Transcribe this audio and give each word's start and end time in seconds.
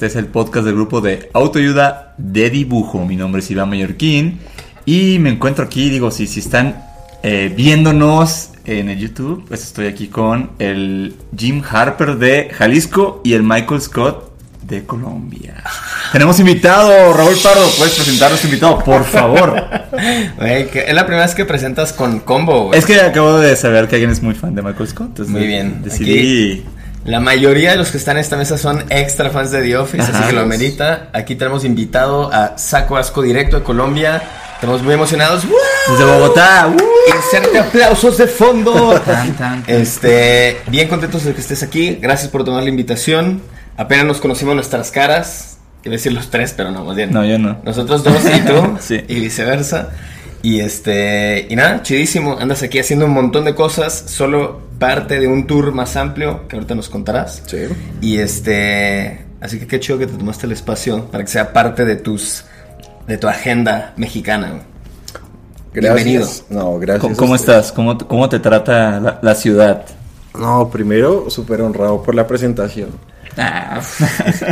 Este 0.00 0.18
es 0.18 0.24
el 0.24 0.30
podcast 0.30 0.64
del 0.64 0.76
grupo 0.76 1.02
de 1.02 1.28
autoayuda 1.34 2.14
de 2.16 2.48
dibujo. 2.48 3.04
Mi 3.04 3.16
nombre 3.16 3.40
es 3.40 3.50
Iván 3.50 3.68
Mallorquín 3.68 4.40
y 4.86 5.18
me 5.18 5.28
encuentro 5.28 5.62
aquí, 5.62 5.90
digo, 5.90 6.10
si, 6.10 6.26
si 6.26 6.40
están 6.40 6.86
eh, 7.22 7.52
viéndonos 7.54 8.52
en 8.64 8.88
el 8.88 8.98
YouTube, 8.98 9.44
pues 9.46 9.62
estoy 9.62 9.88
aquí 9.88 10.08
con 10.08 10.52
el 10.58 11.16
Jim 11.36 11.62
Harper 11.70 12.16
de 12.16 12.48
Jalisco 12.50 13.20
y 13.24 13.34
el 13.34 13.42
Michael 13.42 13.82
Scott 13.82 14.32
de 14.62 14.86
Colombia. 14.86 15.62
Tenemos 16.12 16.40
invitado, 16.40 17.12
Raúl 17.12 17.36
Pardo, 17.42 17.68
puedes 17.76 17.94
presentar 17.94 18.28
a 18.28 18.30
nuestro 18.30 18.48
invitado, 18.48 18.82
por 18.82 19.04
favor. 19.04 19.62
Que 20.40 20.84
es 20.86 20.94
la 20.94 21.04
primera 21.04 21.26
vez 21.26 21.34
que 21.34 21.44
presentas 21.44 21.92
con 21.92 22.20
combo. 22.20 22.72
Es 22.72 22.86
que 22.86 22.98
acabo 22.98 23.38
de 23.38 23.54
saber 23.54 23.86
que 23.86 23.96
alguien 23.96 24.12
es 24.12 24.22
muy 24.22 24.34
fan 24.34 24.54
de 24.54 24.62
Michael 24.62 24.88
Scott. 24.88 25.08
entonces 25.08 25.30
Muy 25.30 25.46
bien. 25.46 25.82
Decidí... 25.82 26.64
La 27.04 27.18
mayoría 27.18 27.70
de 27.72 27.76
los 27.76 27.90
que 27.90 27.96
están 27.96 28.16
en 28.16 28.20
esta 28.20 28.36
mesa 28.36 28.58
son 28.58 28.84
extra 28.90 29.30
fans 29.30 29.50
de 29.50 29.62
The 29.62 29.76
Office, 29.78 30.02
Ajá. 30.02 30.18
así 30.18 30.28
que 30.28 30.32
lo 30.34 30.42
amerita. 30.42 31.08
Aquí 31.12 31.34
tenemos 31.34 31.64
invitado 31.64 32.30
a 32.32 32.58
Saco 32.58 32.96
Asco 32.96 33.22
directo 33.22 33.58
de 33.58 33.62
Colombia. 33.62 34.22
Estamos 34.54 34.82
muy 34.82 34.92
emocionados. 34.92 35.44
¡Woo! 35.46 35.54
Desde 35.90 36.04
Bogotá. 36.04 36.68
Inserte 37.16 37.58
aplausos 37.58 38.18
de 38.18 38.26
fondo. 38.26 39.00
Tan, 39.06 39.32
tan, 39.34 39.62
tan. 39.62 39.64
Este, 39.66 40.60
bien 40.66 40.88
contentos 40.88 41.24
de 41.24 41.32
que 41.32 41.40
estés 41.40 41.62
aquí. 41.62 41.98
Gracias 42.00 42.28
por 42.30 42.44
tomar 42.44 42.62
la 42.62 42.68
invitación. 42.68 43.40
Apenas 43.78 44.04
nos 44.04 44.20
conocimos 44.20 44.54
nuestras 44.54 44.90
caras. 44.90 45.56
A 45.86 45.88
decir 45.88 46.12
los 46.12 46.28
tres, 46.30 46.52
pero 46.54 46.70
no, 46.70 46.84
más 46.84 46.94
bien. 46.94 47.10
No, 47.10 47.24
yo 47.24 47.38
no. 47.38 47.56
Nosotros 47.64 48.04
dos 48.04 48.22
y 48.26 48.40
tú. 48.40 48.76
Sí. 48.80 49.02
Y 49.08 49.20
viceversa. 49.20 49.88
Y 50.42 50.60
este. 50.60 51.46
Y 51.50 51.56
nada, 51.56 51.82
chidísimo. 51.82 52.36
Andas 52.38 52.62
aquí 52.62 52.78
haciendo 52.78 53.04
un 53.06 53.12
montón 53.12 53.44
de 53.44 53.54
cosas. 53.54 54.04
Solo 54.06 54.60
parte 54.78 55.20
de 55.20 55.28
un 55.28 55.46
tour 55.46 55.72
más 55.72 55.96
amplio 55.96 56.48
que 56.48 56.56
ahorita 56.56 56.74
nos 56.74 56.88
contarás. 56.88 57.42
Sí. 57.46 57.58
Y 58.00 58.18
este. 58.18 59.26
Así 59.40 59.58
que 59.58 59.66
qué 59.66 59.80
chido 59.80 59.98
que 59.98 60.06
te 60.06 60.16
tomaste 60.16 60.46
el 60.46 60.52
espacio 60.52 61.06
para 61.06 61.24
que 61.24 61.30
sea 61.30 61.52
parte 61.52 61.84
de 61.84 61.96
tus. 61.96 62.44
de 63.06 63.18
tu 63.18 63.28
agenda 63.28 63.92
mexicana. 63.96 64.60
Gracias. 65.72 65.94
Bienvenido. 66.04 66.28
No, 66.48 66.78
gracias. 66.78 67.16
¿Cómo, 67.16 67.34
estás? 67.36 67.70
¿Cómo, 67.72 67.96
cómo 67.98 68.28
te 68.28 68.40
trata 68.40 68.98
la, 68.98 69.18
la 69.22 69.34
ciudad? 69.34 69.84
No, 70.38 70.68
primero, 70.70 71.28
súper 71.30 71.60
honrado 71.60 72.02
por 72.02 72.14
la 72.14 72.26
presentación. 72.26 72.88
Ah, 73.36 73.80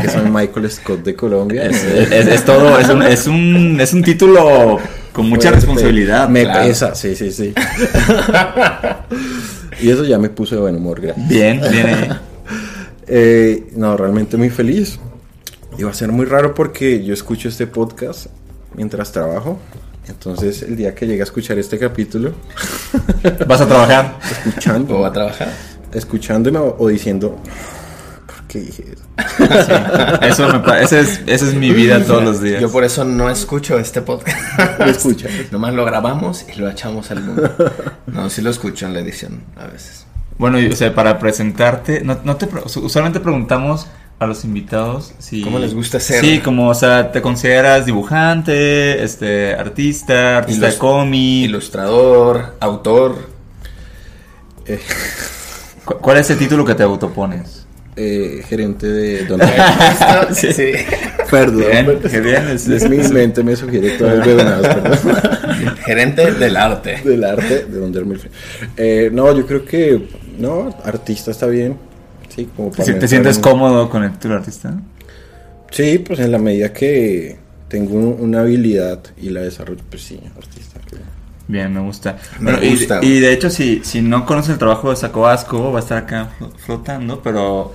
Que 0.02 0.08
soy 0.08 0.30
Michael 0.30 0.70
Scott 0.70 1.00
de 1.02 1.14
Colombia. 1.16 1.64
es, 1.64 1.82
es- 1.82 2.26
es 2.28 2.44
todo, 2.44 2.78
es 2.78 2.88
un, 2.88 3.02
es, 3.02 3.26
un, 3.26 3.78
es 3.80 3.92
un 3.92 4.02
título 4.04 4.78
con 5.18 5.28
mucha 5.28 5.48
Fuerte. 5.48 5.66
responsabilidad. 5.66 6.28
Me 6.28 6.44
claro. 6.44 6.68
pesa, 6.68 6.94
sí, 6.94 7.16
sí, 7.16 7.32
sí. 7.32 7.52
y 9.80 9.90
eso 9.90 10.04
ya 10.04 10.16
me 10.16 10.30
puso 10.30 10.54
de 10.54 10.60
buen 10.60 10.76
humor, 10.76 11.00
gracias. 11.00 11.28
Bien, 11.28 11.60
bien. 11.60 11.88
eh. 11.88 12.10
Eh, 13.10 13.70
no, 13.74 13.96
realmente 13.96 14.36
muy 14.36 14.50
feliz. 14.50 14.98
Y 15.78 15.82
va 15.82 15.92
a 15.92 15.94
ser 15.94 16.12
muy 16.12 16.26
raro 16.26 16.54
porque 16.54 17.02
yo 17.02 17.14
escucho 17.14 17.48
este 17.48 17.66
podcast 17.66 18.26
mientras 18.74 19.10
trabajo. 19.12 19.58
Entonces, 20.06 20.60
el 20.62 20.76
día 20.76 20.94
que 20.94 21.06
llegue 21.06 21.22
a 21.22 21.24
escuchar 21.24 21.58
este 21.58 21.78
capítulo, 21.78 22.34
¿Vas 23.48 23.62
a 23.62 23.66
trabajar? 23.66 24.18
¿Cómo 24.20 24.30
escuchando, 24.50 25.00
va 25.00 25.08
a 25.08 25.12
trabajar? 25.12 25.48
escuchándome 25.94 26.58
o, 26.58 26.76
o 26.78 26.88
diciendo, 26.88 27.34
¿por 28.26 28.42
qué 28.46 28.60
dije 28.60 28.84
eso? 28.92 29.04
Eso 30.22 30.48
me 30.48 30.82
es, 30.82 30.92
esa 30.92 31.46
es 31.46 31.54
mi 31.54 31.70
vida 31.70 32.02
todos 32.04 32.22
los 32.24 32.40
días. 32.42 32.60
Yo 32.60 32.70
por 32.70 32.84
eso 32.84 33.04
no 33.04 33.30
escucho 33.30 33.78
este 33.78 34.02
podcast. 34.02 34.38
Lo 34.78 34.86
escucha. 34.86 35.28
Nomás 35.50 35.74
lo 35.74 35.84
grabamos 35.84 36.44
y 36.54 36.58
lo 36.58 36.68
echamos 36.68 37.10
al 37.10 37.22
mundo. 37.22 37.54
No, 38.06 38.28
sí 38.30 38.42
lo 38.42 38.50
escucho 38.50 38.86
en 38.86 38.94
la 38.94 39.00
edición 39.00 39.42
a 39.56 39.66
veces. 39.66 40.06
Bueno, 40.38 40.60
y, 40.60 40.66
o 40.68 40.76
sea, 40.76 40.94
para 40.94 41.18
presentarte, 41.18 42.02
no, 42.02 42.18
no 42.24 42.36
te, 42.36 42.48
usualmente 42.80 43.18
preguntamos 43.20 43.88
a 44.20 44.26
los 44.26 44.44
invitados 44.44 45.12
si... 45.18 45.42
¿Cómo 45.42 45.58
les 45.58 45.74
gusta 45.74 45.98
ser? 46.00 46.20
Sí, 46.20 46.40
como, 46.40 46.68
o 46.68 46.74
sea, 46.74 47.10
¿te 47.12 47.20
consideras 47.22 47.86
dibujante, 47.86 49.02
este, 49.02 49.54
artista, 49.54 50.38
artista 50.38 50.66
de 50.66 50.72
Ilus- 50.72 50.78
cómic? 50.78 51.44
Ilustrador, 51.48 52.56
autor. 52.60 53.28
Eh, 54.66 54.80
¿Cu- 55.84 55.98
¿Cuál 55.98 56.18
es 56.18 56.30
el 56.30 56.38
título 56.38 56.64
que 56.64 56.74
te 56.74 56.82
autopones? 56.82 57.57
Eh, 57.98 58.42
gerente 58.48 58.86
de 58.86 59.24
Don 59.26 59.40
Sí. 60.32 60.52
sí. 60.52 60.72
Perdón. 61.30 61.58
Bien, 61.70 61.98
qué 62.10 62.20
bien, 62.20 62.48
es- 62.48 62.66
Es 62.68 62.88
mi 62.88 62.96
mente 62.98 63.42
me 63.42 63.54
sugiere 63.56 63.90
todas 63.98 64.26
las. 64.26 65.00
Gerente 65.84 66.32
del 66.32 66.56
arte. 66.56 67.00
Del 67.04 67.24
arte 67.24 67.64
de 67.66 67.78
Don 67.78 68.08
Milfred. 68.08 68.30
Eh, 68.76 69.10
no, 69.12 69.34
yo 69.36 69.46
creo 69.46 69.64
que, 69.64 70.08
no, 70.38 70.74
artista 70.84 71.30
está 71.30 71.46
bien. 71.46 71.76
Sí, 72.34 72.48
como 72.56 72.70
¿Te, 72.70 72.78
para 72.78 72.84
si- 72.92 72.98
te 72.98 73.08
sientes 73.08 73.36
en- 73.36 73.42
cómodo 73.42 73.90
con 73.90 74.04
el 74.04 74.12
título 74.12 74.34
de 74.34 74.40
artista? 74.40 74.74
Sí, 75.70 75.98
pues 75.98 76.20
en 76.20 76.32
la 76.32 76.38
medida 76.38 76.72
que 76.72 77.36
tengo 77.68 77.94
un- 77.98 78.16
una 78.20 78.40
habilidad 78.40 79.00
y 79.20 79.30
la 79.30 79.40
desarrollo, 79.40 79.82
pues 79.90 80.02
sí, 80.02 80.20
artista. 80.36 80.78
Bien, 81.50 81.72
me 81.72 81.80
gusta. 81.80 82.18
Me 82.40 82.52
Bueno, 82.52 82.70
gusta. 82.70 83.00
Y, 83.02 83.20
de 83.20 83.32
hecho, 83.32 83.48
si, 83.48 83.80
si 83.82 84.02
no 84.02 84.26
conoces 84.26 84.50
el 84.52 84.58
trabajo 84.58 84.90
de 84.90 84.96
Saco 84.96 85.26
Asco, 85.26 85.72
va 85.72 85.78
a 85.78 85.82
estar 85.82 85.96
acá 85.98 86.28
flo- 86.38 86.52
flotando, 86.58 87.22
pero 87.22 87.72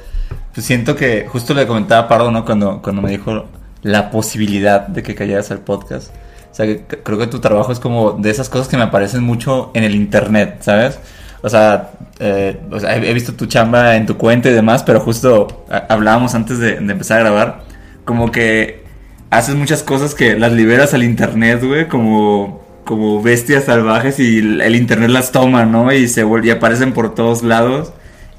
pues 0.54 0.66
siento 0.66 0.96
que 0.96 1.28
justo 1.28 1.54
le 1.54 1.66
comentaba 1.66 2.06
a 2.06 2.08
Pardo, 2.08 2.32
¿no? 2.32 2.46
Cuando, 2.46 2.82
cuando 2.82 3.02
me 3.02 3.12
dijo 3.12 3.46
la 3.82 4.12
posibilidad 4.12 4.88
de 4.88 5.04
que 5.04 5.16
cayeras 5.16 5.52
al 5.52 5.60
podcast. 5.60 6.14
O 6.52 6.56
sea, 6.56 6.66
que 6.68 6.86
creo 6.86 7.18
que 7.18 7.28
tu 7.28 7.40
trabajo 7.40 7.72
es 7.72 7.80
como 7.80 8.12
de 8.12 8.30
esas 8.30 8.50
cosas 8.50 8.68
que 8.68 8.78
me 8.78 8.84
aparecen 8.84 9.24
mucho 9.24 9.72
en 9.74 9.84
el 9.84 9.96
internet, 9.96 10.58
¿sabes? 10.62 11.00
O 11.42 11.50
sea, 11.50 11.92
eh, 12.20 12.60
o 12.72 12.80
sea, 12.80 12.96
he, 12.96 13.14
visto 13.14 13.34
tu 13.34 13.48
chamba 13.48 13.96
en 13.96 14.06
tu 14.06 14.18
cuenta 14.18 14.50
y 14.50 14.54
demás, 14.54 14.84
pero 14.84 15.00
justo 15.00 15.66
hablábamos 15.90 16.36
antes 16.36 16.60
de, 16.60 16.76
empezar 16.76 17.18
a 17.18 17.24
grabar, 17.24 17.64
como 18.06 18.32
que 18.32 18.84
haces 19.32 19.56
muchas 19.56 19.82
cosas 19.82 20.14
que 20.14 20.38
las 20.38 20.54
liberas 20.54 20.94
al 20.94 21.04
internet, 21.04 21.64
güey, 21.64 21.88
como, 21.88 22.64
como 22.86 23.22
bestias 23.22 23.66
salvajes 23.66 24.20
y 24.20 24.38
el, 24.38 24.76
internet 24.76 25.10
las 25.10 25.32
toma, 25.32 25.66
¿no? 25.66 25.92
Y 25.92 26.08
se 26.08 26.26
y 26.44 26.50
aparecen 26.52 26.94
por 26.94 27.16
todos 27.16 27.42
lados 27.42 27.92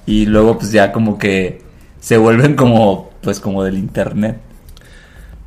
y 0.06 0.26
luego 0.26 0.58
pues 0.58 0.70
ya 0.70 0.92
como 0.92 1.18
que 1.18 1.63
se 2.04 2.18
vuelven 2.18 2.54
como 2.54 3.10
pues 3.22 3.40
como 3.40 3.64
del 3.64 3.78
internet. 3.78 4.36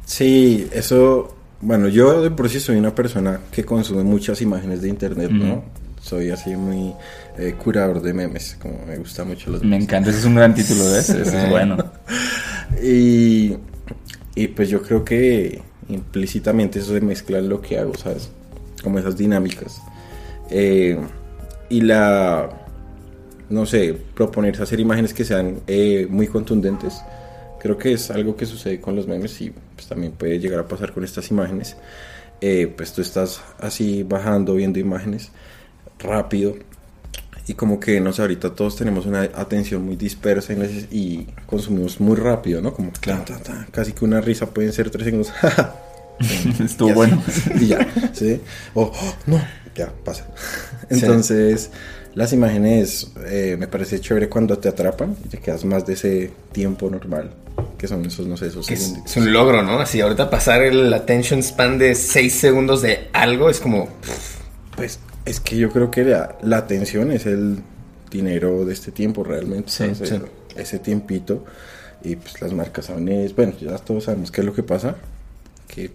Sí, 0.06 0.68
eso, 0.74 1.36
bueno, 1.62 1.88
yo 1.88 2.24
de 2.24 2.32
por 2.32 2.50
sí 2.50 2.60
soy 2.60 2.78
una 2.78 2.96
persona 2.96 3.42
que 3.52 3.64
consume 3.64 4.04
muchas 4.04 4.42
imágenes 4.42 4.82
de 4.82 4.90
internet. 4.90 5.30
¿no? 5.30 5.64
Soy 6.02 6.32
así 6.32 6.56
muy 6.56 6.94
eh, 7.38 7.54
curador 7.64 8.02
de 8.02 8.14
memes, 8.14 8.58
como 8.60 8.84
me 8.88 8.98
gustan 8.98 9.28
mucho 9.28 9.52
los 9.52 9.62
Me 9.62 9.68
memes. 9.70 9.84
encanta, 9.84 10.10
ese 10.10 10.20
es 10.20 10.26
un 10.26 10.34
gran 10.36 10.56
título 10.56 10.90
de 10.90 11.00
ese, 11.00 11.22
ese 11.22 11.44
es 11.44 11.50
bueno. 11.50 11.78
Y, 12.84 13.56
y 14.36 14.48
pues 14.50 14.68
yo 14.70 14.82
creo 14.82 15.06
que 15.06 15.62
implícitamente 15.88 16.80
eso 16.80 16.94
se 16.94 17.00
mezcla 17.02 17.38
en 17.38 17.48
lo 17.48 17.62
que 17.62 17.80
hago, 17.80 17.94
¿sabes? 17.96 18.30
Como 18.84 19.00
esas 19.00 19.16
dinámicas. 19.16 19.82
Eh, 20.50 21.00
y 21.70 21.82
la, 21.82 22.67
no 23.50 23.66
sé, 23.66 23.98
proponerse 24.14 24.64
hacer 24.64 24.80
imágenes 24.80 25.14
que 25.14 25.26
sean 25.26 25.62
eh, 25.68 26.08
muy 26.10 26.28
contundentes. 26.28 27.02
Creo 27.60 27.78
que 27.78 27.94
es 27.94 28.12
algo 28.12 28.36
que 28.36 28.46
sucede 28.46 28.80
con 28.80 28.96
los 28.96 29.08
memes 29.08 29.40
y 29.42 29.52
pues 29.76 29.88
también 29.88 30.14
puede 30.14 30.40
llegar 30.40 30.60
a 30.60 30.68
pasar 30.68 30.94
con 30.94 31.04
estas 31.04 31.30
imágenes. 31.32 31.76
Eh, 32.42 32.72
pues 32.76 32.94
tú 32.94 33.02
estás 33.02 33.42
así 33.60 34.04
bajando, 34.04 34.56
viendo 34.56 34.80
imágenes 34.80 35.32
rápido 36.00 36.56
y 37.48 37.54
como 37.54 37.80
que, 37.80 38.02
no 38.02 38.12
sé, 38.12 38.22
ahorita 38.22 38.54
todos 38.54 38.76
tenemos 38.76 39.06
una 39.06 39.22
atención 39.22 39.84
muy 39.84 39.96
dispersa 39.96 40.54
y, 40.92 41.26
consumimos 41.46 42.00
muy 42.02 42.18
rápido, 42.18 42.62
¿no? 42.62 42.74
Como 42.74 42.92
tan, 43.00 43.24
tan, 43.24 43.42
tan, 43.42 43.66
casi 43.72 43.94
que 43.94 44.04
una 44.04 44.20
risa 44.20 44.48
pueden 44.48 44.74
ser 44.74 44.90
tres 44.90 45.06
segundos. 45.06 45.32
Estuvo 46.60 46.94
bueno. 46.94 47.24
Y 47.60 47.68
ya, 47.68 47.88
¿sí? 48.14 48.42
O, 48.74 48.84
oh, 48.84 49.16
no, 49.28 49.42
ya, 49.76 49.94
pasa. 50.04 50.28
Entonces, 50.90 51.72
las 52.18 52.34
imágenes 52.34 53.12
eh, 53.28 53.56
me 53.60 53.68
parece 53.68 54.02
chévere 54.02 54.28
cuando 54.28 54.58
te 54.58 54.68
atrapan 54.68 55.16
y 55.24 55.28
te 55.28 55.38
quedas 55.38 55.64
más 55.66 55.86
de 55.86 55.94
ese 55.94 56.32
tiempo 56.52 56.90
normal, 56.90 57.30
que 57.78 57.88
son 57.88 58.04
esos, 58.04 58.26
no 58.26 58.36
sé, 58.36 58.48
esos 58.48 58.72
es, 58.72 58.82
segundos. 58.82 59.12
es 59.12 59.18
un 59.18 59.32
logro, 59.32 59.62
¿no? 59.62 59.80
Así, 59.80 60.02
ahorita 60.02 60.28
pasar 60.28 60.64
el 60.64 60.92
attention 60.92 61.44
span 61.44 61.78
de 61.78 61.94
6 61.94 62.34
segundos 62.34 62.82
de 62.82 63.10
algo 63.14 63.52
es 63.52 63.60
como. 63.60 63.88
Pues 64.76 64.98
es 65.26 65.40
que 65.40 65.58
yo 65.58 65.70
creo 65.70 65.92
que 65.92 66.06
la, 66.06 66.40
la 66.42 66.58
atención 66.58 67.12
es 67.12 67.28
el 67.28 67.60
dinero 68.10 68.66
de 68.66 68.74
este 68.74 68.92
tiempo 68.92 69.24
realmente. 69.24 69.70
Sí, 69.70 69.94
¿sabes? 69.94 70.10
sí. 70.10 70.16
Ese 70.56 70.80
tiempito 70.80 71.46
y 72.04 72.16
pues 72.16 72.42
las 72.42 72.52
marcas 72.52 72.86
saben 72.86 73.10
es, 73.10 73.36
bueno, 73.36 73.54
ya 73.62 73.78
todos 73.78 74.06
sabemos 74.06 74.32
qué 74.32 74.42
es 74.42 74.46
lo 74.48 74.56
que 74.56 74.64
pasa, 74.64 74.96
que 75.68 75.92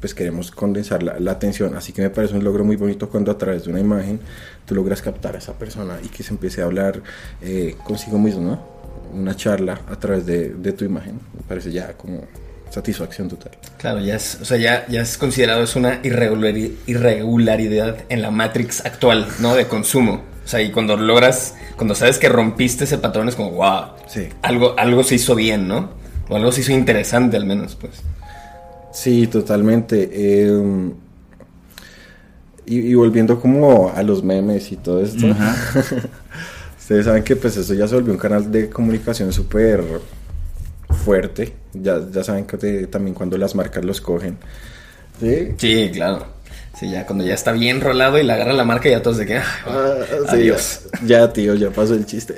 pues 0.00 0.14
queremos 0.14 0.50
condensar 0.50 1.02
la, 1.02 1.18
la 1.18 1.32
atención, 1.32 1.74
así 1.76 1.92
que 1.92 2.02
me 2.02 2.10
parece 2.10 2.34
un 2.34 2.44
logro 2.44 2.64
muy 2.64 2.76
bonito 2.76 3.08
cuando 3.08 3.30
a 3.32 3.38
través 3.38 3.64
de 3.64 3.70
una 3.70 3.80
imagen 3.80 4.20
tú 4.66 4.74
logras 4.74 5.00
captar 5.02 5.34
a 5.34 5.38
esa 5.38 5.54
persona 5.54 5.98
y 6.04 6.08
que 6.08 6.22
se 6.22 6.32
empiece 6.32 6.60
a 6.62 6.64
hablar 6.64 7.02
eh, 7.42 7.76
consigo 7.84 8.18
mismo, 8.18 8.42
¿no? 8.42 8.76
Una 9.12 9.34
charla 9.36 9.80
a 9.90 9.96
través 9.96 10.26
de, 10.26 10.50
de 10.50 10.72
tu 10.72 10.84
imagen, 10.84 11.14
me 11.34 11.42
parece 11.48 11.70
ya 11.72 11.92
como 11.94 12.24
satisfacción 12.70 13.28
total. 13.28 13.52
Claro, 13.78 14.00
ya 14.00 14.16
es, 14.16 14.38
o 14.42 14.44
sea, 14.44 14.58
ya, 14.58 14.86
ya 14.88 15.00
es 15.02 15.16
considerado 15.16 15.62
es 15.62 15.76
una 15.76 16.02
irregulari- 16.02 16.74
irregularidad 16.86 17.96
en 18.08 18.22
la 18.22 18.30
Matrix 18.30 18.84
actual, 18.84 19.26
¿no? 19.40 19.54
De 19.54 19.66
consumo. 19.66 20.22
O 20.44 20.48
sea, 20.48 20.60
y 20.62 20.70
cuando 20.70 20.96
logras, 20.96 21.54
cuando 21.76 21.94
sabes 21.94 22.18
que 22.18 22.28
rompiste 22.28 22.84
ese 22.84 22.98
patrón 22.98 23.28
es 23.28 23.34
como, 23.34 23.50
wow, 23.52 23.86
Sí. 24.06 24.28
algo, 24.42 24.74
algo 24.78 25.02
se 25.02 25.16
hizo 25.16 25.34
bien, 25.34 25.66
¿no? 25.68 25.90
O 26.28 26.36
algo 26.36 26.52
se 26.52 26.60
hizo 26.60 26.72
interesante 26.72 27.36
al 27.36 27.46
menos, 27.46 27.74
pues. 27.76 27.92
Sí, 28.96 29.26
totalmente. 29.26 30.08
eh, 30.10 30.90
y, 32.64 32.78
y 32.78 32.94
volviendo 32.94 33.38
como 33.40 33.92
a 33.94 34.02
los 34.02 34.24
memes 34.24 34.72
y 34.72 34.76
todo 34.76 35.02
esto, 35.02 35.26
ustedes 36.78 37.04
saben 37.04 37.22
que 37.22 37.36
pues 37.36 37.56
eso 37.58 37.74
ya 37.74 37.86
se 37.86 37.94
volvió 37.94 38.12
un 38.12 38.18
canal 38.18 38.50
de 38.50 38.68
comunicación 38.70 39.32
súper 39.32 39.84
fuerte. 41.04 41.52
Ya, 41.74 42.00
ya 42.10 42.24
saben 42.24 42.46
que 42.46 42.56
te- 42.56 42.86
también 42.86 43.14
cuando 43.14 43.36
las 43.38 43.54
marcas 43.54 43.84
los 43.84 44.00
cogen. 44.00 44.38
¿Sí? 45.20 45.48
Sí, 45.58 45.90
claro. 45.92 46.26
Sí, 46.78 46.90
ya 46.90 47.06
cuando 47.06 47.24
ya 47.24 47.34
está 47.34 47.52
bien 47.52 47.80
rolado 47.80 48.18
y 48.18 48.22
le 48.22 48.32
agarra 48.32 48.52
la 48.52 48.64
marca 48.64 48.88
ya 48.90 49.00
todos 49.00 49.16
de 49.18 49.26
que, 49.26 49.36
ah, 49.38 49.44
Ah, 49.66 49.94
sí, 50.30 50.36
adiós. 50.36 50.80
Ya, 51.02 51.20
ya, 51.20 51.32
tío, 51.32 51.54
ya 51.54 51.70
pasó 51.70 51.94
el 51.94 52.04
chiste. 52.04 52.34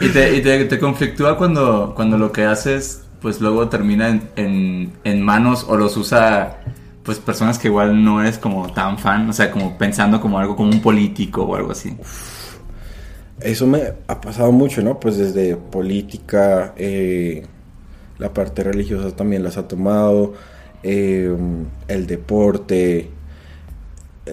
Y 0.00 0.08
te, 0.08 0.36
y 0.36 0.42
te, 0.42 0.64
te 0.66 0.78
conflictúa 0.78 1.36
cuando, 1.36 1.92
cuando 1.96 2.16
lo 2.16 2.32
que 2.32 2.44
haces, 2.44 3.00
pues 3.22 3.40
luego 3.40 3.68
termina 3.68 4.08
en, 4.36 4.92
en, 5.04 5.22
manos 5.22 5.64
o 5.68 5.76
los 5.76 5.96
usa, 5.96 6.60
pues 7.04 7.18
personas 7.20 7.58
que 7.58 7.68
igual 7.68 8.04
no 8.04 8.20
eres 8.20 8.36
como 8.36 8.72
tan 8.72 8.98
fan, 8.98 9.30
o 9.30 9.32
sea, 9.32 9.50
como 9.50 9.78
pensando 9.78 10.20
como 10.20 10.38
algo 10.38 10.56
como 10.56 10.70
un 10.70 10.82
político 10.82 11.44
o 11.44 11.54
algo 11.54 11.70
así. 11.70 11.96
Eso 13.40 13.66
me 13.66 13.94
ha 14.08 14.20
pasado 14.20 14.52
mucho, 14.52 14.82
¿no? 14.82 15.00
Pues 15.00 15.16
desde 15.16 15.56
política, 15.56 16.74
eh, 16.76 17.46
la 18.18 18.32
parte 18.32 18.64
religiosa 18.64 19.14
también 19.14 19.42
las 19.42 19.56
ha 19.56 19.68
tomado, 19.68 20.34
eh, 20.82 21.34
el 21.88 22.06
deporte, 22.06 23.10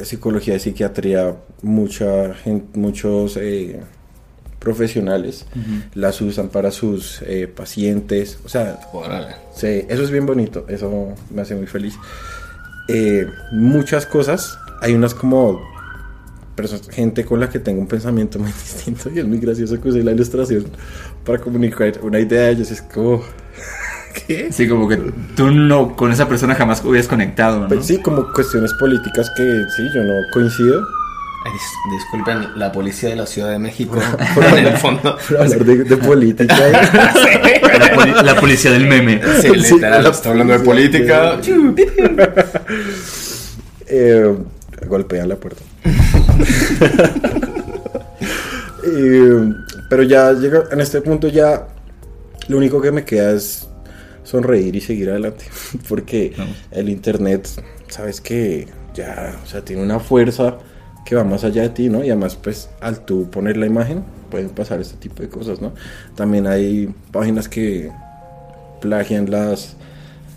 psicología 0.03 0.56
y 0.56 0.59
psiquiatría, 0.59 1.36
mucha 1.62 2.33
gente, 2.33 2.80
muchos 2.80 3.38
eh, 3.38 3.81
profesionales 4.60 5.46
las 5.94 6.22
usan 6.22 6.50
para 6.50 6.72
sus 6.72 7.22
eh, 7.24 7.48
pacientes, 7.48 8.40
o 8.46 8.50
sea. 8.50 8.80
Sí, 9.56 9.86
eso 9.88 10.04
es 10.04 10.12
bien 10.12 10.26
bonito, 10.26 10.66
eso 10.68 11.16
me 11.34 11.42
hace 11.42 11.56
muy 11.56 11.68
feliz. 11.68 11.96
Eh, 12.88 13.28
muchas 13.52 14.06
cosas, 14.06 14.58
hay 14.82 14.94
unas 14.94 15.14
como 15.14 15.62
gente 16.92 17.24
con 17.24 17.40
la 17.40 17.50
que 17.50 17.60
tengo 17.60 17.80
un 17.80 17.88
pensamiento 17.88 18.38
muy 18.38 18.52
distinto 18.64 19.10
y 19.10 19.20
es 19.20 19.26
muy 19.26 19.40
gracioso 19.40 19.80
que 19.82 19.90
use 19.90 20.04
la 20.04 20.12
ilustración 20.12 20.66
para 21.26 21.40
comunicar 21.40 21.94
una 22.02 22.20
idea 22.20 22.44
de 22.44 22.52
ellos, 22.52 22.72
es 22.72 22.82
como... 22.82 23.24
¿Qué? 24.28 24.52
Sí, 24.52 24.68
como 24.68 24.88
que 24.90 24.98
tú 25.36 25.52
no, 25.52 25.96
con 25.96 26.12
esa 26.12 26.28
persona 26.28 26.56
jamás 26.56 26.84
hubieras 26.84 27.08
conectado, 27.08 27.62
¿no? 27.62 27.68
Pues 27.68 27.86
sí, 27.86 28.00
como 28.00 28.34
cuestiones 28.34 28.74
políticas 28.74 29.30
que 29.38 29.44
sí, 29.78 29.84
yo 29.94 30.04
no 30.04 30.14
coincido. 30.34 30.84
Dis- 31.45 31.91
disculpen, 31.97 32.59
la 32.59 32.71
policía 32.71 33.09
de 33.09 33.15
la 33.15 33.25
Ciudad 33.25 33.50
de 33.51 33.59
México 33.59 33.97
en 34.57 34.68
el 34.68 34.77
fondo. 34.77 35.18
Hablar 35.39 35.63
de, 35.65 35.83
de 35.86 35.97
política. 35.97 36.56
La, 37.80 37.94
poli- 37.95 38.13
la 38.24 38.36
policía 38.36 38.71
del 38.71 38.88
meme. 38.88 39.21
Sí, 39.41 39.47
literal, 39.50 40.06
está 40.07 40.30
hablando 40.31 40.51
de 40.53 40.59
política. 40.59 41.39
eh, 43.88 44.38
golpean 44.88 45.30
la 45.30 45.36
puerta. 45.36 45.62
Eh, 48.91 49.53
pero 49.89 50.03
ya 50.03 50.31
llega, 50.31 50.63
en 50.71 50.80
este 50.80 51.01
punto 51.01 51.27
ya 51.27 51.68
lo 52.47 52.57
único 52.57 52.81
que 52.81 52.91
me 52.94 53.03
queda 53.03 53.31
es 53.33 53.68
sonreír 54.24 54.74
y 54.75 54.81
seguir 54.81 55.09
adelante. 55.09 55.45
Porque 55.88 56.33
el 56.71 56.88
internet, 56.89 57.47
sabes 57.89 58.21
que 58.21 58.68
ya, 58.95 59.36
o 59.44 59.47
sea, 59.47 59.62
tiene 59.65 59.83
una 59.83 60.00
fuerza 60.00 60.57
que 61.10 61.16
va 61.16 61.24
más 61.24 61.44
allá 61.44 61.64
de 61.64 61.70
ti, 61.70 61.90
¿no? 61.90 62.04
Y 62.04 62.12
además, 62.12 62.36
pues, 62.36 62.70
al 62.82 63.00
tú 63.00 63.32
poner 63.32 63.58
la 63.58 63.66
imagen, 63.66 64.04
pueden 64.30 64.50
pasar 64.50 64.80
este 64.80 64.96
tipo 64.98 65.24
de 65.24 65.28
cosas, 65.28 65.60
¿no? 65.60 65.74
También 66.16 66.46
hay 66.46 66.94
páginas 67.12 67.50
que 67.50 67.90
plagian 68.80 69.32
las, 69.32 69.76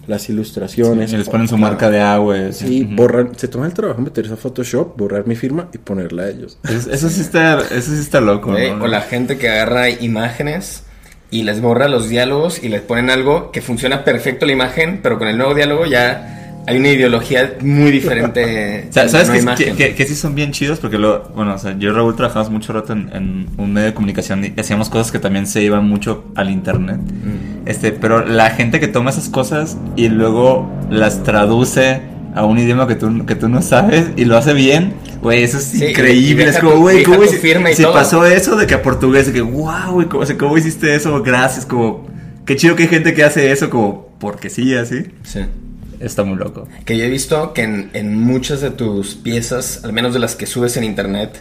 las 0.07 0.31
ilustraciones. 0.31 1.13
Y 1.13 1.19
les 1.19 1.29
ponen 1.29 1.47
su 1.47 1.59
marca 1.59 1.91
de 1.91 2.01
agua. 2.01 2.53
Sí, 2.53 2.85
Ujú. 2.87 2.97
borran, 2.97 3.39
se 3.39 3.49
toman 3.49 3.69
el 3.69 3.75
trabajo 3.75 3.99
de 3.99 4.05
meterse 4.05 4.33
a 4.33 4.37
Photoshop, 4.39 4.97
borrar 4.97 5.27
mi 5.27 5.37
firma 5.37 5.69
y 5.75 5.77
ponerla 5.79 6.23
a 6.23 6.29
ellos. 6.31 6.57
Eso, 6.67 6.91
eso 6.91 7.11
sí 7.11 7.21
está, 7.21 7.61
eso 7.61 7.91
sí 7.93 8.01
está 8.01 8.23
loco, 8.23 8.53
¿no? 8.53 8.83
O 8.83 8.87
la 8.87 9.03
gente 9.03 9.37
que 9.37 9.51
agarra 9.51 9.91
imágenes 9.91 10.85
y 11.31 11.43
les 11.43 11.61
borra 11.61 11.87
los 11.89 12.09
diálogos 12.09 12.65
y 12.65 12.71
les 12.71 12.81
ponen 12.81 13.11
algo 13.11 13.53
que 13.53 13.61
funciona 13.61 14.05
perfecto 14.05 14.47
la 14.47 14.53
imagen, 14.53 15.01
pero 15.03 15.19
con 15.19 15.29
el 15.29 15.37
nuevo 15.37 15.55
diálogo 15.55 15.85
ya 15.85 16.42
hay 16.67 16.77
una 16.77 16.89
ideología 16.89 17.55
muy 17.61 17.91
diferente. 17.91 18.87
O 18.89 18.93
sea, 18.93 19.05
en 19.05 19.11
¿Sabes 19.11 19.31
que, 19.57 19.73
que, 19.73 19.95
que 19.95 20.07
sí 20.07 20.15
son 20.15 20.35
bien 20.35 20.53
chidos? 20.53 20.79
Porque 20.79 20.99
lo, 20.99 21.25
bueno, 21.35 21.55
o 21.55 21.59
sea, 21.59 21.77
yo 21.79 21.91
y 21.91 21.93
Raúl 21.93 22.15
trabajamos 22.17 22.51
mucho 22.51 22.73
rato 22.73 22.93
en, 22.93 23.11
en 23.13 23.47
un 23.59 23.73
medio 23.73 23.89
de 23.89 23.95
comunicación 23.95 24.45
y 24.45 24.59
hacíamos 24.59 24.89
cosas 24.89 25.11
que 25.11 25.19
también 25.19 25.47
se 25.47 25.63
iban 25.63 25.89
mucho 25.89 26.25
al 26.35 26.51
internet. 26.51 26.99
Mm. 26.99 27.69
Este, 27.69 27.93
pero 27.93 28.25
la 28.25 28.51
gente 28.51 28.81
que 28.81 28.89
toma 28.89 29.11
esas 29.11 29.29
cosas 29.29 29.77
y 29.97 30.09
luego 30.09 30.71
las 30.91 31.23
traduce 31.23 32.01
a 32.35 32.45
un 32.45 32.59
idioma 32.59 32.87
que 32.87 32.95
tú, 32.95 33.27
que 33.27 33.35
tú 33.35 33.49
no 33.49 33.61
sabes 33.63 34.07
y 34.17 34.25
lo 34.25 34.37
hace 34.37 34.55
bien, 34.55 34.95
güey, 35.21 35.43
eso 35.43 35.59
es 35.59 35.65
Sí, 35.65 35.85
increíble. 35.85 36.49
Es 36.49 36.59
como, 36.59 36.77
güey, 36.79 37.03
¿cómo 37.03 37.23
si 37.25 37.85
pasó 37.85 38.25
eso 38.25 38.57
de 38.57 38.67
que 38.67 38.75
a 38.75 38.83
portugués, 38.83 39.27
de 39.27 39.33
que, 39.33 39.43
wow, 39.43 39.93
güey, 39.93 40.09
¿cómo, 40.09 40.23
o 40.23 40.27
sea, 40.27 40.39
¿cómo 40.39 40.57
hiciste 40.57 40.95
eso? 40.95 41.23
Gracias, 41.23 41.67
como, 41.67 42.07
qué 42.47 42.57
chido 42.57 42.75
que 42.75 42.85
hay 42.85 42.89
gente 42.89 43.13
que 43.15 43.23
hace 43.23 43.53
eso, 43.53 43.69
como, 43.69 44.09
porque 44.19 44.49
sí, 44.49 44.75
así. 44.75 45.05
Sí. 45.25 45.41
Está 46.03 46.25
muy 46.25 46.37
loco. 46.37 46.67
Que 46.85 46.99
yo 46.99 47.05
he 47.05 47.09
visto 47.09 47.53
que 47.53 47.63
en, 47.63 47.91
en 47.95 48.17
muchas 48.19 48.61
de 48.61 48.71
tus 48.71 49.15
piezas, 49.15 49.85
al 49.85 49.93
menos 49.93 50.13
de 50.13 50.19
las 50.19 50.35
que 50.35 50.47
subes 50.47 50.77
en 50.77 50.85
internet, 50.85 51.41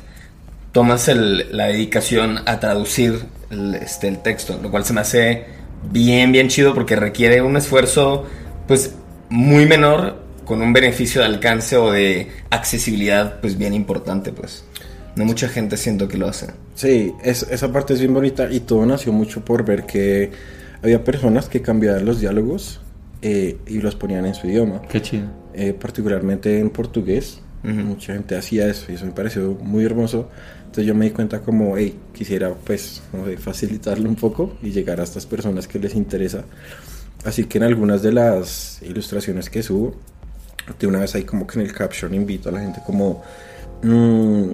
tomas 0.72 1.08
el- 1.08 1.48
la 1.56 1.66
dedicación 1.68 2.38
a 2.46 2.60
traducir 2.60 3.20
el, 3.50 3.76
este, 3.76 4.08
el 4.08 4.20
texto, 4.20 4.60
lo 4.62 4.70
cual 4.70 4.86
se 4.86 4.94
me 4.94 5.02
hace 5.02 5.46
bien, 5.92 6.32
bien 6.32 6.48
chido 6.50 6.74
porque 6.74 6.96
requiere 6.96 7.42
un 7.42 7.58
esfuerzo, 7.58 8.26
pues, 8.68 8.94
muy 9.30 9.66
menor 9.66 10.22
con 10.46 10.62
un 10.62 10.74
beneficio 10.74 11.22
de 11.22 11.28
alcance 11.28 11.78
o 11.78 11.92
de 11.92 12.30
accesibilidad, 12.52 13.40
pues, 13.42 13.58
bien 13.58 13.74
importante, 13.74 14.32
pues. 14.32 14.64
No 15.16 15.26
mucha 15.26 15.50
gente 15.50 15.76
siento 15.76 16.08
que 16.08 16.18
lo 16.18 16.28
hace. 16.28 16.48
Sí, 16.76 17.14
es- 17.24 17.48
esa 17.50 17.72
parte 17.74 17.94
es 17.94 18.00
bien 18.00 18.14
bonita 18.14 18.48
y 18.52 18.60
todo 18.62 18.86
nació 18.86 19.12
mucho 19.12 19.44
por 19.44 19.66
ver 19.66 19.86
que 19.86 20.32
había 20.84 21.04
personas 21.04 21.50
que 21.50 21.62
cambiaban 21.64 22.06
los 22.06 22.20
diálogos 22.20 22.80
eh, 23.22 23.58
y 23.68 23.80
los 23.82 23.96
ponían 23.96 24.26
en 24.26 24.34
su 24.36 24.48
idioma, 24.48 24.82
Qué 24.90 25.02
chido. 25.02 25.28
eh, 25.54 25.74
particularmente 25.74 26.60
en 26.60 26.70
portugués. 26.70 27.42
Ujú. 27.64 27.74
Mucha 27.74 28.14
gente 28.14 28.36
hacía 28.36 28.68
eso 28.68 28.92
y 28.92 28.96
eso 28.96 29.06
me 29.06 29.12
pareció 29.12 29.52
muy 29.62 29.86
hermoso. 29.86 30.30
Entonces 30.62 30.86
yo 30.86 30.96
me 30.96 31.06
di 31.06 31.12
cuenta 31.12 31.42
como, 31.42 31.78
hey, 31.78 32.00
quisiera 32.14 32.54
pues 32.54 33.04
no 33.14 33.26
sé, 33.26 33.38
facilitarlo 33.38 34.08
un 34.10 34.16
poco 34.16 34.54
y 34.64 34.72
llegar 34.72 35.00
a 35.00 35.04
estas 35.04 35.26
personas 35.26 35.68
que 35.68 35.78
les 35.78 35.94
interesa. 35.96 36.44
Así 37.24 37.44
que 37.44 37.60
en 37.60 37.66
algunas 37.66 38.02
de 38.02 38.14
las 38.14 38.82
ilustraciones 38.82 39.50
que 39.52 39.62
subo, 39.62 39.96
de 40.80 40.88
una 40.88 41.00
vez 41.00 41.14
ahí 41.14 41.24
como 41.24 41.46
que 41.46 41.60
en 41.60 41.66
el 41.68 41.74
caption 41.74 42.14
invito 42.16 42.50
a 42.50 42.52
la 42.54 42.62
gente 42.62 42.80
como, 42.86 43.22
mm, 43.84 44.50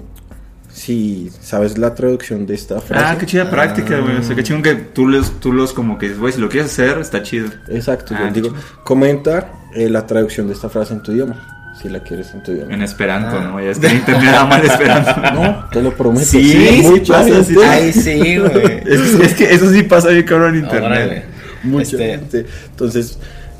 si 0.77 1.31
sabes 1.41 1.77
la 1.79 1.95
traducción 1.95 2.45
de 2.45 2.53
esta 2.53 2.79
frase. 2.79 3.03
Ah, 3.05 3.17
qué 3.17 3.25
chida 3.25 3.49
práctica, 3.49 3.97
güey. 3.99 4.17
O 4.17 4.23
sea, 4.23 4.35
qué 4.35 4.43
chido 4.43 4.61
que 4.61 4.75
tú 4.75 5.07
los, 5.07 5.39
tú 5.39 5.51
los 5.51 5.73
como 5.73 5.97
que, 5.97 6.09
güey, 6.13 6.31
si 6.33 6.39
lo 6.39 6.49
quieres 6.49 6.71
hacer, 6.71 6.99
está 6.99 7.23
chido. 7.23 7.47
Exacto, 7.67 8.13
Ah, 8.15 8.25
yo 8.27 8.31
digo, 8.33 8.47
chido. 8.49 8.61
comenta 8.83 9.53
eh, 9.73 9.89
la 9.89 10.05
traducción 10.05 10.45
de 10.47 10.53
esta 10.53 10.69
frase 10.69 10.93
en 10.93 11.01
tu 11.01 11.11
idioma, 11.13 11.73
si 11.81 11.89
la 11.89 11.99
quieres 12.01 12.31
en 12.35 12.43
tu 12.43 12.51
idioma. 12.51 12.73
En 12.75 12.83
Esperanto, 12.83 13.37
Ah. 13.39 13.43
¿no? 13.45 13.59
Ya 13.59 13.71
es 13.71 13.79
que 13.81 13.87
en 13.87 13.95
internet 13.97 14.35
ama 14.37 14.57
el 14.59 14.65
Esperanto. 14.65 15.11
No, 15.33 15.65
te 15.71 15.81
lo 15.81 15.93
prometo. 15.95 16.25
Sí, 16.25 16.51
sí 16.53 16.81
mucha 16.83 17.13
pasa, 17.13 17.43
sí. 17.43 17.55
Ay, 17.65 17.91
sí, 17.93 18.37
güey. 18.37 18.81
Es, 18.85 19.01
es 19.19 19.33
que 19.33 19.51
eso 19.51 19.71
sí 19.71 19.81
pasa 19.83 20.09
bien 20.09 20.25
cabrón 20.25 20.55
en 20.57 20.63
internet. 20.63 20.85
Órale. 20.91 21.23
Mucha 21.63 21.81
Este, 21.83 22.05
gente. 22.07 22.45
Entonces, 22.69 23.17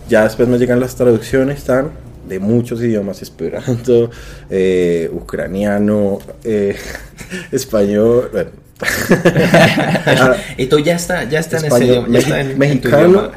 ya 0.08 0.24
después 0.24 0.48
me 0.48 0.58
llegan 0.60 0.80
las 0.80 0.96
traducciones, 0.96 1.58
están 1.58 1.90
de 2.28 2.40
muchos 2.40 2.82
idiomas, 2.82 3.22
esperanto, 3.22 4.10
eh, 4.50 5.10
ucraniano, 5.12 6.20
eh, 6.44 6.76
español, 7.52 8.30
bueno. 8.32 8.50
Y 10.58 10.68
tú 10.68 10.78
ya 10.80 10.96
está, 10.96 11.24
ya 11.24 11.40
está 11.40 11.58
en 11.58 11.66
ese 11.66 11.68
Español, 11.68 11.90
idioma, 11.90 12.08
ya 12.10 12.20
está 12.20 12.42
en, 12.42 12.52
en 12.52 12.60
mexicano. 12.60 13.32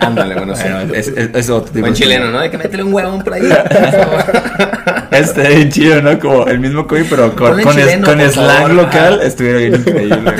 Ándale, 0.00 0.34
bueno, 0.34 0.54
sí. 0.54 0.64
Es, 0.92 1.08
es, 1.08 1.30
es 1.34 1.48
otro 1.48 1.72
tipo 1.72 1.86
de- 1.86 1.92
chileno, 1.94 2.30
¿no? 2.30 2.40
De 2.40 2.50
que 2.50 2.58
métele 2.58 2.82
un 2.82 2.92
huevón 2.92 3.24
por 3.24 3.32
ahí. 3.32 3.48
Está 5.10 5.48
bien 5.48 5.70
chido, 5.70 6.02
¿no? 6.02 6.18
Como 6.18 6.46
el 6.48 6.58
mismo 6.60 6.86
copy, 6.86 7.04
pero 7.08 7.34
con, 7.34 7.62
con, 7.62 7.78
es- 7.78 7.84
chileno, 7.84 8.06
con 8.06 8.18
por 8.18 8.28
slang 8.30 8.46
favor. 8.58 8.70
local 8.72 9.14
Ajá. 9.14 9.24
estuviera 9.24 9.58
bien 9.58 9.74
increíble. 9.76 10.32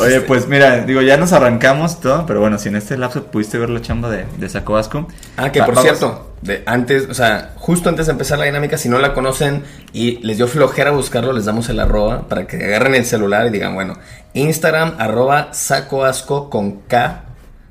Oye, 0.00 0.20
pues 0.22 0.48
mira, 0.48 0.80
digo, 0.80 1.00
ya 1.02 1.16
nos 1.16 1.32
arrancamos 1.32 2.00
todo, 2.00 2.26
pero 2.26 2.40
bueno, 2.40 2.58
si 2.58 2.68
en 2.68 2.76
este 2.76 2.96
lapso 2.98 3.24
pudiste 3.26 3.58
ver 3.58 3.70
la 3.70 3.80
chamba 3.80 4.10
de, 4.10 4.26
de 4.38 4.48
Saco 4.48 4.72
Vasco. 4.72 5.06
Ah, 5.36 5.52
que 5.52 5.60
por 5.60 5.74
vamos- 5.74 5.82
cierto, 5.84 6.34
de 6.42 6.62
antes, 6.66 7.08
o 7.08 7.14
sea, 7.14 7.52
justo 7.56 7.88
antes 7.88 8.06
de 8.06 8.12
empezar 8.12 8.38
la 8.38 8.46
dinámica, 8.46 8.76
si 8.76 8.88
no 8.88 8.98
la 8.98 9.14
conocen 9.14 9.62
y 9.92 10.18
les 10.26 10.36
dio 10.38 10.48
flojera 10.48 10.90
buscarlo, 10.90 11.32
les 11.32 11.44
damos 11.44 11.68
el 11.68 11.78
arroba 11.78 12.28
para 12.28 12.46
que 12.46 12.56
agarren 12.56 12.94
el 12.96 13.04
celular 13.04 13.46
y 13.46 13.50
digan, 13.50 13.74
bueno, 13.74 13.96
Instagram, 14.34 14.94
arroba 14.98 15.52
saco 15.52 16.04
asco 16.04 16.50
con 16.50 16.80
K, 16.82 17.24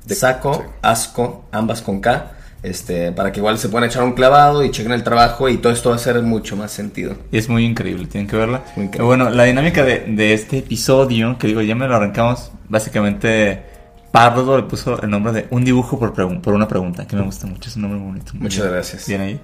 de 0.06 0.14
saco, 0.14 0.54
sí. 0.54 0.72
asco, 0.82 1.44
ambas 1.52 1.82
con 1.82 2.00
K, 2.00 2.32
este, 2.62 3.12
para 3.12 3.32
que 3.32 3.40
igual 3.40 3.58
se 3.58 3.68
puedan 3.68 3.88
echar 3.88 4.04
un 4.04 4.12
clavado 4.12 4.64
y 4.64 4.70
chequen 4.70 4.92
el 4.92 5.02
trabajo 5.02 5.48
y 5.48 5.56
todo 5.58 5.72
esto 5.72 5.90
va 5.90 5.96
a 5.96 5.98
hacer 5.98 6.20
mucho 6.22 6.56
más 6.56 6.70
sentido. 6.72 7.16
Y 7.30 7.38
es 7.38 7.48
muy 7.48 7.64
increíble, 7.64 8.06
tienen 8.06 8.28
que 8.28 8.36
verla. 8.36 8.58
muy 8.76 8.86
increíble. 8.86 8.90
Pero 8.92 9.06
bueno, 9.06 9.30
la 9.30 9.44
dinámica 9.44 9.84
de, 9.84 10.00
de 10.00 10.32
este 10.32 10.58
episodio, 10.58 11.38
que 11.38 11.48
digo, 11.48 11.60
ya 11.62 11.74
me 11.74 11.88
lo 11.88 11.96
arrancamos, 11.96 12.52
básicamente 12.68 13.62
Pardo 14.12 14.58
le 14.58 14.64
puso 14.64 15.00
el 15.02 15.08
nombre 15.08 15.32
de 15.32 15.46
un 15.50 15.64
dibujo 15.64 15.98
por, 15.98 16.12
por 16.12 16.54
una 16.54 16.68
pregunta, 16.68 17.06
que 17.06 17.16
me 17.16 17.22
gusta 17.22 17.46
mucho, 17.46 17.70
es 17.70 17.76
un 17.76 17.82
nombre 17.82 17.98
bonito. 18.00 18.32
Muy 18.34 18.42
Muchas 18.42 18.60
bien. 18.60 18.72
gracias. 18.74 19.08
Bien 19.08 19.20
ahí. 19.22 19.40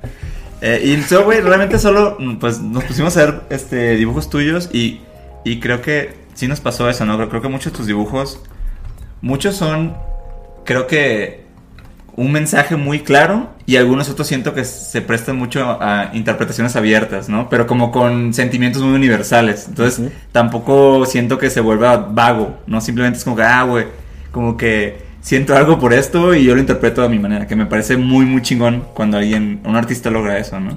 Eh, 0.61 0.83
y 0.85 1.03
so, 1.03 1.25
güey, 1.25 1.41
realmente 1.41 1.79
solo 1.79 2.17
mm, 2.19 2.37
pues 2.37 2.61
nos 2.61 2.85
pusimos 2.85 3.17
a 3.17 3.25
ver 3.25 3.41
este, 3.49 3.97
dibujos 3.97 4.29
tuyos 4.29 4.69
y, 4.73 5.01
y 5.45 5.59
creo 5.59 5.81
que 5.81 6.15
sí 6.35 6.49
nos 6.49 6.61
pasó 6.61 6.89
eso, 6.91 7.07
¿no? 7.07 7.17
Creo, 7.17 7.31
creo 7.31 7.43
que 7.43 7.49
muchos 7.49 7.73
de 7.73 7.79
tus 7.79 7.87
dibujos, 7.87 8.41
muchos 9.23 9.57
son, 9.57 9.97
creo 10.65 10.87
que 10.87 11.48
un 12.19 12.33
mensaje 12.33 12.75
muy 12.75 13.01
claro 13.01 13.55
y 13.65 13.77
algunos 13.77 14.09
otros 14.09 14.27
siento 14.27 14.53
que 14.53 14.65
se 14.65 15.01
prestan 15.03 15.37
mucho 15.37 15.79
a 15.81 16.11
interpretaciones 16.15 16.75
abiertas, 16.75 17.29
¿no? 17.29 17.49
Pero 17.49 17.69
como 17.69 17.93
con 17.93 18.35
sentimientos 18.35 18.83
muy 18.83 18.95
universales. 18.95 19.67
Entonces 19.69 20.11
tampoco 20.33 21.07
siento 21.07 21.39
que 21.39 21.49
se 21.49 21.61
vuelva 21.61 21.97
vago, 21.97 22.59
¿no? 22.67 22.81
Simplemente 22.81 23.19
es 23.19 23.25
como 23.25 23.37
que, 23.37 23.43
ah, 23.45 23.63
güey, 23.63 23.87
como 24.33 24.57
que 24.57 24.99
siento 25.21 25.57
algo 25.57 25.79
por 25.79 25.93
esto 25.93 26.35
y 26.35 26.43
yo 26.45 26.55
lo 26.55 26.61
interpreto 26.61 27.05
a 27.05 27.09
mi 27.09 27.21
manera, 27.21 27.47
que 27.47 27.55
me 27.55 27.67
parece 27.67 27.97
muy, 27.97 28.27
muy 28.27 28.43
chingón 28.43 28.85
cuando 28.95 29.17
alguien, 29.19 29.61
un 29.65 29.77
artista 29.77 30.11
logra 30.11 30.39
eso, 30.39 30.59
¿no? 30.59 30.77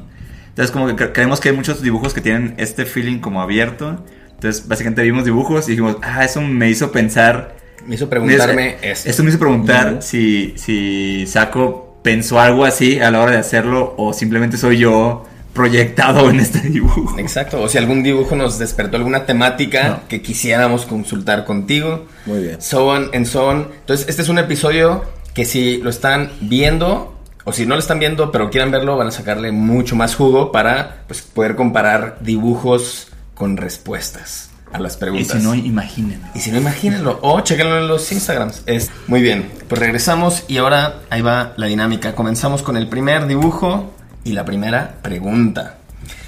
Entonces 0.49 0.69
como 0.71 0.85
que 0.87 0.95
cre- 0.95 1.11
creemos 1.11 1.39
que 1.39 1.49
hay 1.49 1.55
muchos 1.55 1.81
dibujos 1.81 2.13
que 2.13 2.21
tienen 2.21 2.53
este 2.57 2.85
feeling 2.85 3.17
como 3.19 3.41
abierto. 3.41 4.05
Entonces 4.29 4.67
básicamente 4.67 5.01
vimos 5.01 5.25
dibujos 5.25 5.67
y 5.67 5.71
dijimos, 5.71 5.97
ah, 6.03 6.23
eso 6.23 6.39
me 6.41 6.69
hizo 6.69 6.91
pensar 6.91 7.55
Me 7.85 7.95
hizo 7.95 8.09
preguntarme 8.09 8.77
esto. 8.81 9.09
Esto 9.09 9.23
me 9.23 9.29
hizo 9.29 9.39
preguntar 9.39 9.97
si, 10.01 10.53
si 10.57 11.25
Saco 11.27 11.99
pensó 12.03 12.39
algo 12.39 12.65
así 12.65 12.99
a 12.99 13.11
la 13.11 13.19
hora 13.21 13.31
de 13.31 13.37
hacerlo 13.37 13.93
o 13.97 14.13
simplemente 14.13 14.57
soy 14.57 14.77
yo 14.79 15.23
proyectado 15.53 16.29
en 16.29 16.39
este 16.39 16.59
dibujo. 16.61 17.17
Exacto, 17.19 17.61
o 17.61 17.67
si 17.67 17.77
algún 17.77 18.03
dibujo 18.03 18.35
nos 18.35 18.57
despertó 18.57 18.97
alguna 18.97 19.25
temática 19.25 19.87
No. 19.89 20.07
que 20.07 20.21
quisiéramos 20.21 20.85
consultar 20.85 21.45
contigo. 21.45 22.07
Muy 22.25 22.43
bien. 22.43 22.61
So 22.61 22.87
on 22.87 23.09
and 23.13 23.25
so 23.25 23.47
on. 23.47 23.67
Entonces, 23.81 24.07
este 24.07 24.21
es 24.21 24.29
un 24.29 24.39
episodio 24.39 25.03
que 25.33 25.45
si 25.45 25.77
lo 25.77 25.89
están 25.89 26.31
viendo, 26.41 27.17
o 27.43 27.53
si 27.53 27.65
no 27.65 27.75
lo 27.75 27.79
están 27.79 27.99
viendo, 27.99 28.31
pero 28.31 28.49
quieren 28.49 28.71
verlo, 28.71 28.97
van 28.97 29.07
a 29.07 29.11
sacarle 29.11 29.51
mucho 29.51 29.95
más 29.95 30.15
jugo 30.15 30.51
para 30.51 31.03
pues, 31.07 31.21
poder 31.21 31.55
comparar 31.55 32.17
dibujos 32.21 33.07
con 33.33 33.57
respuestas 33.57 34.50
a 34.73 34.79
las 34.79 34.95
Y 34.95 34.99
preguntas. 34.99 35.37
si 35.37 35.43
no, 35.43 35.53
imaginen. 35.55 36.21
Y 36.33 36.39
si 36.39 36.51
no, 36.51 36.57
imagínenlo. 36.57 37.19
O 37.21 37.41
chequenlo 37.41 37.77
en 37.77 37.87
los 37.87 38.11
Instagrams. 38.11 38.63
Es 38.65 38.89
muy 39.07 39.21
bien. 39.21 39.49
Pues 39.67 39.79
regresamos 39.79 40.43
y 40.47 40.57
ahora 40.57 41.01
ahí 41.09 41.21
va 41.21 41.53
la 41.57 41.67
dinámica. 41.67 42.15
Comenzamos 42.15 42.61
con 42.61 42.77
el 42.77 42.87
primer 42.87 43.27
dibujo 43.27 43.93
y 44.23 44.33
la 44.33 44.45
primera 44.45 44.95
pregunta. 45.01 45.77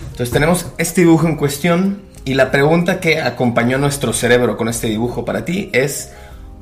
Entonces 0.02 0.32
tenemos 0.32 0.68
este 0.78 1.02
dibujo 1.02 1.28
en 1.28 1.36
cuestión 1.36 2.02
y 2.26 2.36
la 2.36 2.52
pregunta 2.52 3.00
que 3.00 3.22
acompañó 3.22 3.78
nuestro 3.78 4.14
cerebro 4.14 4.58
con 4.58 4.70
este 4.70 4.88
dibujo 4.88 5.26
para 5.26 5.46
ti 5.46 5.70
es, 5.74 6.12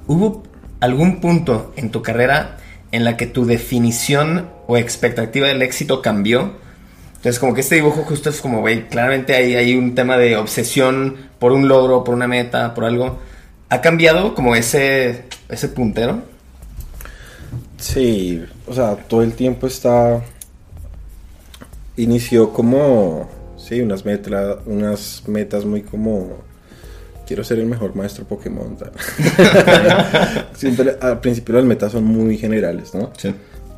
¿hubo 0.07 0.43
algún 0.79 1.19
punto 1.19 1.73
en 1.75 1.91
tu 1.91 2.01
carrera 2.01 2.57
en 2.91 3.03
la 3.03 3.17
que 3.17 3.27
tu 3.27 3.45
definición 3.45 4.49
o 4.67 4.77
expectativa 4.77 5.47
del 5.47 5.61
éxito 5.61 6.01
cambió? 6.01 6.53
Entonces, 7.21 7.39
como 7.39 7.53
que 7.53 7.61
este 7.61 7.75
dibujo 7.75 8.01
justo 8.01 8.31
es 8.31 8.41
como, 8.41 8.61
güey, 8.61 8.89
claramente 8.89 9.35
hay, 9.35 9.53
hay 9.53 9.75
un 9.75 9.93
tema 9.93 10.17
de 10.17 10.37
obsesión 10.37 11.17
por 11.37 11.51
un 11.51 11.67
logro, 11.67 12.03
por 12.03 12.15
una 12.15 12.27
meta, 12.27 12.73
por 12.73 12.83
algo. 12.83 13.19
¿Ha 13.69 13.79
cambiado 13.79 14.33
como 14.33 14.55
ese, 14.55 15.25
ese 15.47 15.67
puntero? 15.69 16.23
Sí, 17.77 18.43
o 18.65 18.73
sea, 18.73 18.95
todo 18.95 19.21
el 19.21 19.33
tiempo 19.33 19.67
está. 19.67 20.23
Inició 21.95 22.51
como. 22.51 23.29
Sí, 23.55 23.81
unas, 23.81 24.03
metas 24.03 24.57
unas 24.65 25.21
metas 25.27 25.63
muy 25.63 25.83
como. 25.83 26.41
Quiero 27.27 27.43
ser 27.43 27.59
el 27.59 27.67
mejor 27.67 27.95
maestro 27.95 28.25
Pokémon. 28.25 28.75
Siempre, 30.55 30.97
al 30.99 31.19
principio 31.19 31.53
las 31.53 31.65
metas 31.65 31.91
son 31.91 32.03
muy 32.03 32.35
generales, 32.39 32.95
¿no? 32.95 33.11
Sí. 33.15 33.31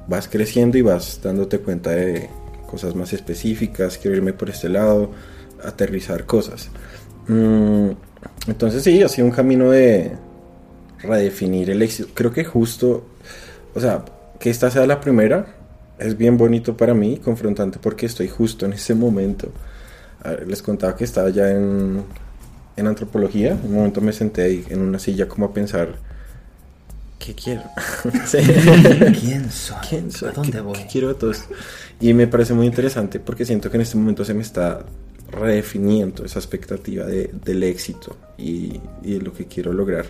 Vas 0.08 0.30
creciendo 0.30 0.78
y 0.78 0.82
vas 0.82 1.20
dándote 1.22 1.60
cuenta 1.60 1.90
de 1.92 2.30
cosas 2.74 2.96
más 2.96 3.14
específicas. 3.14 3.98
Quiero 3.98 4.18
irme 4.18 4.34
por 4.34 4.50
este 4.50 4.68
lado, 4.68 5.12
aterrizar 5.64 6.26
cosas. 6.26 6.70
Mm, 7.28 7.92
entonces, 8.48 8.84
sí, 8.84 9.04
ha 9.04 9.08
sido 9.08 9.28
un 9.28 9.34
camino 9.34 9.70
de 9.70 10.14
redefinir 11.04 11.70
el 11.70 11.82
éxito. 11.84 12.10
Creo 12.16 12.32
que 12.32 12.44
justo 12.44 13.06
o 13.76 13.80
sea, 13.80 14.06
que 14.40 14.50
esta 14.50 14.70
sea 14.70 14.86
la 14.86 15.02
primera 15.02 15.48
es 15.98 16.18
bien 16.18 16.38
bonito 16.38 16.78
para 16.78 16.94
mí, 16.94 17.18
confrontante 17.18 17.80
porque 17.82 18.06
estoy 18.06 18.28
justo 18.28 18.66
en 18.66 18.74
ese 18.74 18.94
momento. 18.94 19.52
Les 20.48 20.62
contaba 20.62 20.96
que 20.96 21.04
estaba 21.04 21.30
ya 21.30 21.52
en, 21.52 22.04
en 22.78 22.88
antropología. 22.88 23.58
Un 23.64 23.74
momento 23.74 24.00
me 24.00 24.14
senté 24.14 24.44
ahí 24.44 24.66
en 24.70 24.82
una 24.82 25.00
silla 25.00 25.28
como 25.28 25.48
a 25.48 25.54
pensar, 25.54 25.96
¿qué 27.24 27.34
quiero? 27.34 27.62
Sí. 28.26 28.38
¿Quién 29.20 29.50
soy? 29.52 29.78
¿Quién 29.90 30.12
soy? 30.12 30.30
¿A 30.30 30.32
dónde 30.34 30.52
¿Qué- 30.52 30.60
voy? 30.62 30.74
qué 30.78 30.88
quiero 30.92 31.08
de 31.10 31.14
todo 31.16 31.32
esto? 31.32 31.54
Y 32.02 32.14
me 32.14 32.28
parece 32.28 32.54
muy 32.54 32.66
interesante 32.66 33.20
porque 33.20 33.46
siento 33.46 33.70
que 33.70 33.78
en 33.78 33.82
este 33.82 33.98
momento 33.98 34.26
se 34.26 34.34
me 34.34 34.42
está 34.42 34.86
redefiniendo 35.32 36.26
esa 36.26 36.40
expectativa 36.40 37.06
de- 37.06 37.32
del 37.46 37.64
éxito 37.64 38.16
y, 38.38 38.80
y 39.04 39.14
de 39.14 39.20
lo 39.22 39.34
que 39.34 39.46
quiero 39.46 39.74
lograr. 39.74 40.06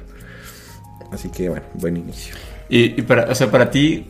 Así 1.12 1.30
que 1.30 1.50
bueno, 1.50 1.66
buen 1.76 1.98
inicio. 1.98 2.36
Y, 2.70 3.00
y 3.00 3.02
para, 3.04 3.26
o 3.32 3.36
sea, 3.36 3.50
para 3.52 3.70
ti, 3.70 4.06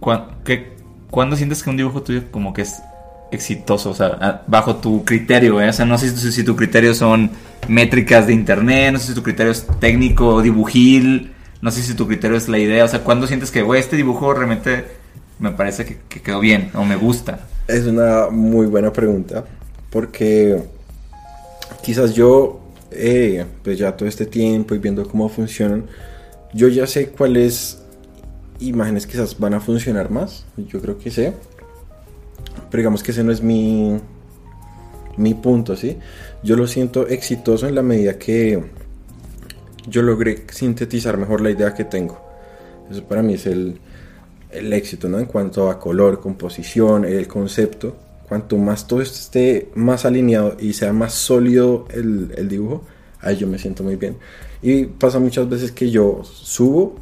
¿cuán- 0.00 0.26
qué- 0.44 0.74
¿cuándo 1.10 1.36
sientes 1.36 1.62
que 1.62 1.70
un 1.70 1.76
dibujo 1.76 2.02
tuyo 2.02 2.22
como 2.30 2.52
que 2.52 2.62
es 2.62 2.74
exitoso? 3.32 3.90
O 3.90 3.94
sea, 3.94 4.06
a- 4.20 4.42
bajo 4.46 4.76
tu 4.76 5.04
criterio, 5.04 5.60
¿eh? 5.60 5.68
O 5.68 5.72
sea, 5.72 5.84
no 5.86 5.96
sé 5.98 6.10
si, 6.16 6.30
si 6.32 6.44
tu 6.44 6.54
criterio 6.56 6.94
son 6.94 7.30
métricas 7.68 8.26
de 8.26 8.34
internet, 8.34 8.92
no 8.92 8.98
sé 8.98 9.08
si 9.08 9.14
tu 9.14 9.22
criterio 9.22 9.52
es 9.52 9.66
técnico, 9.80 10.42
dibujil, 10.42 11.32
no 11.60 11.70
sé 11.70 11.82
si 11.82 11.94
tu 11.94 12.06
criterio 12.06 12.36
es 12.36 12.48
la 12.48 12.58
idea. 12.58 12.84
O 12.84 12.88
sea, 12.88 13.02
¿cuándo 13.04 13.26
sientes 13.26 13.50
que, 13.50 13.64
este 13.76 13.96
dibujo 13.96 14.32
realmente 14.32 14.84
me 15.38 15.52
parece 15.52 15.84
que, 15.84 15.98
que 16.08 16.22
quedó 16.22 16.40
bien 16.40 16.70
o 16.74 16.84
me 16.84 16.96
gusta? 16.96 17.46
Es 17.68 17.84
una 17.86 18.28
muy 18.30 18.66
buena 18.66 18.92
pregunta 18.92 19.44
porque 19.90 20.62
quizás 21.82 22.14
yo, 22.14 22.60
eh, 22.90 23.44
pues 23.62 23.78
ya 23.78 23.96
todo 23.96 24.08
este 24.08 24.26
tiempo 24.26 24.74
y 24.74 24.78
viendo 24.78 25.06
cómo 25.08 25.28
funcionan, 25.28 25.86
yo 26.52 26.68
ya 26.68 26.86
sé 26.86 27.08
cuáles 27.08 27.78
imágenes 28.60 29.06
quizás 29.06 29.38
van 29.38 29.54
a 29.54 29.60
funcionar 29.60 30.10
más, 30.10 30.44
yo 30.56 30.80
creo 30.80 30.98
que 30.98 31.10
sé, 31.10 31.32
pero 32.70 32.80
digamos 32.80 33.02
que 33.02 33.12
ese 33.12 33.22
no 33.22 33.32
es 33.32 33.42
mi, 33.42 33.98
mi 35.16 35.34
punto, 35.34 35.76
¿sí? 35.76 35.96
Yo 36.42 36.56
lo 36.56 36.66
siento 36.66 37.06
exitoso 37.06 37.66
en 37.66 37.74
la 37.74 37.82
medida 37.82 38.18
que 38.18 38.62
yo 39.86 40.02
logré 40.02 40.44
sintetizar 40.50 41.16
mejor 41.16 41.40
la 41.40 41.50
idea 41.50 41.74
que 41.74 41.84
tengo. 41.84 42.20
Eso 42.90 43.02
para 43.04 43.22
mí 43.22 43.34
es 43.34 43.46
el, 43.46 43.78
el 44.50 44.72
éxito, 44.72 45.08
¿no? 45.08 45.18
En 45.18 45.26
cuanto 45.26 45.70
a 45.70 45.78
color, 45.78 46.20
composición, 46.20 47.04
el 47.04 47.26
concepto. 47.26 47.96
Cuanto 48.28 48.56
más 48.56 48.86
todo 48.86 49.00
esto 49.02 49.18
esté 49.18 49.70
más 49.74 50.04
alineado 50.04 50.56
y 50.58 50.72
sea 50.72 50.92
más 50.92 51.14
sólido 51.14 51.86
el, 51.90 52.32
el 52.36 52.48
dibujo, 52.48 52.84
ahí 53.20 53.36
yo 53.36 53.46
me 53.46 53.58
siento 53.58 53.84
muy 53.84 53.96
bien. 53.96 54.16
Y 54.62 54.86
pasa 54.86 55.18
muchas 55.20 55.48
veces 55.48 55.70
que 55.70 55.90
yo 55.90 56.22
subo 56.24 56.96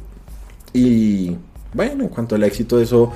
y, 0.73 1.35
bueno, 1.73 2.03
en 2.03 2.09
cuanto 2.09 2.35
al 2.35 2.43
éxito 2.43 2.77
de 2.77 2.83
eso, 2.83 3.11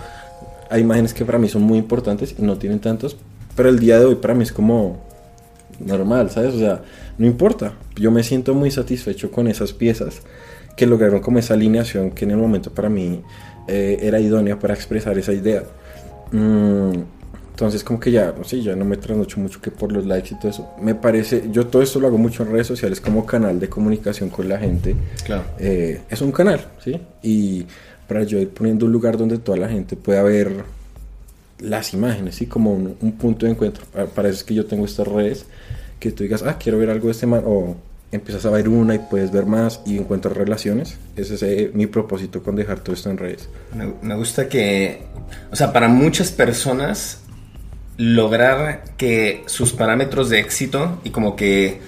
hay 0.69 0.81
imágenes 0.81 1.13
que 1.13 1.25
para 1.25 1.37
mí 1.37 1.49
son 1.49 1.61
muy 1.63 1.77
importantes 1.77 2.33
y 2.37 2.41
no 2.41 2.57
tienen 2.57 2.79
tantos, 2.79 3.17
pero 3.55 3.69
el 3.69 3.79
día 3.79 3.99
de 3.99 4.05
hoy 4.05 4.15
para 4.15 4.33
mí 4.33 4.43
es 4.43 4.51
como 4.51 5.08
normal, 5.79 6.29
¿sabes? 6.29 6.55
O 6.55 6.59
sea, 6.59 6.81
no 7.17 7.25
importa. 7.25 7.73
Yo 7.95 8.11
me 8.11 8.23
siento 8.23 8.53
muy 8.53 8.71
satisfecho 8.71 9.31
con 9.31 9.47
esas 9.47 9.73
piezas 9.73 10.21
que 10.75 10.85
lograron 10.85 11.19
como 11.19 11.39
esa 11.39 11.55
alineación 11.55 12.11
que 12.11 12.25
en 12.25 12.31
el 12.31 12.37
momento 12.37 12.71
para 12.71 12.89
mí 12.89 13.21
eh, 13.67 13.97
era 14.01 14.19
idónea 14.19 14.57
para 14.57 14.73
expresar 14.73 15.17
esa 15.17 15.33
idea. 15.33 15.63
Mm, 16.31 16.93
entonces 17.51 17.83
como 17.83 17.99
que 17.99 18.11
ya, 18.11 18.33
no 18.37 18.45
sé, 18.45 18.61
ya 18.61 18.73
no 18.73 18.85
me 18.85 18.95
trasnocho 18.95 19.37
mucho 19.39 19.59
que 19.59 19.71
por 19.71 19.91
los 19.91 20.05
likes 20.05 20.33
y 20.33 20.39
todo 20.39 20.49
eso. 20.49 20.69
Me 20.81 20.95
parece, 20.95 21.49
yo 21.51 21.67
todo 21.67 21.81
esto 21.81 21.99
lo 21.99 22.07
hago 22.07 22.17
mucho 22.17 22.43
en 22.43 22.53
redes 22.53 22.67
sociales 22.67 23.01
como 23.01 23.25
canal 23.25 23.59
de 23.59 23.67
comunicación 23.67 24.29
con 24.29 24.47
la 24.47 24.57
gente. 24.57 24.95
Claro. 25.25 25.43
Eh, 25.59 26.01
es 26.09 26.21
un 26.21 26.31
canal, 26.31 26.61
¿sí? 26.81 27.01
Y 27.21 27.65
para 28.07 28.23
yo 28.23 28.39
ir 28.39 28.49
poniendo 28.49 28.85
un 28.85 28.93
lugar 28.93 29.17
donde 29.17 29.37
toda 29.37 29.57
la 29.57 29.67
gente 29.67 29.97
pueda 29.97 30.23
ver 30.23 30.63
las 31.59 31.93
imágenes, 31.93 32.35
¿sí? 32.35 32.45
Como 32.45 32.71
un, 32.73 32.95
un 33.01 33.11
punto 33.13 33.45
de 33.45 33.51
encuentro. 33.53 33.85
Pa- 33.93 34.05
Para 34.05 34.29
eso 34.29 34.37
es 34.39 34.43
que 34.43 34.53
yo 34.53 34.65
tengo 34.65 34.85
estas 34.85 35.07
redes, 35.07 35.45
que 35.99 36.11
tú 36.11 36.23
digas, 36.23 36.43
ah, 36.43 36.57
quiero 36.57 36.77
ver 36.79 36.89
algo 36.89 37.07
de 37.07 37.11
este 37.11 37.25
man, 37.27 37.43
o 37.45 37.75
empiezas 38.11 38.45
a 38.45 38.49
ver 38.49 38.67
una 38.69 38.95
y 38.95 38.99
puedes 38.99 39.31
ver 39.31 39.45
más 39.45 39.81
y 39.85 39.97
encuentras 39.97 40.35
relaciones. 40.35 40.97
Ese 41.15 41.35
es 41.35 41.43
eh, 41.43 41.71
mi 41.73 41.85
propósito 41.87 42.41
con 42.41 42.55
dejar 42.55 42.79
todo 42.79 42.95
esto 42.95 43.09
en 43.09 43.17
redes. 43.17 43.49
Me, 43.75 43.93
me 44.01 44.15
gusta 44.15 44.47
que, 44.49 45.01
o 45.51 45.55
sea, 45.55 45.71
para 45.73 45.87
muchas 45.87 46.31
personas 46.31 47.21
lograr 47.97 48.83
que 48.97 49.43
sus 49.45 49.73
parámetros 49.73 50.29
de 50.29 50.39
éxito 50.39 50.99
y 51.03 51.09
como 51.09 51.35
que 51.35 51.81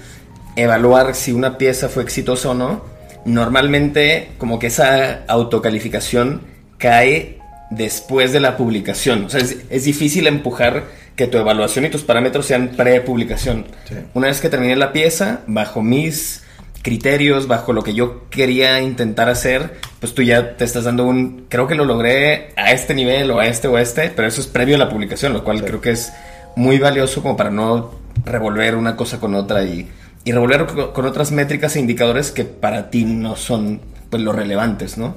evaluar 0.57 1.15
si 1.15 1.31
una 1.31 1.57
pieza 1.57 1.87
fue 1.87 2.03
exitosa 2.03 2.49
o 2.49 2.53
no, 2.53 2.83
normalmente 3.25 4.31
como 4.37 4.59
que 4.59 4.67
esa 4.67 5.23
autocalificación 5.27 6.41
cae 6.77 7.39
después 7.71 8.31
de 8.33 8.39
la 8.39 8.55
publicación. 8.57 9.25
O 9.25 9.29
sea, 9.29 9.39
es, 9.41 9.57
es 9.69 9.83
difícil 9.85 10.27
empujar 10.27 10.83
que 11.15 11.27
tu 11.27 11.37
evaluación 11.37 11.85
y 11.85 11.89
tus 11.89 12.03
parámetros 12.03 12.45
sean 12.45 12.69
pre-publicación. 12.77 13.65
Sí. 13.89 13.95
Una 14.13 14.27
vez 14.27 14.39
que 14.41 14.49
terminé 14.49 14.75
la 14.75 14.91
pieza, 14.93 15.41
bajo 15.47 15.81
mis 15.81 16.43
criterios, 16.83 17.47
bajo 17.47 17.73
lo 17.73 17.83
que 17.83 17.93
yo 17.93 18.27
quería 18.29 18.81
intentar 18.81 19.29
hacer, 19.29 19.75
pues 19.99 20.13
tú 20.15 20.23
ya 20.23 20.57
te 20.57 20.63
estás 20.63 20.83
dando 20.85 21.05
un, 21.05 21.45
creo 21.47 21.67
que 21.67 21.75
lo 21.75 21.85
logré 21.85 22.53
a 22.55 22.71
este 22.71 22.93
nivel 22.95 23.29
o 23.31 23.39
a 23.39 23.45
este 23.47 23.67
o 23.67 23.75
a 23.75 23.81
este, 23.81 24.09
pero 24.09 24.27
eso 24.27 24.41
es 24.41 24.47
previo 24.47 24.75
a 24.75 24.79
la 24.79 24.89
publicación, 24.89 25.31
lo 25.33 25.43
cual 25.43 25.59
Sí. 25.59 25.65
creo 25.65 25.81
que 25.81 25.91
es 25.91 26.11
muy 26.55 26.79
valioso 26.79 27.21
como 27.21 27.37
para 27.37 27.51
no 27.51 27.91
revolver 28.25 28.75
una 28.75 28.95
cosa 28.95 29.19
con 29.19 29.35
otra 29.35 29.63
y, 29.63 29.87
y 30.25 30.31
revolver 30.31 30.65
co- 30.65 30.91
con 30.93 31.05
otras 31.05 31.31
métricas 31.31 31.75
e 31.75 31.79
indicadores 31.79 32.31
que 32.31 32.45
para 32.45 32.89
ti 32.89 33.05
no 33.05 33.35
son 33.35 33.79
pues 34.09 34.23
los 34.23 34.35
relevantes, 34.35 34.97
¿no? 34.97 35.15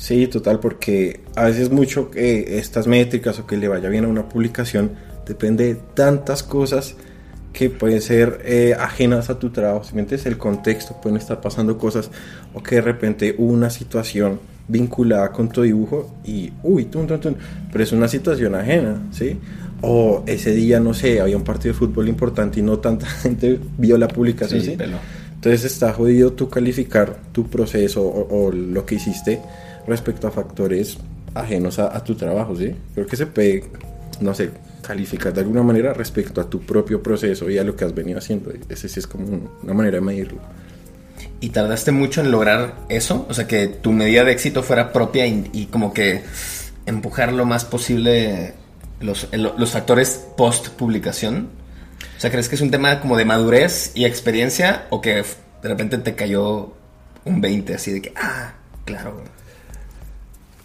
Sí, 0.00 0.26
total, 0.28 0.60
porque 0.60 1.20
a 1.36 1.44
veces 1.44 1.70
mucho 1.70 2.10
que 2.10 2.58
estas 2.58 2.86
métricas 2.86 3.38
o 3.38 3.46
que 3.46 3.58
le 3.58 3.68
vaya 3.68 3.90
bien 3.90 4.06
a 4.06 4.08
una 4.08 4.30
publicación 4.30 4.92
depende 5.26 5.74
de 5.74 5.80
tantas 5.94 6.42
cosas 6.42 6.96
que 7.52 7.68
pueden 7.68 8.00
ser 8.00 8.40
eh, 8.46 8.74
ajenas 8.78 9.28
a 9.28 9.38
tu 9.38 9.50
trabajo. 9.50 9.84
Si 9.84 9.94
me 9.94 10.00
entiendes, 10.00 10.24
el 10.24 10.38
contexto, 10.38 10.98
pueden 11.02 11.18
estar 11.18 11.42
pasando 11.42 11.76
cosas 11.76 12.10
o 12.54 12.62
que 12.62 12.76
de 12.76 12.80
repente 12.80 13.34
hubo 13.36 13.52
una 13.52 13.68
situación 13.68 14.40
vinculada 14.68 15.32
con 15.32 15.50
tu 15.50 15.62
dibujo 15.62 16.10
y, 16.24 16.50
uy, 16.62 16.86
tun, 16.86 17.06
tun, 17.06 17.20
tun, 17.20 17.36
pero 17.70 17.84
es 17.84 17.92
una 17.92 18.08
situación 18.08 18.54
ajena, 18.54 19.02
¿sí? 19.10 19.38
O 19.82 20.22
ese 20.26 20.52
día, 20.52 20.80
no 20.80 20.94
sé, 20.94 21.20
había 21.20 21.36
un 21.36 21.44
partido 21.44 21.74
de 21.74 21.78
fútbol 21.78 22.08
importante 22.08 22.60
y 22.60 22.62
no 22.62 22.78
tanta 22.78 23.06
gente 23.22 23.60
vio 23.76 23.98
la 23.98 24.08
publicación, 24.08 24.62
¿sí? 24.62 24.78
Entonces 25.34 25.64
está 25.64 25.92
jodido 25.92 26.32
tú 26.32 26.48
calificar 26.48 27.18
tu 27.32 27.48
proceso 27.48 28.02
o, 28.02 28.46
o 28.46 28.52
lo 28.52 28.86
que 28.86 28.94
hiciste 28.94 29.40
respecto 29.86 30.26
a 30.28 30.30
factores 30.30 30.98
ajenos 31.34 31.78
a, 31.78 31.96
a 31.96 32.02
tu 32.04 32.14
trabajo, 32.14 32.56
¿sí? 32.56 32.74
Creo 32.94 33.06
que 33.06 33.16
se 33.16 33.26
puede, 33.26 33.64
no 34.20 34.34
sé, 34.34 34.50
calificar 34.82 35.32
de 35.32 35.40
alguna 35.40 35.62
manera 35.62 35.92
respecto 35.92 36.40
a 36.40 36.48
tu 36.50 36.60
propio 36.60 37.02
proceso 37.02 37.48
y 37.50 37.58
a 37.58 37.64
lo 37.64 37.76
que 37.76 37.84
has 37.84 37.94
venido 37.94 38.18
haciendo. 38.18 38.52
Ese 38.68 38.88
sí 38.88 38.98
es 39.00 39.06
como 39.06 39.26
un- 39.26 39.50
una 39.62 39.74
manera 39.74 39.96
de 39.96 40.00
medirlo. 40.00 40.38
¿Y 41.40 41.50
tardaste 41.50 41.92
mucho 41.92 42.20
en 42.20 42.30
lograr 42.30 42.74
eso? 42.88 43.26
O 43.28 43.34
sea, 43.34 43.46
que 43.46 43.66
tu 43.68 43.92
medida 43.92 44.24
de 44.24 44.32
éxito 44.32 44.62
fuera 44.62 44.92
propia 44.92 45.26
y, 45.26 45.48
y 45.52 45.66
como 45.66 45.92
que 45.92 46.22
empujar 46.86 47.32
lo 47.32 47.44
más 47.46 47.64
posible 47.64 48.54
los, 49.00 49.28
los 49.32 49.70
factores 49.70 50.26
post 50.36 50.68
publicación. 50.70 51.48
O 52.16 52.20
sea, 52.20 52.30
¿crees 52.30 52.48
que 52.48 52.54
es 52.56 52.60
un 52.60 52.70
tema 52.70 53.00
como 53.00 53.16
de 53.16 53.24
madurez 53.24 53.92
y 53.94 54.04
experiencia 54.04 54.86
o 54.90 55.00
que 55.00 55.16
de 55.62 55.68
repente 55.68 55.98
te 55.98 56.14
cayó 56.14 56.72
un 57.24 57.40
20 57.40 57.74
así 57.74 57.92
de 57.92 58.02
que, 58.02 58.12
ah, 58.16 58.54
claro. 58.84 59.22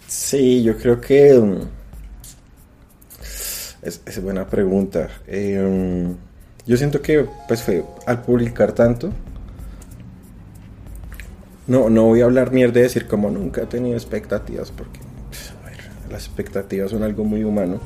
Güey"? 0.06 0.10
Sí, 0.10 0.62
yo 0.62 0.76
creo 0.76 1.00
que 1.00 1.34
mm, 1.34 1.60
es, 3.82 4.00
es 4.04 4.22
buena 4.22 4.46
pregunta. 4.46 5.08
Eh, 5.26 5.58
mm, 5.60 6.26
yo 6.66 6.76
siento 6.76 7.00
que 7.00 7.26
pues 7.46 7.62
fue 7.62 7.84
al 8.06 8.22
publicar 8.22 8.72
tanto. 8.72 9.12
No, 11.66 11.90
no 11.90 12.04
voy 12.04 12.20
a 12.20 12.24
hablar 12.24 12.52
mierda 12.52 12.74
de 12.74 12.82
decir 12.82 13.06
como 13.06 13.30
nunca 13.30 13.62
he 13.62 13.66
tenido 13.66 13.96
expectativas 13.96 14.70
porque 14.70 15.00
pues, 15.28 15.52
a 15.62 15.68
ver, 15.68 15.78
las 16.10 16.26
expectativas 16.26 16.90
son 16.90 17.02
algo 17.02 17.24
muy 17.24 17.44
humano. 17.44 17.80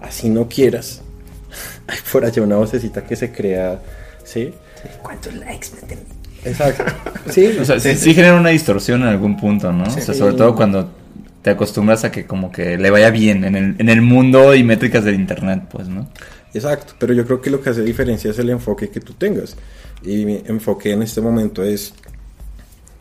Así 0.00 0.28
no 0.28 0.48
quieras. 0.48 1.02
Hay 1.86 1.98
por 2.12 2.24
allá 2.24 2.42
una 2.42 2.56
vocecita 2.56 3.04
que 3.04 3.16
se 3.16 3.32
crea, 3.32 3.80
¿sí? 4.24 4.54
¿Cuántos 5.02 5.34
likes 5.34 5.68
Exacto. 6.44 6.84
Sí, 7.30 7.58
O 7.60 7.64
sea, 7.64 7.78
sí, 7.78 7.94
sí 7.94 8.14
genera 8.14 8.36
una 8.36 8.48
distorsión 8.48 9.02
en 9.02 9.08
algún 9.08 9.36
punto, 9.36 9.70
¿no? 9.70 9.90
Sí. 9.90 10.00
O 10.00 10.02
sea, 10.02 10.14
sobre 10.14 10.34
todo 10.34 10.54
cuando 10.54 10.90
te 11.42 11.50
acostumbras 11.50 12.04
a 12.04 12.10
que 12.10 12.26
como 12.26 12.50
que 12.50 12.78
le 12.78 12.90
vaya 12.90 13.10
bien 13.10 13.44
en 13.44 13.54
el, 13.56 13.76
en 13.78 13.88
el 13.88 14.02
mundo 14.02 14.54
y 14.54 14.64
métricas 14.64 15.04
del 15.04 15.14
internet, 15.14 15.64
pues, 15.70 15.88
¿no? 15.88 16.08
Exacto, 16.54 16.94
pero 16.98 17.12
yo 17.14 17.26
creo 17.26 17.40
que 17.40 17.50
lo 17.50 17.60
que 17.60 17.70
hace 17.70 17.82
diferencia 17.82 18.30
es 18.30 18.38
el 18.38 18.50
enfoque 18.50 18.90
que 18.90 19.00
tú 19.00 19.12
tengas. 19.12 19.56
Y 20.02 20.24
mi 20.24 20.42
enfoque 20.46 20.92
en 20.92 21.02
este 21.02 21.20
momento 21.20 21.62
es, 21.62 21.94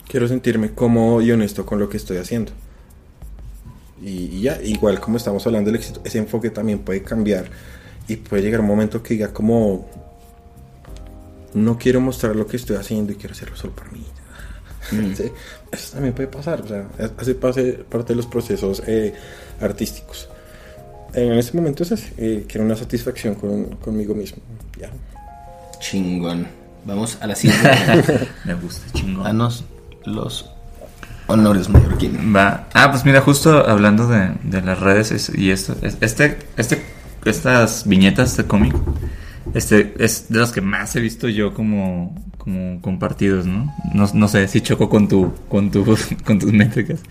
quiero 0.08 0.28
sentirme 0.28 0.71
cómodo 0.71 1.21
y 1.21 1.32
honesto 1.32 1.65
con 1.65 1.80
lo 1.80 1.89
que 1.89 1.97
estoy 1.97 2.17
haciendo. 2.17 2.52
Y, 4.02 4.26
y 4.36 4.41
ya, 4.41 4.62
igual 4.62 5.00
como 5.00 5.17
estamos 5.17 5.45
hablando 5.47 5.71
del 5.71 5.80
éxito, 5.80 6.02
ese 6.04 6.19
enfoque 6.19 6.50
también 6.50 6.80
puede 6.80 7.02
cambiar 7.02 7.50
y 8.08 8.17
puede 8.17 8.43
llegar 8.43 8.62
un 8.62 8.67
momento 8.67 9.02
que 9.02 9.15
diga 9.15 9.34
como, 9.34 9.89
no 11.54 11.78
quiero 11.78 12.00
mostrar 12.02 12.36
lo 12.36 12.47
que 12.47 12.58
estoy 12.58 12.78
haciendo 12.78 13.12
y 13.12 13.15
quiero 13.15 13.34
hacerlo 13.34 13.56
solo 13.56 13.73
por 13.76 13.91
mí. 13.91 14.06
Sí, 15.17 15.32
Eso 15.71 15.93
también 15.93 16.13
puede 16.13 16.27
pasar, 16.30 16.62
o 16.62 16.67
sea, 16.67 16.88
hace 17.17 17.36
pase- 17.36 17.84
parte 17.89 18.13
de 18.13 18.15
los 18.17 18.25
procesos 18.27 18.82
eh, 18.88 19.13
artísticos. 19.62 20.30
En 21.13 21.34
este 21.34 21.56
momento 21.58 21.84
es 21.84 21.91
así, 21.91 22.08
eh, 22.17 22.45
quiero 22.47 22.65
una 22.65 22.75
satisfacción 22.75 23.36
con, 23.36 23.65
conmigo 23.77 24.13
mismo. 24.15 24.38
Ya. 24.80 24.89
Chingón. 25.80 26.47
Vamos 26.86 27.17
a 27.21 27.27
la 27.27 27.36
siguiente. 27.36 27.69
Me 28.45 28.53
gusta, 28.56 28.91
chingón. 28.93 29.23
Danos 29.23 29.65
los 30.06 30.49
honores, 31.27 31.67
Mallorquín. 31.69 32.34
Va. 32.36 32.67
Ah, 32.73 32.89
pues 32.91 33.03
mira, 33.03 33.21
justo 33.21 33.67
hablando 33.67 34.08
de, 34.08 34.32
de 34.43 34.62
las 34.62 34.80
redes 34.80 35.12
es- 35.12 35.32
y 35.36 35.51
esto, 35.51 35.75
es- 35.82 35.97
este, 36.01 36.38
este, 36.56 36.82
estas 37.25 37.86
viñetas 37.88 38.38
de 38.38 38.45
cómic, 38.45 38.73
este, 39.53 39.93
es 39.99 40.30
de 40.30 40.39
los 40.39 40.51
que 40.51 40.62
más 40.62 40.95
he 40.95 41.01
visto 41.01 41.27
yo 41.27 41.53
como, 41.53 42.15
como 42.48 42.80
compartidos, 42.82 43.46
¿no? 43.46 43.74
¿no? 44.14 44.28
sé 44.30 44.48
si 44.48 44.62
choco 44.62 44.90
con 44.90 45.10
tu, 45.10 45.34
con 45.50 45.70
tu, 45.70 45.84
con 46.26 46.40
tus 46.40 46.54
métricas. 46.54 47.02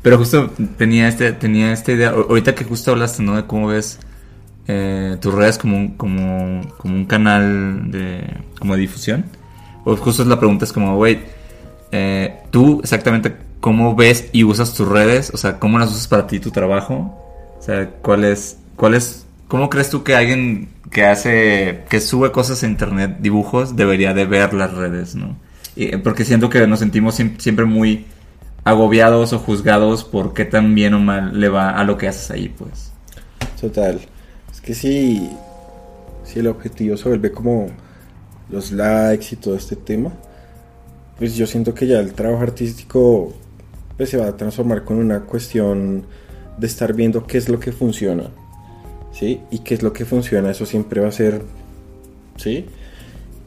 Pero 0.00 0.16
justo 0.16 0.50
tenía 0.78 1.08
este, 1.08 1.32
tenía 1.32 1.72
esta 1.72 1.92
idea, 1.92 2.12
ahor- 2.14 2.26
ahorita 2.30 2.54
que 2.54 2.64
justo 2.64 2.90
hablaste, 2.92 3.22
¿no? 3.22 3.36
De 3.36 3.44
cómo 3.44 3.66
ves 3.68 3.98
eh, 4.66 5.16
tus 5.20 5.34
redes 5.34 5.58
como 5.58 5.76
un, 5.76 5.88
como, 5.96 6.62
como 6.78 6.94
un 6.94 7.04
canal 7.04 7.90
de, 7.90 8.24
como 8.58 8.74
de 8.74 8.80
difusión. 8.80 9.26
Pues 9.84 10.00
justo 10.00 10.24
la 10.24 10.38
pregunta 10.38 10.64
es 10.64 10.72
como, 10.72 10.96
güey, 10.96 11.18
eh, 11.92 12.40
tú 12.50 12.80
exactamente 12.82 13.34
cómo 13.60 13.94
ves 13.94 14.28
y 14.32 14.44
usas 14.44 14.72
tus 14.72 14.88
redes, 14.88 15.30
o 15.34 15.36
sea, 15.36 15.58
cómo 15.58 15.78
las 15.78 15.90
usas 15.90 16.08
para 16.08 16.26
ti 16.26 16.40
tu 16.40 16.50
trabajo, 16.50 17.14
o 17.58 17.62
sea, 17.62 17.90
cuál 18.02 18.24
es, 18.24 18.56
cuál 18.76 18.94
es, 18.94 19.26
cómo 19.48 19.68
crees 19.70 19.90
tú 19.90 20.04
que 20.04 20.14
alguien 20.14 20.68
que 20.90 21.04
hace, 21.04 21.84
que 21.90 22.00
sube 22.00 22.32
cosas 22.32 22.62
a 22.62 22.66
internet, 22.66 23.16
dibujos, 23.20 23.76
debería 23.76 24.14
de 24.14 24.24
ver 24.26 24.54
las 24.54 24.72
redes, 24.74 25.14
¿no? 25.14 25.36
Y, 25.76 25.94
eh, 25.94 25.98
porque 25.98 26.24
siento 26.24 26.48
que 26.50 26.66
nos 26.66 26.78
sentimos 26.78 27.18
siem- 27.18 27.38
siempre 27.38 27.64
muy 27.64 28.06
agobiados 28.64 29.32
o 29.32 29.38
juzgados 29.38 30.04
por 30.04 30.34
qué 30.34 30.44
tan 30.44 30.74
bien 30.74 30.94
o 30.94 31.00
mal 31.00 31.38
le 31.38 31.48
va 31.48 31.70
a 31.70 31.84
lo 31.84 31.96
que 31.98 32.08
haces 32.08 32.30
ahí, 32.30 32.48
pues. 32.48 32.92
Total. 33.60 34.00
Es 34.52 34.60
que 34.60 34.74
si, 34.74 35.30
si 36.24 36.38
el 36.40 36.46
objetivo 36.48 36.96
se 36.96 37.08
vuelve 37.08 37.32
como 37.32 37.68
los 38.50 38.72
likes 38.72 39.28
y 39.32 39.36
todo 39.36 39.54
este 39.56 39.76
tema, 39.76 40.12
pues 41.18 41.34
yo 41.36 41.46
siento 41.46 41.74
que 41.74 41.86
ya 41.86 41.98
el 42.00 42.12
trabajo 42.12 42.42
artístico 42.42 43.34
pues, 43.96 44.10
se 44.10 44.16
va 44.16 44.26
a 44.28 44.36
transformar 44.36 44.84
con 44.84 44.98
una 44.98 45.20
cuestión 45.20 46.04
de 46.58 46.66
estar 46.66 46.92
viendo 46.94 47.26
qué 47.26 47.38
es 47.38 47.48
lo 47.48 47.58
que 47.58 47.72
funciona. 47.72 48.30
¿Sí? 49.10 49.46
Y 49.50 49.60
qué 49.60 49.74
es 49.74 49.82
lo 49.82 49.92
que 49.92 50.04
funciona, 50.04 50.50
eso 50.50 50.66
siempre 50.66 51.00
va 51.00 51.08
a 51.08 51.12
ser. 51.12 51.42
¿Sí? 52.36 52.66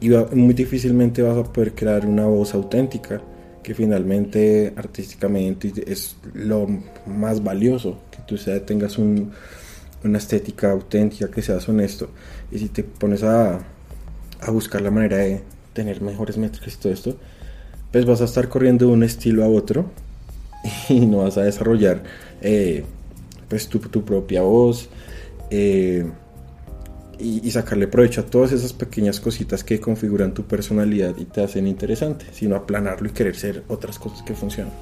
Y 0.00 0.10
muy 0.10 0.54
difícilmente 0.54 1.22
vas 1.22 1.38
a 1.38 1.52
poder 1.52 1.74
crear 1.74 2.06
una 2.06 2.26
voz 2.26 2.54
auténtica, 2.54 3.22
que 3.62 3.74
finalmente 3.74 4.74
artísticamente 4.76 5.72
es 5.86 6.16
lo 6.34 6.68
más 7.06 7.42
valioso, 7.44 7.98
que 8.10 8.18
tú 8.26 8.38
sea- 8.38 8.64
tengas 8.66 8.98
un, 8.98 9.32
una 10.04 10.18
estética 10.18 10.72
auténtica, 10.72 11.30
que 11.30 11.42
seas 11.42 11.68
honesto. 11.68 12.10
Y 12.52 12.58
si 12.60 12.68
te 12.70 12.84
pones 12.84 13.22
a, 13.24 13.60
a 14.40 14.50
buscar 14.50 14.82
la 14.82 14.90
manera 14.90 15.18
de 15.18 15.42
tener 15.74 16.02
mejores 16.02 16.38
métricas 16.38 16.74
y 16.74 16.78
todo 16.78 16.92
esto, 16.92 17.16
pues 17.92 18.06
vas 18.06 18.20
a 18.22 18.24
estar 18.24 18.48
corriendo 18.48 18.86
de 18.86 18.92
un 18.92 19.02
estilo 19.04 19.44
a 19.44 19.48
otro 19.48 19.86
y 20.88 21.00
no 21.06 21.18
vas 21.18 21.36
a 21.38 21.42
desarrollar 21.42 22.02
eh, 22.40 22.84
pues 23.48 23.68
tu, 23.68 23.78
tu 23.80 24.04
propia 24.04 24.42
voz 24.42 24.88
eh, 25.54 26.10
y, 27.18 27.50
sacarle 27.50 27.86
provecho 27.86 28.22
a 28.22 28.24
todas 28.24 28.52
esas 28.52 28.72
pequeñas 28.72 29.20
cositas 29.20 29.62
que 29.62 29.78
configuran 29.78 30.32
tu 30.32 30.44
personalidad 30.44 31.14
y 31.18 31.26
te 31.26 31.42
hacen 31.42 31.66
interesante, 31.66 32.24
sino 32.32 32.56
aplanarlo 32.56 33.08
y 33.08 33.12
querer 33.12 33.36
ser 33.36 33.62
otras 33.68 33.98
cosas 33.98 34.22
que 34.22 34.34
funcionan. 34.34 34.72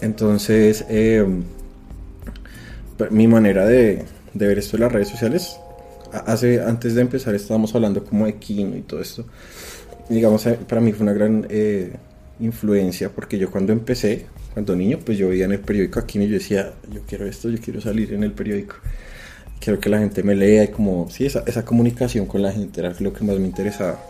Entonces, 0.00 0.86
eh, 0.88 1.26
mi 3.10 3.26
manera 3.26 3.66
de, 3.66 4.04
ver 4.32 4.58
esto 4.58 4.76
en 4.76 4.82
las 4.82 4.92
redes 4.92 5.08
sociales, 5.08 5.58
hace, 6.12 6.62
antes 6.62 6.94
de 6.94 7.00
empezar 7.00 7.34
estábamos 7.34 7.74
hablando 7.74 8.04
como 8.04 8.26
de 8.26 8.36
Kino 8.36 8.76
y 8.76 8.82
todo 8.82 9.00
esto. 9.00 9.26
digamos, 10.08 10.46
eh, 10.46 10.56
para 10.68 10.80
mí 10.80 10.92
fue 10.92 11.02
una 11.02 11.12
gran 11.12 11.46
influencia 12.38 13.10
porque 13.10 13.36
yo 13.38 13.50
cuando 13.50 13.72
empecé, 13.72 14.26
cuando 14.54 14.76
niño, 14.76 15.00
pues 15.04 15.18
yo 15.18 15.28
veía 15.28 15.46
en 15.46 15.52
el 15.52 15.60
periódico 15.60 15.98
aquí 15.98 16.20
y 16.20 16.28
yo 16.28 16.34
decía, 16.34 16.72
yo 16.90 17.00
quiero 17.08 17.26
esto, 17.26 17.50
yo 17.50 17.58
quiero 17.60 17.80
salir 17.80 18.14
en 18.14 18.22
el 18.22 18.32
periódico. 18.32 18.76
Quiero 19.60 19.80
que 19.80 19.88
la 19.88 19.98
gente 19.98 20.22
me 20.22 20.34
lea 20.34 20.64
y 20.64 20.68
como, 20.68 21.10
sí, 21.10 21.26
esa, 21.26 21.42
esa 21.46 21.64
comunicación 21.64 22.26
con 22.26 22.42
la 22.42 22.52
gente 22.52 22.80
era 22.80 22.94
lo 23.00 23.12
que 23.12 23.24
más 23.24 23.38
me 23.38 23.46
interesaba. 23.46 24.00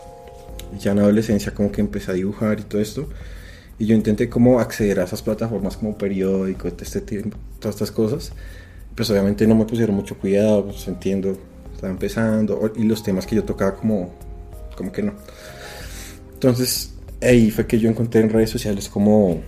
Ya 0.79 0.91
en 0.91 0.99
adolescencia 0.99 1.53
como 1.53 1.71
que 1.71 1.81
empecé 1.81 2.11
a 2.11 2.13
dibujar 2.13 2.59
y 2.59 2.63
todo 2.63 2.81
esto. 2.81 3.09
Y 3.79 3.85
yo 3.85 3.95
intenté 3.95 4.29
como 4.29 4.59
acceder 4.59 4.99
a 4.99 5.05
esas 5.05 5.21
plataformas 5.21 5.77
como 5.77 5.97
periódico, 5.97 6.67
este 6.67 7.01
tiempo, 7.01 7.37
todas 7.59 7.75
estas 7.75 7.91
cosas. 7.91 8.33
Pues 8.95 9.09
obviamente 9.09 9.47
no 9.47 9.55
me 9.55 9.65
pusieron 9.65 9.95
mucho 9.95 10.17
cuidado, 10.17 10.65
pues 10.65 10.87
entiendo, 10.87 11.37
estaba 11.73 11.91
empezando. 11.91 12.71
Y 12.75 12.83
los 12.83 13.01
temas 13.01 13.25
que 13.25 13.37
yo 13.37 13.43
tocaba 13.43 13.75
como, 13.75 14.13
como 14.75 14.91
que 14.91 15.01
no. 15.01 15.13
Entonces 16.33 16.93
ahí 17.21 17.51
fue 17.51 17.67
que 17.67 17.79
yo 17.79 17.89
encontré 17.89 18.21
en 18.21 18.29
redes 18.29 18.49
sociales 18.49 18.89
como 18.89 19.41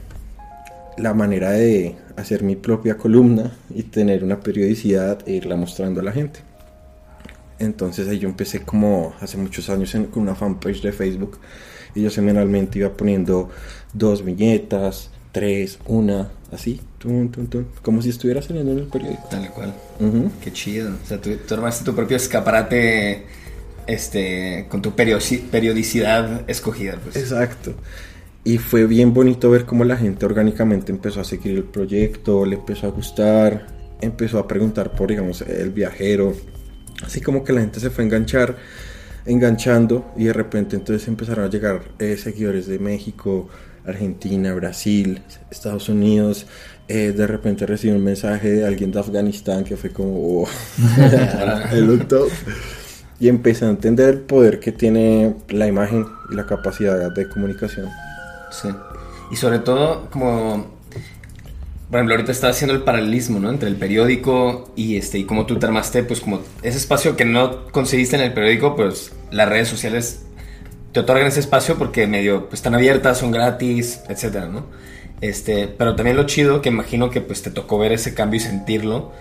la 0.98 1.14
manera 1.14 1.52
de 1.52 1.96
hacer 2.22 2.44
mi 2.44 2.56
propia 2.56 2.98
columna 2.98 3.52
y 3.74 3.84
tener 3.84 4.24
una 4.24 4.40
periodicidad 4.40 5.20
e 5.28 5.34
irla 5.34 5.56
mostrando 5.56 6.02
a 6.02 6.04
la 6.04 6.12
gente. 6.12 6.40
Entonces 7.60 8.08
ahí 8.08 8.20
yo 8.20 8.28
empecé 8.28 8.62
como 8.62 9.14
hace 9.20 9.38
muchos 9.38 9.70
años 9.70 9.96
con 10.12 10.24
una 10.24 10.36
fanpage 10.36 10.82
de 10.82 10.92
Facebook 10.92 11.38
y 11.94 12.02
yo 12.02 12.10
semanalmente 12.10 12.80
iba 12.80 12.90
poniendo 12.94 13.50
dos 13.94 14.26
viñetas, 14.26 15.12
tres, 15.32 15.80
una, 15.86 16.30
así, 16.52 16.82
como 17.82 18.02
si 18.02 18.10
estuviera 18.10 18.42
saliendo 18.42 18.72
en 18.72 18.80
el 18.80 18.86
periódico. 18.86 19.28
Tal 19.30 19.50
cual. 19.52 19.74
Qué 20.44 20.52
chido. 20.52 20.92
O 21.04 21.08
sea, 21.08 21.20
tú, 21.20 21.32
tú, 21.48 21.54
armaste 21.54 21.86
tu 21.86 21.96
propio 21.96 22.18
escaparate 22.18 23.26
este, 23.88 24.66
con 24.70 24.82
tu 24.82 24.94
periodicidad 24.96 26.50
escogida. 26.50 26.98
Pues. 27.04 27.16
Exacto. 27.16 27.76
Y 28.44 28.58
fue 28.58 28.88
bien 28.88 29.14
bonito 29.14 29.52
ver 29.52 29.66
cómo 29.66 29.84
la 29.84 29.98
gente 29.98 30.26
orgánicamente 30.26 30.92
empezó 30.92 31.22
a 31.22 31.24
seguir 31.24 31.58
el 31.58 31.64
proyecto, 31.64 32.44
le 32.46 32.56
empezó 32.56 32.88
a 32.88 32.90
gustar, 32.90 33.68
empezó 34.02 34.40
a 34.40 34.48
preguntar 34.48 34.92
por, 34.94 35.10
digamos, 35.10 35.42
el 35.42 35.70
viajero. 35.70 36.34
Así 37.06 37.22
como 37.22 37.44
que 37.44 37.54
la 37.54 37.62
gente 37.62 37.80
se 37.80 37.92
fue 37.92 38.04
a 38.04 38.08
enganchar, 38.08 38.58
enganchando 39.26 40.12
y 40.18 40.26
de 40.26 40.34
repente 40.34 40.76
entonces 40.76 41.08
empezaron 41.08 41.46
a 41.46 41.50
llegar 41.50 41.84
eh, 42.00 42.18
seguidores 42.18 42.66
de 42.66 42.80
México, 42.80 43.48
Argentina, 43.86 44.54
Brasil, 44.56 45.22
Estados 45.52 45.88
Unidos. 45.90 46.48
Eh, 46.88 47.14
de 47.16 47.28
repente 47.28 47.68
recibí 47.68 47.94
un 47.94 48.04
mensaje 48.04 48.50
de 48.52 48.66
alguien 48.66 48.92
de 48.92 49.00
Afganistán 49.00 49.64
que 49.64 49.78
fue 49.78 49.92
como, 49.92 50.42
oh, 50.42 50.48
el 51.72 52.08
top. 52.08 52.30
Y 53.20 53.28
empecé 53.28 53.66
a 53.66 53.70
entender 53.70 54.10
el 54.10 54.20
poder 54.22 54.60
que 54.60 54.72
tiene 54.72 55.36
la 55.50 55.68
imagen 55.68 56.08
y 56.32 56.36
la 56.36 56.48
capacidad 56.48 57.12
de 57.12 57.30
comunicación. 57.30 57.88
Sí. 58.52 58.70
Y 59.32 59.36
sobre 59.36 59.60
todo, 59.60 60.10
como. 60.12 60.80
Por 61.90 61.98
ejemplo, 61.98 62.16
ahorita 62.16 62.32
estaba 62.32 62.52
haciendo 62.52 62.74
el 62.74 62.84
paralelismo, 62.84 63.40
¿no? 63.40 63.50
Entre 63.50 63.68
el 63.68 63.76
periódico 63.76 64.72
y 64.78 64.96
este, 64.96 65.18
y 65.18 65.26
como 65.26 65.46
tú 65.46 65.60
te 65.60 65.66
armaste, 65.66 66.04
pues 66.04 66.22
como 66.22 66.40
ese 66.62 66.78
espacio 66.78 67.18
que 67.18 67.26
no 67.26 67.66
conseguiste 67.66 68.16
en 68.16 68.22
el 68.22 68.34
periódico, 68.34 68.78
pues 68.78 69.12
las 69.30 69.50
redes 69.50 69.68
sociales 69.68 70.22
te 70.94 71.02
otorgan 71.02 71.28
ese 71.28 71.42
espacio 71.42 71.78
porque 71.78 72.08
medio 72.08 72.48
pues, 72.48 72.60
están 72.60 72.76
abiertas, 72.76 73.18
son 73.18 73.32
gratis, 73.32 74.02
etcétera, 74.08 74.46
¿no? 74.46 74.68
Este, 75.22 75.68
pero 75.68 75.96
también 75.96 76.18
lo 76.18 76.26
chido 76.26 76.62
que 76.62 76.70
imagino 76.70 77.10
que 77.10 77.22
pues 77.22 77.42
te 77.42 77.52
tocó 77.52 77.78
ver 77.78 77.92
ese 77.92 78.14
cambio 78.14 78.38
y 78.38 78.42
sentirlo 78.42 79.12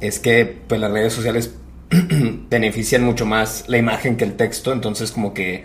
es 0.00 0.20
que 0.20 0.58
pues 0.68 0.80
las 0.80 0.92
redes 0.92 1.12
sociales 1.12 1.54
benefician 2.50 3.02
mucho 3.02 3.26
más 3.26 3.64
la 3.68 3.78
imagen 3.78 4.16
que 4.16 4.24
el 4.24 4.34
texto, 4.34 4.72
entonces 4.72 5.10
como 5.10 5.34
que 5.34 5.64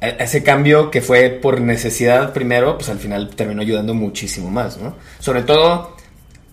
ese 0.00 0.42
cambio 0.42 0.90
que 0.90 1.00
fue 1.00 1.30
por 1.30 1.60
necesidad 1.60 2.32
primero, 2.32 2.76
pues 2.76 2.88
al 2.88 2.98
final 2.98 3.30
terminó 3.34 3.62
ayudando 3.62 3.94
muchísimo 3.94 4.50
más, 4.50 4.78
¿no? 4.78 4.94
Sobre 5.18 5.42
todo, 5.42 5.96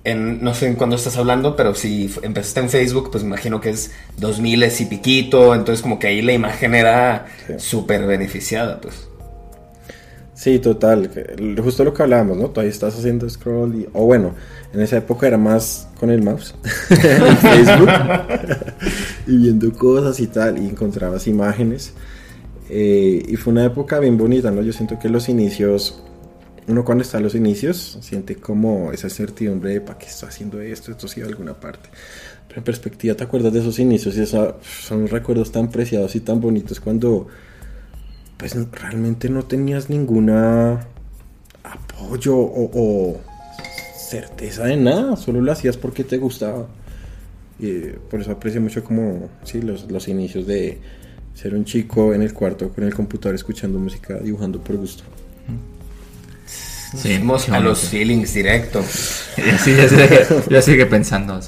en, 0.03 0.43
no 0.43 0.53
sé 0.53 0.67
en 0.67 0.75
cuándo 0.75 0.95
estás 0.95 1.17
hablando, 1.17 1.55
pero 1.55 1.75
si 1.75 2.13
empezaste 2.21 2.61
en 2.61 2.69
Facebook, 2.69 3.09
pues 3.11 3.23
imagino 3.23 3.59
que 3.59 3.69
es 3.69 3.91
2000 4.17 4.63
y 4.79 4.85
piquito, 4.85 5.53
entonces 5.53 5.81
como 5.81 5.99
que 5.99 6.07
ahí 6.07 6.21
la 6.21 6.33
imagen 6.33 6.75
era 6.75 7.25
súper 7.57 8.05
beneficiada, 8.05 8.79
pues. 8.79 9.07
Sí, 10.35 10.59
total, 10.59 11.09
justo 11.63 11.83
lo 11.83 11.93
que 11.93 12.03
hablábamos, 12.03 12.37
¿no? 12.37 12.49
Todavía 12.49 12.71
estás 12.71 12.97
haciendo 12.97 13.29
scroll 13.29 13.75
y, 13.75 13.87
o 13.93 14.05
bueno, 14.05 14.33
en 14.73 14.81
esa 14.81 14.97
época 14.97 15.27
era 15.27 15.37
más 15.37 15.87
con 15.99 16.09
el 16.09 16.21
mouse 16.21 16.55
en 16.89 17.37
Facebook 17.37 17.89
y 19.27 19.37
viendo 19.37 19.71
cosas 19.73 20.19
y 20.19 20.27
tal, 20.27 20.57
y 20.57 20.67
encontrabas 20.67 21.27
imágenes. 21.27 21.93
Eh, 22.69 23.23
y 23.27 23.35
fue 23.35 23.51
una 23.51 23.65
época 23.65 23.99
bien 23.99 24.17
bonita, 24.17 24.51
¿no? 24.51 24.61
Yo 24.61 24.73
siento 24.73 24.97
que 24.99 25.09
los 25.09 25.29
inicios, 25.29 26.01
uno 26.67 26.85
cuando 26.85 27.03
está 27.03 27.17
en 27.17 27.23
los 27.23 27.35
inicios, 27.35 27.97
siente 28.01 28.35
como 28.35 28.91
esa 28.91 29.09
certidumbre 29.09 29.71
de 29.71 29.81
¿para 29.81 29.97
qué 29.97 30.07
estoy 30.07 30.29
haciendo 30.29 30.61
esto? 30.61 30.91
Esto 30.91 31.07
sí 31.07 31.21
a 31.21 31.25
alguna 31.25 31.59
parte. 31.59 31.89
Pero 32.47 32.59
en 32.59 32.63
perspectiva, 32.63 33.15
¿te 33.15 33.23
acuerdas 33.23 33.53
de 33.53 33.59
esos 33.59 33.79
inicios? 33.79 34.15
Y 34.17 34.25
son 34.25 35.07
recuerdos 35.07 35.51
tan 35.51 35.69
preciados 35.69 36.15
y 36.15 36.21
tan 36.21 36.39
bonitos 36.39 36.79
cuando, 36.79 37.27
pues 38.37 38.55
realmente 38.71 39.29
no 39.29 39.43
tenías 39.43 39.89
ninguna 39.89 40.87
apoyo 41.63 42.35
o, 42.37 43.19
certeza 43.97 44.65
de 44.65 44.77
nada, 44.77 45.15
solo 45.17 45.41
lo 45.41 45.51
hacías 45.51 45.75
porque 45.75 46.03
te 46.03 46.17
gustaba. 46.17 46.67
Y 47.59 47.79
por 48.09 48.21
eso 48.21 48.31
aprecio 48.31 48.61
mucho 48.61 48.83
como, 48.83 49.29
sí, 49.43 49.61
los, 49.61 49.89
los 49.91 50.07
inicios 50.07 50.45
de 50.45 50.79
ser 51.33 51.55
un 51.55 51.65
chico 51.65 52.13
en 52.13 52.21
el 52.21 52.33
cuarto 52.33 52.69
con 52.69 52.83
el 52.83 52.93
computador 52.93 53.35
escuchando 53.35 53.79
música, 53.79 54.17
dibujando 54.19 54.59
por 54.59 54.77
gusto. 54.77 55.03
Sí, 56.95 57.19
a 57.51 57.59
los 57.59 57.89
feelings 57.89 58.33
directo. 58.33 58.83
Sí, 59.63 59.75
ya, 60.49 60.61
sigue, 60.61 60.85
pensando. 60.85 61.39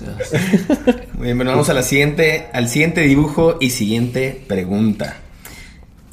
Muy 1.13 1.25
bien, 1.25 1.37
bueno, 1.37 1.51
vamos 1.51 1.69
a 1.69 1.73
la 1.75 1.83
siguiente, 1.83 2.47
al 2.51 2.67
siguiente 2.67 3.01
dibujo 3.01 3.57
y 3.61 3.69
siguiente 3.69 4.43
pregunta. 4.47 5.17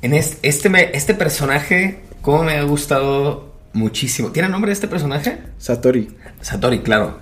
En 0.02 0.12
este, 0.12 0.46
este, 0.46 0.96
este 0.96 1.14
personaje, 1.14 2.00
¿cómo 2.20 2.44
me 2.44 2.58
ha 2.58 2.62
gustado 2.64 3.54
muchísimo? 3.72 4.32
¿Tiene 4.32 4.50
nombre 4.50 4.70
este 4.70 4.87
personaje? 4.87 5.38
Satori. 5.56 6.11
Satori, 6.42 6.80
claro. 6.80 7.20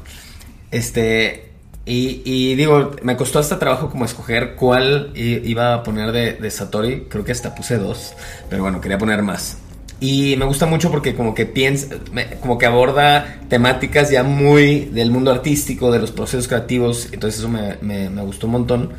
Este, 0.73 1.50
y, 1.87 2.55
digo, 2.55 2.93
me 3.03 3.17
costó 3.17 3.39
hasta 3.39 3.59
trabajo 3.59 3.91
como 3.91 4.05
escoger 4.05 4.55
cuál 4.55 5.11
iba 5.15 5.75
a 5.75 5.83
poner 5.83 6.13
de, 6.13 6.51
Satori. 6.51 7.07
Creo 7.09 7.25
que 7.25 7.33
hasta 7.33 7.55
puse 7.55 7.79
dos, 7.79 8.15
pero 8.49 8.63
bueno, 8.63 8.81
quería 8.81 8.99
poner 8.99 9.23
más. 9.23 9.59
Y 9.99 10.37
me 10.37 10.45
gusta 10.47 10.67
mucho 10.67 10.91
porque 10.91 11.15
como 11.15 11.35
que 11.35 11.47
piensa, 11.47 11.97
como 12.41 12.59
que 12.59 12.67
aborda 12.67 13.41
temáticas 13.49 14.11
ya 14.11 14.23
muy 14.23 14.87
del 14.87 15.11
mundo 15.11 15.31
artístico, 15.31 15.91
de 15.91 15.99
los 15.99 16.11
procesos 16.13 16.49
creativos. 16.49 17.09
Entonces 17.13 17.41
eso 17.41 17.49
me, 17.49 17.77
me 17.83 18.23
gustó 18.23 18.47
un 18.47 18.53
montón. 18.53 18.91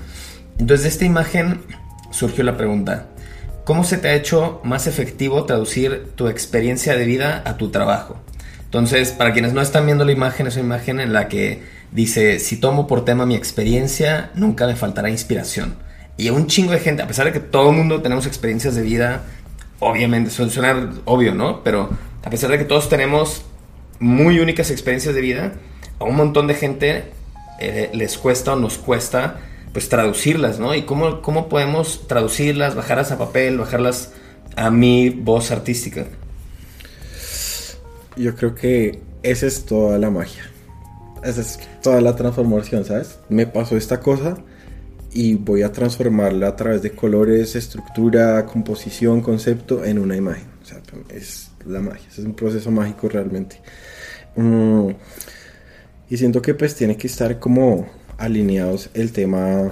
Entonces 0.60 0.84
de 0.84 0.90
esta 0.90 1.06
imagen 1.06 1.62
surgió 2.12 2.44
la 2.44 2.58
pregunta. 2.58 3.08
¿Cómo 3.64 3.84
se 3.84 3.98
te 3.98 4.10
ha 4.10 4.16
hecho 4.16 4.60
más 4.64 4.88
efectivo 4.88 5.46
traducir 5.46 6.10
tu 6.16 6.28
experiencia 6.28 6.96
de 6.96 7.06
vida 7.06 7.44
a 7.46 7.58
tu 7.58 7.70
trabajo? 7.70 8.20
Entonces, 8.66 9.12
para 9.12 9.34
quienes 9.34 9.54
no 9.54 9.62
están 9.62 9.86
viendo 9.86 10.04
la 10.04 10.12
imagen, 10.12 10.48
es 10.48 10.56
una 10.56 10.66
imagen 10.66 11.00
en 11.00 11.14
la 11.14 11.28
que 11.28 11.62
Dice, 11.92 12.40
si 12.40 12.58
tomo 12.58 12.88
por 12.88 13.04
tema 13.04 13.26
mi 13.26 13.36
experiencia, 13.36 14.32
nunca 14.34 14.66
me 14.66 14.76
faltará 14.76 15.10
inspiración. 15.10 15.76
Y 16.18 16.30
un 16.30 16.48
chingo 16.48 16.72
de 16.72 16.80
gente, 16.80 17.02
a 17.02 17.08
pesar 17.08 17.26
de 17.26 17.34
que 17.34 17.40
todo 17.40 17.72
el 17.72 17.76
mundo 17.76 18.02
tenemos 18.02 18.26
experiencias 18.26 18.76
de 18.76 18.82
vida, 18.82 19.24
obviamente, 19.80 20.30
suena 20.30 20.94
obvio, 21.06 21.34
¿no? 21.34 21.64
Pero 21.64 21.90
a 22.24 22.30
pesar 22.30 22.52
de 22.52 22.58
que 22.58 22.66
todos 22.66 22.88
tenemos 22.88 23.44
muy 24.00 24.40
únicas 24.40 24.72
experiencias 24.72 25.16
de 25.16 25.22
vida, 25.22 25.54
a 26.00 26.06
un 26.06 26.16
montón 26.16 26.48
de 26.48 26.56
gente 26.56 27.06
eh, 27.60 27.90
les 27.94 28.18
cuesta 28.18 28.54
o 28.54 28.56
nos 28.56 28.78
cuesta 28.78 29.40
pues 29.74 29.90
traducirlas, 29.90 30.60
¿no? 30.60 30.76
Y 30.76 30.84
cómo, 30.84 31.22
cómo 31.22 31.48
podemos 31.48 32.08
traducirlas, 32.08 32.76
bajarlas 32.76 33.12
a 33.12 33.18
papel, 33.18 33.58
bajarlas 33.58 34.12
a 34.56 34.70
mi 34.70 35.10
voz 35.10 35.52
artística. 35.52 36.06
Yo 38.16 38.36
creo 38.36 38.54
que 38.56 39.02
esa 39.24 39.46
es 39.48 39.66
toda 39.66 39.98
la 39.98 40.10
magia. 40.10 40.51
Esa 41.24 41.42
es 41.42 41.60
toda 41.84 42.02
la 42.02 42.16
transformación, 42.16 42.84
¿sabes? 42.84 43.20
Me 43.30 43.46
pasó 43.46 43.78
esta 43.78 44.00
cosa 44.00 44.38
y 45.14 45.36
voy 45.36 45.62
a 45.62 45.72
transformarla 45.72 46.48
a 46.48 46.56
través 46.56 46.82
de 46.82 46.92
colores, 46.92 47.56
estructura, 47.56 48.46
composición, 48.46 49.22
concepto 49.22 49.84
en 49.86 50.00
una 50.00 50.16
imagen. 50.16 50.48
O 50.62 50.66
sea, 50.66 50.82
es 51.10 51.52
la 51.66 51.80
magia, 51.80 52.08
es 52.10 52.20
un 52.20 52.34
proceso 52.34 52.72
mágico 52.72 53.08
realmente. 53.08 53.62
Mm, 54.36 54.90
y 56.10 56.18
siento 56.18 56.42
que 56.42 56.54
pues 56.54 56.76
tiene 56.76 56.98
que 56.98 57.08
estar 57.08 57.40
como 57.40 57.88
alineados 58.18 58.90
el 58.94 59.12
tema, 59.12 59.72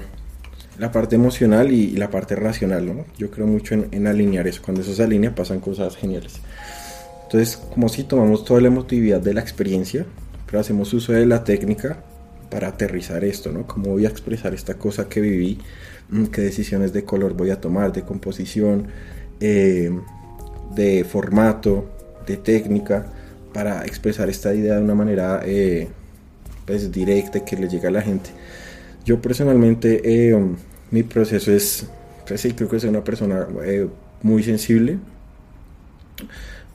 la 0.77 0.91
parte 0.91 1.15
emocional 1.15 1.71
y, 1.71 1.91
la 1.91 2.09
parte 2.09 2.35
racional, 2.35 2.85
¿no? 2.85 3.05
Yo 3.17 3.31
creo 3.31 3.47
mucho 3.47 3.73
en, 3.73 3.87
en, 3.91 4.07
alinear 4.07 4.47
eso. 4.47 4.61
Cuando 4.63 4.81
eso 4.81 4.93
se 4.93 5.03
alinea 5.03 5.33
pasan 5.33 5.59
cosas 5.59 5.95
geniales. 5.95 6.33
Entonces, 7.23 7.57
como 7.57 7.89
si 7.89 8.03
tomamos 8.03 8.43
toda 8.45 8.61
la 8.61 8.67
emotividad 8.67 9.21
de 9.21 9.33
la 9.33 9.41
experiencia, 9.41 10.05
pero 10.49 10.61
hacemos 10.61 10.91
uso 10.93 11.13
de 11.13 11.27
la 11.27 11.43
técnica 11.43 12.03
para 12.49 12.69
aterrizar 12.69 13.23
esto, 13.23 13.51
¿no? 13.51 13.67
¿Cómo 13.67 13.91
voy 13.91 14.05
a 14.05 14.09
expresar 14.09 14.55
esta 14.55 14.73
cosa 14.73 15.07
que 15.07 15.21
viví? 15.21 15.59
Mm, 16.09 16.25
¿Qué 16.25 16.41
decisiones 16.41 16.91
de 16.91 17.03
color 17.03 17.33
voy 17.33 17.51
a 17.51 17.61
tomar, 17.61 17.93
de 17.93 18.01
composición? 18.01 18.87
Eh, 19.39 19.91
de 20.75 21.03
formato, 21.03 21.85
de 22.25 22.37
técnica, 22.37 23.05
para 23.53 23.85
expresar 23.85 24.29
esta 24.29 24.53
idea 24.53 24.75
de 24.75 24.81
una 24.81 24.95
manera 24.95 25.41
eh, 25.45 25.87
pues, 26.65 26.91
directa 26.91 27.45
que 27.45 27.55
le 27.55 27.67
llegue 27.67 27.87
a 27.87 27.91
la 27.91 28.01
gente. 28.01 28.31
Yo 29.05 29.21
personalmente, 29.21 30.01
eh, 30.03 30.35
mi 30.89 31.03
proceso 31.03 31.51
es, 31.51 31.85
pues 32.27 32.41
sí, 32.41 32.53
creo 32.53 32.69
que 32.69 32.79
soy 32.79 32.89
una 32.89 33.03
persona 33.03 33.47
eh, 33.63 33.87
muy 34.23 34.41
sensible. 34.41 34.97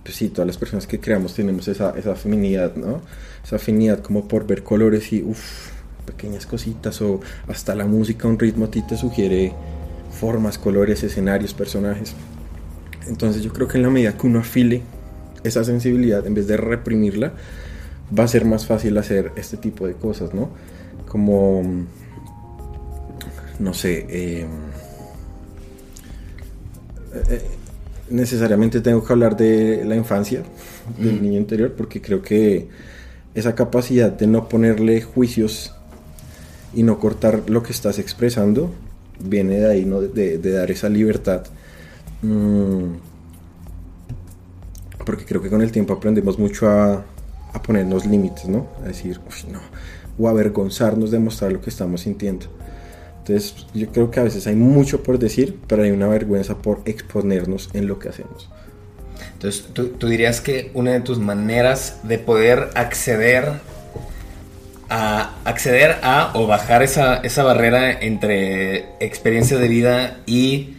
Pues 0.05 0.17
sí, 0.17 0.29
todas 0.29 0.47
las 0.47 0.59
personas 0.59 0.87
que 0.87 1.01
creamos 1.01 1.35
tenemos 1.35 1.67
esa, 1.67 1.95
esa 1.97 2.13
afinidad, 2.13 2.77
¿no? 2.77 3.01
Esa 3.43 3.57
afinidad 3.57 4.01
como 4.01 4.29
por 4.29 4.47
ver 4.47 4.63
colores 4.63 5.13
y, 5.13 5.23
uff, 5.23 5.71
pequeñas 6.05 6.47
cositas 6.47 7.01
o 7.01 7.21
hasta 7.49 7.75
la 7.75 7.87
música, 7.87 8.29
un 8.29 8.39
ritmo 8.39 8.67
a 8.67 8.71
ti 8.71 8.83
te 8.83 8.97
sugiere 8.99 9.53
formas, 10.21 10.59
colores, 10.59 11.03
escenarios, 11.03 11.55
personajes. 11.55 12.15
Entonces 13.09 13.43
yo 13.43 13.53
creo 13.53 13.67
que 13.67 13.79
en 13.79 13.83
la 13.83 13.91
medida 13.91 14.17
que 14.17 14.27
uno 14.27 14.41
afile 14.41 14.83
esa 15.43 15.65
sensibilidad, 15.65 16.27
en 16.27 16.35
vez 16.35 16.47
de 16.47 16.57
reprimirla, 16.57 17.33
va 18.17 18.25
a 18.25 18.29
ser 18.29 18.45
más 18.45 18.67
fácil 18.67 18.97
hacer 18.99 19.33
este 19.37 19.57
tipo 19.57 19.87
de 19.87 19.95
cosas, 19.95 20.35
¿no? 20.35 20.51
Como, 21.07 21.63
no 23.59 23.75
sé, 23.75 24.07
eh, 24.09 24.47
eh, 27.29 27.43
necesariamente 28.11 28.81
tengo 28.81 29.05
que 29.05 29.13
hablar 29.13 29.37
de 29.37 29.85
la 29.85 29.97
infancia, 29.97 30.43
del 30.99 31.23
niño 31.23 31.39
interior, 31.39 31.73
porque 31.73 32.01
creo 32.01 32.23
que 32.23 32.69
esa 33.35 33.55
capacidad 33.55 34.13
de 34.13 34.27
no 34.27 34.49
ponerle 34.49 35.03
juicios 35.03 35.75
y 36.75 36.83
no 36.83 36.99
cortar 36.99 37.43
lo 37.49 37.63
que 37.63 37.73
estás 37.73 37.99
expresando 37.99 38.73
viene 39.21 39.59
de 39.59 39.71
ahí, 39.71 39.85
¿no? 39.85 40.01
de, 40.01 40.39
dar 40.39 40.71
esa 40.71 40.89
libertad. 40.89 41.45
Mm, 42.23 42.95
porque 45.05 45.25
creo 45.25 45.43
que 45.43 45.51
con 45.51 45.63
el 45.63 45.71
tiempo 45.71 45.93
aprendemos 45.93 46.39
mucho 46.39 46.69
a, 46.69 47.05
a 47.53 47.63
ponernos 47.63 48.07
límites, 48.07 48.49
¿no? 48.49 48.69
A 48.83 48.89
decir, 48.89 49.21
no, 49.51 49.61
o 50.19 50.29
avergonzarnos 50.29 51.11
de 51.11 51.19
mostrar 51.19 51.53
lo 51.53 51.61
que 51.61 51.71
estamos 51.71 52.03
sintiendo. 52.03 52.47
Entonces, 53.27 53.67
yo 53.73 53.89
creo 53.89 54.11
que 54.11 54.21
a 54.21 54.25
veces 54.25 54.47
hay 54.47 54.55
mucho 54.55 55.03
por 55.03 55.19
decir, 55.19 55.59
pero 55.67 55.83
hay 55.83 55.91
una 55.91 56.07
vergüenza 56.09 56.59
por 56.59 56.83
exponernos 56.85 57.71
en 57.73 57.87
lo 57.87 57.99
que 57.99 58.11
hacemos. 58.11 58.51
Entonces, 59.33 59.65
tú, 59.73 59.89
tú 59.89 60.09
dirías 60.09 60.43
que 60.43 60.71
una 60.75 60.93
de 60.93 61.01
tus 61.01 61.19
maneras 61.19 62.01
de 62.03 62.19
poder 62.19 62.69
acceder 62.75 63.53
a 64.91 65.35
acceder 65.45 65.97
a 66.03 66.33
o 66.35 66.47
bajar 66.47 66.83
esa, 66.83 67.17
esa 67.17 67.43
barrera 67.43 67.91
entre 67.91 68.91
experiencia 69.01 69.57
de 69.57 69.69
vida 69.69 70.19
y 70.27 70.77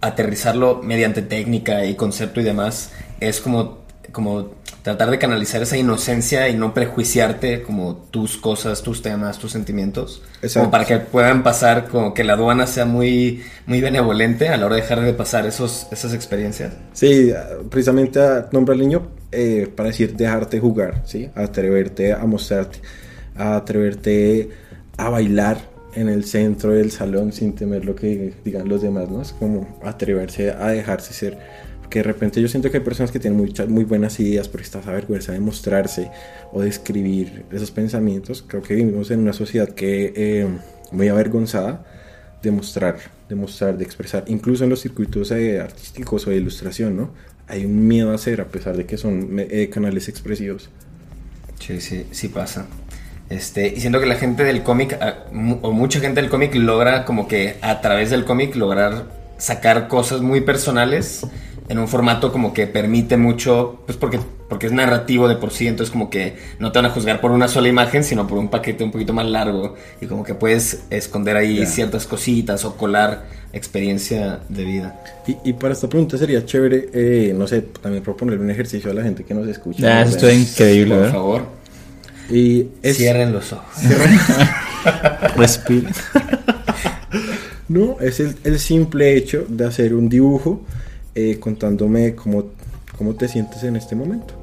aterrizarlo 0.00 0.80
mediante 0.82 1.20
técnica 1.20 1.84
y 1.84 1.94
concepto 1.94 2.40
y 2.40 2.44
demás 2.44 2.92
es 3.20 3.40
como, 3.40 3.80
como 4.12 4.50
tratar 4.84 5.10
de 5.10 5.18
canalizar 5.18 5.62
esa 5.62 5.78
inocencia 5.78 6.46
y 6.50 6.56
no 6.56 6.74
prejuiciarte 6.74 7.62
como 7.62 7.96
tus 7.96 8.36
cosas, 8.36 8.82
tus 8.82 9.00
temas, 9.00 9.38
tus 9.38 9.50
sentimientos. 9.50 10.22
Como 10.52 10.70
para 10.70 10.84
que 10.84 10.98
puedan 10.98 11.42
pasar, 11.42 11.88
como 11.88 12.12
que 12.12 12.22
la 12.22 12.34
aduana 12.34 12.66
sea 12.66 12.84
muy, 12.84 13.42
muy 13.64 13.80
benevolente 13.80 14.50
a 14.50 14.58
la 14.58 14.66
hora 14.66 14.76
de 14.76 14.82
dejar 14.82 15.00
de 15.00 15.14
pasar 15.14 15.46
esos, 15.46 15.86
esas 15.90 16.12
experiencias. 16.12 16.74
Sí, 16.92 17.32
precisamente 17.70 18.20
a 18.20 18.50
nombre 18.52 18.74
al 18.74 18.80
niño 18.80 19.08
eh, 19.32 19.72
para 19.74 19.88
decir 19.88 20.16
dejarte 20.16 20.60
jugar, 20.60 21.00
¿sí? 21.06 21.30
Atreverte 21.34 22.12
a 22.12 22.26
mostrarte, 22.26 22.80
a 23.36 23.56
atreverte 23.56 24.50
a 24.98 25.08
bailar 25.08 25.62
en 25.94 26.10
el 26.10 26.26
centro 26.26 26.72
del 26.72 26.90
salón 26.90 27.32
sin 27.32 27.54
temer 27.54 27.86
lo 27.86 27.96
que 27.96 28.34
digan 28.44 28.68
los 28.68 28.82
demás, 28.82 29.08
¿no? 29.08 29.22
Es 29.22 29.32
como 29.32 29.78
atreverse 29.82 30.50
a 30.50 30.68
dejarse 30.68 31.14
ser 31.14 31.38
que 31.94 32.00
de 32.00 32.02
repente 32.02 32.42
yo 32.42 32.48
siento 32.48 32.72
que 32.72 32.78
hay 32.78 32.82
personas 32.82 33.12
que 33.12 33.20
tienen 33.20 33.38
muchas 33.38 33.68
muy 33.68 33.84
buenas 33.84 34.18
ideas, 34.18 34.48
pero 34.48 34.64
está 34.64 34.80
esa 34.80 34.90
vergüenza 34.90 35.30
de 35.30 35.38
mostrarse 35.38 36.10
o 36.52 36.60
de 36.60 36.68
escribir 36.68 37.44
esos 37.52 37.70
pensamientos. 37.70 38.44
Creo 38.44 38.64
que 38.64 38.74
vivimos 38.74 39.12
en 39.12 39.20
una 39.20 39.32
sociedad 39.32 39.68
que 39.68 40.12
eh, 40.16 40.48
muy 40.90 41.06
avergonzada 41.06 41.86
de 42.42 42.50
mostrar, 42.50 42.96
de 43.28 43.36
mostrar, 43.36 43.78
de 43.78 43.84
expresar, 43.84 44.24
incluso 44.26 44.64
en 44.64 44.70
los 44.70 44.80
circuitos 44.80 45.30
eh, 45.30 45.60
artísticos 45.60 46.26
o 46.26 46.30
de 46.30 46.36
ilustración, 46.38 46.96
¿no? 46.96 47.10
Hay 47.46 47.64
un 47.64 47.86
miedo 47.86 48.10
a 48.10 48.16
hacer 48.16 48.40
a 48.40 48.48
pesar 48.48 48.76
de 48.76 48.86
que 48.86 48.96
son 48.96 49.28
eh, 49.38 49.70
canales 49.72 50.08
expresivos. 50.08 50.70
Sí, 51.60 51.80
sí, 51.80 52.06
sí 52.10 52.26
pasa. 52.26 52.66
Este, 53.30 53.68
y 53.68 53.80
siento 53.80 54.00
que 54.00 54.06
la 54.06 54.16
gente 54.16 54.42
del 54.42 54.64
cómic, 54.64 54.98
ah, 55.00 55.26
o 55.62 55.70
mucha 55.70 56.00
gente 56.00 56.20
del 56.20 56.28
cómic 56.28 56.56
logra 56.56 57.04
como 57.04 57.28
que 57.28 57.54
a 57.60 57.80
través 57.80 58.10
del 58.10 58.24
cómic 58.24 58.56
lograr 58.56 59.04
sacar 59.38 59.86
cosas 59.86 60.22
muy 60.22 60.40
personales 60.40 61.24
en 61.68 61.78
un 61.78 61.88
formato 61.88 62.30
como 62.30 62.52
que 62.52 62.66
permite 62.66 63.16
mucho, 63.16 63.80
pues 63.86 63.96
porque, 63.96 64.20
porque 64.48 64.66
es 64.66 64.72
narrativo 64.72 65.28
de 65.28 65.36
por 65.36 65.50
sí, 65.50 65.66
entonces 65.66 65.90
como 65.90 66.10
que 66.10 66.36
no 66.58 66.72
te 66.72 66.78
van 66.78 66.86
a 66.86 66.90
juzgar 66.90 67.20
por 67.20 67.30
una 67.30 67.48
sola 67.48 67.68
imagen, 67.68 68.04
sino 68.04 68.26
por 68.26 68.38
un 68.38 68.48
paquete 68.48 68.84
un 68.84 68.90
poquito 68.90 69.12
más 69.12 69.26
largo 69.26 69.74
y 70.00 70.06
como 70.06 70.24
que 70.24 70.34
puedes 70.34 70.84
esconder 70.90 71.36
ahí 71.36 71.64
ciertas 71.66 72.06
cositas 72.06 72.64
o 72.64 72.76
colar 72.76 73.24
experiencia 73.54 74.40
de 74.48 74.64
vida. 74.64 75.00
Y, 75.44 75.54
para 75.54 75.72
esta 75.72 75.88
pregunta 75.88 76.18
sería 76.18 76.44
chévere, 76.44 76.90
eh, 76.92 77.34
no 77.34 77.46
sé, 77.46 77.62
también 77.62 78.02
proponerle 78.02 78.44
un 78.44 78.50
ejercicio 78.50 78.90
a 78.90 78.94
la 78.94 79.02
gente 79.02 79.24
que 79.24 79.32
nos 79.32 79.48
escucha. 79.48 80.00
Ah, 80.00 80.02
esto 80.02 80.28
es 80.28 80.50
increíble, 80.50 80.96
Por 80.96 81.10
favor. 81.10 81.46
Y 82.30 82.68
Cierren 82.82 83.32
los 83.32 83.52
ojos. 83.52 83.64
Respiren. 85.36 85.92
no, 87.68 87.96
es 88.00 88.20
el, 88.20 88.34
el 88.44 88.58
simple 88.58 89.16
hecho 89.16 89.46
de 89.48 89.66
hacer 89.66 89.94
un 89.94 90.08
dibujo 90.08 90.62
eh, 91.14 91.38
contándome 91.38 92.14
cómo, 92.14 92.50
cómo 92.96 93.14
te 93.14 93.28
sientes 93.28 93.62
en 93.62 93.76
este 93.76 93.94
momento. 93.94 94.34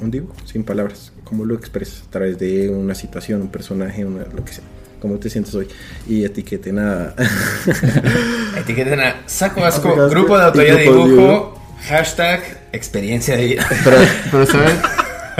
Un 0.00 0.10
dibujo, 0.10 0.34
sin 0.44 0.64
palabras. 0.64 1.12
Cómo 1.24 1.44
lo 1.44 1.54
expresas 1.54 2.02
a 2.06 2.10
través 2.10 2.38
de 2.38 2.68
una 2.68 2.94
situación, 2.94 3.40
un 3.40 3.48
personaje, 3.48 4.02
lo 4.04 4.44
que 4.44 4.52
sea. 4.52 4.64
¿Cómo 5.00 5.18
te 5.18 5.30
sientes 5.30 5.54
hoy? 5.54 5.68
Y 6.08 6.24
etiqueten 6.24 6.78
a... 6.78 7.14
etiqueten 8.58 9.00
a 9.00 9.22
Saco 9.26 9.64
Asco, 9.64 9.94
grupo 10.08 10.36
de 10.36 10.44
autoría 10.44 10.76
de 10.76 10.82
dibujo, 10.82 11.58
hashtag 11.88 12.40
experiencia 12.72 13.36
de 13.36 13.46
vida. 13.46 13.66
Pero, 13.84 13.96
pero 14.30 14.46
¿sabes? 14.46 14.74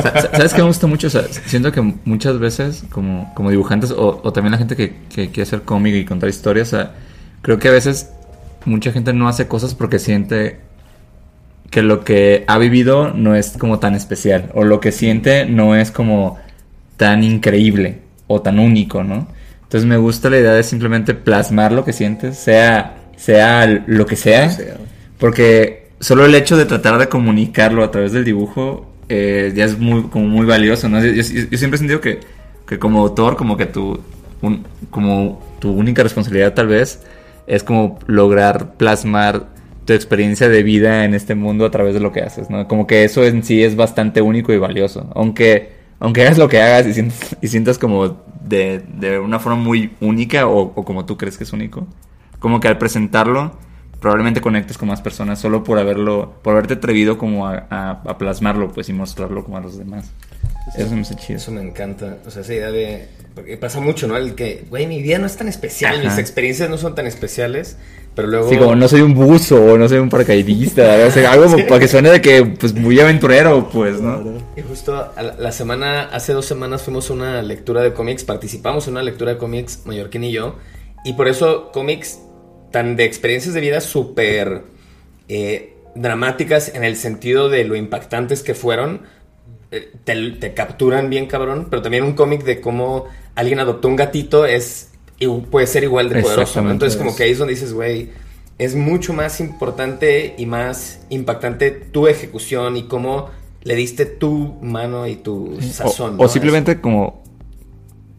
¿Sabes 0.33 0.55
qué 0.55 0.63
me 0.63 0.69
gusta 0.69 0.87
mucho? 0.87 1.09
siento 1.11 1.71
que 1.71 1.81
muchas 2.05 2.39
veces, 2.39 2.85
como, 2.91 3.33
como 3.35 3.51
dibujantes, 3.51 3.91
o, 3.91 4.21
o 4.23 4.33
también 4.33 4.53
la 4.53 4.59
gente 4.59 4.75
que, 4.75 4.95
que 5.09 5.29
quiere 5.29 5.43
hacer 5.43 5.63
cómic 5.63 5.95
y 5.95 6.05
contar 6.05 6.29
historias, 6.29 6.75
creo 7.43 7.59
que 7.59 7.69
a 7.69 7.73
veces 7.73 8.09
mucha 8.65 8.93
gente 8.93 9.13
no 9.13 9.29
hace 9.29 9.49
cosas 9.49 9.75
porque 9.75 9.99
siente 9.99 10.61
que 11.71 11.83
lo 11.83 12.05
que 12.05 12.45
ha 12.49 12.59
vivido 12.59 13.13
no 13.15 13.35
es 13.35 13.57
como 13.59 13.79
tan 13.79 13.95
especial 13.95 14.51
o 14.55 14.65
lo 14.65 14.81
que 14.81 14.93
siente 14.93 15.47
no 15.47 15.75
es 15.75 15.91
como 15.91 16.39
tan 16.97 17.25
increíble 17.25 18.01
o 18.27 18.43
tan 18.43 18.59
único, 18.59 19.03
¿no? 19.03 19.27
Entonces 19.63 19.89
me 19.89 19.97
gusta 19.97 20.29
la 20.29 20.39
idea 20.39 20.53
de 20.53 20.63
simplemente 20.63 21.15
plasmar 21.15 21.73
lo 21.73 21.85
que 21.85 21.95
sientes, 21.95 22.37
sea, 22.37 22.97
sea 23.17 23.67
lo 23.87 24.05
que 24.05 24.17
sea, 24.17 24.55
porque 25.19 25.89
solo 25.99 26.27
el 26.27 26.35
hecho 26.35 26.59
de 26.59 26.67
tratar 26.67 26.99
de 26.99 27.09
comunicarlo 27.09 27.83
a 27.83 27.91
través 27.91 28.13
del 28.13 28.25
dibujo 28.25 28.93
eh, 29.09 29.53
ya 29.55 29.65
es 29.65 29.79
muy, 29.79 30.05
como 30.05 30.27
muy 30.27 30.45
valioso, 30.45 30.89
¿no? 30.89 31.03
Yo, 31.03 31.23
siempre 31.23 31.77
he 31.77 31.79
sentido 31.79 32.01
que, 32.01 32.21
que, 32.67 32.79
como 32.79 33.01
autor, 33.01 33.37
como 33.37 33.57
que 33.57 33.67
tu, 33.67 33.99
como 34.91 35.43
tu 35.59 35.71
única 35.71 36.03
responsabilidad 36.03 36.53
tal 36.53 36.67
vez 36.67 37.01
es 37.53 37.63
como 37.63 37.99
lograr 38.07 38.77
plasmar 38.79 39.47
tu 39.85 39.93
experiencia 39.93 40.49
de 40.49 40.63
vida 40.63 41.05
en 41.05 41.13
este 41.13 41.35
mundo 41.35 41.67
a 41.67 41.71
través 41.71 41.93
de 41.93 42.01
lo 42.01 42.11
que 42.11 42.23
haces, 42.23 42.49
¿no? 42.49 42.67
Como 42.67 42.87
que 42.87 43.05
eso 43.05 43.25
en 43.25 43.43
sí 43.43 43.63
es 43.63 43.77
bastante 43.77 44.23
único 44.23 44.55
y 44.55 44.59
valioso. 44.59 45.11
Aunque, 45.15 45.73
aunque 46.01 46.23
hagas 46.23 46.39
lo 46.39 46.49
que 46.49 46.63
hagas 46.63 46.87
y 46.87 47.49
sientas, 47.49 47.79
como 47.79 48.17
de, 48.43 48.83
de, 48.95 49.19
una 49.19 49.39
forma 49.39 49.63
muy 49.63 49.93
única 50.01 50.47
o, 50.47 50.73
como 50.73 51.05
tú 51.05 51.19
crees 51.19 51.37
que 51.37 51.45
es 51.45 51.53
único. 51.53 51.87
Como 52.39 52.59
que 52.59 52.69
al 52.69 52.79
presentarlo 52.79 53.53
probablemente 54.03 54.43
conectes 54.43 54.77
con 54.77 54.89
más 54.89 55.01
personas 55.01 55.41
solo 55.41 55.65
por 55.65 55.79
haberlo, 55.79 56.35
por 56.43 56.53
haberte 56.53 56.75
atrevido 56.75 57.17
como 57.17 57.47
a, 57.47 57.57
a 57.71 58.19
plasmarlo 58.19 58.71
pues 58.71 58.91
y 58.91 58.93
mostrarlo 58.93 59.45
como 59.45 59.57
a 59.57 59.61
los 59.61 59.79
demás. 59.79 60.11
Eso 60.77 60.95
me 60.95 61.03
chido. 61.03 61.37
Eso 61.37 61.51
me 61.51 61.61
encanta. 61.61 62.19
O 62.27 62.31
sea, 62.31 62.43
esa 62.43 62.55
idea 62.55 62.71
de. 62.71 63.09
Porque 63.35 63.57
pasa 63.57 63.81
mucho, 63.81 64.07
¿no? 64.07 64.17
El 64.17 64.35
que, 64.35 64.65
güey, 64.69 64.87
mi 64.87 65.03
vida 65.03 65.19
no 65.19 65.27
es 65.27 65.37
tan 65.37 65.49
especial, 65.49 66.03
mis 66.03 66.19
experiencias 66.19 66.69
no 66.69 66.79
son 66.79 66.95
tan 66.95 67.07
especiales. 67.07 67.77
Pero 68.15 68.29
luego. 68.29 68.49
Sí, 68.49 68.57
como 68.57 68.75
no 68.75 68.89
soy 68.89 69.01
un 69.01 69.15
buzo 69.15 69.63
o 69.63 69.79
no 69.79 69.89
soy 69.89 69.99
un 69.99 70.09
paracaidista. 70.09 70.83
o 71.07 71.11
sea, 71.11 71.33
algo 71.33 71.57
para 71.69 71.81
que 71.81 71.89
suene 71.89 72.11
de 72.11 72.21
que, 72.21 72.45
pues, 72.45 72.75
muy 72.75 73.01
aventurero, 73.01 73.69
pues, 73.71 74.01
¿no? 74.01 74.23
Y 74.57 74.63
justo 74.63 75.13
la 75.39 75.53
semana, 75.53 76.03
hace 76.05 76.33
dos 76.33 76.47
semanas 76.47 76.83
fuimos 76.83 77.11
a 77.11 77.15
una 77.15 77.43
lectura 77.43 77.83
de 77.83 77.93
cómics, 77.93 78.25
participamos 78.25 78.87
en 78.87 78.95
una 78.95 79.03
lectura 79.03 79.33
de 79.33 79.39
cómics, 79.39 79.81
Mallorquín 79.85 80.25
y 80.25 80.33
yo. 80.33 80.57
Y 81.05 81.15
por 81.15 81.29
eso, 81.29 81.71
cómics 81.73 82.19
tan 82.73 82.97
de 82.97 83.05
experiencias 83.05 83.55
de 83.55 83.61
vida 83.61 83.81
súper 83.81 84.63
eh, 85.29 85.77
dramáticas 85.95 86.75
en 86.75 86.85
el 86.85 86.97
sentido 86.97 87.49
de 87.49 87.65
lo 87.65 87.77
impactantes 87.77 88.43
que 88.43 88.55
fueron 88.55 89.03
eh, 89.71 89.91
te, 90.05 90.53
capturan 90.53 91.09
bien 91.09 91.27
cabrón, 91.27 91.69
pero 91.71 91.81
también 91.81 92.05
un 92.05 92.13
cómic 92.13 92.45
de 92.45 92.61
cómo 92.61 93.07
alguien 93.35 93.59
adoptó 93.59 93.89
un 93.89 93.97
gatito 93.97 94.45
es 94.45 94.91
puede 95.51 95.67
ser 95.67 95.85
igual 95.85 96.09
de 96.09 96.21
poderoso. 96.21 96.61
Entonces 96.69 96.99
como 96.99 97.17
que 97.17 97.23
ahí 97.23 97.31
es 97.31 97.39
donde 97.39 97.55
dices, 97.55 97.73
güey, 97.73 98.11
es 98.59 98.75
mucho 98.75 99.15
más 99.15 99.41
importante 99.41 100.35
y 100.37 100.47
más 100.47 101.01
impactante 101.09 101.71
tu 101.71 102.07
ejecución 102.07 102.77
y 102.77 102.83
cómo 102.83 103.31
le 103.63 103.75
diste 103.75 104.05
tu 104.05 104.59
mano 104.61 105.07
y 105.07 105.17
tu 105.17 105.59
sazón. 105.63 106.15
O, 106.15 106.17
¿no? 106.17 106.23
o 106.25 106.29
simplemente 106.29 106.81
como 106.81 107.23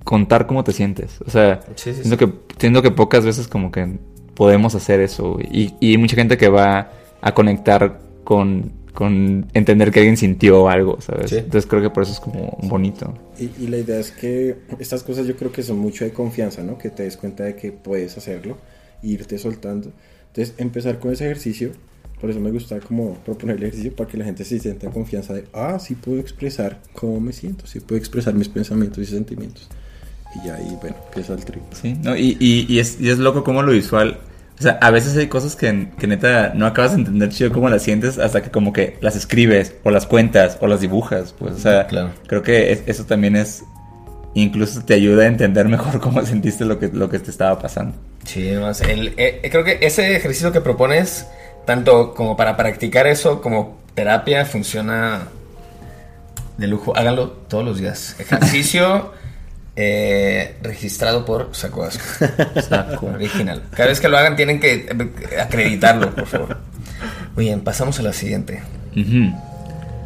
contar 0.04 0.48
cómo 0.48 0.64
te 0.64 0.72
sientes. 0.74 1.20
O 1.26 1.30
sea, 1.30 1.62
Sí, 1.76 1.94
sí, 1.94 2.04
siento, 2.04 2.18
Que, 2.18 2.34
siento 2.58 2.82
que 2.82 2.90
pocas 2.90 3.26
veces 3.26 3.48
como 3.48 3.72
que 3.72 4.00
podemos 4.36 4.76
hacer 4.76 5.00
eso. 5.00 5.38
Y, 5.40 5.74
y 5.80 5.92
hay 5.92 5.98
mucha 5.98 6.16
gente 6.16 6.38
que 6.38 6.50
va 6.50 6.92
a 7.22 7.34
conectar 7.34 8.00
con, 8.24 8.72
con 8.94 9.48
entender 9.54 9.92
que 9.92 10.00
alguien 10.00 10.18
sintió 10.18 10.70
algo, 10.70 11.02
¿sabes? 11.02 11.32
Sí. 11.32 11.38
Entonces 11.38 11.70
creo 11.70 11.82
que 11.82 11.90
por 11.90 12.04
eso 12.04 12.14
es 12.14 12.20
como 12.20 12.58
bonito. 12.64 13.14
Y, 13.40 13.50
y 13.64 13.68
la 13.68 13.78
idea 13.78 14.00
es 14.00 14.12
que 14.12 14.58
estas 14.80 15.04
cosas 15.04 15.26
yo 15.28 15.36
creo 15.36 15.52
que 15.52 15.64
son 15.64 15.80
mucho 15.80 16.06
de 16.06 16.12
confianza, 16.12 16.64
¿no? 16.64 16.78
Que 16.78 16.90
te 16.90 17.04
des 17.04 17.18
cuenta 17.18 17.44
de 17.44 17.56
que 17.56 17.72
puedes 17.72 18.18
hacerlo, 18.18 18.58
e 19.02 19.08
irte 19.08 19.38
soltando. 19.38 19.92
Entonces, 20.28 20.56
empezar 20.58 21.00
con 21.00 21.12
ese 21.12 21.26
ejercicio, 21.26 21.72
por 22.20 22.30
eso 22.30 22.40
me 22.40 22.52
gusta 22.52 22.80
como 22.80 23.16
proponer 23.16 23.58
el 23.58 23.64
ejercicio 23.64 23.96
para 23.96 24.10
que 24.10 24.18
la 24.18 24.26
gente 24.26 24.46
se 24.46 24.60
sienta 24.60 24.88
en 24.88 24.94
confianza 24.94 25.34
de, 25.34 25.46
ah, 25.54 25.78
sí 25.80 25.96
puedo 25.96 26.20
expresar 26.20 26.80
cómo 26.94 27.20
me 27.20 27.34
siento, 27.34 27.68
sí 27.68 27.80
puedo 27.80 28.00
expresar 28.00 28.34
mis 28.34 28.50
pensamientos 28.50 29.00
y 29.00 29.06
sentimientos. 29.06 29.70
Y 30.36 30.48
ya 30.48 30.56
ahí, 30.56 30.78
bueno, 30.82 30.96
empieza 31.08 31.34
el 31.34 31.46
trip. 31.46 31.62
Sí, 31.80 31.98
¿no? 32.02 32.16
Y, 32.16 32.38
y, 32.40 32.66
y 32.68 32.80
es, 32.80 33.00
y 33.00 33.10
es 33.10 33.18
loco 33.20 33.44
como 33.44 33.62
lo 33.62 33.72
visual. 33.72 34.20
O 34.60 34.62
sea, 34.62 34.78
a 34.82 34.92
veces 34.92 35.18
hay 35.18 35.28
cosas 35.28 35.56
que, 35.56 35.90
que 35.98 36.08
neta 36.08 36.54
no 36.56 36.66
acabas 36.66 36.92
de 36.92 37.00
entender 37.00 37.30
chido 37.30 37.52
cómo 37.52 37.70
las 37.70 37.84
sientes 37.84 38.18
hasta 38.20 38.42
que 38.42 38.50
como 38.52 38.72
que 38.72 38.98
las 39.02 39.16
escribes 39.16 39.76
o 39.84 39.92
las 39.92 40.06
cuentas 40.06 40.58
o 40.62 40.68
las 40.68 40.80
dibujas. 40.82 41.34
Pues, 41.38 41.56
o 41.56 41.60
sea, 41.60 41.88
Claro. 41.88 42.12
creo 42.28 42.42
que 42.44 42.72
es- 42.72 42.84
eso 42.86 43.06
también 43.06 43.36
es. 43.36 43.64
Incluso 44.36 44.82
te 44.84 44.94
ayuda 44.96 45.24
a 45.24 45.28
entender 45.28 45.68
mejor 45.68 46.00
cómo 46.02 46.24
sentiste 46.26 46.66
lo 46.66 46.80
que, 46.80 46.88
lo 46.88 47.10
que 47.10 47.20
te 47.20 47.30
estaba 47.32 47.60
pasando. 47.60 47.96
Sí, 48.26 48.52
sé, 48.74 48.92
el- 48.94 49.14
eh, 49.18 49.42
creo 49.52 49.64
que 49.64 49.80
ese 49.82 50.16
ejercicio 50.16 50.52
que 50.52 50.62
propones, 50.62 51.28
tanto 51.66 52.14
como 52.14 52.38
para 52.38 52.56
practicar 52.58 53.06
eso 53.08 53.42
como 53.42 53.78
terapia, 53.96 54.46
funciona 54.46 55.28
de 56.58 56.68
lujo. 56.68 56.96
Háganlo 56.96 57.30
todos 57.50 57.66
los 57.66 57.80
días. 57.80 58.16
Ejercicio 58.20 59.12
eh, 59.76 60.56
registrado 60.62 61.26
por 61.26 61.50
Saco 61.54 61.84
Asco. 61.84 62.04
Saco. 62.68 63.08
Original. 63.08 63.64
Cada 63.72 63.90
vez 63.90 64.00
que 64.00 64.08
lo 64.10 64.18
hagan 64.18 64.36
tienen 64.36 64.60
que 64.60 64.88
acreditarlo, 65.42 66.14
por 66.14 66.28
favor. 66.28 66.58
Muy 67.36 67.46
bien, 67.46 67.62
pasamos 67.62 68.00
a 68.00 68.04
la 68.04 68.14
siguiente. 68.14 68.62
Ujú. 68.96 69.34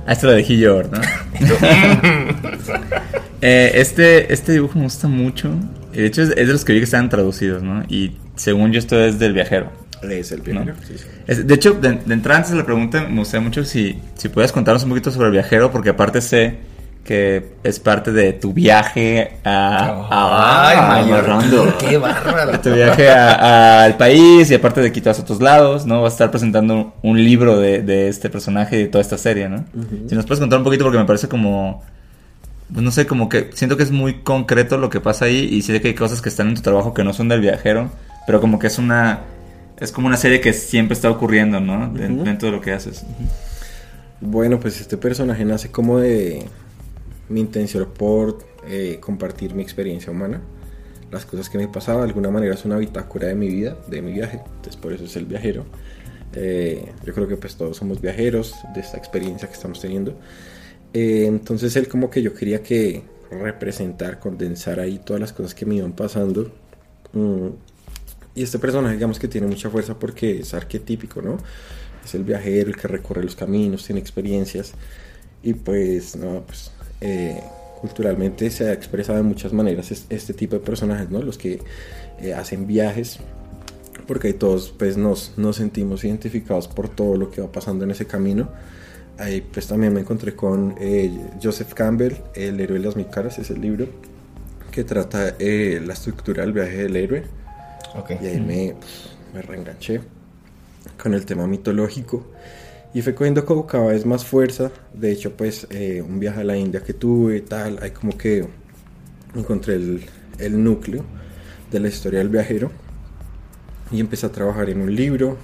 Ah, 0.06 0.14
esto 0.14 0.28
lo 0.28 0.34
dejé 0.34 0.58
yo, 0.58 0.82
¿no? 0.84 1.02
Eh, 3.42 3.72
este, 3.76 4.34
este 4.34 4.54
dibujo 4.54 4.80
me 4.80 4.86
gusta 4.86 5.08
mucho. 5.08 5.52
De 5.94 6.08
hecho, 6.08 6.24
es, 6.24 6.30
es 6.30 6.36
de 6.48 6.54
los 6.54 6.66
que 6.66 6.74
vi 6.74 6.80
que 6.80 6.86
estaban 6.86 7.08
traducidos, 7.10 7.62
¿no? 7.62 7.84
Y 7.88 8.18
según 8.36 8.72
yo, 8.72 8.80
esto 8.80 9.00
es 9.00 9.20
del 9.20 9.34
viajero. 9.34 9.72
Lees 10.02 10.32
el 10.32 10.40
¿no? 10.40 10.64
viajero. 10.64 10.76
Sí, 10.88 10.98
sí. 10.98 11.06
Es- 11.28 11.46
de 11.46 11.54
hecho, 11.54 11.74
de, 11.74 12.00
de 12.04 12.14
entrada 12.16 12.38
antes 12.40 12.52
de 12.54 12.58
la 12.58 12.66
pregunta, 12.66 13.08
me 13.08 13.20
gustaría 13.20 13.44
mucho 13.44 13.64
si, 13.64 14.00
si 14.16 14.30
puedes 14.30 14.52
contarnos 14.52 14.84
un 14.84 14.90
poquito 14.90 15.12
sobre 15.12 15.28
el 15.28 15.34
viajero, 15.34 15.72
porque 15.72 15.90
aparte 15.90 16.20
sé 16.22 16.56
que 17.08 17.54
es 17.64 17.80
parte 17.80 18.12
de 18.12 18.34
tu 18.34 18.52
viaje 18.54 19.38
a... 19.44 20.08
a- 20.12 20.70
Ay, 20.70 20.78
a- 20.78 20.88
mayor. 20.88 21.78
Qué 21.80 21.98
bárbaro. 21.98 22.60
Tu 22.60 22.74
viaje 22.74 23.10
al 23.10 23.96
país 23.98 24.52
y 24.52 24.56
aparte 24.56 24.82
de 24.82 24.92
vas 25.02 25.18
a 25.18 25.22
otros 25.22 25.42
lados, 25.42 25.86
¿no? 25.86 26.02
Vas 26.02 26.14
a 26.14 26.16
estar 26.16 26.32
presentando 26.32 26.94
un 27.02 27.24
libro 27.24 27.58
de, 27.58 27.82
de 27.82 28.10
este 28.10 28.30
personaje 28.30 28.76
y 28.78 28.80
de 28.84 28.88
toda 28.90 29.02
esta 29.02 29.18
serie, 29.18 29.48
¿no? 29.48 29.64
Si 30.10 30.14
nos 30.16 30.26
puedes 30.26 30.40
contar 30.42 30.60
un 30.60 30.66
poquito 30.66 30.84
porque 30.84 30.98
me 31.00 31.06
parece 31.06 31.28
como... 31.30 31.82
pues 32.74 32.84
no 32.84 32.92
sé, 32.92 33.08
como 33.08 33.30
que 33.30 33.52
siento 33.54 33.78
que 33.78 33.84
es 33.84 33.92
muy 33.92 34.16
concreto 34.22 34.78
lo 34.78 34.90
que 34.90 35.00
pasa 35.00 35.26
ahí 35.26 35.48
y 35.50 35.62
sé 35.62 35.80
que 35.82 35.88
hay 35.88 35.96
cosas 35.96 36.22
que 36.22 36.28
están 36.30 36.50
en 36.50 36.56
tu 36.56 36.62
trabajo 36.62 36.94
que 36.94 37.04
no 37.06 37.14
son 37.14 37.30
del 37.30 37.40
viajero, 37.42 37.90
pero 38.28 38.42
como 38.42 38.60
que 38.60 38.68
es 38.68 38.78
una... 38.78 39.22
Es 39.80 39.92
como 39.92 40.08
una 40.08 40.18
serie 40.18 40.42
que 40.42 40.54
siempre 40.54 40.94
está 40.94 41.10
ocurriendo, 41.10 41.60
¿no? 41.60 41.88
Dentro 41.94 42.48
de 42.50 42.52
lo 42.56 42.62
que 42.62 42.74
haces. 42.74 43.06
Bueno, 44.20 44.60
pues 44.60 44.82
este 44.82 44.98
personaje 44.98 45.46
nace 45.46 45.70
como 45.72 46.00
de 46.00 46.44
mi 47.30 47.42
intención 47.42 47.90
por 47.94 48.40
eh, 48.68 48.98
compartir 49.00 49.54
mi 49.54 49.64
experiencia 49.64 50.12
humana, 50.12 50.42
las 51.12 51.26
cosas 51.26 51.50
que 51.50 51.58
me 51.58 51.68
pasaban, 51.68 52.02
de 52.02 52.08
alguna 52.10 52.32
manera 52.32 52.54
es 52.54 52.66
una 52.66 52.78
bitácora 52.78 53.28
de 53.28 53.36
mi 53.36 53.48
vida, 53.48 53.78
de 53.88 54.02
mi 54.02 54.14
viaje, 54.14 54.42
entonces 54.46 54.76
por 54.76 54.94
eso 54.94 55.06
es 55.06 55.16
el 55.16 55.26
viajero. 55.26 55.66
Eh, 56.34 56.92
yo 57.06 57.14
creo 57.14 57.28
que 57.28 57.38
pues 57.38 57.56
todos 57.56 57.78
somos 57.78 58.02
viajeros 58.02 58.56
de 58.74 58.82
esta 58.82 58.98
experiencia 58.98 59.48
que 59.48 59.54
estamos 59.54 59.80
teniendo. 59.80 60.18
Eh, 60.94 61.26
entonces 61.28 61.76
él 61.76 61.88
como 61.88 62.10
que 62.10 62.22
yo 62.22 62.34
quería 62.34 62.62
que 62.62 63.04
representar, 63.32 64.20
condensar 64.20 64.80
ahí 64.80 65.00
todas 65.00 65.20
las 65.22 65.34
cosas 65.34 65.56
que 65.56 65.66
me 65.66 65.76
iban 65.76 65.94
pasando. 65.94 66.52
Mm, 67.14 67.48
y 68.36 68.44
este 68.44 68.60
personaje 68.60 68.96
digamos 68.96 69.18
que 69.18 69.28
tiene 69.28 69.48
mucha 69.48 69.70
fuerza 69.70 69.98
porque 69.98 70.40
es 70.42 70.54
arquetípico, 70.54 71.22
¿no? 71.22 71.38
Es 72.04 72.14
el 72.16 72.24
viajero, 72.24 72.70
el 72.70 72.76
que 72.76 72.88
recorre 72.88 73.24
los 73.24 73.36
caminos, 73.36 73.86
tiene 73.86 74.00
experiencias. 74.02 74.74
Y 75.44 75.54
pues, 75.54 76.16
no, 76.16 76.44
pues 76.46 76.72
eh, 77.02 77.42
culturalmente 77.82 78.50
se 78.50 78.70
ha 78.70 78.74
expresado 78.74 79.18
de 79.18 79.24
muchas 79.24 79.54
maneras 79.54 79.92
es- 79.92 80.06
este 80.10 80.34
tipo 80.34 80.56
de 80.56 80.62
personajes, 80.62 81.10
¿no? 81.10 81.22
Los 81.22 81.38
que 81.38 81.60
eh, 82.20 82.34
hacen 82.34 82.66
viajes, 82.68 83.20
porque 84.08 84.34
todos 84.34 84.74
pues 84.78 84.98
nos, 84.98 85.34
nos 85.38 85.58
sentimos 85.58 86.04
identificados 86.04 86.68
por 86.68 86.90
todo 86.90 87.18
lo 87.18 87.30
que 87.30 87.42
va 87.42 87.52
pasando 87.52 87.84
en 87.84 87.92
ese 87.92 88.06
camino. 88.06 88.50
Ahí 89.20 89.42
pues 89.42 89.68
también 89.68 89.94
me 89.94 90.02
encontré 90.02 90.36
con 90.36 90.76
eh, 90.80 91.12
Joseph 91.42 91.74
Campbell, 91.74 92.14
El 92.36 92.60
héroe 92.60 92.80
de 92.80 92.86
las 92.86 92.96
mil 92.96 93.08
caras, 93.08 93.38
es 93.40 93.50
el 93.50 93.62
libro 93.62 93.88
que 94.72 94.84
trata 94.84 95.36
eh, 95.40 95.82
la 95.84 95.94
estructura 95.94 96.44
del 96.44 96.54
viaje 96.54 96.84
del 96.84 96.96
héroe. 96.96 97.24
Ok. 97.96 98.12
Y 98.22 98.28
ahí 98.28 98.40
me, 98.40 98.76
pues, 98.80 99.10
me 99.34 99.42
reenganché 99.42 100.02
con 101.02 101.14
el 101.14 101.26
tema 101.26 101.48
mitológico. 101.48 102.28
Y 102.94 103.02
fue 103.02 103.14
cogiendo 103.14 103.46
como 103.46 103.68
cada 103.68 103.88
vez 103.88 104.06
más 104.06 104.26
fuerza. 104.26 104.72
De 104.94 105.12
hecho, 105.12 105.36
pues 105.36 105.68
eh, 105.70 106.02
un 106.02 106.20
viaje 106.20 106.42
a 106.42 106.44
la 106.44 106.58
India 106.58 106.82
que 106.82 106.94
tuve, 106.94 107.42
tal, 107.42 107.80
ahí 107.82 107.92
como 107.92 108.18
que 108.18 108.48
encontré 109.36 109.76
el, 109.76 110.06
el 110.40 110.64
núcleo 110.64 111.04
de 111.72 111.80
la 111.80 111.90
historia 111.90 112.20
del 112.20 112.30
viajero. 112.30 112.72
Y 113.92 114.00
empecé 114.00 114.26
a 114.26 114.32
trabajar 114.32 114.70
en 114.70 114.82
un 114.82 114.94
libro. 114.96 115.38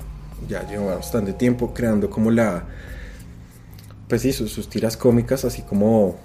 Ya 0.48 0.68
llevo 0.68 0.88
bastante 0.88 1.34
tiempo 1.34 1.74
creando 1.74 2.10
como 2.10 2.32
la... 2.32 2.66
Pues 4.08 4.22
sí, 4.22 4.34
sus, 4.34 4.52
sus 4.52 4.70
tiras 4.70 4.98
cómicas, 4.98 5.46
así 5.46 5.62
como 5.62 6.18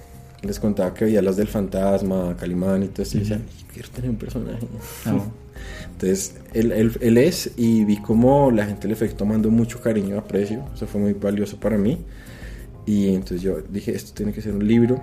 les 0.42 0.60
contaba 0.60 0.94
que 0.94 1.04
veía 1.04 1.22
las 1.22 1.36
del 1.36 1.48
fantasma, 1.48 2.36
Calimán 2.38 2.82
y 2.82 2.88
todo 2.88 3.02
esto. 3.02 3.18
Y 3.18 3.20
decía, 3.20 3.40
quiero 3.72 3.88
tener 3.90 4.10
un 4.10 4.16
personaje. 4.16 4.66
Ah. 5.06 5.24
Entonces, 5.92 6.34
él, 6.54 6.72
él- 6.72 6.98
él 7.00 7.18
es 7.18 7.50
y 7.56 7.84
vi 7.84 7.96
como 7.98 8.50
la 8.50 8.66
gente 8.66 8.88
le 8.88 8.96
fue 8.96 9.08
tomando 9.08 9.50
mucho 9.50 9.80
cariño 9.80 10.16
y 10.16 10.18
aprecio. 10.18 10.64
Eso 10.74 10.86
fue 10.86 11.00
muy 11.00 11.12
valioso 11.14 11.58
para 11.58 11.76
mí. 11.78 11.98
Y 12.86 13.08
entonces 13.14 13.42
yo 13.42 13.60
dije, 13.60 13.94
esto 13.94 14.12
tiene 14.14 14.32
que 14.32 14.40
ser 14.42 14.54
un 14.54 14.66
libro. 14.66 15.00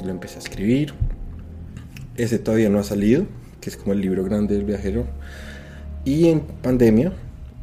Y 0.00 0.04
lo 0.04 0.10
empecé 0.10 0.36
a 0.36 0.38
escribir. 0.40 0.92
Ese 2.16 2.38
todavía 2.38 2.68
no 2.68 2.78
ha 2.78 2.84
salido, 2.84 3.26
que 3.60 3.70
es 3.70 3.76
como 3.76 3.92
el 3.92 4.00
libro 4.00 4.24
grande 4.24 4.54
del 4.54 4.64
viajero. 4.64 5.06
Y 6.04 6.28
en 6.28 6.40
pandemia, 6.40 7.12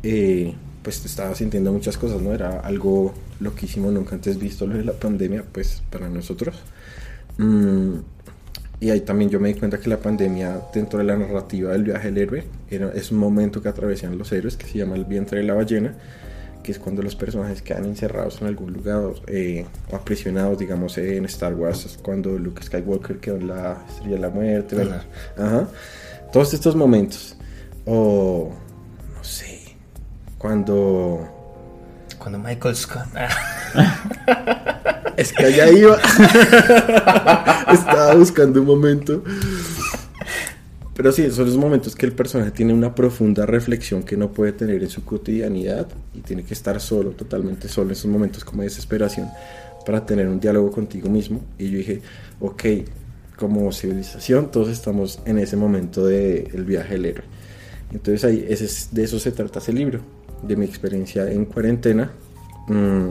eh, 0.04 0.54
pues 0.84 1.06
estaba 1.06 1.36
sintiendo 1.36 1.72
muchas 1.72 1.98
cosas, 1.98 2.22
¿no? 2.22 2.34
Era 2.34 2.60
algo 2.60 3.14
loquísimo, 3.40 3.92
nunca 3.92 4.16
antes 4.16 4.40
visto 4.40 4.66
lo 4.68 4.76
de 4.78 4.84
la 4.84 4.94
pandemia, 4.94 5.44
pues 5.52 5.82
para 5.90 6.10
nosotros. 6.10 6.56
Mm, 7.38 7.94
y 8.82 8.90
ahí 8.90 9.02
también 9.02 9.30
yo 9.30 9.40
me 9.40 9.50
di 9.50 9.54
cuenta 9.54 9.78
que 9.78 9.88
la 9.88 9.98
pandemia, 9.98 10.60
dentro 10.74 10.98
de 10.98 11.06
la 11.06 11.16
narrativa 11.16 11.72
del 11.72 11.84
viaje 11.84 12.12
del 12.12 12.18
héroe, 12.18 12.44
era, 12.68 12.92
es 12.94 13.12
un 13.12 13.20
momento 13.20 13.62
que 13.62 13.70
atravesan 13.70 14.18
los 14.18 14.32
héroes 14.32 14.58
que 14.58 14.66
se 14.66 14.80
llama 14.80 14.96
el 14.96 15.06
vientre 15.06 15.40
de 15.40 15.46
la 15.46 15.54
ballena, 15.54 15.94
que 16.64 16.72
es 16.72 16.80
cuando 16.80 17.04
los 17.04 17.16
personajes 17.16 17.62
quedan 17.62 17.86
encerrados 17.86 18.42
en 18.42 18.48
algún 18.48 18.74
lugar 18.74 19.04
eh, 19.28 19.68
o 19.92 19.96
aprisionados, 19.96 20.58
digamos 20.58 20.98
en 20.98 21.26
Star 21.26 21.54
Wars, 21.54 21.86
es 21.86 22.00
cuando 22.02 22.40
Luke 22.40 22.64
Skywalker 22.64 23.20
quedó 23.20 23.36
en 23.36 23.50
la 23.50 23.86
estrella 23.88 24.16
de 24.16 24.22
la 24.22 24.30
muerte, 24.30 24.76
¿verdad? 24.76 25.04
Ajá. 25.38 25.68
Todos 26.34 26.52
estos 26.56 26.76
momentos. 26.76 27.38
O, 27.86 28.52
no 29.16 29.24
sé, 29.24 29.76
cuando... 30.40 31.41
Cuando 32.22 32.38
Michael 32.38 32.76
Scott. 32.76 33.08
Es 35.18 35.34
que 35.34 35.44
allá 35.44 35.72
iba. 35.72 35.98
Estaba 37.74 38.14
buscando 38.14 38.62
un 38.62 38.68
momento. 38.68 39.24
Pero 40.94 41.12
sí, 41.12 41.32
son 41.32 41.48
los 41.48 41.58
momentos 41.58 41.96
que 41.96 42.06
el 42.06 42.12
personaje 42.12 42.52
tiene 42.52 42.76
una 42.76 42.94
profunda 42.94 43.48
reflexión 43.48 44.04
que 44.04 44.18
no 44.18 44.32
puede 44.32 44.52
tener 44.52 44.84
en 44.84 44.90
su 44.90 45.04
cotidianidad 45.04 45.88
y 46.14 46.20
tiene 46.20 46.44
que 46.44 46.54
estar 46.54 46.80
solo, 46.80 47.10
totalmente 47.12 47.68
solo, 47.68 47.88
en 47.88 47.94
esos 47.94 48.12
momentos 48.12 48.46
como 48.46 48.62
de 48.62 48.68
desesperación 48.68 49.28
para 49.84 50.06
tener 50.06 50.28
un 50.28 50.40
diálogo 50.40 50.70
contigo 50.70 51.10
mismo. 51.10 51.42
Y 51.58 51.72
yo 51.72 51.78
dije, 51.80 52.02
ok, 52.40 52.64
como 53.36 53.72
civilización 53.72 54.52
todos 54.52 54.70
estamos 54.70 55.20
en 55.26 55.40
ese 55.40 55.58
momento 55.58 56.06
del 56.06 56.50
el 56.54 56.66
viaje 56.66 56.94
del 56.94 57.06
héroe. 57.06 57.26
Entonces 57.92 58.24
ahí 58.24 58.46
ese 58.48 58.68
de 58.92 59.04
eso 59.04 59.20
se 59.20 59.32
trata 59.32 59.58
ese 59.58 59.74
libro, 59.74 60.02
de 60.44 60.56
mi 60.56 60.66
experiencia 60.66 61.30
en 61.32 61.46
cuarentena. 61.46 62.12
Mm, 62.68 63.10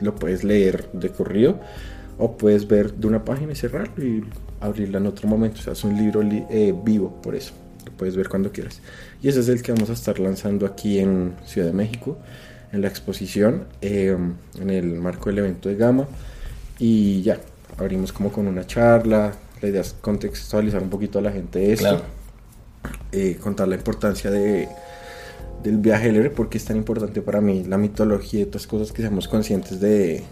lo 0.00 0.14
puedes 0.14 0.44
leer 0.44 0.88
de 0.92 1.10
corrido 1.10 1.60
o 2.18 2.36
puedes 2.36 2.66
ver 2.68 2.94
de 2.94 3.06
una 3.06 3.24
página 3.24 3.52
y 3.52 3.56
cerrarlo 3.56 4.04
y 4.04 4.24
abrirla 4.60 4.98
en 4.98 5.06
otro 5.06 5.28
momento. 5.28 5.58
O 5.60 5.62
sea, 5.62 5.72
es 5.72 5.84
un 5.84 5.96
libro 5.96 6.22
li- 6.22 6.44
eh, 6.50 6.74
vivo 6.84 7.20
por 7.22 7.34
eso. 7.34 7.52
lo 7.86 7.92
puedes 7.92 8.16
ver 8.16 8.28
cuando 8.28 8.52
quieras. 8.52 8.80
Y 9.22 9.28
ese 9.28 9.40
es 9.40 9.48
el 9.48 9.62
que 9.62 9.72
vamos 9.72 9.88
a 9.88 9.94
estar 9.94 10.18
lanzando 10.18 10.66
aquí 10.66 10.98
en 10.98 11.32
Ciudad 11.46 11.68
de 11.68 11.72
México, 11.72 12.18
en 12.72 12.82
la 12.82 12.88
exposición, 12.88 13.64
eh, 13.80 14.14
en 14.60 14.70
el 14.70 14.94
marco 15.00 15.30
del 15.30 15.38
evento 15.38 15.68
de 15.70 15.76
Gama. 15.76 16.06
Y 16.78 17.22
ya, 17.22 17.38
abrimos 17.78 18.12
como 18.12 18.30
con 18.30 18.46
una 18.46 18.66
charla. 18.66 19.32
La 19.62 19.68
idea 19.68 19.80
es 19.80 19.94
contextualizar 20.00 20.82
un 20.82 20.90
poquito 20.90 21.18
a 21.18 21.22
la 21.22 21.32
gente 21.32 21.72
esto. 21.72 21.84
Claro. 21.84 22.02
eh, 23.12 23.38
contar 23.42 23.68
la 23.68 23.74
importancia 23.76 24.30
de, 24.30 24.68
del 25.62 25.78
viaje 25.78 26.10
héroe, 26.10 26.30
porque 26.30 26.58
es 26.58 26.64
tan 26.64 26.76
importante 26.76 27.22
para 27.22 27.40
mí 27.40 27.64
la 27.64 27.78
mitología 27.78 28.40
y 28.40 28.42
otras 28.44 28.66
cosas 28.66 28.92
que 28.92 29.02
seamos 29.02 29.28
conscientes 29.28 29.80
de. 29.80 30.24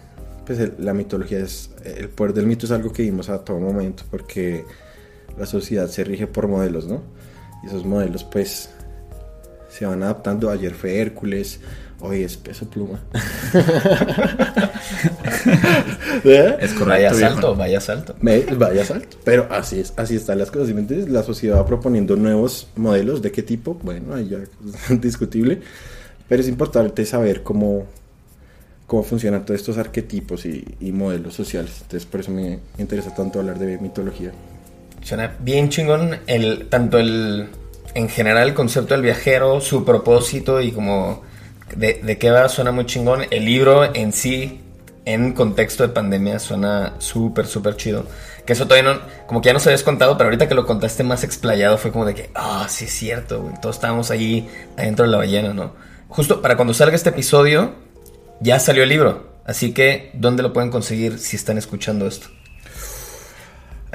Pues 0.46 0.78
la 0.78 0.94
mitología 0.94 1.40
es. 1.40 1.70
El 1.84 2.08
poder 2.08 2.34
del 2.34 2.46
mito 2.46 2.66
es 2.66 2.72
algo 2.72 2.92
que 2.92 3.02
vimos 3.02 3.28
a 3.28 3.44
todo 3.44 3.58
momento, 3.58 4.04
porque 4.10 4.64
la 5.38 5.46
sociedad 5.46 5.88
se 5.88 6.04
rige 6.04 6.26
por 6.26 6.48
modelos, 6.48 6.86
¿no? 6.86 7.02
Y 7.62 7.66
esos 7.66 7.84
modelos, 7.84 8.24
pues. 8.24 8.70
Se 9.68 9.84
van 9.84 10.02
adaptando. 10.02 10.48
Ayer 10.48 10.72
fue 10.72 10.98
Hércules, 10.98 11.60
hoy 12.00 12.22
es 12.22 12.36
peso 12.36 12.70
pluma. 12.70 13.00
¿Verdad? 16.24 16.58
Es 16.62 16.72
correcto. 16.72 16.86
Vaya 16.86 17.10
viejo. 17.10 17.30
salto, 17.32 17.56
vaya 17.56 17.80
salto. 17.80 18.14
Me, 18.20 18.40
vaya 18.40 18.84
salto. 18.84 19.16
Pero 19.24 19.46
así 19.50 19.80
es, 19.80 19.92
así 19.96 20.16
están 20.16 20.38
las 20.38 20.50
cosas. 20.50 20.68
¿sí 20.68 20.74
me 20.74 20.80
entiendes? 20.80 21.08
La 21.08 21.22
sociedad 21.22 21.56
va 21.56 21.66
proponiendo 21.66 22.16
nuevos 22.16 22.68
modelos. 22.76 23.22
¿De 23.22 23.32
qué 23.32 23.42
tipo? 23.42 23.74
Bueno, 23.82 24.14
ahí 24.14 24.28
ya 24.28 24.38
es 24.38 25.00
discutible. 25.00 25.60
Pero 26.28 26.42
es 26.42 26.48
importante 26.48 27.04
saber 27.04 27.42
cómo, 27.42 27.86
cómo 28.86 29.02
funcionan 29.02 29.44
todos 29.44 29.60
estos 29.60 29.78
arquetipos 29.78 30.44
y, 30.46 30.64
y 30.80 30.92
modelos 30.92 31.34
sociales. 31.34 31.72
Entonces, 31.82 32.06
por 32.06 32.20
eso 32.20 32.32
me 32.32 32.58
interesa 32.78 33.14
tanto 33.14 33.38
hablar 33.38 33.58
de 33.58 33.78
mitología. 33.78 34.32
Suena 35.02 35.36
bien 35.38 35.68
chingón 35.68 36.18
el, 36.26 36.68
tanto 36.68 36.98
el, 36.98 37.48
en 37.94 38.08
general 38.08 38.48
el 38.48 38.54
concepto 38.54 38.94
del 38.94 39.02
viajero, 39.02 39.60
su 39.60 39.84
propósito 39.84 40.60
y 40.60 40.72
como 40.72 41.22
de, 41.76 42.00
de 42.02 42.18
qué 42.18 42.30
va, 42.30 42.48
suena 42.48 42.72
muy 42.72 42.86
chingón. 42.86 43.22
El 43.30 43.44
libro 43.44 43.94
en 43.94 44.12
sí, 44.12 44.60
en 45.06 45.32
contexto 45.32 45.82
de 45.86 45.88
pandemia, 45.94 46.38
suena 46.38 46.92
súper, 46.98 47.46
súper 47.46 47.76
chido. 47.76 48.04
Que 48.44 48.52
eso 48.52 48.66
todavía 48.66 48.92
no, 48.92 49.00
como 49.26 49.40
que 49.40 49.46
ya 49.46 49.52
nos 49.54 49.66
habías 49.66 49.82
contado, 49.82 50.16
pero 50.18 50.28
ahorita 50.28 50.46
que 50.48 50.54
lo 50.54 50.66
contaste 50.66 51.02
más 51.02 51.24
explayado 51.24 51.78
fue 51.78 51.90
como 51.92 52.04
de 52.04 52.14
que, 52.14 52.30
ah, 52.34 52.66
sí 52.68 52.84
es 52.84 52.92
cierto, 52.92 53.40
güey. 53.42 53.54
Todos 53.62 53.76
estábamos 53.76 54.10
allí 54.10 54.48
adentro 54.76 55.04
de 55.06 55.10
la 55.12 55.16
ballena, 55.18 55.54
¿no? 55.54 55.74
Justo 56.08 56.42
para 56.42 56.56
cuando 56.56 56.74
salga 56.74 56.94
este 56.94 57.08
episodio, 57.10 57.72
ya 58.40 58.58
salió 58.58 58.82
el 58.82 58.88
libro. 58.90 59.34
Así 59.46 59.72
que, 59.72 60.10
¿dónde 60.14 60.42
lo 60.42 60.52
pueden 60.52 60.70
conseguir 60.70 61.18
si 61.18 61.36
están 61.36 61.56
escuchando 61.56 62.06
esto? 62.06 62.26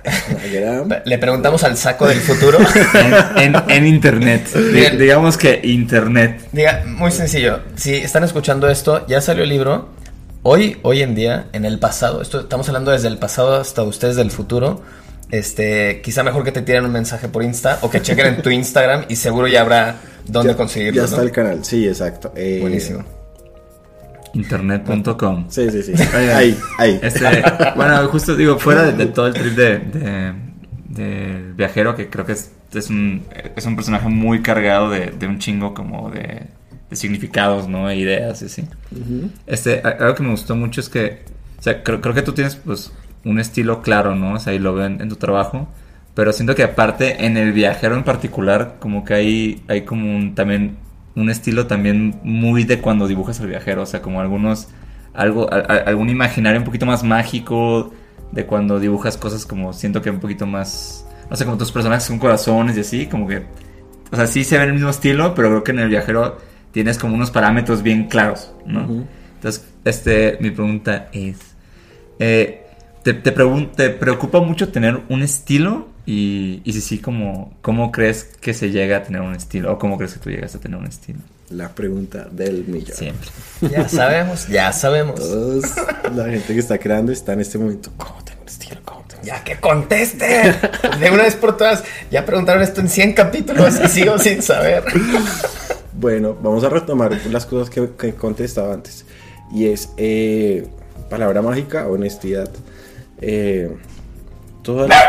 Le 1.05 1.17
preguntamos 1.17 1.63
al 1.63 1.77
saco 1.77 2.07
del 2.07 2.19
futuro. 2.19 2.57
En, 3.35 3.53
en- 3.55 3.69
en 3.69 3.87
internet. 3.87 4.47
Digamos 4.97 5.37
que 5.37 5.59
internet. 5.63 6.47
Diga, 6.51 6.83
muy 6.87 7.11
sencillo. 7.11 7.59
Si 7.75 7.95
están 7.95 8.23
escuchando 8.23 8.69
esto, 8.69 9.05
ya 9.07 9.21
salió 9.21 9.43
el 9.43 9.49
libro. 9.49 9.89
Hoy, 10.43 10.77
hoy 10.81 11.01
en 11.01 11.13
día, 11.13 11.47
en 11.53 11.65
el 11.65 11.77
pasado, 11.77 12.21
esto 12.21 12.39
estamos 12.41 12.67
hablando 12.67 12.91
desde 12.91 13.07
el 13.07 13.17
pasado 13.17 13.55
hasta 13.55 13.83
ustedes 13.83 14.15
del 14.15 14.31
futuro. 14.31 14.81
Este, 15.29 16.01
quizá 16.01 16.23
mejor 16.23 16.43
que 16.43 16.51
te 16.51 16.61
tiren 16.61 16.83
un 16.83 16.91
mensaje 16.91 17.29
por 17.29 17.43
Insta 17.43 17.79
o 17.81 17.89
que 17.89 18.01
chequen 18.01 18.25
en 18.27 18.41
tu 18.41 18.49
Instagram 18.51 19.05
y 19.07 19.15
seguro 19.15 19.47
ya 19.47 19.61
habrá 19.61 19.97
dónde 20.27 20.53
ya, 20.53 20.57
conseguirlo. 20.57 20.95
Ya 20.95 21.01
¿no? 21.03 21.07
está 21.07 21.21
el 21.21 21.31
canal, 21.31 21.63
sí, 21.63 21.87
exacto. 21.87 22.33
Eh, 22.35 22.57
Buenísimo. 22.59 23.03
Internet.com. 24.33 25.45
Sí, 25.49 25.69
sí, 25.69 25.83
sí. 25.83 25.93
Ahí, 26.15 26.57
ahí. 26.77 26.99
Este, 27.03 27.25
bueno, 27.75 28.07
justo 28.07 28.35
digo, 28.35 28.57
fuera 28.57 28.83
de, 28.83 28.93
de 28.93 29.05
todo 29.07 29.27
el 29.27 29.33
trip 29.33 29.53
de, 29.55 29.77
de- 29.79 30.33
del 30.87 31.53
viajero, 31.53 31.95
que 31.95 32.09
creo 32.09 32.25
que 32.25 32.33
es, 32.33 32.51
es 32.73 32.89
un, 32.89 33.23
es 33.55 33.65
un 33.65 33.75
personaje 33.75 34.07
muy 34.09 34.41
cargado 34.41 34.89
de, 34.89 35.07
de 35.11 35.27
un 35.27 35.37
chingo 35.39 35.73
como 35.73 36.09
de, 36.09 36.43
de 36.91 36.95
significados, 36.95 37.67
¿no? 37.67 37.89
E 37.89 37.95
ideas 37.95 38.43
y 38.43 38.45
así. 38.45 38.67
Este, 39.47 39.81
a- 39.83 39.89
algo 39.99 40.13
que 40.13 40.21
me 40.23 40.29
gustó 40.29 40.55
mucho 40.55 40.79
es 40.81 40.89
que, 40.89 41.23
o 41.57 41.61
sea, 41.63 41.81
creo, 41.81 41.99
creo 42.01 42.13
que 42.13 42.21
tú 42.21 42.33
tienes 42.33 42.55
pues 42.57 42.91
un 43.25 43.39
estilo 43.39 43.81
claro, 43.81 44.15
¿no? 44.15 44.33
O 44.35 44.39
sea, 44.39 44.53
y 44.53 44.59
lo 44.59 44.75
ven 44.75 45.01
en 45.01 45.09
tu 45.09 45.15
trabajo. 45.15 45.67
Pero 46.13 46.33
siento 46.33 46.53
que 46.55 46.63
aparte, 46.63 47.25
en 47.25 47.37
el 47.37 47.53
viajero 47.53 47.95
en 47.95 48.03
particular, 48.03 48.75
como 48.79 49.03
que 49.05 49.13
hay, 49.15 49.63
hay 49.67 49.81
como 49.81 50.15
un, 50.15 50.35
también 50.35 50.77
un 51.15 51.29
estilo 51.29 51.67
también 51.67 52.19
muy 52.23 52.63
de 52.65 52.79
cuando 52.79 53.07
dibujas 53.07 53.39
al 53.39 53.47
viajero. 53.47 53.81
O 53.83 53.85
sea, 53.85 54.01
como 54.01 54.19
algunos, 54.21 54.67
algo, 55.13 55.51
a- 55.51 55.57
a- 55.57 55.83
algún 55.87 56.09
imaginario 56.09 56.59
un 56.59 56.65
poquito 56.65 56.85
más 56.85 57.03
mágico 57.03 57.93
de 58.33 58.45
cuando 58.45 58.79
dibujas 58.79 59.17
cosas 59.17 59.45
como 59.45 59.73
siento 59.73 60.01
que 60.01 60.09
un 60.09 60.19
poquito 60.19 60.45
más, 60.45 61.05
no 61.29 61.35
sé, 61.37 61.45
como 61.45 61.57
tus 61.57 61.71
personajes 61.71 62.03
son 62.05 62.17
corazones 62.19 62.75
y 62.77 62.81
así, 62.81 63.05
como 63.07 63.27
que, 63.27 63.43
o 64.11 64.15
sea, 64.15 64.27
sí 64.27 64.43
se 64.43 64.57
ve 64.57 64.65
el 64.65 64.73
mismo 64.73 64.89
estilo, 64.89 65.33
pero 65.35 65.47
creo 65.49 65.63
que 65.63 65.71
en 65.71 65.79
el 65.79 65.89
viajero 65.89 66.37
tienes 66.71 66.97
como 66.97 67.15
unos 67.15 67.31
parámetros 67.31 67.83
bien 67.83 68.07
claros, 68.07 68.51
¿no? 68.65 68.83
Ujú. 68.83 69.05
Entonces, 69.35 69.63
este, 69.85 70.37
mi 70.39 70.51
pregunta 70.51 71.09
es, 71.13 71.37
eh, 72.19 72.63
¿te, 73.03 73.13
te, 73.13 73.33
pregun- 73.35 73.71
te 73.71 73.89
preocupa 73.89 74.39
mucho 74.41 74.69
tener 74.69 74.99
un 75.09 75.23
estilo? 75.23 75.89
Y, 76.05 76.61
y 76.63 76.73
si 76.73 76.81
sí, 76.81 76.97
¿cómo, 76.99 77.53
¿cómo 77.61 77.91
crees 77.91 78.23
que 78.23 78.53
se 78.53 78.71
llega 78.71 78.97
a 78.97 79.03
tener 79.03 79.21
un 79.21 79.35
estilo? 79.35 79.71
¿O 79.73 79.77
cómo 79.79 79.97
crees 79.97 80.13
que 80.13 80.19
tú 80.19 80.29
llegas 80.29 80.53
a 80.55 80.59
tener 80.59 80.77
un 80.79 80.87
estilo? 80.87 81.19
La 81.51 81.69
pregunta 81.69 82.27
del 82.31 82.65
millón. 82.67 82.95
Siempre. 82.97 83.29
Ya 83.69 83.87
sabemos, 83.89 84.47
ya 84.47 84.71
sabemos. 84.73 85.15
Todos, 85.19 85.63
la 86.15 86.25
gente 86.25 86.53
que 86.53 86.59
está 86.59 86.77
creando 86.77 87.11
está 87.11 87.33
en 87.33 87.41
este 87.41 87.57
momento. 87.57 87.91
¿Cómo 87.97 88.23
tengo 88.23 88.41
un 88.41 88.47
estilo? 88.47 88.79
¿Cómo 88.85 89.03
tengo 89.07 89.21
Ya 89.23 89.43
que 89.43 89.57
conteste. 89.57 90.55
De 90.99 91.11
una 91.11 91.23
vez 91.23 91.35
por 91.35 91.57
todas. 91.57 91.83
Ya 92.09 92.25
preguntaron 92.25 92.63
esto 92.63 92.81
en 92.81 92.89
100 92.89 93.13
capítulos 93.13 93.79
y 93.83 93.87
sigo 93.89 94.17
sin 94.17 94.41
saber. 94.41 94.83
Bueno, 96.01 96.35
vamos 96.41 96.63
a 96.63 96.69
retomar 96.69 97.15
las 97.29 97.45
cosas 97.45 97.69
que, 97.69 97.91
que 97.97 98.15
contestaba 98.15 98.73
antes. 98.73 99.05
Y 99.53 99.67
es 99.67 99.89
eh, 99.97 100.65
palabra 101.11 101.43
mágica, 101.43 101.85
honestidad. 101.87 102.49
Eh, 103.21 103.69
todas 104.63 104.89
las- 104.89 105.03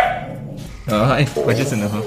Ay, 0.89 1.27
oye, 1.47 1.65
se 1.65 1.77
enojó. 1.77 2.05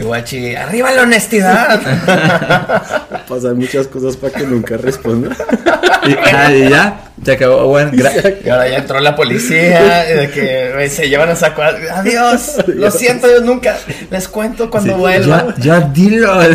Guachi, 0.00 0.54
arriba 0.54 0.92
la 0.92 1.02
honestidad. 1.02 1.80
pasan 3.28 3.56
muchas 3.58 3.88
cosas 3.88 4.16
para 4.16 4.34
que 4.38 4.46
nunca 4.46 4.76
responda. 4.76 5.34
Y, 6.06 6.12
ah, 6.32 6.52
y 6.54 6.68
ya, 6.70 7.10
se 7.24 7.32
acabó. 7.32 7.66
Bueno, 7.66 7.90
gra- 7.92 8.36
Y 8.44 8.48
ahora 8.50 8.68
ya 8.68 8.76
entró 8.76 9.00
la 9.00 9.16
policía, 9.16 10.04
de 10.04 10.30
que 10.30 10.70
güey, 10.74 10.88
se 10.90 11.08
llevan 11.08 11.30
a 11.30 11.34
saco. 11.34 11.62
Adiós, 11.62 12.58
lo 12.68 12.90
siento, 12.92 13.28
yo 13.28 13.40
nunca 13.40 13.76
les 14.10 14.28
cuento 14.28 14.70
cuando 14.70 14.92
Sí, 14.94 15.00
vuelva. 15.00 15.54
Ya, 15.58 15.80
ya 15.80 15.88
dilo. 15.88 16.38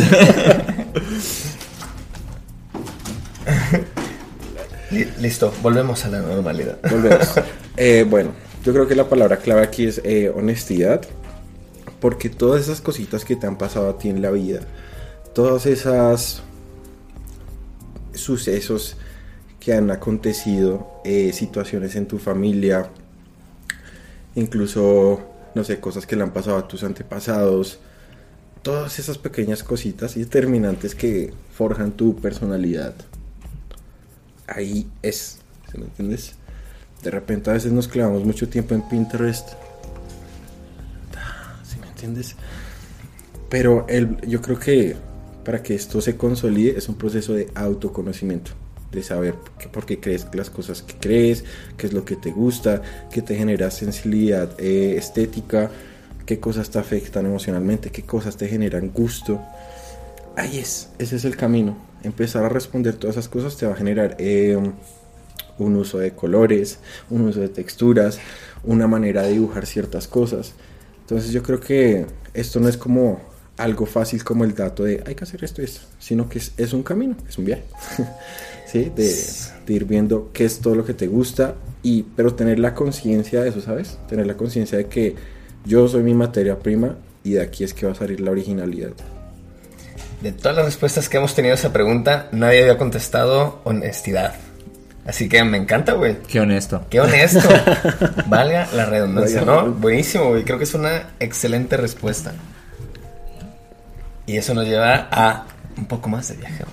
Li- 4.92 5.08
Listo, 5.20 5.54
volvemos 5.62 6.06
a 6.06 6.10
la 6.10 6.22
normalidad. 6.22 6.78
Volvemos. 6.90 7.28
Eh, 7.76 8.06
bueno, 8.08 8.34
yo 8.64 8.72
creo 8.72 8.88
que 8.88 8.94
la 8.94 9.10
palabra 9.10 9.38
clave 9.38 9.64
aquí 9.64 9.88
es 9.88 10.00
eh, 10.04 10.30
honestidad. 10.30 11.02
Porque 12.00 12.30
todas 12.30 12.62
esas 12.62 12.82
cositas 12.82 13.26
que 13.26 13.36
te 13.36 13.48
han 13.48 13.58
pasado 13.58 13.90
a 13.90 13.98
ti 13.98 14.10
en 14.10 14.22
la 14.22 14.30
vida, 14.30 14.60
todas 15.34 15.66
esas 15.66 16.44
sucesos 18.14 18.96
que 19.60 19.74
han 19.74 19.90
acontecido, 19.90 21.02
eh, 21.04 21.32
situaciones 21.34 21.96
en 21.96 22.06
tu 22.08 22.20
familia, 22.20 22.90
incluso, 24.36 25.22
no 25.56 25.64
sé, 25.64 25.80
cosas 25.80 26.06
que 26.06 26.16
le 26.16 26.22
han 26.24 26.32
pasado 26.32 26.58
a 26.58 26.68
tus 26.68 26.84
antepasados, 26.84 27.80
todas 28.64 28.98
esas 28.98 29.18
pequeñas 29.18 29.62
cositas 29.62 30.18
y 30.18 30.22
determinantes 30.22 30.96
que 30.96 31.34
forjan 31.52 31.92
tu 31.92 32.16
personalidad. 32.16 32.96
Ahí 34.48 34.88
es, 35.02 35.40
¿sí 35.72 35.78
me 35.78 35.84
entiendes? 35.86 36.36
De 37.04 37.12
repente 37.12 37.50
a 37.50 37.54
veces 37.54 37.74
nos 37.74 37.88
clavamos 37.88 38.24
mucho 38.24 38.48
tiempo 38.48 38.74
en 38.74 38.82
Pinterest. 38.88 39.50
¿Sí 41.64 41.78
me 41.80 41.88
entiendes? 41.88 42.36
Pero 43.50 43.86
el, 43.90 44.20
yo 44.22 44.42
creo 44.42 44.58
que 44.58 44.96
para 45.44 45.62
que 45.62 45.76
esto 45.76 46.00
se 46.00 46.16
consolide 46.16 46.78
es 46.78 46.88
un 46.88 46.96
proceso 46.96 47.34
de 47.34 47.50
autoconocimiento. 47.54 48.52
De 48.92 49.04
saber 49.04 49.36
por 49.72 49.86
qué 49.86 50.00
crees 50.00 50.28
las 50.34 50.52
cosas 50.52 50.84
que 50.84 50.94
crees, 50.96 51.44
qué 51.78 51.88
es 51.88 51.94
lo 51.94 52.06
que 52.06 52.16
te 52.16 52.32
gusta, 52.32 52.82
qué 53.12 53.24
te 53.24 53.36
genera 53.36 53.72
sensibilidad 53.72 54.52
eh, 54.60 54.96
estética, 54.98 55.72
qué 56.26 56.40
cosas 56.40 56.70
te 56.70 56.80
afectan 56.80 57.26
emocionalmente, 57.26 57.92
qué 57.92 58.04
cosas 58.04 58.38
te 58.38 58.48
generan 58.48 58.92
gusto. 58.92 59.42
Ahí 60.36 60.58
es, 60.58 60.90
ese 61.00 61.16
es 61.16 61.26
el 61.26 61.36
camino. 61.36 61.78
Empezar 62.04 62.44
a 62.44 62.50
responder 62.50 62.96
todas 62.96 63.18
esas 63.18 63.30
cosas 63.30 63.56
te 63.58 63.66
va 63.66 63.74
a 63.74 63.76
generar 63.76 64.16
eh, 64.20 64.58
un 65.58 65.76
uso 65.76 66.00
de 66.00 66.12
colores, 66.12 66.80
un 67.10 67.22
uso 67.22 67.40
de 67.40 67.50
texturas, 67.50 68.20
una 68.64 68.88
manera 68.88 69.24
de 69.24 69.34
dibujar 69.34 69.66
ciertas 69.66 70.08
cosas. 70.08 70.54
Entonces 71.02 71.32
yo 71.32 71.44
creo 71.44 71.60
que 71.60 72.06
esto 72.34 72.60
no 72.60 72.68
es 72.68 72.78
como 72.78 73.22
algo 73.58 73.86
fácil 73.86 74.24
como 74.24 74.44
el 74.44 74.56
dato 74.56 74.84
de 74.84 75.04
hay 75.06 75.14
que 75.14 75.24
hacer 75.24 75.44
esto 75.44 75.62
y 75.62 75.66
esto, 75.66 75.82
sino 76.00 76.28
que 76.28 76.40
es, 76.40 76.54
es 76.58 76.74
un 76.74 76.82
camino, 76.84 77.16
es 77.28 77.38
un 77.38 77.46
viaje. 77.46 77.64
¿Sí? 78.66 78.92
De, 78.96 79.14
de 79.68 79.74
ir 79.74 79.86
viendo 79.86 80.32
qué 80.34 80.46
es 80.46 80.60
todo 80.60 80.74
lo 80.74 80.84
que 80.84 80.96
te 80.96 81.06
gusta, 81.06 81.56
y, 81.84 82.04
pero 82.16 82.34
tener 82.34 82.58
la 82.60 82.74
conciencia 82.74 83.44
de 83.44 83.50
eso, 83.50 83.62
¿sabes? 83.62 84.00
Tener 84.08 84.26
la 84.26 84.36
conciencia 84.36 84.78
de 84.78 84.88
que 84.88 85.16
yo 85.66 85.88
soy 85.88 86.04
mi 86.04 86.14
materia 86.14 86.60
prima 86.60 86.96
y 87.24 87.34
de 87.34 87.42
aquí 87.42 87.64
es 87.64 87.74
que 87.74 87.86
va 87.86 87.94
a 87.94 87.96
salir 87.96 88.20
la 88.20 88.32
originalidad. 88.32 88.92
De 90.22 90.32
todas 90.32 90.56
las 90.56 90.66
respuestas 90.66 91.10
que 91.10 91.18
hemos 91.18 91.36
tenido 91.36 91.54
a 91.54 91.56
esa 91.56 91.74
pregunta, 91.74 92.30
nadie 92.32 92.62
había 92.62 92.78
contestado 92.78 93.62
honestidad. 93.64 94.36
Así 95.06 95.28
que 95.28 95.44
me 95.44 95.58
encanta, 95.58 95.94
güey. 95.94 96.18
Qué 96.28 96.40
honesto. 96.40 96.86
Qué 96.90 97.02
honesto. 97.02 97.42
Valga 98.28 98.70
la 98.74 98.86
redundancia. 98.86 99.42
¿no? 99.42 99.72
Buenísimo, 99.72 100.30
güey. 100.30 100.44
Creo 100.44 100.58
que 100.58 100.64
es 100.64 100.74
una 100.74 101.10
excelente 101.20 101.76
respuesta. 101.76 102.34
Y 104.26 104.38
eso 104.38 104.54
nos 104.54 104.66
lleva 104.66 105.10
a 105.12 105.46
un 105.78 105.86
poco 105.86 106.08
más 106.08 106.30
de 106.30 106.38
viaje. 106.38 106.64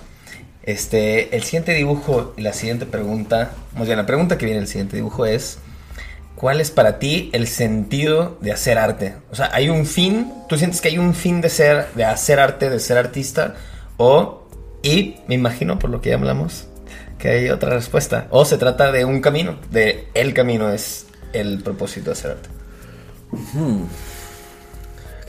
Este, 0.63 1.35
el 1.35 1.43
siguiente 1.43 1.73
dibujo 1.73 2.33
y 2.37 2.41
la 2.41 2.53
siguiente 2.53 2.85
pregunta, 2.85 3.51
más 3.75 3.87
bien 3.87 3.97
la 3.97 4.05
pregunta 4.05 4.37
que 4.37 4.45
viene 4.45 4.59
en 4.59 4.63
el 4.63 4.69
siguiente 4.69 4.95
dibujo 4.95 5.25
es, 5.25 5.57
¿cuál 6.41 6.59
es 6.59 6.71
para 6.71 6.97
ti 6.97 7.29
el 7.33 7.45
sentido 7.45 8.35
de 8.41 8.51
hacer 8.51 8.79
arte? 8.79 9.13
O 9.31 9.35
sea, 9.35 9.51
¿hay 9.53 9.69
un 9.69 9.85
fin? 9.85 10.33
¿Tú 10.49 10.57
sientes 10.57 10.81
que 10.81 10.87
hay 10.87 10.97
un 10.97 11.13
fin 11.13 11.39
de 11.39 11.49
ser, 11.49 11.93
de 11.93 12.03
hacer 12.03 12.39
arte, 12.39 12.71
de 12.71 12.79
ser 12.79 12.97
artista? 12.97 13.55
O, 13.97 14.47
y 14.81 15.17
me 15.27 15.35
imagino 15.35 15.77
por 15.77 15.91
lo 15.91 16.01
que 16.01 16.09
ya 16.09 16.15
hablamos, 16.15 16.67
que 17.19 17.29
hay 17.29 17.49
otra 17.51 17.69
respuesta. 17.69 18.27
O 18.31 18.43
se 18.43 18.57
trata 18.57 18.91
de 18.91 19.05
un 19.05 19.21
camino, 19.21 19.57
de 19.69 20.07
el 20.15 20.33
camino 20.33 20.71
es 20.71 21.05
el 21.31 21.61
propósito 21.61 22.07
de 22.07 22.11
hacer 22.13 22.31
arte. 22.31 22.49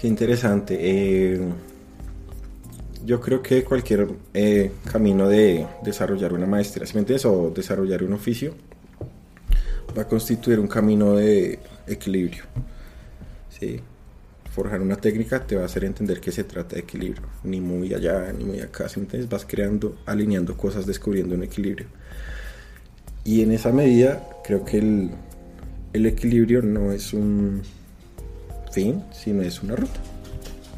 Qué 0.01 0.09
interesante. 0.09 0.79
eh, 0.81 1.41
yo 3.05 3.21
creo 3.21 3.43
que 3.43 3.65
cualquier 3.65 4.09
eh, 4.33 4.73
camino 4.91 5.29
de 5.29 5.67
desarrollar 5.83 6.33
una 6.33 6.47
maestría, 6.47 6.87
¿sí 6.87 6.95
me 6.95 7.01
entiendes? 7.01 7.27
O 7.27 7.51
desarrollar 7.55 8.03
un 8.03 8.15
oficio, 8.15 8.55
va 9.97 10.03
a 10.03 10.09
constituir 10.09 10.59
un 10.59 10.69
camino 10.69 11.15
de 11.15 11.59
equilibrio. 11.87 12.45
Forjar 14.55 14.83
una 14.83 14.97
técnica 14.97 15.47
te 15.47 15.57
va 15.57 15.63
a 15.63 15.67
hacer 15.67 15.85
entender 15.85 16.21
que 16.21 16.31
se 16.31 16.45
trata 16.45 16.75
de 16.75 16.83
equilibrio, 16.83 17.23
ni 17.43 17.61
muy 17.61 17.95
allá, 17.95 18.31
ni 18.37 18.45
muy 18.45 18.61
acá, 18.61 18.87
¿sí 18.89 19.01
me 19.01 19.05
entiendes? 19.05 19.31
Vas 19.31 19.47
creando, 19.47 19.97
alineando 20.05 20.57
cosas, 20.57 20.85
descubriendo 20.85 21.35
un 21.35 21.43
equilibrio. 21.43 21.87
Y 23.25 23.41
en 23.43 23.53
esa 23.53 23.73
medida, 23.73 24.29
creo 24.45 24.65
que 24.65 24.79
el, 24.79 25.11
equilibrio 26.07 26.61
no 26.61 26.93
es 26.93 27.15
un 27.15 27.63
fin, 28.73 29.03
sino 29.13 29.41
es 29.41 29.63
una 29.63 29.75
ruta. 29.75 30.01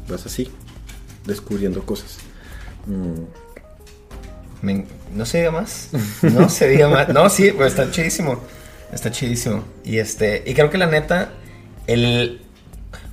Vas 0.07 0.25
así, 0.25 0.47
descubriendo 1.25 1.85
cosas. 1.85 2.19
Mm, 2.85 3.23
no 5.15 5.25
se 5.25 5.39
diga 5.39 5.51
más. 5.51 5.89
No 6.21 6.49
se 6.49 6.69
diga 6.69 6.87
más. 6.87 7.09
No, 7.09 7.29
sí, 7.29 7.51
pues 7.51 7.73
está 7.73 7.91
chidísimo. 7.91 8.39
Está 8.91 9.11
chidísimo. 9.11 9.63
Y 9.83 9.97
este, 9.97 10.43
y 10.45 10.53
creo 10.53 10.69
que 10.69 10.77
la 10.77 10.87
neta, 10.87 11.29
el 11.87 12.41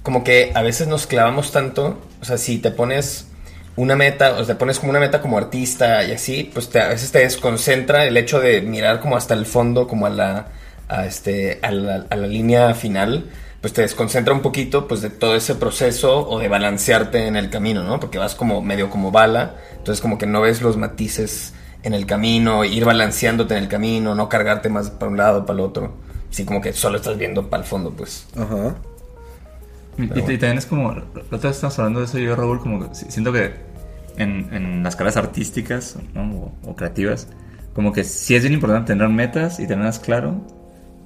como 0.03 0.25
que 0.25 0.53
a 0.55 0.63
veces 0.63 0.89
nos 0.89 1.07
clavamos 1.07 1.53
tanto, 1.53 2.01
o 2.21 2.25
sea, 2.25 2.37
si 2.39 2.59
te 2.59 2.71
pones 2.73 3.29
una 3.77 3.95
meta, 3.97 4.37
o 4.37 4.45
te 4.45 4.55
pones 4.57 4.79
como 4.81 4.91
una 4.91 5.01
meta 5.01 5.21
como 5.23 5.39
artista 5.39 6.05
y 6.05 6.13
así, 6.13 6.51
pues 6.53 6.69
te- 6.71 6.81
a 6.81 6.89
veces 6.89 7.13
te 7.13 7.21
desconcentra 7.21 8.05
el 8.05 8.17
hecho 8.17 8.41
de 8.41 8.61
mirar 8.63 9.01
como 9.01 9.17
hasta 9.17 9.35
el 9.35 9.47
fondo, 9.47 9.87
como 9.87 10.07
a 10.07 10.11
la, 10.11 10.49
a 10.89 11.07
este, 11.07 11.59
a 11.63 11.71
la, 11.71 12.07
a 12.11 12.17
la 12.17 12.27
línea 12.27 12.75
final, 12.75 13.31
pues 13.61 13.73
te 13.73 13.83
desconcentra 13.83 14.35
un 14.35 14.43
poquito, 14.43 14.89
pues 14.89 15.03
de 15.03 15.11
todo 15.11 15.37
ese 15.37 15.55
proceso 15.55 16.29
o 16.29 16.39
de 16.41 16.49
balancearte 16.49 17.27
en 17.29 17.37
el 17.37 17.49
camino, 17.49 17.85
¿no? 17.85 18.01
Porque 18.01 18.19
vas 18.19 18.35
como 18.35 18.61
medio 18.61 18.91
como 18.91 19.13
bala, 19.13 19.55
entonces 19.79 20.03
como 20.03 20.19
que 20.19 20.27
no 20.27 20.41
ves 20.41 20.63
los 20.63 20.77
matices 20.77 21.55
en 21.83 21.95
el 21.95 22.07
camino, 22.07 22.65
ir 22.65 22.85
balanceándote 22.85 23.57
en 23.57 23.63
el 23.65 23.69
camino, 23.69 24.15
no 24.15 24.29
cargarte 24.29 24.69
más 24.69 24.91
para 24.91 25.11
un 25.11 25.17
lado, 25.17 25.45
para 25.47 25.59
el 25.59 25.65
otro. 25.65 25.95
Así 26.31 26.45
como 26.45 26.61
que 26.61 26.73
solo 26.73 26.97
estás 26.97 27.19
viendo 27.19 27.49
para 27.51 27.63
el 27.63 27.69
fondo, 27.69 27.91
pues. 27.93 28.27
Ajá. 28.37 28.75
Y, 29.99 30.05
y 30.05 30.09
también 30.39 30.59
es 30.59 30.67
como, 30.67 30.91
la 30.93 31.03
otra 31.31 31.51
vez 31.51 31.57
estamos 31.57 31.79
hablando 31.79 32.01
de 32.01 32.07
eso 32.07 32.19
yo, 32.19 32.35
Raúl, 32.35 32.61
como 32.61 32.89
que 32.89 32.95
si- 32.95 33.11
siento 33.11 33.33
que 33.33 33.53
en, 34.17 34.49
en 34.53 34.83
las 34.83 34.97
carreras 34.97 35.19
artísticas 35.19 35.97
¿no? 36.15 36.53
o, 36.65 36.71
o 36.71 36.77
creativas, 36.77 37.29
como 37.75 37.93
que 37.93 38.03
sí 38.05 38.35
es 38.35 38.43
bien 38.43 38.55
importante 38.55 38.93
tener 38.93 39.09
metas 39.11 39.61
y 39.61 39.67
tenerlas 39.67 39.99
claro, 39.99 40.41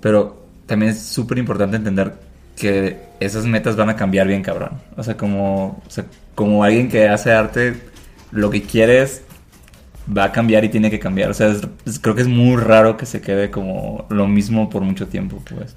pero 0.00 0.46
también 0.66 0.92
es 0.92 1.02
súper 1.02 1.38
importante 1.38 1.76
entender 1.76 2.14
que 2.54 3.00
esas 3.20 3.44
metas 3.44 3.76
van 3.76 3.88
a 3.90 3.96
cambiar 3.96 4.28
bien 4.28 4.42
cabrón. 4.42 4.80
O 4.96 5.02
sea, 5.02 5.16
como, 5.16 5.82
o 5.84 5.90
sea, 5.90 6.04
como 6.36 6.62
alguien 6.62 6.88
que 6.88 7.08
hace 7.08 7.32
arte, 7.32 7.80
lo 8.30 8.50
que 8.50 8.62
quieres 8.62 9.22
va 10.14 10.24
a 10.24 10.32
cambiar 10.32 10.64
y 10.64 10.68
tiene 10.68 10.90
que 10.90 10.98
cambiar. 10.98 11.30
O 11.30 11.34
sea, 11.34 11.48
es- 11.48 11.62
es- 11.84 11.98
creo 11.98 12.14
que 12.14 12.22
es 12.22 12.28
muy 12.28 12.56
raro 12.56 12.96
que 12.96 13.06
se 13.06 13.20
quede 13.20 13.50
como 13.50 14.06
lo 14.10 14.26
mismo 14.28 14.68
por 14.70 14.82
mucho 14.82 15.06
tiempo, 15.08 15.42
pues. 15.48 15.74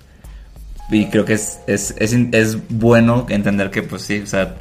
Y 0.91 1.05
creo 1.07 1.23
que 1.25 1.33
es, 1.33 1.59
es, 1.67 1.93
es, 1.97 2.13
es 2.31 2.57
bueno 2.69 3.25
entender 3.29 3.69
que, 3.71 3.83
pues 3.83 4.01
sí, 4.03 4.19
o 4.21 4.25
sea, 4.27 4.55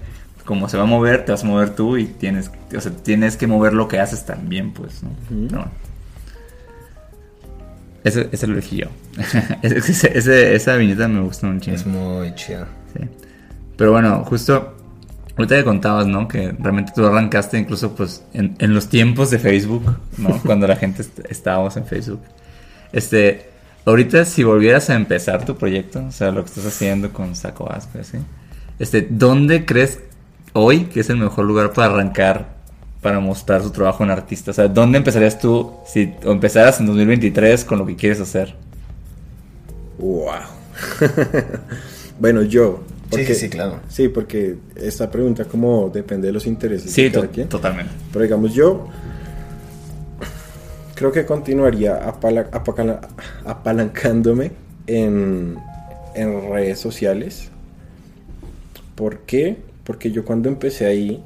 como 0.45 0.69
se 0.69 0.77
va 0.77 0.83
a 0.85 0.87
mover, 0.87 1.25
te 1.25 1.33
vas 1.33 1.43
a 1.45 1.47
mover 1.47 1.71
tú 1.75 1.97
y 1.97 2.07
tienes, 2.07 2.51
o 2.77 2.81
sea, 2.81 2.93
tienes 2.93 3.37
que 3.37 3.47
mover 3.47 3.73
lo 3.75 3.89
que 3.89 3.99
haces 3.99 4.25
también, 4.27 4.73
pues, 4.73 5.03
¿no? 5.03 5.11
Pero 5.29 5.41
bueno. 5.51 5.71
Ese, 8.05 8.29
ese 8.33 8.47
lo 8.47 8.55
elegí 8.55 8.77
yo. 8.79 8.87
ese, 9.63 10.17
ese- 10.17 10.55
esa 10.55 10.77
viñeta 10.77 11.09
me 11.09 11.21
gustó 11.21 11.49
un 11.49 11.61
chingo. 11.61 11.77
Es 11.77 11.87
muy 11.87 12.35
chido. 12.35 12.67
Sí. 12.97 13.05
Pero 13.77 13.93
bueno, 13.93 14.25
justo 14.25 14.77
ahorita 15.39 15.57
que 15.57 15.65
contabas, 15.65 16.07
¿no? 16.07 16.29
Que 16.29 16.53
realmente 16.59 16.93
tú 16.95 17.07
arrancaste 17.07 17.59
incluso 17.59 17.95
pues 17.95 18.25
en, 18.35 18.57
en 18.59 18.75
los 18.75 18.89
tiempos 18.89 19.31
de 19.31 19.39
Facebook, 19.39 19.85
¿no? 20.19 20.41
Cuando 20.47 20.67
la 20.67 20.77
gente 20.77 21.03
est- 21.03 21.21
estábamos 21.31 21.77
en 21.79 21.87
Facebook. 21.87 22.23
Este, 22.93 23.51
ahorita 23.87 24.25
si 24.25 24.45
volvieras 24.45 24.91
a 24.91 24.95
empezar 24.97 25.45
tu 25.45 25.57
proyecto, 25.57 26.05
o 26.07 26.13
sea, 26.13 26.31
lo 26.33 26.43
que 26.45 26.49
estás 26.51 26.67
haciendo 26.67 27.13
con 27.13 27.37
Saco 27.37 27.71
Asco, 27.73 27.99
¿sí? 28.03 28.19
Este, 28.79 29.07
¿dónde 29.11 29.65
crees 29.67 30.01
hoy 30.55 30.87
que 30.87 31.01
es 31.01 31.11
el 31.11 31.17
mejor 31.19 31.45
lugar 31.47 31.73
para 31.73 31.93
arrancar 31.95 32.57
para 33.03 33.21
mostrar 33.21 33.63
tu 33.63 33.71
trabajo 33.71 34.05
en 34.05 34.11
artista? 34.11 34.51
O 34.51 34.55
sea, 34.55 34.69
¿dónde 34.69 34.99
empezarías 34.99 35.39
tú 35.39 35.75
si 35.87 36.15
empezaras 36.23 36.81
en 36.81 36.87
2023 36.87 37.65
con 37.65 37.79
lo 37.79 37.87
que 37.87 37.97
quieres 37.97 38.21
hacer? 38.21 38.57
Wow. 39.99 40.43
bueno, 42.19 42.43
yo. 42.43 42.85
Sí, 43.11 43.25
sí, 43.25 43.35
sí, 43.35 43.49
claro. 43.49 43.81
Sí, 43.89 44.09
porque 44.09 44.57
esta 44.77 45.11
pregunta 45.11 45.45
como 45.47 45.89
depende 45.91 46.27
de 46.29 46.33
los 46.33 46.47
intereses 46.47 46.91
Sí, 46.93 47.05
de 47.05 47.13
cada 47.13 47.27
to- 47.27 47.33
quien. 47.33 47.49
totalmente. 47.49 47.93
Pero 48.13 48.23
digamos, 48.23 48.53
yo 48.55 48.87
creo 50.95 51.13
que 51.13 51.25
continuaría 51.25 51.97
apala- 52.09 52.49
apalancándome 53.45 54.51
en, 54.87 55.57
en 56.15 56.51
redes 56.51 56.79
sociales. 56.81 57.51
¿Por 58.95 59.21
qué? 59.21 59.57
Porque 59.85 60.11
yo 60.11 60.25
cuando 60.25 60.49
empecé 60.49 60.87
ahí 60.87 61.23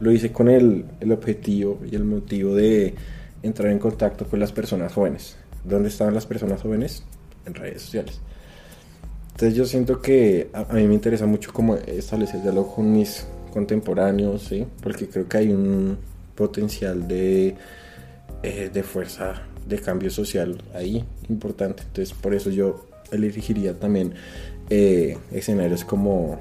lo 0.00 0.10
hice 0.10 0.32
con 0.32 0.48
el, 0.48 0.84
el 1.00 1.12
objetivo 1.12 1.80
y 1.90 1.94
el 1.94 2.04
motivo 2.04 2.54
de 2.54 2.94
entrar 3.42 3.70
en 3.70 3.78
contacto 3.78 4.26
con 4.26 4.40
las 4.40 4.52
personas 4.52 4.92
jóvenes. 4.92 5.36
¿Dónde 5.64 5.88
estaban 5.88 6.14
las 6.14 6.26
personas 6.26 6.62
jóvenes? 6.62 7.04
En 7.46 7.54
redes 7.54 7.82
sociales. 7.82 8.20
Entonces 9.34 9.54
yo 9.58 9.64
siento 9.64 10.00
que 10.00 10.48
a, 10.52 10.62
mí 10.72 10.86
me 10.86 10.94
interesa 10.94 11.26
mucho 11.26 11.52
como 11.52 11.74
establecer 11.74 12.40
diálogo 12.40 12.76
con 12.76 12.92
mis 12.92 13.26
contemporáneos. 13.52 14.48
Porque 14.80 15.08
creo 15.08 15.28
que 15.28 15.38
hay 15.38 15.48
un 15.50 15.98
potencial 16.36 17.08
de, 17.08 17.56
eh, 18.44 18.70
de 18.72 18.82
fuerza, 18.84 19.42
de 19.66 19.80
cambio 19.80 20.10
social 20.10 20.62
ahí 20.72 21.04
importante. 21.28 21.82
Entonces 21.82 22.14
por 22.14 22.32
eso 22.32 22.50
yo 22.50 22.86
elegiría 23.10 23.78
también 23.78 24.14
eh, 24.70 25.18
escenarios 25.32 25.84
como 25.84 26.38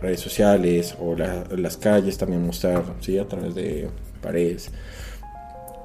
redes 0.00 0.20
sociales 0.20 0.96
o 0.98 1.14
la- 1.14 1.44
las 1.54 1.76
calles, 1.76 2.16
también 2.16 2.44
mostrar, 2.46 2.82
¿sí? 3.00 3.18
A 3.18 3.28
través 3.28 3.54
de 3.54 3.88
paredes, 4.22 4.70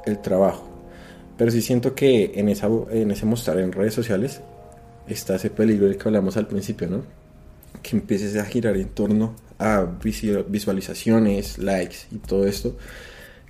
el 0.05 0.19
trabajo. 0.19 0.63
Pero 1.37 1.51
sí 1.51 1.61
siento 1.61 1.93
que 1.93 2.31
en, 2.35 2.47
esa, 2.47 2.69
en 2.91 3.11
ese 3.11 3.25
mostrar 3.25 3.59
en 3.59 3.73
redes 3.73 3.93
sociales 3.93 4.39
está 5.07 5.35
ese 5.35 5.49
peligro 5.49 5.87
del 5.87 5.97
que 5.97 6.07
hablamos 6.07 6.37
al 6.37 6.47
principio, 6.47 6.87
¿no? 6.89 7.03
Que 7.83 7.95
empieces 7.95 8.35
a 8.37 8.45
girar 8.45 8.75
en 8.77 8.89
torno 8.89 9.35
a 9.59 9.85
visualizaciones, 10.47 11.57
likes 11.57 11.97
y 12.11 12.17
todo 12.17 12.45
esto, 12.47 12.75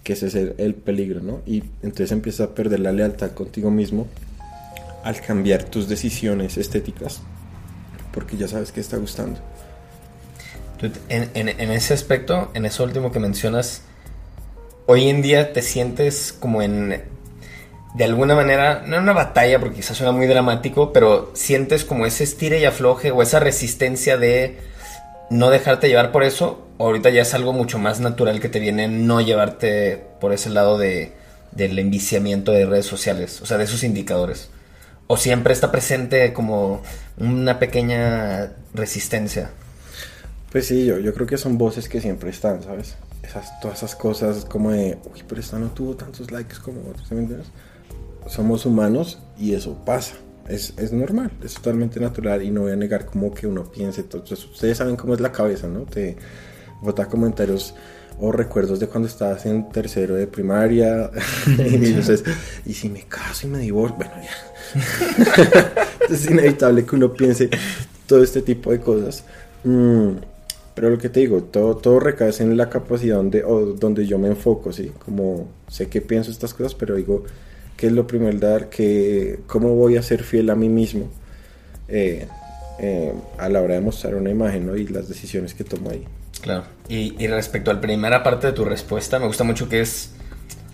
que 0.04 0.14
ese 0.14 0.28
es 0.28 0.36
el, 0.36 0.56
el 0.58 0.76
peligro, 0.76 1.22
¿no? 1.22 1.42
Y 1.46 1.64
entonces 1.82 2.12
empiezas 2.12 2.50
a 2.50 2.56
perder 2.56 2.80
la 2.82 2.92
lealtad 2.92 3.32
contigo 3.32 3.72
mismo 3.72 4.08
al 5.04 5.20
cambiar 5.22 5.64
tus 5.64 5.88
decisiones 5.88 6.58
estéticas, 6.58 7.22
porque 8.12 8.38
ya 8.38 8.48
sabes 8.48 8.72
que 8.72 8.82
está 8.82 8.98
gustando. 8.98 9.40
En- 11.10 11.30
en 11.50 11.72
ese 11.72 11.94
aspecto, 11.94 12.52
en 12.54 12.66
eso 12.66 12.84
último 12.84 13.12
que 13.12 13.20
mencionas, 13.20 13.82
hoy 14.88 15.08
en 15.10 15.22
día 15.22 15.54
te 15.54 15.62
sientes 15.62 16.34
como 16.38 16.62
en, 16.62 17.02
de 17.96 18.04
alguna 18.04 18.36
manera, 18.36 18.84
no 18.86 18.98
una 18.98 19.14
batalla, 19.14 19.58
porque 19.60 19.78
quizás 19.78 19.96
suena 19.96 20.12
muy 20.12 20.28
dramático, 20.28 20.92
pero 20.92 21.32
sientes 21.34 21.86
como 21.86 22.06
ese 22.06 22.26
estire 22.26 22.60
y 22.60 22.66
afloje 22.66 23.12
o 23.12 23.22
esa 23.22 23.40
resistencia 23.40 24.18
de 24.18 24.58
no 25.30 25.50
dejarte 25.50 25.88
llevar 25.88 26.12
por 26.12 26.24
eso, 26.24 26.68
ahorita 26.78 27.10
ya 27.10 27.22
es 27.22 27.34
algo 27.34 27.54
mucho 27.54 27.80
más 27.80 28.02
natural 28.02 28.42
que 28.42 28.50
te 28.50 28.60
viene 28.60 28.90
no 28.90 29.22
llevarte 29.22 30.06
por 30.20 30.34
ese 30.34 30.50
lado 30.50 30.78
de, 30.78 31.14
del 31.54 31.80
enviciamiento 31.80 32.52
de 32.52 32.66
redes 32.66 32.86
sociales, 32.86 33.42
o 33.42 33.46
sea, 33.46 33.58
de 33.58 33.64
esos 33.64 33.82
indicadores. 33.84 34.50
O 35.08 35.16
siempre 35.16 35.54
está 35.54 35.72
presente 35.72 36.34
como 36.34 36.82
una 37.18 37.60
pequeña 37.60 38.52
resistencia. 38.74 39.52
Pues 40.52 40.68
sí, 40.68 40.86
yo, 40.86 41.00
yo 41.00 41.14
creo 41.14 41.28
que 41.28 41.38
son 41.38 41.58
voces 41.58 41.88
que 41.88 42.02
siempre 42.02 42.30
están, 42.30 42.62
¿sabes? 42.62 42.98
Esas, 43.24 43.58
todas 43.62 43.78
esas 43.78 43.96
cosas 43.96 44.44
como 44.44 44.72
de, 44.72 44.98
uy, 45.14 45.24
pero 45.28 45.40
esta 45.40 45.58
no 45.58 45.70
tuvo 45.70 45.96
tantos 45.96 46.30
likes 46.32 46.56
como 46.62 46.82
otros, 46.90 47.08
¿sí 47.08 47.16
¿me 47.16 47.22
entiendes? 47.22 47.48
Somos 48.28 48.66
humanos 48.66 49.20
y 49.38 49.54
eso 49.54 49.78
pasa. 49.86 50.16
Es, 50.48 50.74
es 50.78 50.92
normal, 50.92 51.32
es 51.44 51.56
totalmente 51.56 52.00
natural 52.00 52.44
y 52.44 52.52
no 52.52 52.62
voy 52.62 52.72
a 52.72 52.76
negar 52.76 53.06
como 53.06 53.34
que 53.34 53.48
uno 53.48 53.64
piense. 53.72 54.02
Entonces, 54.02 54.46
ustedes 54.46 54.78
saben 54.78 54.96
cómo 54.96 55.14
es 55.14 55.20
la 55.20 55.32
cabeza, 55.32 55.68
¿no? 55.68 55.82
Te 55.82 56.18
vota 56.82 57.08
comentarios 57.08 57.74
o 58.20 58.32
recuerdos 58.32 58.80
de 58.80 58.88
cuando 58.88 59.08
estabas 59.08 59.46
en 59.46 59.70
tercero 59.70 60.16
de 60.16 60.28
primaria. 60.28 61.10
y 61.58 61.96
y 62.70 62.74
si 62.74 62.90
me 62.90 63.04
caso 63.04 63.48
y 63.48 63.50
me 63.50 63.60
divorcio, 63.60 63.98
bueno, 63.98 64.14
ya. 64.22 65.86
es 66.10 66.30
inevitable 66.30 66.86
que 66.86 66.96
uno 66.96 67.14
piense 67.14 67.50
todo 68.08 68.24
este 68.24 68.42
tipo 68.42 68.72
de 68.72 68.80
cosas. 68.80 69.24
Mm, 69.64 70.18
pero 70.74 70.90
lo 70.90 70.98
que 70.98 71.10
te 71.10 71.22
digo, 71.22 71.44
todo, 71.44 71.78
todo 71.78 72.00
recae 72.00 72.32
en 72.40 72.58
la 72.58 72.70
capacidad 72.70 73.16
donde, 73.16 73.44
o 73.44 73.74
donde 73.74 74.06
yo 74.06 74.20
me 74.20 74.28
enfoco, 74.28 74.74
¿sí? 74.74 74.92
Como 75.04 75.48
sé 75.68 75.88
que 75.88 76.02
pienso 76.02 76.32
estas 76.32 76.54
cosas, 76.54 76.76
pero 76.76 76.96
digo, 76.96 77.24
¿qué 77.78 77.88
es 77.88 77.94
lo 77.94 78.08
primero 78.08 78.38
dar? 78.38 78.70
Que, 78.70 79.40
¿Cómo 79.48 79.76
voy 79.76 79.98
a 79.98 80.04
ser 80.04 80.24
fiel 80.24 80.50
a 80.50 80.56
mí 80.56 80.70
mismo 80.70 81.10
eh, 81.88 82.28
eh, 82.80 83.14
a 83.38 83.50
la 83.50 83.62
hora 83.62 83.76
de 83.76 83.82
mostrar 83.82 84.16
una 84.16 84.30
imagen 84.30 84.66
¿no? 84.68 84.76
y 84.76 84.88
las 84.88 85.08
decisiones 85.08 85.54
que 85.54 85.64
tomo 85.64 85.90
ahí? 85.90 86.06
Claro. 86.42 86.64
Y, 86.90 87.16
y 87.22 87.28
respecto 87.28 87.72
a 87.72 87.76
la 87.76 87.82
primera 87.82 88.24
parte 88.24 88.48
de 88.48 88.54
tu 88.54 88.66
respuesta, 88.66 89.20
me 89.20 89.28
gusta 89.28 89.44
mucho 89.44 89.70
que 89.70 89.82
es, 89.82 90.12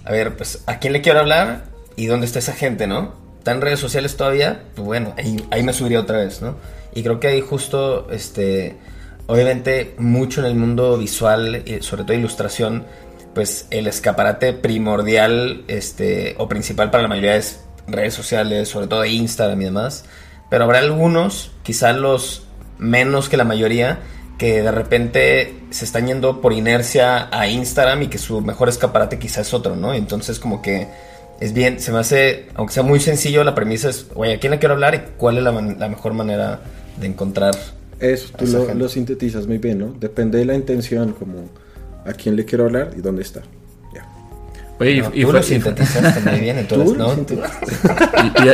a 0.04 0.12
ver, 0.12 0.36
pues, 0.36 0.64
¿a 0.66 0.80
quién 0.80 0.94
le 0.94 1.02
quiero 1.02 1.20
hablar 1.20 1.66
y 1.96 2.08
dónde 2.08 2.26
está 2.26 2.40
esa 2.40 2.54
gente, 2.54 2.88
no? 2.88 3.14
¿Está 3.38 3.54
en 3.54 3.62
redes 3.62 3.80
sociales 3.80 4.18
todavía? 4.18 4.64
Pues 4.76 4.86
bueno, 4.86 5.14
ahí, 5.18 5.44
ahí 5.50 5.64
me 5.64 5.74
subiría 5.74 6.00
otra 6.00 6.18
vez, 6.18 6.42
¿no? 6.42 6.56
Y 6.94 7.04
creo 7.04 7.20
que 7.20 7.28
ahí 7.28 7.42
justo, 7.42 8.10
este, 8.12 8.76
obviamente 9.28 9.96
mucho 9.98 10.42
en 10.42 10.48
el 10.48 10.56
mundo 10.56 10.98
visual, 10.98 11.64
y 11.66 11.82
sobre 11.82 12.04
todo 12.04 12.14
ilustración, 12.14 12.86
pues 13.34 13.68
el 13.70 13.88
escaparate 13.88 14.54
primordial, 14.54 15.64
este, 15.68 16.36
o 16.38 16.48
principal 16.48 16.92
para 16.92 17.04
la 17.04 17.10
mayoría 17.10 17.36
es 17.36 17.62
redes 17.88 18.14
sociales, 18.14 18.70
sobre 18.70 18.88
todo 18.88 19.06
Instagram 19.06 19.62
y 19.62 19.66
demás. 19.66 20.06
Pero 20.50 20.66
habrá 20.66 20.80
algunos, 20.80 21.52
quizás 21.64 21.96
los 21.96 22.44
menos 22.78 23.30
que 23.30 23.38
la 23.38 23.44
mayoría, 23.44 24.00
que 24.38 24.62
de 24.62 24.72
repente 24.72 25.56
se 25.70 25.86
están 25.86 26.08
yendo 26.08 26.42
por 26.42 26.52
inercia 26.52 27.30
a 27.32 27.48
Instagram 27.48 28.04
y 28.04 28.08
que 28.08 28.18
su 28.18 28.42
mejor 28.42 28.70
escaparate 28.70 29.20
quizás 29.20 29.48
es 29.48 29.54
otro, 29.54 29.76
¿no? 29.76 29.94
Entonces 29.94 30.40
como 30.40 30.62
que 30.62 30.88
es 31.40 31.54
bien, 31.54 31.80
se 31.80 31.92
me 31.92 32.00
hace, 32.00 32.48
aunque 32.56 32.74
sea 32.74 32.84
muy 32.84 33.00
sencillo, 33.00 33.44
la 33.44 33.56
premisa 33.56 33.90
es, 33.90 34.08
oye, 34.16 34.34
¿a 34.34 34.40
quién 34.40 34.52
le 34.52 34.60
quiero 34.60 34.74
hablar 34.74 34.96
y 34.96 35.18
cuál 35.18 35.38
es 35.38 35.44
la, 35.44 35.52
la 35.52 35.90
mejor 35.90 36.14
manera 36.14 36.60
de 37.00 37.08
encontrar 37.08 37.56
eso, 38.02 38.34
tú 38.36 38.48
lo, 38.48 38.74
lo, 38.74 38.90
sintetizas 38.90 39.46
muy 39.46 39.60
bien, 39.60 39.78
¿no? 39.78 39.94
Depende 40.00 40.40
de 40.40 40.46
la 40.46 40.56
intención, 40.56 41.14
como 41.14 41.50
a 42.06 42.14
quién 42.14 42.36
le 42.36 42.46
quiero 42.46 42.66
hablar 42.66 42.92
y 42.98 43.02
dónde 43.02 43.22
está. 43.22 43.42
Ya. 43.94 44.08
Oye, 44.80 45.02
no, 45.02 45.12
y, 45.14 45.22
tú 45.22 45.28
fue, 45.28 45.40
lo 45.40 45.44
sintetizaste 45.44 46.30
muy 46.30 46.40
bien, 46.40 46.58
entonces, 46.58 46.98
¿no? 46.98 47.14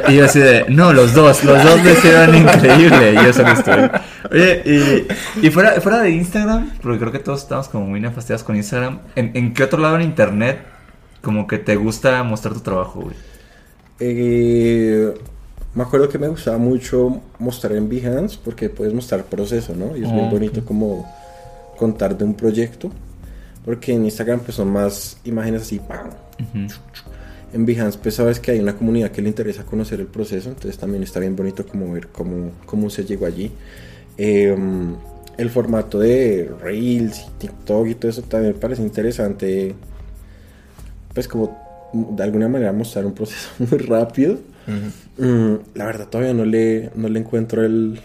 y, 0.10 0.14
y, 0.14 0.20
así 0.20 0.40
de, 0.40 0.66
no, 0.70 0.94
los 0.94 1.14
dos, 1.14 1.44
los 1.44 1.64
dos 1.64 1.84
me 1.84 1.92
hicieron 1.92 2.36
increíble, 2.36 3.14
yo 3.14 3.34
solo 3.34 3.52
estoy. 3.52 3.90
Oye, 4.32 4.62
y, 4.66 5.48
y 5.48 5.50
fuera, 5.50 5.80
fuera 5.82 6.02
de 6.02 6.12
Instagram, 6.12 6.72
porque 6.82 7.00
creo 7.00 7.12
que 7.12 7.20
todos 7.20 7.44
estamos 7.44 7.70
como 7.70 7.86
muy 7.86 8.00
nefastiados 8.00 8.44
con 8.44 8.56
Instagram, 8.56 9.00
¿en, 9.16 9.32
¿en 9.36 9.54
qué 9.54 9.64
otro 9.64 9.80
lado 9.80 9.96
en 9.96 10.02
internet 10.02 10.60
como 11.22 11.48
que 11.48 11.58
te 11.58 11.76
gusta 11.76 12.24
mostrar 12.24 12.54
tu 12.54 12.62
trabajo, 12.62 13.02
güey? 13.02 13.16
Eh 14.00 15.14
me 15.78 15.84
acuerdo 15.84 16.10
que 16.10 16.18
me 16.18 16.28
gustaba 16.28 16.58
mucho 16.58 17.22
mostrar 17.38 17.74
en 17.74 17.88
Behance 17.88 18.40
porque 18.44 18.68
puedes 18.68 18.96
mostrar 18.96 19.24
proceso, 19.26 19.76
¿no? 19.76 19.96
Y 19.96 20.04
es 20.04 20.10
muy 20.10 20.28
bonito 20.28 20.66
como 20.66 21.06
contar 21.78 22.18
de 22.18 22.24
un 22.24 22.34
proyecto. 22.34 22.90
Porque 23.68 23.94
en 23.94 24.06
Instagram 24.06 24.40
pues 24.40 24.56
son 24.56 24.70
más 24.70 25.18
imágenes 25.26 25.64
así, 25.64 25.80
¡pam! 25.80 26.10
En 27.54 27.66
Behance 27.66 28.00
pues 28.02 28.16
sabes 28.16 28.40
que 28.40 28.52
hay 28.52 28.60
una 28.60 28.76
comunidad 28.76 29.12
que 29.12 29.22
le 29.22 29.28
interesa 29.28 29.64
conocer 29.64 30.00
el 30.00 30.08
proceso, 30.08 30.48
entonces 30.48 30.78
también 30.78 31.04
está 31.04 31.20
bien 31.20 31.36
bonito 31.36 31.66
como 31.68 31.92
ver 31.92 32.08
cómo, 32.08 32.52
cómo 32.66 32.90
se 32.90 33.04
llegó 33.04 33.26
allí. 33.26 33.52
Eh, 34.18 34.56
el 35.38 35.50
formato 35.50 36.00
de 36.00 36.50
Reels 36.62 37.20
y 37.20 37.30
TikTok 37.40 37.88
y 37.88 37.96
todo 37.96 38.10
eso 38.10 38.22
también 38.24 38.56
parece 38.56 38.82
interesante. 38.82 39.76
Pues 41.14 41.28
como 41.28 41.68
de 41.94 42.24
alguna 42.24 42.48
manera 42.48 42.72
mostrar 42.72 43.06
un 43.06 43.14
proceso 43.14 43.50
muy 43.60 43.80
rápido 43.80 44.40
Mm, 45.18 45.56
la 45.76 45.86
verdad 45.86 46.08
todavía 46.08 46.34
no 46.34 46.46
le, 46.46 46.92
no 46.96 47.08
le 47.10 47.20
encuentro 47.20 47.66
el, 47.66 48.00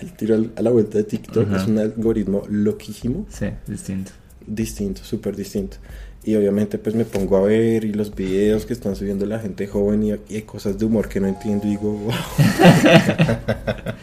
el 0.00 0.12
tiro 0.12 0.44
a 0.54 0.62
la 0.62 0.70
vuelta 0.70 0.98
de 0.98 1.04
TikTok. 1.04 1.52
Es 1.52 1.66
un 1.66 1.78
algoritmo 1.78 2.44
loquísimo. 2.48 3.26
Sí, 3.30 3.46
distinto. 3.66 4.12
Distinto, 4.46 5.02
súper 5.04 5.36
distinto. 5.36 5.76
Y 6.24 6.36
obviamente 6.36 6.78
pues 6.78 6.94
me 6.94 7.04
pongo 7.04 7.36
a 7.36 7.42
ver 7.42 7.84
y 7.84 7.92
los 7.92 8.14
videos 8.14 8.64
que 8.64 8.72
están 8.72 8.96
subiendo 8.96 9.26
la 9.26 9.38
gente 9.38 9.66
joven 9.66 10.02
y, 10.02 10.12
hay 10.12 10.42
cosas 10.42 10.78
de 10.78 10.86
humor 10.86 11.08
que 11.08 11.20
no 11.20 11.28
entiendo 11.28 11.66
y 11.66 11.70
digo, 11.70 11.92
wow. 11.92 12.12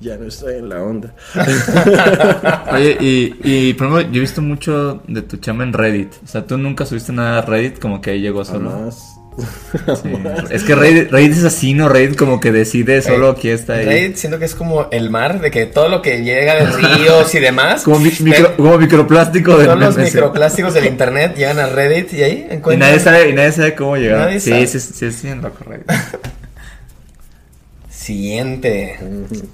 ya 0.00 0.16
no 0.18 0.26
estoy 0.26 0.56
en 0.56 0.68
la 0.68 0.82
onda. 0.82 1.14
Oye, 2.72 2.98
y, 3.00 3.34
y 3.42 3.72
por 3.74 3.86
ejemplo, 3.86 4.12
yo 4.12 4.18
he 4.18 4.20
visto 4.20 4.42
mucho 4.42 5.02
de 5.08 5.22
tu 5.22 5.38
chama 5.38 5.64
en 5.64 5.72
Reddit. 5.72 6.12
O 6.22 6.26
sea, 6.26 6.46
tú 6.46 6.58
nunca 6.58 6.84
subiste 6.84 7.12
nada 7.12 7.38
a 7.38 7.42
Reddit 7.42 7.78
como 7.78 8.02
que 8.02 8.10
ahí 8.10 8.20
llegó 8.20 8.44
solo. 8.44 8.70
Jamás. 8.70 9.11
Sí. 10.02 10.12
Es 10.50 10.64
que 10.64 10.74
Reddit, 10.74 11.10
Reddit, 11.10 11.32
es 11.32 11.44
así, 11.44 11.72
¿no? 11.74 11.88
Reddit 11.88 12.16
como 12.16 12.40
que 12.40 12.52
decide 12.52 13.00
solo 13.00 13.30
aquí 13.30 13.48
está 13.48 13.74
ahí. 13.74 13.86
Reddit 13.86 14.16
siento 14.16 14.38
que 14.38 14.44
es 14.44 14.54
como 14.54 14.88
el 14.90 15.10
mar, 15.10 15.40
de 15.40 15.50
que 15.50 15.66
todo 15.66 15.88
lo 15.88 16.02
que 16.02 16.22
llega 16.22 16.56
de 16.56 16.66
ríos 16.66 17.34
y 17.34 17.40
demás. 17.40 17.82
como, 17.84 17.98
mi, 17.98 18.12
micro, 18.20 18.56
como 18.56 18.76
microplástico 18.78 19.56
del 19.56 19.66
Todos 19.66 19.80
los 19.80 19.96
microplásticos 19.96 20.74
del 20.74 20.86
internet 20.86 21.34
llegan 21.36 21.58
a 21.58 21.66
Reddit 21.66 22.12
y 22.12 22.22
ahí 22.22 22.46
encuentran. 22.50 22.76
Y 22.76 22.92
nadie 22.92 23.00
sabe, 23.00 23.30
y 23.30 23.32
nadie 23.32 23.52
sabe 23.52 23.74
cómo 23.74 23.96
llegar. 23.96 24.20
Nadie 24.20 24.40
sí, 24.40 24.50
sabe. 24.50 24.66
sí, 24.66 24.80
sí, 24.80 24.92
sí, 24.94 25.12
sí, 25.12 25.28
en 25.28 25.40
lo 25.40 25.52
correcto. 25.54 25.94
Siguiente. 27.90 28.98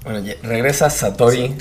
Bueno, 0.03 0.27
regresa 0.43 0.89
Satori 0.89 1.55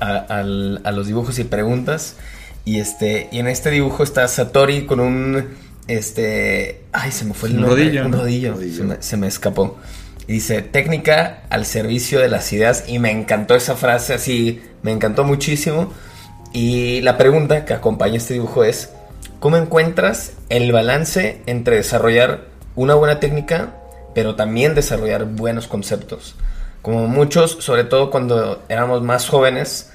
a, 0.00 0.06
a, 0.06 0.38
a 0.38 0.92
los 0.92 1.06
dibujos 1.06 1.38
y 1.38 1.44
preguntas. 1.44 2.16
Y 2.64 2.78
este, 2.78 3.28
y 3.32 3.38
en 3.38 3.48
este 3.48 3.70
dibujo 3.70 4.02
está 4.02 4.26
Satori 4.28 4.86
con 4.86 5.00
un 5.00 5.69
este. 5.90 6.82
Ay, 6.92 7.10
se 7.10 7.24
me 7.24 7.34
fue 7.34 7.48
el 7.48 7.56
un 7.56 7.62
nombre. 7.62 7.84
rodillo. 7.84 8.06
Un 8.06 8.12
rodillo. 8.12 8.52
rodillo. 8.54 8.76
Se, 8.76 8.84
me, 8.84 9.02
se, 9.02 9.16
me, 9.16 9.26
escapó. 9.26 9.78
Y 10.26 10.34
dice: 10.34 10.62
técnica 10.62 11.42
al 11.50 11.66
servicio 11.66 12.20
de 12.20 12.28
las 12.28 12.52
ideas. 12.52 12.84
Y 12.86 12.98
me 12.98 13.10
encantó 13.10 13.54
esa 13.56 13.76
frase, 13.76 14.14
así. 14.14 14.62
Me 14.82 14.92
encantó 14.92 15.24
muchísimo. 15.24 15.92
Y 16.52 17.00
la 17.02 17.16
pregunta 17.18 17.64
que 17.64 17.74
acompaña 17.74 18.16
este 18.16 18.34
dibujo 18.34 18.64
es: 18.64 18.90
¿Cómo 19.40 19.56
encuentras 19.56 20.34
el 20.48 20.70
balance 20.72 21.42
entre 21.46 21.76
desarrollar 21.76 22.46
una 22.76 22.94
buena 22.94 23.18
técnica, 23.18 23.74
pero 24.14 24.36
también 24.36 24.74
desarrollar 24.74 25.24
buenos 25.24 25.66
conceptos? 25.66 26.36
Como 26.82 27.08
muchos, 27.08 27.58
sobre 27.60 27.84
todo 27.84 28.10
cuando 28.10 28.62
éramos 28.68 29.02
más 29.02 29.28
jóvenes, 29.28 29.92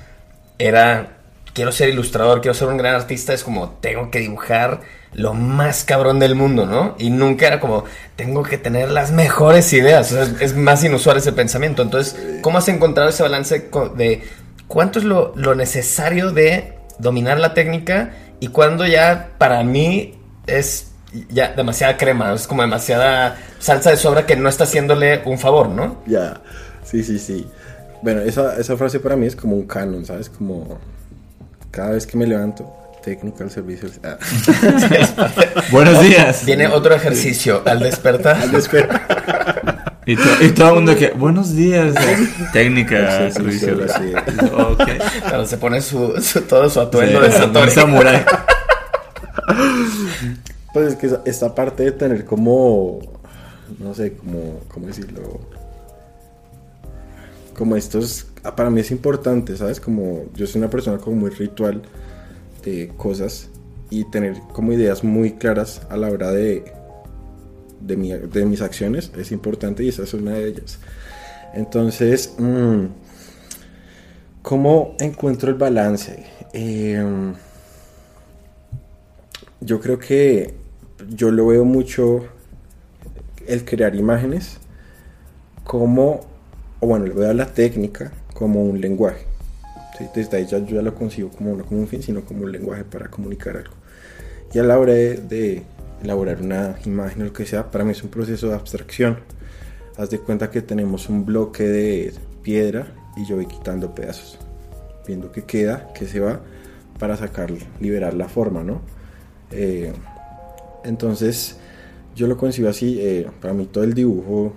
era. 0.59 1.11
Quiero 1.53 1.71
ser 1.71 1.87
ilustrador, 1.87 2.41
quiero 2.41 2.53
ser 2.53 2.67
un 2.67 2.75
gran 2.75 2.95
artista. 2.95 3.33
Es 3.33 3.41
como, 3.41 3.77
tengo 3.79 4.11
que 4.11 4.19
dibujar 4.19 4.81
lo 5.15 5.33
más 5.33 5.85
cabrón 5.85 6.19
del 6.19 6.35
mundo, 6.35 6.65
¿no? 6.65 6.95
Y 6.99 7.09
nunca 7.09 7.47
era 7.47 7.59
como, 7.59 7.85
tengo 8.15 8.43
que 8.43 8.57
tener 8.57 8.91
las 8.91 9.11
mejores 9.11 9.71
ideas. 9.73 10.11
O 10.11 10.15
sea, 10.15 10.35
es 10.41 10.55
más 10.55 10.83
inusual 10.83 11.17
ese 11.17 11.31
pensamiento. 11.31 11.81
Entonces, 11.81 12.39
¿cómo 12.41 12.57
has 12.57 12.67
encontrado 12.67 13.09
ese 13.09 13.23
balance 13.23 13.69
de 13.95 14.23
cuánto 14.67 14.99
es 14.99 15.05
lo, 15.05 15.33
lo 15.35 15.55
necesario 15.55 16.31
de 16.31 16.73
dominar 16.99 17.39
la 17.39 17.53
técnica 17.53 18.11
y 18.39 18.47
cuándo 18.47 18.85
ya 18.85 19.29
para 19.37 19.63
mí 19.63 20.15
es 20.47 20.91
ya 21.29 21.53
demasiada 21.53 21.97
crema, 21.97 22.33
es 22.33 22.47
como 22.47 22.61
demasiada 22.61 23.37
salsa 23.59 23.91
de 23.91 23.97
sobra 23.97 24.25
que 24.25 24.35
no 24.35 24.49
está 24.49 24.65
haciéndole 24.65 25.21
un 25.25 25.39
favor, 25.39 25.69
¿no? 25.69 26.01
Ya, 26.05 26.41
sí, 26.83 27.03
sí, 27.03 27.19
sí. 27.19 27.47
Bueno, 28.01 28.21
esa, 28.21 28.57
esa 28.57 28.75
frase 28.75 28.99
para 28.99 29.15
mí 29.15 29.25
es 29.25 29.35
como 29.35 29.55
un 29.55 29.65
canon, 29.65 30.05
¿sabes? 30.05 30.29
Como 30.29 30.77
cada 31.71 31.91
vez 31.91 32.05
que 32.05 32.17
me 32.17 32.27
levanto, 32.27 32.69
técnica 33.05 33.43
al 33.43 33.51
servicio. 33.51 33.87
Ah. 34.03 34.17
Buenos 35.71 36.01
días. 36.01 36.43
Viene 36.43 36.67
otro 36.67 36.95
ejercicio 36.95 37.61
al 37.63 37.79
despertar. 37.79 38.35
al 38.37 38.51
despertar. 38.51 40.01
Y, 40.07 40.15
to 40.15 40.23
y, 40.41 40.49
todo 40.49 40.69
el 40.69 40.75
mundo 40.75 40.95
que, 40.95 41.09
buenos 41.09 41.55
días, 41.55 41.95
técnica 42.53 43.17
al 43.17 43.31
servicio. 43.31 43.87
Sí. 43.87 44.13
Okay. 44.69 44.97
Claro, 45.19 45.45
se 45.47 45.57
pone 45.57 45.81
su, 45.81 46.21
su, 46.21 46.41
todo 46.41 46.69
su 46.69 46.79
atuendo 46.79 47.19
sí, 47.21 47.25
de 47.25 47.31
Satori. 47.31 47.71
samurai. 47.71 48.25
Pues 50.73 50.87
es 50.89 50.95
que 50.95 51.09
esta 51.25 51.55
parte 51.55 51.83
de 51.83 51.91
tener 51.91 52.25
como, 52.25 52.99
no 53.79 53.95
sé, 53.95 54.13
como, 54.13 54.59
¿cómo 54.67 54.87
decirlo? 54.87 55.39
Como 57.57 57.75
estos, 57.75 58.27
para 58.55 58.69
mí 58.69 58.81
es 58.81 58.91
importante, 58.91 59.57
¿sabes? 59.57 59.79
Como 59.79 60.25
yo 60.35 60.45
soy 60.45 60.59
una 60.59 60.69
persona 60.69 60.97
como 60.97 61.15
muy 61.15 61.31
ritual 61.31 61.81
cosas 62.97 63.49
y 63.89 64.03
tener 64.05 64.39
como 64.53 64.73
ideas 64.73 65.03
muy 65.03 65.33
claras 65.33 65.81
a 65.89 65.97
la 65.97 66.09
hora 66.09 66.31
de, 66.31 66.63
de, 67.81 67.97
mi, 67.97 68.11
de 68.11 68.45
mis 68.45 68.61
acciones 68.61 69.11
es 69.17 69.31
importante 69.31 69.83
y 69.83 69.89
esa 69.89 70.03
es 70.03 70.13
una 70.13 70.33
de 70.33 70.47
ellas. 70.47 70.79
Entonces, 71.53 72.35
mmm, 72.37 72.85
¿Cómo 74.45 74.95
encuentro 74.99 75.49
el 75.49 75.55
balance? 75.55 76.23
Eh, 76.53 77.03
yo 79.59 79.79
creo 79.81 79.97
que 79.97 80.53
yo 81.09 81.31
lo 81.31 81.47
veo 81.47 81.65
mucho 81.65 82.27
el 83.47 83.65
crear 83.65 83.95
imágenes 83.95 84.59
como, 85.63 86.21
o 86.79 86.85
bueno, 86.85 87.07
le 87.07 87.15
dar 87.15 87.33
la 87.33 87.47
técnica 87.47 88.11
como 88.35 88.61
un 88.61 88.79
lenguaje. 88.79 89.25
¿Sí? 89.97 90.05
Desde 90.13 90.37
ahí 90.37 90.45
ya, 90.45 90.59
yo 90.59 90.75
ya 90.75 90.81
lo 90.81 90.95
consigo 90.95 91.29
como 91.29 91.55
no 91.55 91.65
como 91.65 91.81
un 91.81 91.87
fin, 91.87 92.01
sino 92.01 92.23
como 92.25 92.43
un 92.43 92.51
lenguaje 92.51 92.83
para 92.83 93.09
comunicar 93.09 93.57
algo. 93.57 93.73
Y 94.53 94.59
a 94.59 94.63
la 94.63 94.79
hora 94.79 94.93
de, 94.93 95.63
elaborar 96.01 96.41
una 96.41 96.75
imagen 96.85 97.23
o 97.23 97.25
lo 97.25 97.33
que 97.33 97.45
sea, 97.45 97.71
para 97.71 97.83
mí 97.83 97.91
es 97.91 98.03
un 98.03 98.09
proceso 98.09 98.49
de 98.49 98.55
abstracción. 98.55 99.19
Haz 99.97 100.09
de 100.09 100.19
cuenta 100.19 100.51
que 100.51 100.61
tenemos 100.61 101.09
un 101.09 101.25
bloque 101.25 101.63
de 101.63 102.13
piedra 102.43 102.87
y 103.17 103.25
yo 103.25 103.35
voy 103.37 103.47
quitando 103.47 103.95
pedazos, 103.95 104.37
viendo 105.07 105.31
qué 105.31 105.43
queda, 105.43 105.91
qué 105.93 106.05
se 106.05 106.19
va, 106.19 106.41
para 106.99 107.17
sacar, 107.17 107.51
liberar 107.79 108.13
la 108.13 108.27
forma, 108.27 108.63
¿no? 108.63 108.81
Eh, 109.51 109.93
entonces, 110.83 111.57
yo 112.15 112.27
lo 112.27 112.37
concibo 112.37 112.69
así, 112.69 112.99
eh, 113.01 113.27
para 113.41 113.53
mí 113.53 113.65
todo 113.65 113.83
el 113.83 113.93
dibujo, 113.93 114.53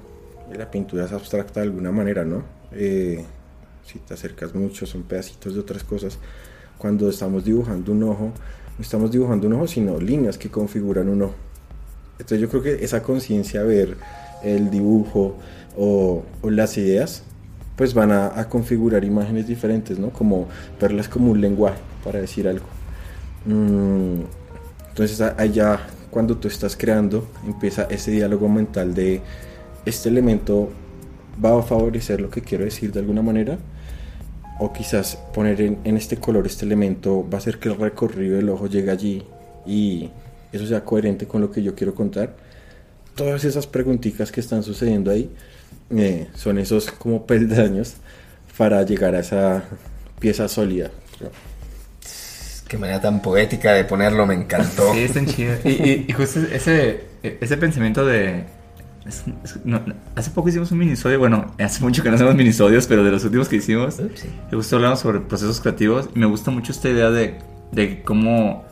la 0.57 0.71
pintura 0.71 1.05
es 1.05 1.13
abstracta 1.13 1.61
de 1.61 1.67
alguna 1.67 1.91
manera, 1.93 2.25
¿no? 2.25 2.45
Eh, 2.73 3.25
si 3.91 3.99
te 3.99 4.15
acercas 4.15 4.55
mucho, 4.55 4.87
son 4.87 5.03
pedacitos 5.03 5.55
de 5.55 5.61
otras 5.61 5.83
cosas. 5.83 6.19
Cuando 6.77 7.09
estamos 7.09 7.45
dibujando 7.45 7.93
un 7.93 8.03
ojo, 8.03 8.33
no 8.77 8.83
estamos 8.83 9.11
dibujando 9.11 9.47
un 9.47 9.55
ojo, 9.55 9.67
sino 9.67 9.99
líneas 9.99 10.37
que 10.37 10.51
configuran 10.51 11.09
un 11.09 11.23
ojo. 11.23 11.35
Entonces 12.13 12.41
yo 12.41 12.49
creo 12.49 12.63
que 12.63 12.85
esa 12.85 13.03
conciencia, 13.03 13.63
ver 13.63 13.97
el 14.43 14.71
dibujo 14.71 15.37
o, 15.77 16.23
o, 16.43 16.51
las 16.51 16.77
ideas, 16.77 17.23
pues 17.77 17.95
van 17.95 18.13
a, 18.13 18.39
a, 18.39 18.49
configurar 18.49 19.05
imágenes 19.05 19.47
diferentes, 19.47 19.99
¿no? 19.99 20.11
Como 20.11 20.49
verlas 20.81 21.09
como 21.09 21.31
un 21.31 21.41
lenguaje, 21.41 21.79
para 22.05 22.21
decir 22.21 22.47
algo. 22.47 22.67
Mm, 23.47 24.23
entonces 24.91 25.21
allá 25.21 25.81
cuando 26.11 26.37
tú 26.37 26.49
estás 26.49 26.77
creando 26.77 27.29
empieza 27.47 27.85
ese 27.85 28.11
diálogo 28.11 28.49
mental 28.49 28.95
de 28.95 29.21
este 29.85 30.09
elemento 30.09 30.71
va 31.43 31.59
a 31.59 31.63
favorecer 31.63 32.21
lo 32.21 32.31
que 32.31 32.43
quiero 32.43 32.65
decir 32.65 32.93
de 32.93 32.99
alguna 32.99 33.23
manera 33.23 33.59
o 34.59 34.73
quizás 34.73 35.17
poner 35.35 35.61
en, 35.61 35.79
en, 35.85 35.97
este 35.97 36.17
color 36.17 36.47
este 36.47 36.65
elemento 36.65 37.29
va 37.29 37.37
a 37.37 37.39
hacer 37.39 37.59
que 37.59 37.69
el 37.69 37.77
recorrido 37.77 38.37
del 38.37 38.49
ojo 38.49 38.67
llegue 38.67 38.91
allí 38.91 39.23
y 39.67 40.11
eso 40.53 40.67
sea 40.67 40.85
coherente 40.85 41.27
con 41.27 41.41
lo 41.41 41.51
que 41.51 41.63
yo 41.63 41.75
quiero 41.75 41.95
contar 41.95 42.37
todas 43.15 43.45
esas 43.45 43.67
preguntitas 43.67 44.33
que 44.33 44.41
están 44.41 44.63
sucediendo 44.63 45.11
ahí 45.11 45.31
eh, 45.91 46.29
son 46.35 46.59
esos 46.59 46.91
como 46.91 47.27
peldaños 47.27 47.95
para 48.57 48.83
llegar 48.83 49.15
a 49.15 49.21
esa 49.21 49.65
pieza 50.19 50.49
sólida 50.49 50.91
Qué 52.69 52.77
manera 52.77 53.01
tan 53.01 53.23
poética 53.23 53.73
de 53.73 53.85
ponerlo, 53.85 54.27
me 54.27 54.35
encantó. 54.35 54.93
Sí, 54.93 55.01
es 55.01 55.15
tan 55.15 55.25
chido. 55.25 55.55
Y, 55.65 55.69
y, 55.71 56.05
y 56.07 56.13
justo 56.13 56.41
ese, 56.53 57.01
ese 57.23 57.57
pensamiento 57.57 58.05
de... 58.05 58.45
Es, 59.09 59.25
es, 59.43 59.65
no, 59.65 59.81
hace 60.15 60.31
poco 60.31 60.51
hicimos 60.51 60.71
un 60.71 60.79
minisodio, 60.79 61.19
bueno, 61.19 61.55
hace 61.59 61.83
mucho 61.83 62.03
que 62.03 62.11
no 62.11 62.17
hacemos 62.17 62.35
minisodios, 62.35 62.87
pero 62.87 63.03
de 63.03 63.11
los 63.11 63.25
últimos 63.25 63.49
que 63.49 63.57
hicimos, 63.57 63.99
Ups, 63.99 64.21
sí. 64.21 64.29
justo 64.53 64.77
hablamos 64.77 65.01
sobre 65.01 65.21
procesos 65.21 65.61
creativos 65.61 66.11
y 66.15 66.19
me 66.19 66.27
gusta 66.27 66.51
mucho 66.51 66.73
esta 66.73 66.89
idea 66.91 67.11
de, 67.11 67.39
de 67.73 68.03
cómo 68.03 68.65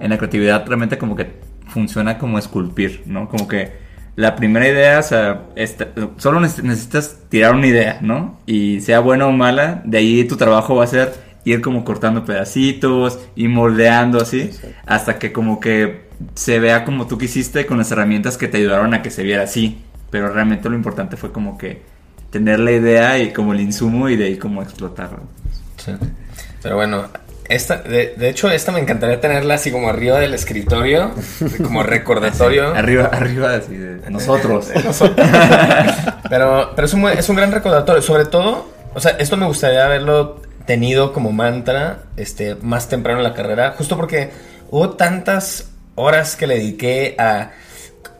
en 0.00 0.10
la 0.10 0.18
creatividad 0.18 0.64
realmente 0.66 0.96
como 0.96 1.16
que 1.16 1.40
funciona 1.66 2.18
como 2.18 2.38
esculpir, 2.38 3.02
¿no? 3.06 3.28
Como 3.28 3.48
que 3.48 3.72
la 4.16 4.36
primera 4.36 4.68
idea, 4.68 4.98
o 4.98 5.02
sea, 5.02 5.46
esta, 5.56 5.88
solo 6.16 6.40
necesitas 6.40 7.18
tirar 7.28 7.54
una 7.54 7.66
idea, 7.66 7.98
¿no? 8.02 8.38
Y 8.46 8.80
sea 8.80 9.00
buena 9.00 9.26
o 9.26 9.32
mala, 9.32 9.82
de 9.84 9.98
ahí 9.98 10.24
tu 10.24 10.36
trabajo 10.36 10.74
va 10.74 10.84
a 10.84 10.88
ser 10.88 11.14
ir 11.44 11.60
como 11.60 11.84
cortando 11.84 12.24
pedacitos 12.24 13.18
y 13.34 13.48
moldeando 13.48 14.20
así 14.20 14.42
Exacto. 14.42 14.76
hasta 14.86 15.18
que 15.18 15.32
como 15.32 15.60
que 15.60 16.08
se 16.34 16.58
vea 16.58 16.84
como 16.84 17.06
tú 17.06 17.18
quisiste 17.18 17.66
con 17.66 17.78
las 17.78 17.90
herramientas 17.90 18.36
que 18.36 18.48
te 18.48 18.58
ayudaron 18.58 18.92
a 18.94 19.02
que 19.02 19.10
se 19.10 19.22
viera 19.22 19.42
así 19.42 19.82
pero 20.10 20.32
realmente 20.32 20.68
lo 20.68 20.76
importante 20.76 21.16
fue 21.16 21.32
como 21.32 21.56
que 21.56 21.82
tener 22.30 22.60
la 22.60 22.72
idea 22.72 23.18
y 23.18 23.32
como 23.32 23.52
el 23.52 23.60
insumo 23.60 24.08
y 24.08 24.16
de 24.16 24.26
ahí 24.26 24.36
como 24.36 24.62
explotarlo 24.62 25.20
sí. 25.76 25.92
pero 26.62 26.76
bueno 26.76 27.08
esta, 27.50 27.78
de, 27.78 28.14
de, 28.16 28.28
hecho, 28.28 28.48
esta 28.48 28.70
me 28.70 28.78
encantaría 28.78 29.20
tenerla 29.20 29.54
así 29.54 29.72
como 29.72 29.88
arriba 29.88 30.20
del 30.20 30.34
escritorio, 30.34 31.10
como 31.64 31.82
recordatorio. 31.82 32.68
Así, 32.68 32.78
arriba, 32.78 33.06
arriba 33.12 33.54
así 33.54 33.74
de 33.76 34.08
nosotros. 34.08 34.68
De, 34.68 34.74
de 34.78 34.84
nosotros. 34.84 35.26
pero 36.30 36.70
pero 36.76 36.86
es, 36.86 36.94
un, 36.94 37.08
es 37.08 37.28
un 37.28 37.34
gran 37.34 37.50
recordatorio. 37.50 38.02
Sobre 38.02 38.26
todo, 38.26 38.68
o 38.94 39.00
sea, 39.00 39.16
esto 39.18 39.36
me 39.36 39.46
gustaría 39.46 39.84
verlo 39.88 40.40
tenido 40.66 41.12
como 41.12 41.32
mantra 41.32 42.04
este, 42.16 42.54
más 42.56 42.88
temprano 42.88 43.20
en 43.20 43.24
la 43.24 43.34
carrera, 43.34 43.74
justo 43.76 43.96
porque 43.96 44.30
hubo 44.70 44.90
tantas 44.90 45.70
horas 45.94 46.36
que 46.36 46.46
le 46.46 46.58
dediqué 46.58 47.16
a 47.18 47.52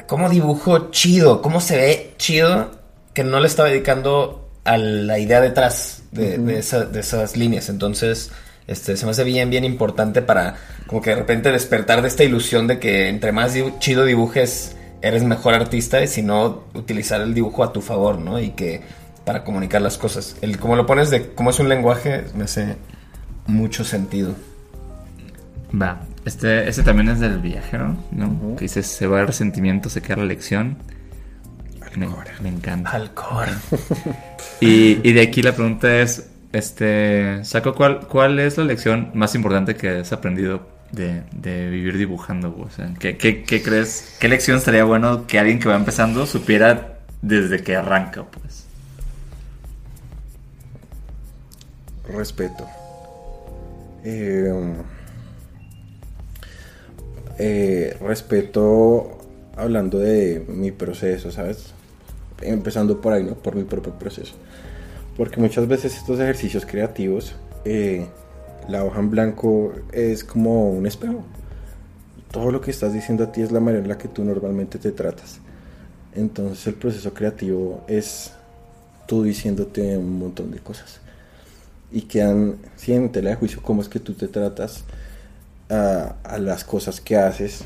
cómo 0.07 0.29
dibujo 0.29 0.91
chido, 0.91 1.43
cómo 1.43 1.61
se 1.61 1.77
ve 1.77 2.15
chido, 2.19 2.73
que 3.15 3.25
no 3.25 3.41
le 3.41 3.47
estaba 3.47 3.69
dedicando 3.69 4.49
a 4.65 4.77
la 4.77 5.19
idea 5.19 5.41
detrás 5.41 6.03
de, 6.11 6.39
uh 6.39 6.43
-huh. 6.43 6.45
de, 6.45 6.59
esa, 6.59 6.85
de 6.85 7.01
esas 7.01 7.37
líneas. 7.37 7.69
Entonces, 7.69 8.31
este, 8.67 8.97
se 8.97 9.05
me 9.05 9.13
hace 9.13 9.25
bien, 9.25 9.51
bien 9.51 9.65
importante 9.65 10.23
para 10.23 10.57
como 10.87 11.03
que 11.03 11.11
de 11.11 11.17
repente 11.17 11.51
despertar 11.51 12.03
de 12.03 12.09
esta 12.09 12.25
ilusión 12.25 12.67
de 12.67 12.79
que 12.79 13.09
entre 13.09 13.33
más 13.33 13.55
chido 13.79 14.05
dibujes, 14.05 14.77
eres 15.03 15.23
mejor 15.25 15.55
artista 15.55 16.03
y 16.03 16.07
si 16.07 16.23
no, 16.23 16.65
utilizar 16.75 17.21
el 17.21 17.35
dibujo 17.35 17.65
a 17.65 17.73
tu 17.73 17.81
favor, 17.81 18.19
¿no? 18.19 18.39
Y 18.41 18.51
que 18.51 18.83
para 19.31 19.45
comunicar 19.45 19.81
las 19.81 19.97
cosas. 19.97 20.37
El 20.41 20.59
como 20.59 20.75
lo 20.75 20.87
pones 20.87 21.09
de 21.09 21.33
cómo 21.35 21.51
es 21.51 21.61
un 21.61 21.69
lenguaje 21.69 22.25
me 22.35 22.43
hace 22.43 22.75
mucho 23.47 23.85
sentido. 23.85 24.35
Va, 25.81 26.01
este, 26.25 26.69
este 26.69 26.83
también 26.83 27.11
es 27.11 27.21
del 27.21 27.39
viajero, 27.39 27.97
¿no? 28.11 28.27
Uh 28.27 28.31
-huh. 28.31 28.55
Que 28.57 28.63
dice, 28.63 28.83
se 28.83 29.07
va 29.07 29.21
el 29.21 29.29
resentimiento, 29.29 29.89
se 29.89 30.03
queda 30.03 30.17
la 30.17 30.25
lección. 30.25 30.79
Me, 31.95 32.09
me, 32.43 32.49
encanta. 32.49 32.91
Alcor. 32.91 33.47
y, 34.61 34.99
y 35.09 35.13
de 35.13 35.23
aquí 35.23 35.43
la 35.43 35.53
pregunta 35.53 36.01
es, 36.01 36.29
este, 36.53 37.45
Saco, 37.45 37.77
¿cuál, 37.77 38.09
¿cuál 38.09 38.41
es 38.41 38.59
la 38.59 38.65
lección 38.65 39.13
más 39.15 39.37
importante 39.37 39.77
que 39.77 39.91
has 39.91 40.13
aprendido 40.13 40.67
de, 40.91 41.23
de 41.31 41.71
vivir 41.71 41.97
dibujando? 41.97 42.49
O 42.59 42.69
sea, 42.69 42.93
¿qué, 42.99 43.17
qué, 43.17 43.45
¿qué, 43.45 43.63
crees? 43.63 44.17
¿Qué 44.19 44.29
lección 44.29 44.57
estaría 44.57 44.83
bueno 44.83 45.29
que 45.29 45.39
alguien 45.39 45.61
que 45.61 45.69
va 45.69 45.77
empezando 45.77 46.27
supiera 46.27 46.99
desde 47.23 47.63
que 47.63 47.77
arranca, 47.77 48.25
pues? 48.25 48.70
Respeto. 52.13 52.67
Eh, 54.05 54.53
eh, 57.39 57.97
respeto 58.01 59.19
hablando 59.57 59.99
de 59.99 60.45
mi 60.49 60.73
proceso, 60.73 61.31
¿sabes? 61.31 61.73
Empezando 62.41 63.01
por 63.01 63.13
ahí, 63.13 63.25
¿no? 63.25 63.35
Por 63.35 63.55
mi 63.55 63.65
propio 63.65 63.93
proceso. 63.93 64.35
Porque 65.17 65.41
muchas 65.41 65.69
veces 65.69 65.97
estos 65.97 66.19
ejercicios 66.19 66.65
creativos, 66.67 67.35
eh, 67.65 68.07
la 68.69 68.85
hoja 68.85 69.01
en 69.01 69.11
blanco 69.11 69.73
es 69.93 70.25
como 70.25 70.71
un 70.71 70.87
espejo. 70.87 71.25
Todo 72.31 72.51
lo 72.51 72.61
que 72.61 72.71
estás 72.71 72.93
diciendo 72.93 73.25
a 73.25 73.33
ti 73.33 73.43
es 73.43 73.53
la 73.53 73.61
manera 73.61 73.83
en 73.83 73.89
la 73.89 73.99
que 73.99 74.09
tú 74.09 74.25
normalmente 74.25 74.79
te 74.79 74.93
tratas. 74.93 75.41
Entonces 76.15 76.67
el 76.67 76.75
proceso 76.75 77.13
creativo 77.13 77.85
es 77.87 78.33
tú 79.07 79.23
diciéndote 79.23 79.97
un 79.97 80.19
montón 80.19 80.51
de 80.51 80.59
cosas. 80.59 81.00
Y 81.93 82.03
quedan, 82.03 82.57
sí, 82.77 82.93
en 82.93 83.11
tela 83.11 83.31
de 83.31 83.37
juicio 83.37 83.61
cómo 83.63 83.83
es 83.83 83.89
que 83.89 84.01
tú 84.01 84.15
te 84.15 84.29
tratas 84.29 84.85
a, 85.69 86.17
a 86.23 86.39
las 86.39 86.65
cosas 86.65 87.01
que 87.01 87.17
haces. 87.17 87.65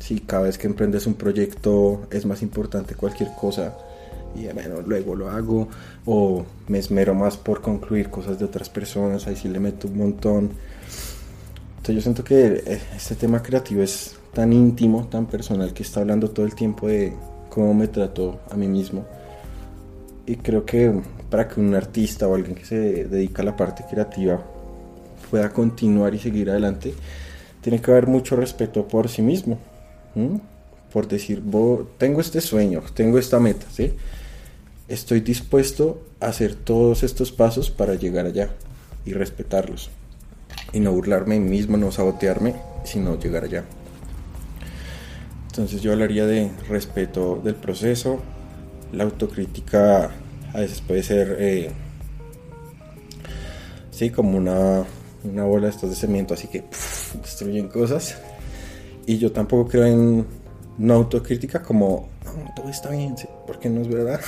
Si 0.00 0.20
cada 0.20 0.44
vez 0.44 0.56
que 0.56 0.66
emprendes 0.66 1.06
un 1.06 1.14
proyecto 1.14 2.06
es 2.10 2.24
más 2.24 2.42
importante 2.42 2.94
cualquier 2.94 3.30
cosa 3.38 3.74
y 4.34 4.46
bueno, 4.52 4.80
luego 4.86 5.14
lo 5.14 5.30
hago 5.30 5.68
o 6.06 6.44
me 6.68 6.78
esmero 6.78 7.14
más 7.14 7.36
por 7.36 7.60
concluir 7.60 8.10
cosas 8.10 8.38
de 8.38 8.44
otras 8.44 8.68
personas, 8.68 9.26
ahí 9.26 9.36
sí 9.36 9.48
le 9.48 9.60
meto 9.60 9.88
un 9.88 9.98
montón. 9.98 10.50
Entonces 11.76 11.94
yo 11.96 12.00
siento 12.00 12.24
que 12.24 12.80
este 12.96 13.14
tema 13.14 13.42
creativo 13.42 13.82
es 13.82 14.16
tan 14.32 14.52
íntimo, 14.52 15.06
tan 15.08 15.26
personal, 15.26 15.72
que 15.72 15.82
está 15.82 16.00
hablando 16.00 16.30
todo 16.30 16.46
el 16.46 16.54
tiempo 16.54 16.86
de 16.88 17.12
cómo 17.48 17.74
me 17.74 17.88
trato 17.88 18.40
a 18.50 18.56
mí 18.56 18.68
mismo. 18.68 19.04
Y 20.26 20.36
creo 20.36 20.64
que 20.64 21.00
para 21.30 21.48
que 21.48 21.60
un 21.60 21.74
artista 21.74 22.26
o 22.26 22.34
alguien 22.34 22.56
que 22.56 22.64
se 22.64 23.04
dedica 23.04 23.42
a 23.42 23.44
la 23.44 23.56
parte 23.56 23.84
creativa 23.88 24.42
pueda 25.30 25.52
continuar 25.52 26.14
y 26.14 26.18
seguir 26.18 26.50
adelante, 26.50 26.92
tiene 27.60 27.80
que 27.80 27.90
haber 27.90 28.06
mucho 28.06 28.36
respeto 28.36 28.88
por 28.88 29.08
sí 29.08 29.22
mismo. 29.22 29.58
Por 30.92 31.06
decir, 31.06 31.42
tengo 31.98 32.20
este 32.20 32.40
sueño, 32.40 32.82
tengo 32.94 33.18
esta 33.18 33.38
meta, 33.38 33.66
¿sí? 33.70 33.94
estoy 34.90 35.20
dispuesto 35.20 36.02
a 36.18 36.26
hacer 36.26 36.56
todos 36.56 37.04
estos 37.04 37.30
pasos 37.30 37.70
para 37.70 37.94
llegar 37.94 38.26
allá 38.26 38.50
y 39.06 39.12
respetarlos. 39.12 39.88
Y 40.72 40.80
no 40.80 40.92
burlarme 40.92 41.38
mí 41.38 41.48
mismo, 41.48 41.76
no 41.76 41.92
sabotearme, 41.92 42.56
sino 42.84 43.18
llegar 43.18 43.44
allá. 43.44 43.64
Entonces 45.46 45.80
yo 45.80 45.92
hablaría 45.92 46.26
de 46.26 46.50
respeto 46.68 47.40
del 47.42 47.54
proceso. 47.54 48.20
La 48.92 49.04
autocrítica 49.04 50.10
a 50.52 50.60
veces 50.60 50.80
puede 50.80 51.02
ser... 51.02 51.36
Eh, 51.38 51.70
sí, 53.90 54.10
como 54.10 54.38
una, 54.38 54.84
una 55.24 55.44
bola 55.44 55.66
de 55.66 55.72
estas 55.72 55.90
de 55.90 55.96
cemento, 55.96 56.34
así 56.34 56.48
que 56.48 56.64
destruyen 57.22 57.68
cosas. 57.68 58.16
Y 59.06 59.18
yo 59.18 59.32
tampoco 59.32 59.68
creo 59.68 59.86
en 59.86 60.26
una 60.78 60.94
autocrítica 60.94 61.62
como, 61.62 62.08
no, 62.24 62.52
todo 62.54 62.68
está 62.70 62.90
bien, 62.90 63.16
sí, 63.18 63.28
porque 63.46 63.68
no 63.68 63.82
es 63.82 63.88
verdad. 63.88 64.20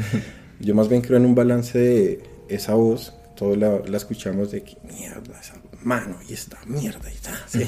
yo 0.60 0.74
más 0.74 0.88
bien 0.88 1.02
creo 1.02 1.18
en 1.18 1.26
un 1.26 1.34
balance 1.34 1.78
de 1.78 2.22
esa 2.48 2.74
voz, 2.74 3.14
todos 3.36 3.56
la, 3.56 3.80
la 3.86 3.96
escuchamos 3.96 4.50
de 4.50 4.62
que 4.62 4.76
mierda, 4.82 5.38
esa 5.40 5.54
mano 5.82 6.16
y 6.28 6.32
esta 6.32 6.58
mierda 6.66 7.10
y 7.10 7.14
está, 7.14 7.34
¿sí? 7.46 7.66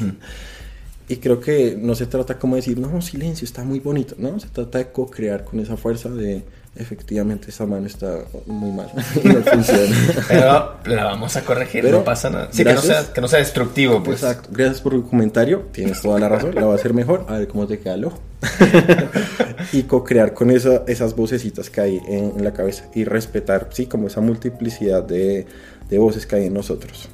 Y 1.09 1.16
creo 1.16 1.40
que 1.40 1.76
no 1.78 1.94
se 1.94 2.07
trata 2.07 2.38
como 2.38 2.57
decir, 2.57 2.78
no, 2.78 3.03
silencio, 3.03 3.44
está 3.44 3.64
muy 3.64 3.80
bonito, 3.80 4.14
¿no? 4.18 4.38
Se 4.40 4.48
trata 4.48 4.78
de 4.78 4.92
co-crear 4.92 5.44
con 5.44 5.61
esa 5.61 5.76
fuerza 5.76 6.09
de, 6.09 6.42
efectivamente, 6.75 7.51
esa 7.51 7.66
mano 7.66 7.87
está 7.87 8.18
muy 8.47 8.70
mal 8.73 8.89
y 9.25 9.29
no 9.29 9.43
funciona. 9.43 9.97
Pero 10.29 10.75
la 10.87 11.05
vamos 11.05 11.37
a 11.37 11.43
corregir, 11.43 11.83
Pero, 11.83 11.99
no 11.99 12.05
pasa 12.05 12.31
nada. 12.31 12.49
Sí, 12.51 12.64
que 12.64 12.73
no, 12.75 12.81
sea, 12.81 13.12
que 13.12 13.20
no 13.20 13.29
sea 13.29 13.39
destructivo, 13.41 14.03
pues. 14.03 14.23
Exacto. 14.23 14.49
Gracias 14.53 14.81
por 14.81 14.93
tu 14.93 15.09
comentario. 15.09 15.66
Tienes 15.73 16.01
toda 16.01 16.18
la 16.18 16.29
razón. 16.29 16.55
La 16.55 16.64
va 16.66 16.73
a 16.73 16.77
hacer 16.77 16.95
mejor. 16.95 17.27
A 17.29 17.39
ver 17.39 17.49
cómo 17.49 17.66
te 17.66 17.79
queda 17.79 17.95
el 17.95 18.05
ojo. 18.07 18.18
y 19.73 19.83
co-crear 19.85 20.35
con 20.35 20.51
esa- 20.51 20.83
esas 20.87 21.14
vocecitas 21.14 21.70
que 21.70 21.81
hay 21.81 22.01
en, 22.09 22.33
en 22.37 22.45
la 22.45 22.53
cabeza. 22.53 22.85
Y 22.95 23.05
respetar, 23.05 23.68
sí, 23.73 23.87
como 23.87 24.07
esa 24.09 24.20
multiplicidad 24.20 25.03
de, 25.03 25.47
de 25.89 25.99
voces 25.99 26.27
que 26.27 26.37
hay 26.37 26.47
en 26.47 26.55
nosotros. 26.55 27.09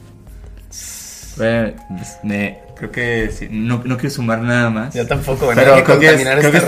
Bueno, 1.38 1.72
pues, 1.88 2.18
me- 2.22 2.58
creo 2.76 2.90
que 2.92 3.30
sí, 3.32 3.48
no, 3.50 3.82
no 3.84 3.96
quiero 3.96 4.10
sumar 4.14 4.40
nada 4.40 4.70
más. 4.70 4.94
Yo 4.94 5.06
tampoco, 5.06 5.46
bueno, 5.46 5.60
Pero 5.62 5.76
que 5.76 5.82
creo 5.84 5.98
que, 6.00 6.06
es- 6.14 6.22
creo 6.22 6.50
que 6.52 6.58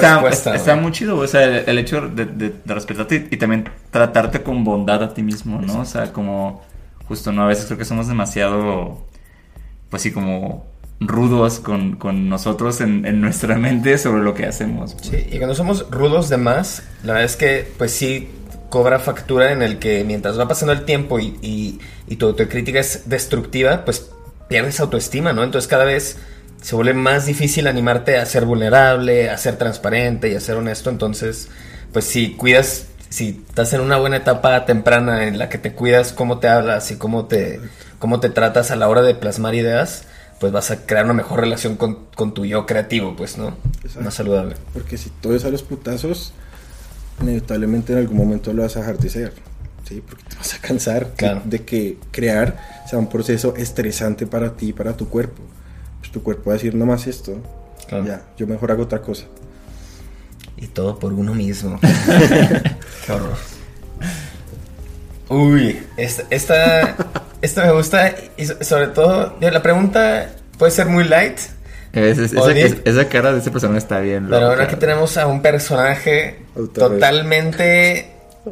está, 0.54 0.76
muy 0.76 0.92
chido, 0.92 1.16
o 1.18 1.26
sea, 1.26 1.44
el, 1.44 1.68
el 1.68 1.78
hecho 1.78 2.00
de, 2.08 2.24
de- 2.26 2.54
de 2.64 2.74
respetarte 2.74 3.28
y, 3.30 3.34
y 3.34 3.36
también 3.38 3.68
tratarte 3.90 4.42
con 4.42 4.64
bondad 4.64 5.02
a 5.02 5.12
ti 5.14 5.22
mismo, 5.22 5.60
¿no? 5.60 5.80
O 5.80 5.84
sea, 5.84 6.12
como 6.12 6.62
justo, 7.06 7.30
¿no? 7.32 7.42
A 7.44 7.46
veces 7.46 7.66
creo 7.66 7.78
que 7.78 7.84
somos 7.84 8.08
demasiado, 8.08 9.06
pues 9.90 10.02
sí, 10.02 10.12
como 10.12 10.66
rudos 11.00 11.60
con, 11.60 11.96
con 11.96 12.28
nosotros 12.28 12.80
en, 12.82 13.06
en 13.06 13.20
nuestra 13.20 13.56
mente 13.56 13.96
sobre 13.98 14.22
lo 14.22 14.34
que 14.34 14.46
hacemos. 14.46 14.94
pues. 14.94 15.06
Sí, 15.08 15.26
y 15.32 15.38
cuando 15.38 15.54
somos 15.54 15.86
rudos 15.90 16.28
de 16.28 16.36
más, 16.36 16.82
la 17.04 17.14
verdad 17.14 17.24
es 17.24 17.36
que, 17.36 17.66
pues 17.78 17.90
sí, 17.92 18.28
cobra 18.68 18.98
factura 18.98 19.50
en 19.52 19.62
el 19.62 19.78
que 19.78 20.04
mientras 20.04 20.38
va 20.38 20.46
pasando 20.46 20.72
el 20.72 20.84
tiempo 20.84 21.18
y, 21.18 21.36
y, 21.42 21.80
y 22.06 22.16
tu 22.16 22.26
autocrítica 22.26 22.78
es 22.80 23.08
destructiva, 23.08 23.84
pues 23.84 24.10
pierdes 24.50 24.80
autoestima, 24.80 25.32
¿no? 25.32 25.44
Entonces 25.44 25.68
cada 25.68 25.84
vez 25.84 26.18
se 26.60 26.74
vuelve 26.74 26.92
más 26.92 27.24
difícil 27.24 27.68
animarte 27.68 28.18
a 28.18 28.26
ser 28.26 28.44
vulnerable, 28.44 29.30
a 29.30 29.38
ser 29.38 29.56
transparente 29.56 30.28
y 30.28 30.34
a 30.34 30.40
ser 30.40 30.56
honesto. 30.56 30.90
Entonces, 30.90 31.48
pues 31.92 32.04
si 32.04 32.32
cuidas, 32.32 32.86
si 33.08 33.44
estás 33.48 33.72
en 33.74 33.80
una 33.80 33.96
buena 33.96 34.16
etapa 34.16 34.66
temprana 34.66 35.28
en 35.28 35.38
la 35.38 35.48
que 35.48 35.58
te 35.58 35.72
cuidas 35.72 36.12
cómo 36.12 36.40
te 36.40 36.48
hablas 36.48 36.90
y 36.90 36.96
cómo 36.96 37.26
te, 37.26 37.60
cómo 38.00 38.18
te 38.18 38.28
tratas 38.28 38.72
a 38.72 38.76
la 38.76 38.88
hora 38.88 39.02
de 39.02 39.14
plasmar 39.14 39.54
ideas, 39.54 40.02
pues 40.40 40.52
vas 40.52 40.72
a 40.72 40.84
crear 40.84 41.04
una 41.04 41.14
mejor 41.14 41.40
relación 41.40 41.76
con, 41.76 42.06
con 42.16 42.34
tu 42.34 42.44
yo 42.44 42.66
creativo, 42.66 43.14
pues, 43.14 43.38
¿no? 43.38 43.56
Exacto. 43.84 44.00
Más 44.00 44.14
saludable. 44.14 44.56
Porque 44.72 44.98
si 44.98 45.10
todo 45.10 45.36
es 45.36 45.44
a 45.44 45.50
los 45.50 45.62
putazos, 45.62 46.32
inevitablemente 47.22 47.92
en 47.92 48.00
algún 48.00 48.16
momento 48.16 48.52
lo 48.52 48.62
vas 48.62 48.76
a 48.76 48.80
dejar 48.80 48.98
de 48.98 49.10
ser. 49.10 49.49
¿Sí? 49.88 50.02
Porque 50.06 50.24
te 50.28 50.36
vas 50.36 50.54
a 50.54 50.58
cansar 50.58 51.06
de- 51.08 51.12
Claro. 51.16 51.42
de, 51.44 51.64
que 51.64 51.96
crear 52.10 52.58
sea 52.88 52.98
un 52.98 53.08
proceso 53.08 53.54
estresante 53.56 54.26
para 54.26 54.56
ti 54.56 54.68
y 54.68 54.72
para 54.72 54.96
tu 54.96 55.08
cuerpo. 55.08 55.42
Pues 56.00 56.10
tu 56.12 56.22
cuerpo 56.22 56.44
va 56.50 56.52
a 56.52 56.56
decir, 56.56 56.74
no 56.74 56.86
más 56.86 57.06
esto. 57.06 57.38
Claro. 57.88 58.04
Ya, 58.06 58.22
yo 58.36 58.46
mejor 58.46 58.70
hago 58.72 58.84
otra 58.84 59.00
cosa. 59.02 59.24
Y 60.56 60.66
todo 60.66 60.98
por 60.98 61.12
uno 61.12 61.34
mismo. 61.34 61.78
Qué 63.06 63.12
horror. 63.12 63.36
Uy, 65.28 65.80
esta, 65.96 66.24
esta, 66.30 66.96
esta 67.40 67.64
me 67.66 67.72
gusta 67.72 68.14
y 68.36 68.46
so- 68.46 68.62
sobre 68.62 68.88
todo, 68.88 69.36
la 69.40 69.62
pregunta 69.62 70.30
puede 70.58 70.72
ser 70.72 70.86
muy 70.86 71.04
light, 71.04 71.38
Es- 71.92 72.18
es- 72.18 72.32
esa, 72.32 72.50
es- 72.52 72.76
esa 72.84 73.08
cara 73.08 73.32
de 73.32 73.38
ese 73.38 73.50
personaje 73.50 73.78
está 73.78 74.00
bien. 74.00 74.24
pero 74.28 74.40
loca. 74.40 74.50
ahora 74.52 74.64
aquí 74.64 74.76
tenemos 74.76 75.16
a 75.16 75.26
un 75.28 75.40
personaje 75.40 76.38
Otra 76.56 76.88
vez. 76.88 76.98
totalmente 76.98 78.10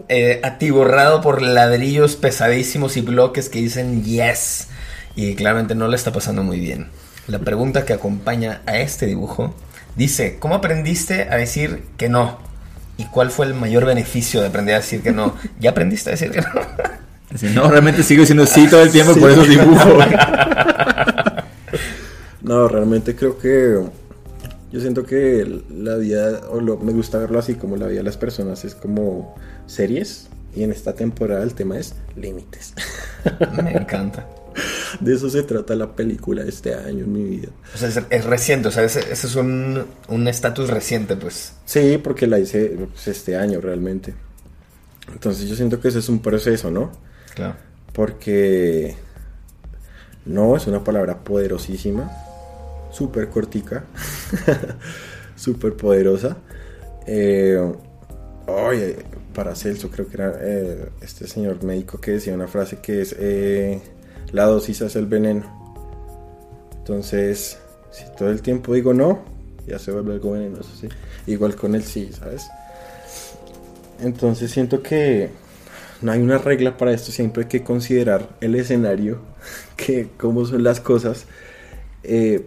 eh, 0.09 0.40
atiborrado 0.42 1.20
por 1.20 1.42
ladrillos 1.42 2.16
pesadísimos 2.16 2.96
y 2.96 3.01
bloques 3.01 3.49
que 3.49 3.61
dicen 3.61 4.05
yes. 4.05 4.68
Y 5.16 5.34
claramente 5.34 5.74
no 5.74 5.88
le 5.88 5.96
está 5.96 6.12
pasando 6.12 6.42
muy 6.42 6.61
bien. 6.61 6.88
La 7.26 7.38
pregunta 7.38 7.84
que 7.84 7.92
acompaña 7.92 8.62
a 8.66 8.78
este 8.78 9.07
dibujo 9.07 9.55
dice, 9.96 10.36
¿cómo 10.38 10.55
aprendiste 10.55 11.28
a 11.30 11.36
decir 11.36 11.84
que 11.96 12.09
no? 12.09 12.38
¿Y 12.96 13.05
cuál 13.05 13.30
fue 13.30 13.46
el 13.46 13.55
mayor 13.55 13.84
beneficio 13.84 14.40
de 14.40 14.49
aprender 14.49 14.76
a 14.76 14.78
decir 14.78 15.03
que 15.03 15.12
no? 15.12 15.34
¿Ya 15.61 15.70
aprendiste 15.70 16.11
a 16.11 16.12
decir 16.12 16.30
que 16.30 16.40
no? 16.40 16.49
No, 17.55 17.70
realmente 17.70 18.03
sigo 18.03 18.20
diciendo 18.20 18.46
sí 18.46 18.66
todo 18.68 18.82
el 18.82 18.90
tiempo, 18.90 19.14
por 19.14 19.30
eso 19.30 19.44
dibujo. 19.44 19.99
No, 22.40 22.66
realmente 22.66 23.14
creo 23.14 23.36
que 23.36 23.78
yo 24.72 24.80
siento 24.80 25.05
que 25.05 25.62
la 25.70 25.96
vida, 25.96 26.40
o 26.51 26.61
lo, 26.61 26.78
me 26.78 26.92
gusta 26.92 27.18
verlo 27.18 27.38
así 27.38 27.57
como 27.57 27.76
la 27.76 27.86
vida 27.86 27.99
de 27.99 28.05
las 28.05 28.16
personas 28.16 28.64
es 28.64 28.74
como 28.74 29.34
series 29.68 30.28
y 30.56 30.64
en 30.64 30.72
esta 30.72 30.94
temporada 30.94 31.44
el 31.44 31.54
tema 31.54 31.78
es 31.78 31.94
límites. 32.16 32.74
Me 33.62 33.72
encanta. 33.72 34.26
De 34.98 35.14
eso 35.14 35.30
se 35.30 35.44
trata 35.44 35.76
la 35.76 35.94
película 35.94 36.42
de 36.42 36.48
este 36.48 36.74
año 36.74 37.04
en 37.04 37.12
mi 37.12 37.22
vida. 37.22 37.48
O 37.74 37.78
sea, 37.78 37.88
es, 37.88 38.00
es 38.10 38.24
reciente, 38.24 38.68
o 38.68 38.70
sea, 38.72 38.82
ese, 38.82 39.00
es 39.12 39.36
un 39.36 39.84
un 40.08 40.26
estatus 40.26 40.68
reciente, 40.68 41.14
pues. 41.14 41.52
Sí, 41.64 42.00
porque 42.02 42.26
la 42.26 42.40
hice 42.40 42.76
pues, 42.90 43.06
este 43.06 43.36
año 43.36 43.60
realmente. 43.60 44.14
Entonces 45.12 45.48
yo 45.48 45.54
siento 45.54 45.80
que 45.80 45.88
ese 45.88 46.00
es 46.00 46.08
un 46.08 46.20
proceso, 46.20 46.70
¿no? 46.70 46.90
Claro. 47.34 47.54
Porque 47.92 48.96
no 50.24 50.56
es 50.56 50.66
una 50.66 50.82
palabra 50.82 51.18
poderosísima, 51.24 52.10
súper 52.90 53.28
cortica, 53.28 53.84
súper 55.36 55.74
poderosa. 55.74 56.36
Eh, 57.06 57.60
oye, 58.46 58.96
para 59.39 59.55
Celso 59.55 59.89
creo 59.89 60.09
que 60.09 60.16
era 60.16 60.36
eh, 60.41 60.89
este 61.01 61.28
señor 61.28 61.62
médico 61.62 62.01
que 62.01 62.11
decía 62.11 62.34
una 62.34 62.49
frase 62.49 62.78
que 62.78 63.03
es 63.03 63.14
eh, 63.20 63.80
la 64.32 64.47
dosis 64.47 64.82
hace 64.82 64.99
el 64.99 65.07
veneno. 65.07 65.45
Entonces, 66.76 67.57
si 67.93 68.03
todo 68.16 68.30
el 68.30 68.43
tiempo 68.43 68.74
digo 68.74 68.93
no, 68.93 69.20
ya 69.64 69.78
se 69.78 69.93
vuelve 69.93 70.14
algo 70.14 70.32
venenoso, 70.32 70.70
¿sí? 70.80 70.89
Igual 71.28 71.55
con 71.55 71.76
el 71.76 71.84
sí, 71.84 72.11
¿sabes? 72.12 72.49
Entonces 74.01 74.51
siento 74.51 74.82
que 74.82 75.30
no 76.03 76.11
hay 76.11 76.20
una 76.20 76.39
regla 76.39 76.76
para 76.76 76.91
esto, 76.91 77.12
siempre 77.12 77.45
hay 77.45 77.49
que 77.49 77.62
considerar 77.62 78.28
el 78.41 78.57
escenario, 78.57 79.20
que 79.76 80.09
cómo 80.16 80.47
son 80.47 80.64
las 80.64 80.80
cosas. 80.80 81.26
eh, 82.03 82.45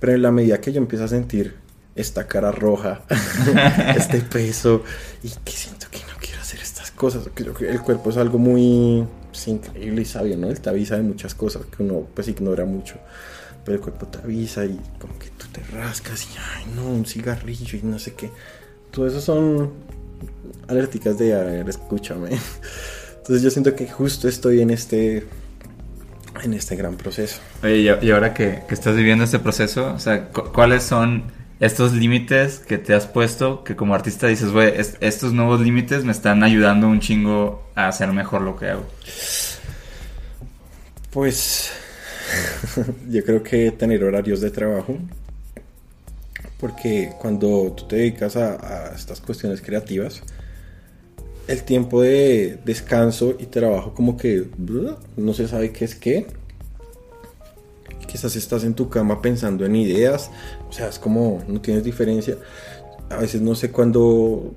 pero 0.00 0.14
en 0.14 0.22
la 0.22 0.32
medida 0.32 0.62
que 0.62 0.72
yo 0.72 0.78
empiezo 0.78 1.04
a 1.04 1.08
sentir 1.08 1.56
esta 1.96 2.26
cara 2.28 2.52
roja, 2.52 3.02
este 3.96 4.20
peso, 4.20 4.84
y 5.22 5.30
que 5.44 5.52
siento 5.52 5.86
que 5.90 5.98
no 6.00 6.18
quiero 6.20 6.40
hacer 6.40 6.60
estas 6.60 6.85
cosas, 6.96 7.28
creo 7.32 7.54
que 7.54 7.68
el 7.70 7.80
cuerpo 7.82 8.10
es 8.10 8.16
algo 8.16 8.38
muy 8.38 9.06
pues, 9.30 9.46
increíble 9.48 10.02
y 10.02 10.04
sabio, 10.04 10.36
¿no? 10.36 10.48
Él 10.48 10.60
te 10.60 10.70
avisa 10.70 10.96
de 10.96 11.02
muchas 11.02 11.34
cosas 11.34 11.62
que 11.66 11.82
uno 11.82 12.06
pues 12.14 12.26
ignora 12.28 12.64
mucho. 12.64 12.96
Pero 13.64 13.76
el 13.76 13.82
cuerpo 13.82 14.06
te 14.06 14.18
avisa 14.18 14.64
y 14.64 14.80
como 14.98 15.18
que 15.18 15.28
tú 15.36 15.46
te 15.52 15.60
rascas 15.76 16.24
y, 16.24 16.28
ay, 16.56 16.64
no, 16.74 16.86
un 16.88 17.04
cigarrillo 17.04 17.78
y 17.78 17.82
no 17.82 17.98
sé 17.98 18.14
qué. 18.14 18.30
Todo 18.90 19.06
eso 19.06 19.20
son 19.20 19.72
alerticas 20.68 21.18
de, 21.18 21.34
a 21.34 21.42
ver, 21.42 21.68
escúchame. 21.68 22.30
Entonces 23.18 23.42
yo 23.42 23.50
siento 23.50 23.74
que 23.74 23.88
justo 23.88 24.28
estoy 24.28 24.60
en 24.60 24.70
este, 24.70 25.26
en 26.42 26.54
este 26.54 26.76
gran 26.76 26.96
proceso. 26.96 27.40
Oye, 27.62 27.98
y, 28.00 28.10
ahora 28.10 28.32
que, 28.34 28.62
estás 28.70 28.94
viviendo 28.94 29.24
este 29.24 29.40
proceso, 29.40 29.92
o 29.92 29.98
sea, 29.98 30.28
cu- 30.28 30.52
¿cuáles 30.52 30.84
son 30.84 31.24
estos 31.60 31.92
límites 31.94 32.58
que 32.58 32.78
te 32.78 32.92
has 32.94 33.06
puesto 33.06 33.64
que 33.64 33.76
como 33.76 33.94
artista 33.94 34.26
dices, 34.26 34.50
güey, 34.52 34.72
es- 34.76 34.96
estos 35.00 35.32
nuevos 35.32 35.60
límites 35.60 36.04
me 36.04 36.12
están 36.12 36.42
ayudando 36.42 36.88
un 36.88 37.00
chingo 37.00 37.62
a 37.74 37.88
hacer 37.88 38.12
mejor 38.12 38.42
lo 38.42 38.56
que 38.56 38.68
hago? 38.70 38.84
Pues 41.10 41.70
yo 43.08 43.24
creo 43.24 43.42
que 43.42 43.70
tener 43.72 44.04
horarios 44.04 44.40
de 44.40 44.50
trabajo, 44.50 44.98
porque 46.58 47.12
cuando 47.18 47.72
tú 47.76 47.86
te 47.86 47.96
dedicas 47.96 48.36
a, 48.36 48.88
a 48.90 48.94
estas 48.94 49.20
cuestiones 49.20 49.60
creativas, 49.62 50.22
el 51.48 51.62
tiempo 51.62 52.02
de 52.02 52.58
descanso 52.64 53.36
y 53.38 53.46
trabajo 53.46 53.94
como 53.94 54.16
que 54.16 54.46
no 55.16 55.32
se 55.32 55.46
sabe 55.48 55.70
qué 55.72 55.84
es 55.84 55.94
qué. 55.94 56.26
Quizás 58.16 58.34
estás 58.34 58.64
en 58.64 58.72
tu 58.72 58.88
cama 58.88 59.20
pensando 59.20 59.66
en 59.66 59.76
ideas, 59.76 60.30
o 60.70 60.72
sea, 60.72 60.88
es 60.88 60.98
como 60.98 61.44
no 61.46 61.60
tienes 61.60 61.84
diferencia. 61.84 62.38
A 63.10 63.18
veces 63.18 63.42
no 63.42 63.54
sé 63.54 63.70
cuándo 63.70 64.54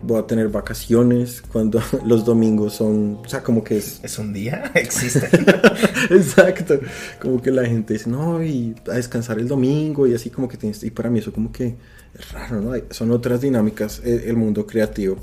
voy 0.00 0.16
a 0.16 0.28
tener 0.28 0.48
vacaciones, 0.48 1.42
cuando 1.42 1.82
los 2.06 2.24
domingos 2.24 2.74
son, 2.74 3.18
o 3.24 3.28
sea, 3.28 3.42
como 3.42 3.64
que 3.64 3.78
es 3.78 3.98
¿Es 4.04 4.16
un 4.20 4.32
día? 4.32 4.70
¿Existe? 4.76 5.28
Exacto. 6.10 6.78
Como 7.20 7.42
que 7.42 7.50
la 7.50 7.66
gente 7.66 7.94
dice, 7.94 8.08
no, 8.08 8.44
y 8.44 8.76
a 8.88 8.94
descansar 8.94 9.40
el 9.40 9.48
domingo 9.48 10.06
y 10.06 10.14
así 10.14 10.30
como 10.30 10.46
que 10.46 10.56
tienes... 10.56 10.84
Y 10.84 10.92
para 10.92 11.10
mí 11.10 11.18
eso 11.18 11.32
como 11.32 11.50
que 11.50 11.74
es 12.16 12.30
raro, 12.30 12.60
¿no? 12.60 12.74
Son 12.90 13.10
otras 13.10 13.40
dinámicas 13.40 14.02
eh, 14.04 14.26
el 14.28 14.36
mundo 14.36 14.68
creativo. 14.68 15.16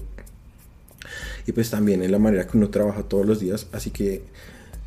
Y 1.45 1.53
pues 1.53 1.69
también 1.69 2.03
en 2.03 2.11
la 2.11 2.19
manera 2.19 2.45
que 2.45 2.57
uno 2.57 2.69
trabaja 2.69 3.03
todos 3.03 3.25
los 3.25 3.39
días. 3.39 3.67
Así 3.71 3.91
que 3.91 4.23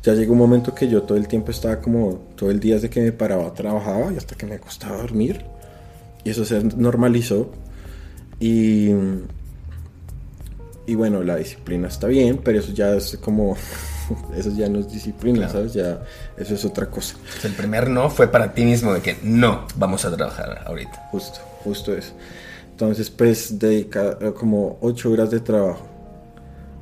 Ya 0.03 0.13
llegó 0.13 0.33
un 0.33 0.39
momento 0.39 0.73
que 0.73 0.87
yo 0.87 1.03
todo 1.03 1.17
el 1.17 1.27
tiempo 1.27 1.51
estaba 1.51 1.79
como, 1.79 2.15
todo 2.35 2.49
el 2.49 2.59
día 2.59 2.75
desde 2.75 2.89
que 2.89 3.01
me 3.01 3.11
paraba 3.11 3.53
trabajaba 3.53 4.11
y 4.11 4.17
hasta 4.17 4.35
que 4.35 4.45
me 4.47 4.55
acostaba 4.55 4.95
a 4.95 5.01
dormir. 5.01 5.45
Y 6.23 6.31
eso 6.31 6.43
se 6.45 6.63
normalizó. 6.63 7.51
Y, 8.39 8.89
y 10.87 10.95
bueno, 10.95 11.21
la 11.23 11.35
disciplina 11.35 11.87
está 11.87 12.07
bien, 12.07 12.39
pero 12.43 12.59
eso 12.59 12.71
ya 12.73 12.95
es 12.95 13.17
como, 13.21 13.55
eso 14.35 14.49
ya 14.55 14.67
no 14.67 14.79
es 14.79 14.91
disciplina, 14.91 15.39
Claro. 15.47 15.53
¿sabes? 15.53 15.73
Ya, 15.73 16.01
eso 16.37 16.55
es 16.55 16.65
otra 16.65 16.87
cosa. 16.89 17.15
El 17.43 17.51
primer 17.51 17.87
no 17.89 18.09
fue 18.09 18.27
para 18.27 18.53
ti 18.53 18.65
mismo 18.65 18.93
de 18.93 19.01
que 19.01 19.17
no 19.21 19.67
vamos 19.75 20.03
a 20.05 20.15
trabajar 20.15 20.63
ahorita. 20.65 21.09
Justo, 21.11 21.39
justo 21.63 21.93
eso. 21.95 22.13
Entonces, 22.71 23.11
pues, 23.11 23.59
dedica 23.59 24.17
como 24.33 24.79
ocho 24.81 25.11
horas 25.11 25.29
de 25.29 25.39
trabajo. 25.41 25.85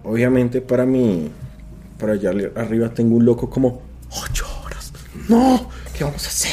Obviamente 0.06 0.62
para 0.62 0.86
mí, 0.86 1.30
para 2.00 2.14
allá 2.14 2.32
arriba 2.56 2.90
tengo 2.90 3.16
un 3.18 3.26
loco 3.26 3.50
como, 3.50 3.82
ocho 4.10 4.46
horas. 4.66 4.92
No, 5.28 5.70
¿qué 5.96 6.04
vamos 6.04 6.26
a 6.26 6.30
hacer? 6.30 6.52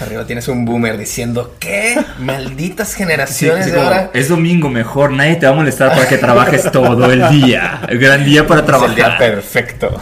Arriba 0.00 0.26
tienes 0.26 0.48
un 0.48 0.64
boomer 0.64 0.96
diciendo, 0.98 1.54
¿qué? 1.60 1.96
Malditas 2.18 2.88
Sí, 2.88 2.96
generaciones 2.98 3.70
de 3.72 3.80
ahora. 3.80 4.10
es 4.12 4.28
domingo 4.28 4.68
mejor, 4.70 5.12
nadie 5.12 5.36
te 5.36 5.46
va 5.46 5.52
a 5.52 5.54
molestar 5.54 5.90
para 5.90 6.08
que 6.08 6.16
trabajes 6.18 6.70
todo 6.72 7.12
el 7.12 7.28
día. 7.28 7.82
El 7.88 7.98
gran 7.98 8.24
día 8.24 8.46
para 8.46 8.62
Es 8.62 8.66
el 8.68 8.94
día 8.94 8.94
trabajar. 9.04 9.18
perfecto. 9.18 10.00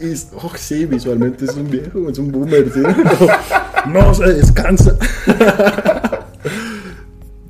Y, 0.00 0.14
oh, 0.36 0.52
sí, 0.56 0.86
visualmente 0.86 1.44
es 1.44 1.54
un 1.54 1.68
viejo, 1.70 2.08
es 2.10 2.18
un 2.18 2.30
boomer, 2.32 2.64
¿sí? 2.72 2.80
No, 3.86 4.00
no 4.02 4.14
se 4.14 4.32
descansa. 4.34 4.92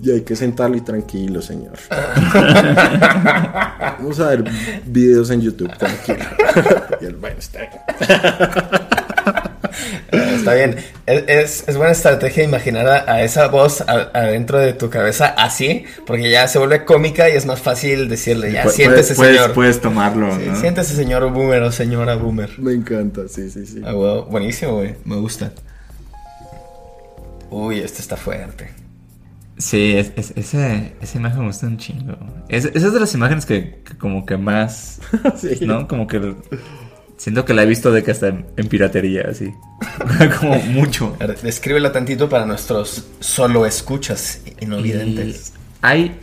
Y 0.05 0.11
hay 0.11 0.23
que 0.23 0.35
sentarlo 0.35 0.77
y 0.77 0.81
tranquilo, 0.81 1.41
señor. 1.41 1.79
Vamos 3.99 4.19
a 4.21 4.31
ver 4.31 4.45
videos 4.85 5.31
en 5.31 5.41
YouTube, 5.43 5.71
tranquilo. 5.79 6.25
Y 7.01 7.05
el 7.07 7.15
bueno, 7.17 7.37
está 7.39 7.59
bien. 7.61 7.71
Está 10.13 10.55
bien. 10.55 10.77
Es, 11.07 11.65
es- 11.69 11.77
buena 11.77 11.93
estrategia 11.93 12.43
imaginar 12.45 12.87
a, 12.89 13.13
a 13.13 13.23
esa 13.23 13.49
voz 13.49 13.81
a- 13.81 14.11
adentro 14.13 14.59
de 14.59 14.73
tu 14.73 14.91
cabeza 14.91 15.27
así, 15.37 15.85
porque 16.07 16.31
ya 16.31 16.47
se 16.49 16.59
vuelve 16.59 16.85
cómica 16.85 17.29
y 17.29 17.33
es 17.33 17.47
más 17.47 17.61
fácil 17.61 18.09
decirle, 18.09 18.53
ya 18.53 18.65
Pu- 18.65 18.71
siéntese, 18.71 19.15
puedes, 19.15 19.37
señor. 19.37 19.53
puedes 19.55 19.81
tomarlo, 19.81 20.33
Sí, 20.37 20.47
¿no? 20.47 20.57
Siéntese, 20.61 20.95
señor 20.95 21.31
boomer 21.33 21.63
o 21.63 21.73
señora 21.73 22.15
boomer. 22.17 22.51
Me 22.59 22.73
encanta, 22.73 23.23
sí, 23.29 23.51
sí, 23.51 23.67
sí. 23.67 23.83
Ah. 23.85 23.93
Buenísimo, 24.29 24.77
güey. 24.79 24.95
Me 25.05 25.17
gusta. 25.17 25.53
Uy, 27.51 27.81
este 27.81 28.01
está 28.01 28.17
fuerte. 28.17 28.71
Sí, 29.63 29.93
es, 29.97 30.13
es- 30.17 30.33
ese- 30.37 30.95
esa 31.01 31.19
imagen 31.19 31.41
me 31.41 31.47
gusta 31.47 31.67
un 31.67 31.77
chingo. 31.79 32.17
Es, 32.49 32.65
esa 32.65 32.87
es 32.89 32.93
de 32.93 32.99
las 33.01 33.15
imágenes 33.15 33.47
que, 33.47 33.81
que 33.85 33.97
como 33.97 34.27
que 34.27 34.37
más, 34.37 35.01
Sí. 35.37 35.65
¿no? 35.67 35.87
Como 35.87 36.07
que 36.09 36.35
siento 37.17 37.45
que 37.45 37.55
la 37.55 37.63
he 37.63 37.67
visto 37.67 37.93
de 37.93 38.03
que 38.03 38.11
hasta 38.11 38.29
en, 38.29 38.47
en 38.57 38.67
piratería, 38.69 39.27
así. 39.31 39.53
como 40.41 40.57
mucho. 40.63 41.17
Descríbela 41.43 41.93
tantito 41.93 42.29
para 42.29 42.45
nuestros 42.47 43.07
solo 43.21 43.65
escuchas 43.67 44.41
y 44.61 44.67
no 44.67 44.81
Y 44.81 44.83
videntes. 44.85 45.53
hay 45.81 46.19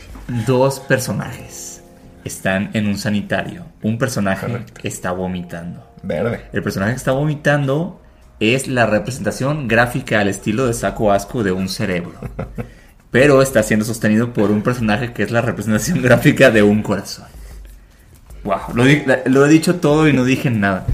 dos 0.46 0.80
personajes. 0.82 1.82
Están 2.26 2.72
en 2.74 2.88
un 2.88 2.98
sanitario. 2.98 3.64
Un 3.82 3.98
personaje 3.98 4.48
Correcto. 4.48 4.82
está 4.84 5.14
vomitando. 5.14 5.90
Verde. 6.04 6.42
El 6.52 6.62
personaje 6.62 6.92
que 6.92 6.98
está 6.98 7.14
vomitando 7.14 8.02
es 8.42 8.68
la 8.68 8.86
representación 8.86 9.68
gráfica 9.70 10.20
al 10.20 10.28
estilo 10.28 10.68
de 10.68 10.74
saco 10.74 11.12
asco 11.14 11.44
de 11.44 11.54
un 11.54 11.70
cerebro. 11.70 12.14
Pero 13.12 13.42
está 13.42 13.64
siendo 13.64 13.86
sostenido 13.86 14.34
por 14.34 14.52
un 14.52 14.62
personaje 14.62 15.14
que 15.14 15.24
es 15.24 15.32
la 15.32 15.42
representación 15.42 16.02
gráfica 16.04 16.52
de 16.52 16.62
un 16.64 16.84
corazón. 16.84 17.26
Wow, 18.44 18.60
lo, 18.74 18.84
lo 19.26 19.46
he 19.46 19.50
dicho 19.50 19.76
todo 19.76 20.08
y 20.08 20.14
no 20.14 20.24
dije 20.24 20.50
nada. 20.50 20.86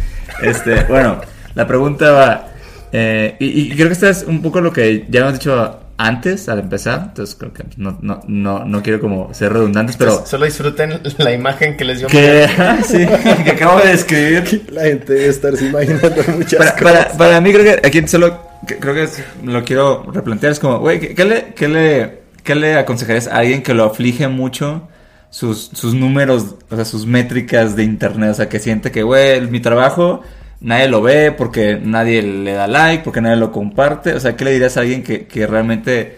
Este, 0.42 0.84
bueno, 0.90 1.22
la 1.54 1.68
pregunta 1.68 2.12
va. 2.12 2.48
eh, 2.92 3.36
y, 3.40 3.62
y 3.62 3.76
creo 3.76 3.88
que 3.88 3.94
esto 3.94 4.08
es 4.10 4.24
un 4.24 4.42
poco 4.42 4.62
lo 4.62 4.72
que 4.74 5.06
ya 5.10 5.22
hemos 5.22 5.34
dicho 5.34 5.80
antes 5.98 6.50
al 6.50 6.60
empezar. 6.60 7.04
Entonces 7.10 7.36
creo 7.40 7.54
que 7.54 7.64
no, 7.78 7.98
no, 8.02 8.22
no, 8.28 8.66
no 8.66 8.82
quiero 8.84 9.00
como 9.00 9.34
ser 9.34 9.54
redundantes, 9.54 9.96
pero. 9.98 10.12
Entonces, 10.12 10.32
solo 10.32 10.46
disfruten 10.46 11.00
la 11.20 11.32
imagen 11.34 11.78
que 11.78 11.86
les 11.86 12.00
dio. 12.00 12.08
Que, 12.08 12.48
sí, 12.88 13.06
que 13.44 13.52
acabo 13.52 13.80
de 13.80 13.90
describir. 13.90 14.66
La 14.72 14.84
gente 14.84 15.14
debe 15.14 15.28
estarse 15.28 15.66
imaginando 15.66 16.24
muchas 16.36 16.58
Para, 16.60 16.72
cosas. 16.72 16.84
para, 17.06 17.18
para 17.18 17.42
mí 17.42 17.54
creo 17.54 17.64
que 17.82 17.88
aquí 17.88 18.08
solo 18.08 18.40
creo 18.66 18.94
que 18.94 19.04
es- 19.04 19.24
lo 19.44 19.64
quiero 19.64 20.04
replantear 20.12 20.52
es 20.52 20.60
como, 20.60 20.80
güey, 20.80 21.00
¿qué, 21.00 21.16
qué 21.16 21.26
le, 21.26 21.54
qué, 21.56 21.68
le, 21.68 22.20
¿qué 22.44 22.56
le 22.56 22.76
aconsejarías 22.76 23.28
a 23.28 23.38
alguien 23.38 23.64
que 23.64 23.74
lo 23.74 23.84
aflige 23.86 24.28
mucho 24.28 24.88
sus, 25.30 25.70
sus 25.74 25.94
números, 25.94 26.56
o 26.70 26.76
sea, 26.76 26.86
sus 26.86 27.06
métricas 27.06 27.76
de 27.76 27.84
internet? 27.84 28.30
O 28.32 28.34
sea, 28.34 28.50
que 28.50 28.60
siente 28.60 28.92
que, 28.92 29.04
güey, 29.04 29.42
mi 29.48 29.60
trabajo 29.60 30.22
nadie 30.62 30.88
lo 30.88 31.02
ve 31.02 31.32
porque 31.32 31.80
nadie 31.82 32.22
le 32.22 32.54
da 32.54 32.68
like, 32.68 33.04
porque 33.04 33.22
nadie 33.22 33.36
lo 33.38 33.52
comparte. 33.52 34.14
O 34.14 34.20
sea, 34.20 34.36
¿qué 34.36 34.46
le 34.46 34.52
dirías 34.54 34.78
a 34.78 34.82
alguien 34.82 35.04
que, 35.04 35.26
que 35.28 35.46
realmente... 35.48 36.18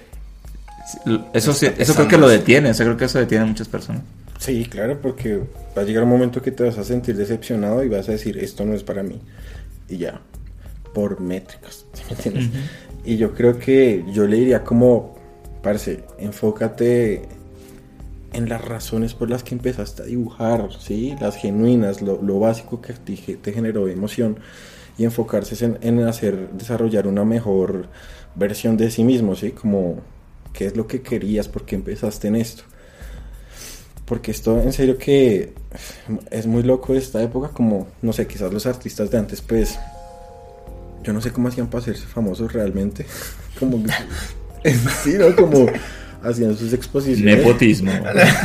Eso, 1.34 1.52
sí- 1.54 1.68
eso 1.78 1.93
creo 1.95 2.08
que 2.08 2.18
lo 2.18 2.30
detiene, 2.30 2.70
o 2.70 2.74
sea, 2.74 2.86
creo 2.86 2.95
que 2.98 3.06
eso 3.06 3.20
detiene 3.20 3.43
a 3.43 3.48
muchas 3.48 3.68
personas. 3.68 4.04
Sí, 4.39 4.66
claro, 4.70 4.98
porque 5.02 5.41
va 5.78 5.82
a 5.82 5.86
llegar 5.86 6.04
un 6.04 6.10
momento 6.10 6.41
que 6.41 6.52
te 6.52 6.64
vas 6.64 6.78
a 6.78 6.84
sentir 6.86 7.18
decepcionado 7.18 7.84
y 7.84 7.89
vas 7.89 8.08
a 8.08 8.14
decir, 8.14 8.38
esto 8.38 8.64
no 8.64 8.74
es 8.74 8.84
para 8.84 9.04
mí. 9.04 9.20
Y 9.89 9.98
ya, 9.98 10.22
por 10.98 11.20
métricas, 11.22 11.86
¿sí 11.93 12.02
me 12.10 12.16
entiendes? 12.16 12.50
Y 13.06 13.18
yo 13.18 13.36
creo 13.36 13.60
que 13.60 14.04
yo 14.12 14.26
le 14.26 14.38
diría 14.38 14.64
como, 14.64 15.14
parce, 15.62 16.04
enfócate 16.18 17.22
en 18.34 18.50
las 18.50 18.66
razones 18.66 19.14
por 19.14 19.30
las 19.30 19.43
que 19.43 19.54
empezaste 19.54 20.02
a 20.02 20.06
dibujar, 20.06 20.70
¿sí? 20.80 21.16
Las 21.22 21.36
genuinas, 21.36 22.02
lo, 22.02 22.20
lo 22.20 22.39
básico 22.39 22.82
que 22.82 22.93
ge- 23.16 23.38
te 23.38 23.54
generó 23.54 23.88
emoción 23.88 24.39
y 24.98 25.04
enfocarse 25.04 25.64
en, 25.64 25.78
en 25.82 26.00
hacer, 26.08 26.50
desarrollar 26.54 27.06
una 27.06 27.24
mejor 27.24 27.89
versión 28.34 28.76
de 28.76 28.89
sí 28.89 29.04
mismo, 29.04 29.36
¿sí? 29.36 29.52
Como, 29.52 30.00
¿qué 30.52 30.66
es 30.66 30.76
lo 30.76 30.88
que 30.88 31.02
querías? 31.04 31.48
¿Por 31.48 31.64
qué 31.64 31.76
empezaste 31.76 32.28
en 32.28 32.38
esto? 32.38 32.64
Porque 34.06 34.32
esto 34.32 34.60
en 34.60 34.74
serio 34.74 34.98
que 34.98 35.54
es 36.32 36.48
muy 36.48 36.64
loco 36.64 36.93
de 36.93 37.00
esta 37.00 37.22
época, 37.22 37.50
como, 37.50 37.88
no 38.02 38.14
sé, 38.14 38.26
quizás 38.26 38.52
los 38.52 38.66
artistas 38.66 39.12
de 39.12 39.18
antes, 39.20 39.41
pues, 39.41 39.78
yo 41.08 41.14
no 41.14 41.22
sé 41.22 41.32
cómo 41.32 41.47
hacían 41.47 41.68
para 41.68 41.82
hacerse 41.82 42.05
famosos 42.05 42.51
realmente. 42.51 43.05
Como, 43.60 43.82
sí, 45.03 45.14
¿no? 45.18 45.34
Como 45.38 45.68
hacían 46.22 46.58
sus 46.58 46.74
exposiciones. 46.74 47.38
Nepotismo. 47.38 47.91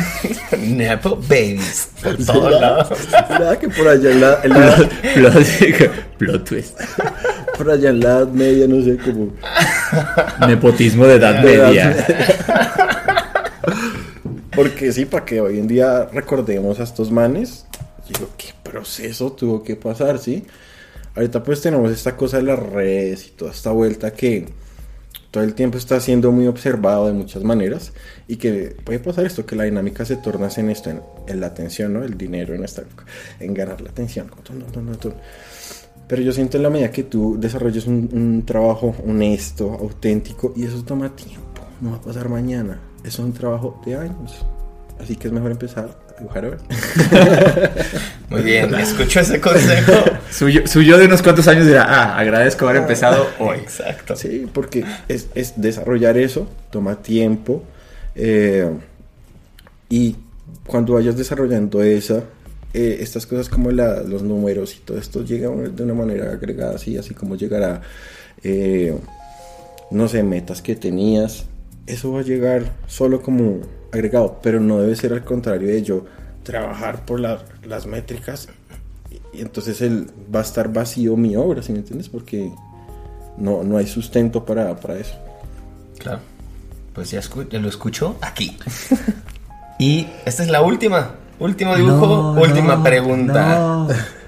Nepo 0.60 1.16
babies. 1.16 1.88
Por 2.00 2.16
Sí, 2.18 2.24
todos 2.26 2.60
lados. 2.60 2.88
¿Verdad 3.28 3.58
que 3.58 3.68
por 3.68 3.88
allá 3.88 4.10
en 4.12 4.20
la, 4.20 4.38
en 4.44 4.50
la- 4.50 4.88
plot, 5.14 6.18
plot 6.18 6.44
twist. 6.48 6.78
por 7.58 7.68
allá 7.70 7.90
en 7.90 7.98
la 8.00 8.08
Edad 8.18 8.28
Media, 8.28 8.68
no 8.68 8.80
sé, 8.84 8.96
como... 8.98 9.32
Nepotismo 10.46 11.04
de 11.06 11.14
edad 11.16 11.42
de 11.42 11.54
edad 11.54 11.68
media. 11.68 12.06
Porque 14.54 14.92
sí, 14.92 15.04
para 15.06 15.24
que 15.24 15.40
hoy 15.40 15.58
en 15.58 15.66
día 15.66 16.08
recordemos 16.12 16.78
a 16.78 16.82
estos 16.84 17.10
manes, 17.10 17.66
digo, 18.08 18.28
¿qué 18.36 18.48
proceso 18.62 19.32
tuvo 19.32 19.62
que 19.62 19.76
pasar, 19.76 20.18
sí? 20.18 20.44
Ahorita 21.14 21.42
pues 21.42 21.60
tenemos 21.60 21.90
esta 21.90 22.16
cosa 22.16 22.38
de 22.38 22.44
las 22.44 22.58
redes 22.58 23.28
y 23.28 23.30
toda 23.32 23.50
esta 23.50 23.70
vuelta 23.70 24.12
que 24.12 24.46
todo 25.30 25.44
el 25.44 25.54
tiempo 25.54 25.78
está 25.78 25.98
siendo 25.98 26.30
muy 26.30 26.46
observado 26.46 27.06
de 27.06 27.14
muchas 27.14 27.42
maneras 27.42 27.92
y 28.28 28.36
que 28.36 28.76
puede 28.84 28.98
pasar 28.98 29.24
esto, 29.24 29.46
que 29.46 29.56
la 29.56 29.64
dinámica 29.64 30.04
se 30.04 30.16
torna 30.16 30.48
en 30.56 30.70
esto, 30.70 30.90
en, 30.90 31.00
en 31.26 31.40
la 31.40 31.46
atención, 31.46 31.94
¿no? 31.94 32.04
El 32.04 32.18
dinero 32.18 32.54
en 32.54 32.64
esta 32.64 32.82
época, 32.82 33.04
en 33.40 33.54
ganar 33.54 33.80
la 33.80 33.90
atención. 33.90 34.30
Pero 36.06 36.22
yo 36.22 36.32
siento 36.32 36.58
en 36.58 36.62
la 36.62 36.70
medida 36.70 36.90
que 36.90 37.04
tú 37.04 37.38
desarrolles 37.38 37.86
un, 37.86 38.10
un 38.12 38.44
trabajo 38.44 38.94
honesto, 39.06 39.72
auténtico, 39.72 40.52
y 40.54 40.64
eso 40.64 40.82
toma 40.84 41.16
tiempo, 41.16 41.62
no 41.80 41.92
va 41.92 41.96
a 41.96 42.02
pasar 42.02 42.28
mañana, 42.28 42.78
es 43.02 43.18
un 43.18 43.32
trabajo 43.32 43.80
de 43.86 43.96
años. 43.96 44.44
Así 45.00 45.16
que 45.16 45.28
es 45.28 45.32
mejor 45.32 45.50
empezar 45.50 45.98
dibujar. 46.18 46.58
Muy 48.30 48.42
bien, 48.42 48.74
escucho 48.78 49.20
ese 49.20 49.40
consejo. 49.40 49.92
Su 50.30 50.48
yo, 50.48 50.66
su 50.66 50.82
yo 50.82 50.98
de 50.98 51.06
unos 51.06 51.22
cuantos 51.22 51.46
años 51.48 51.66
dirá, 51.66 51.84
ah, 51.88 52.18
agradezco 52.18 52.66
haber 52.68 52.82
empezado 52.82 53.26
hoy. 53.38 53.58
Exacto. 53.58 54.16
Sí, 54.16 54.46
porque 54.52 54.84
es, 55.08 55.28
es 55.34 55.54
desarrollar 55.60 56.16
eso, 56.16 56.48
toma 56.70 56.96
tiempo. 57.02 57.62
eh, 58.14 58.70
y 59.88 60.16
cuando 60.66 60.94
vayas 60.94 61.16
desarrollando 61.16 61.82
esa, 61.82 62.22
eh, 62.72 62.98
estas 63.00 63.26
cosas 63.26 63.48
como 63.50 63.70
la- 63.70 64.02
los 64.02 64.22
números 64.22 64.74
y 64.76 64.78
todo 64.80 64.96
esto 64.98 65.22
llegan 65.24 65.76
de 65.76 65.82
una 65.82 65.92
manera 65.94 66.32
agregada, 66.32 66.76
así, 66.76 66.96
así 66.96 67.12
como 67.14 67.36
llegará, 67.36 67.82
eh, 68.42 68.96
no 69.90 70.08
sé, 70.08 70.22
metas 70.22 70.62
que 70.62 70.76
tenías. 70.76 71.44
Eso 71.86 72.12
va 72.12 72.20
a 72.20 72.22
llegar 72.22 72.62
solo 72.86 73.20
como 73.20 73.60
agregado, 73.93 74.40
pero 74.43 74.59
no 74.61 74.78
debe 74.78 74.97
ser 74.97 75.12
al 75.12 75.22
contrario 75.24 75.68
de 75.68 75.82
yo 75.82 76.05
trabajar 76.43 77.05
por 77.05 77.20
la- 77.20 77.43
las 77.64 77.86
métricas 77.86 78.49
y, 79.11 79.38
y 79.38 79.40
entonces 79.43 79.80
el, 79.82 80.09
va 80.34 80.40
a 80.40 80.43
estar 80.43 80.72
vacío 80.72 81.16
mi 81.16 81.36
obra, 81.36 81.62
¿sí 81.62 81.72
me 81.72 81.78
entiendes? 81.78 82.09
Porque 82.09 82.51
no, 83.36 83.62
no 83.62 83.76
hay 83.76 83.86
sustento 83.86 84.45
para, 84.45 84.74
para 84.76 84.99
eso. 84.99 85.14
Claro. 85.99 86.20
Pues 86.95 87.11
ya, 87.11 87.20
escu- 87.20 87.49
ya 87.49 87.59
lo 87.59 87.68
escucho 87.68 88.16
aquí. 88.20 88.57
y 89.78 90.07
esta 90.24 90.43
es 90.43 90.49
la 90.51 90.62
última. 90.62 91.12
Último 91.38 91.74
dibujo, 91.76 92.07
No, 92.34 92.40
última 92.40 92.76
no, 92.76 92.82
pregunta. 92.82 93.59
no. 93.59 93.88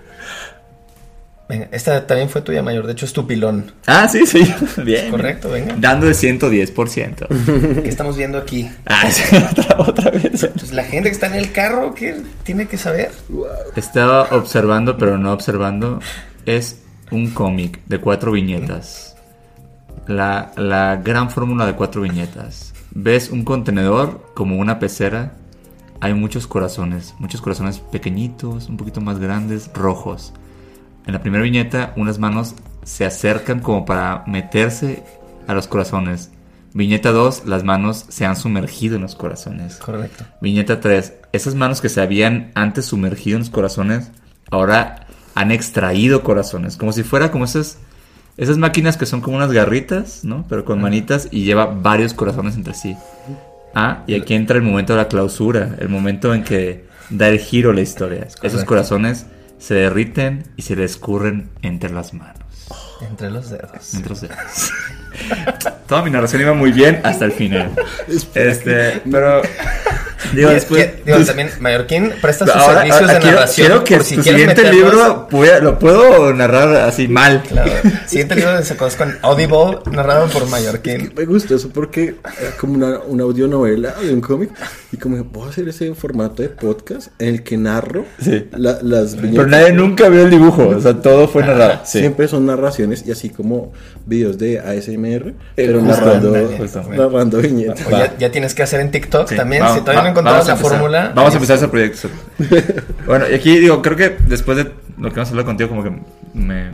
Venga, 1.47 1.69
esta 1.73 2.07
también 2.07 2.31
fue 2.31 2.41
tuya 2.41 2.63
mayor, 2.63 2.87
de 2.87 2.93
hecho 2.93 3.05
es 3.05 3.13
tu 3.13 3.27
pilón. 3.27 3.73
Ah, 3.87 4.09
sí, 4.09 4.25
sí. 4.25 4.43
Bien. 4.83 5.11
Correcto, 5.11 5.51
venga. 5.51 5.75
Dando 5.79 6.09
el 6.09 6.15
110%. 6.15 7.83
¿Qué 7.83 7.89
estamos 7.89 8.17
viendo 8.17 8.39
aquí? 8.39 8.71
Ah, 8.87 9.05
sí, 9.11 9.37
otra, 9.37 9.77
otra 9.79 10.11
vez. 10.11 10.49
Pues 10.55 10.73
la 10.73 10.85
gente 10.85 11.11
que 11.11 11.15
está 11.15 11.27
en 11.27 11.35
el 11.35 11.53
carro, 11.53 11.95
¿qué 11.95 12.23
tiene 12.45 12.67
que 12.67 12.79
saber? 12.79 13.11
Estaba 13.77 14.23
observando, 14.35 14.97
pero 14.97 15.19
no 15.19 15.33
observando. 15.33 16.01
Es 16.47 16.81
un 17.11 17.31
cómic 17.31 17.81
de 17.87 17.99
cuatro 18.01 18.33
viñetas. 18.33 19.17
La, 20.07 20.53
la 20.57 20.97
gran 20.97 21.31
fórmula 21.31 21.67
de 21.67 21.75
cuatro 21.75 22.01
viñetas. 22.01 22.73
Ves 22.93 23.29
un 23.29 23.45
contenedor 23.45 24.33
como 24.35 24.57
una 24.57 24.79
pecera. 24.79 25.35
Hay 26.01 26.15
muchos 26.15 26.47
corazones. 26.47 27.15
Muchos 27.19 27.43
corazones 27.43 27.81
pequeñitos, 27.81 28.71
un 28.71 28.79
poquito 28.79 29.03
más 29.03 29.19
grandes, 29.19 29.71
rojos. 29.75 30.33
En 31.07 31.13
la 31.13 31.21
primera 31.21 31.45
viñeta, 31.45 31.93
unas 31.97 32.19
manos 32.19 32.55
se 32.83 33.05
acercan 33.05 33.61
como 33.61 33.85
para 33.85 34.25
meterse 34.27 35.03
a 35.47 35.55
los 35.55 35.67
corazones. 35.67 36.31
Viñeta 36.73 37.13
2, 37.13 37.47
las 37.47 37.63
manos 37.63 38.07
se 38.09 38.25
han 38.25 38.37
sumergido 38.37 38.97
en 38.97 39.03
los 39.03 39.15
corazones. 39.15 39.77
Correcto. 39.77 40.25
Viñeta 40.41 40.81
3. 40.81 41.13
Esas 41.33 41.55
manos 41.55 41.81
que 41.81 41.89
se 41.89 42.01
habían 42.01 42.51
antes 42.55 42.87
sumergido 42.87 43.37
en 43.37 43.43
los 43.43 43.51
corazones, 43.51 44.11
ahora 44.51 45.07
han 45.35 45.53
extraído 45.53 46.23
corazones. 46.23 46.77
Como 46.77 46.93
si 46.93 47.03
fuera 47.03 47.31
como 47.31 47.45
esas, 47.45 47.79
esas 48.37 48.59
máquinas 48.59 48.97
que 48.97 49.07
son 49.07 49.21
como 49.21 49.37
unas 49.37 49.53
garritas, 49.53 50.25
¿no? 50.25 50.45
Pero 50.49 50.65
con 50.65 50.81
manitas 50.81 51.29
y 51.31 51.45
lleva 51.45 51.67
varios 51.67 52.15
corazones 52.15 52.57
entre 52.57 52.75
sí. 52.75 52.97
Ah, 53.75 54.03
y 54.07 54.15
aquí 54.15 54.35
entra 54.35 54.57
el 54.57 54.63
momento 54.63 54.95
de 54.95 54.99
la 55.01 55.09
clausura, 55.09 55.77
el 55.79 55.89
momento 55.89 56.35
en 56.35 56.45
que 56.45 56.87
da 57.11 57.29
el 57.29 57.39
giro 57.39 57.71
a 57.71 57.75
la 57.75 57.83
historia. 57.83 58.27
Esos 58.43 58.65
corazones 58.65 59.27
se 59.65 59.73
derriten 59.73 60.45
y 60.57 60.63
se 60.63 60.77
le 60.77 60.85
escurren 60.85 61.49
entre 61.63 61.89
las 61.89 62.13
manos. 62.13 62.37
Entre 63.01 63.31
los 63.31 63.49
dedos. 63.49 63.95
Entre 63.95 64.11
los 64.11 64.21
dedos. 64.21 64.73
Toda 65.89 66.03
mi 66.03 66.11
narración 66.11 66.43
iba 66.43 66.53
muy 66.53 66.71
bien 66.71 67.01
hasta 67.03 67.25
el 67.25 67.33
final. 67.33 67.75
Este, 68.35 69.01
pero 69.11 69.41
digo 70.33 70.51
después 70.51 70.89
y- 70.99 71.03
digo, 71.11 71.25
también 71.25 71.51
Mallorquín 71.61 72.13
presta 72.23 72.47
sus 72.47 72.55
Ahora, 72.57 72.75
servicios 72.81 73.01
ahora 73.03 73.15
de 73.15 73.21
quiero, 73.21 73.35
narración 73.37 73.67
quiero 73.67 73.85
que 73.85 73.97
por 73.97 74.05
si 74.05 74.17
tu 74.17 74.23
siguiente 74.23 74.47
meterlos. 74.63 74.75
libro 74.93 75.29
pueda- 75.29 75.61
lo 75.61 75.79
puedo 75.79 76.33
narrar 76.35 76.77
así 76.89 77.09
mal. 77.09 77.43
Claro. 77.49 77.71
Siguiente 78.07 78.37
libro 78.37 78.57
de 78.57 78.65
Sacos 78.65 78.97
con 78.97 79.17
Audible, 79.23 79.79
narrado 79.93 80.29
por 80.29 80.49
Mallorquín. 80.49 81.13
Me 81.17 81.25
gusta 81.25 81.55
eso 81.55 81.69
porque 81.71 82.17
era 82.41 82.51
como 82.59 82.75
una, 82.75 82.99
una 83.01 83.25
audionovela 83.25 83.93
de 84.01 84.13
un 84.15 84.21
cómic. 84.21 84.51
Y 84.93 84.97
como 84.97 85.23
voy 85.25 85.49
a 85.49 85.51
hacer 85.51 85.69
ese 85.69 85.93
formato 85.95 86.43
de 86.43 86.49
podcast 86.49 87.09
en 87.19 87.29
el 87.29 87.43
que 87.43 87.57
narro 87.57 88.05
Sí. 88.21 88.47
la- 88.53 88.79
las 88.83 89.11
Pero 89.17 89.23
viñetas. 89.23 89.47
nadie 89.49 89.73
nunca 89.73 90.09
vio 90.09 90.23
el 90.23 90.31
dibujo, 90.31 90.69
o 90.69 90.81
sea, 90.81 90.95
todo 90.95 91.27
fue 91.29 91.43
narrado. 91.43 91.81
Sí. 91.85 91.99
Siempre 92.01 92.29
son 92.29 92.47
narraciones 92.47 93.05
y 93.07 93.11
así 93.11 93.31
como 93.31 93.73
videos 94.07 94.39
de 94.39 94.61
ASMR, 94.61 95.35
pero 95.57 95.81
justo, 95.81 96.01
narrando, 96.05 96.49
justo. 96.59 96.83
narrando 96.91 97.39
viñetas. 97.39 97.89
Ya, 97.91 98.17
ya 98.19 98.31
tienes 98.31 98.55
que 98.55 98.63
hacer 98.63 98.81
en 98.81 98.91
TikTok 98.91 99.29
Sí, 99.29 99.37
también. 99.37 99.63
vamos- 99.63 99.79
si 99.79 99.81
todavía 99.83 100.01
no 100.03 100.05
va- 100.05 100.11
encontrabas 100.11 100.14
vamos 100.23 100.45
a 100.45 100.47
la 100.49 100.55
empezar. 100.55 100.71
fórmula. 100.79 101.13
Vamos 101.15 101.33
a 101.33 101.37
empezar 101.37 101.57
ese 101.57 101.69
proyecto. 101.69 102.09
bueno, 103.07 103.27
y 103.31 103.35
aquí 103.35 103.59
digo, 103.59 103.83
creo 103.83 103.97
que 103.97 104.17
después 104.29 104.57
de 104.59 104.71
lo 104.99 105.11
que 105.13 105.21
hemos 105.21 105.29
hablado 105.31 105.47
contigo, 105.47 105.69
como 105.71 105.83
que 105.83 105.93
me 106.35 106.71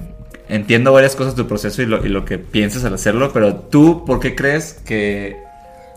entiendo 0.48 0.92
varias 0.92 1.14
cosas 1.16 1.36
de 1.36 1.42
tu 1.42 1.48
proceso 1.48 1.80
y 1.82 1.86
lo, 1.86 2.04
y 2.04 2.08
lo 2.08 2.24
que 2.24 2.38
piensas 2.38 2.84
al 2.84 2.94
hacerlo, 2.94 3.32
pero 3.32 3.54
tú, 3.54 4.04
¿por 4.04 4.18
qué 4.20 4.34
crees 4.34 4.74
que, 4.84 5.36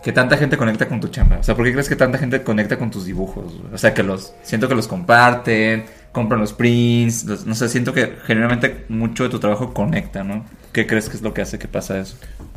que 0.02 0.12
tanta 0.12 0.36
gente 0.36 0.56
conecta 0.56 0.86
con 0.88 1.00
tu 1.00 1.08
chamba? 1.08 1.38
O 1.38 1.42
sea, 1.42 1.54
¿por 1.56 1.64
qué 1.64 1.72
crees 1.72 1.88
que 1.88 1.96
tanta 1.96 2.18
gente 2.18 2.42
conecta 2.42 2.78
con 2.78 2.90
tus 2.90 3.04
dibujos? 3.04 3.52
O 3.72 3.78
sea, 3.78 3.92
que 3.94 4.02
los, 4.02 4.32
siento 4.42 4.68
que 4.68 4.74
los 4.76 4.86
comparten, 4.86 5.84
compran 6.12 6.40
los 6.40 6.52
prints, 6.52 7.24
los- 7.24 7.46
no 7.46 7.54
sé, 7.56 7.68
siento 7.68 7.92
que 7.92 8.14
generalmente 8.26 8.84
mucho 8.88 9.24
de 9.24 9.30
tu 9.30 9.40
trabajo 9.40 9.74
conecta, 9.74 10.22
¿no? 10.22 10.44
¿Qué 10.72 10.86
crees 10.86 11.08
que 11.08 11.16
es 11.16 11.22
lo 11.22 11.34
que 11.34 11.42
hace 11.42 11.58
que 11.58 11.66
pasa 11.68 11.98
eso? 11.98 12.16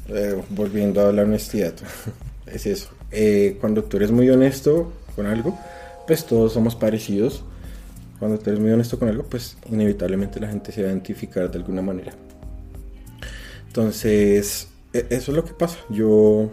Eh, 0.09 0.39
volviendo 0.49 1.07
a 1.07 1.11
la 1.11 1.23
honestidad, 1.23 1.73
es 2.45 2.65
eso. 2.67 2.89
Eh, 3.11 3.57
cuando 3.59 3.83
tú 3.83 3.97
eres 3.97 4.11
muy 4.11 4.29
honesto 4.29 4.91
con 5.15 5.25
algo, 5.25 5.57
pues 6.05 6.25
todos 6.25 6.53
somos 6.53 6.75
parecidos. 6.75 7.43
Cuando 8.19 8.39
tú 8.39 8.49
eres 8.49 8.59
muy 8.59 8.71
honesto 8.71 8.97
con 8.97 9.09
algo, 9.09 9.23
pues 9.23 9.57
inevitablemente 9.71 10.39
la 10.39 10.47
gente 10.47 10.71
se 10.71 10.81
va 10.81 10.89
a 10.89 10.91
identificar 10.91 11.51
de 11.51 11.57
alguna 11.57 11.81
manera. 11.81 12.13
Entonces, 13.67 14.69
e- 14.93 15.05
eso 15.09 15.31
es 15.31 15.37
lo 15.37 15.45
que 15.45 15.53
pasa. 15.53 15.77
Yo 15.89 16.49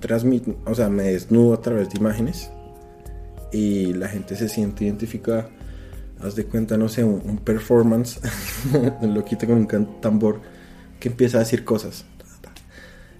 transmito, 0.00 0.56
o 0.66 0.74
sea, 0.74 0.88
me 0.88 1.04
desnudo 1.04 1.54
a 1.54 1.60
través 1.60 1.90
de 1.90 1.98
imágenes 1.98 2.50
y 3.52 3.92
la 3.94 4.08
gente 4.08 4.36
se 4.36 4.48
siente 4.48 4.84
identificada. 4.84 5.48
Haz 6.20 6.34
de 6.34 6.46
cuenta, 6.46 6.76
no 6.76 6.88
sé, 6.88 7.04
un, 7.04 7.38
performance, 7.38 8.20
un 9.00 9.14
loquito 9.14 9.46
con 9.46 9.58
un 9.58 10.00
tambor 10.00 10.40
que 10.98 11.08
empieza 11.08 11.38
a 11.38 11.40
decir 11.40 11.64
cosas. 11.64 12.04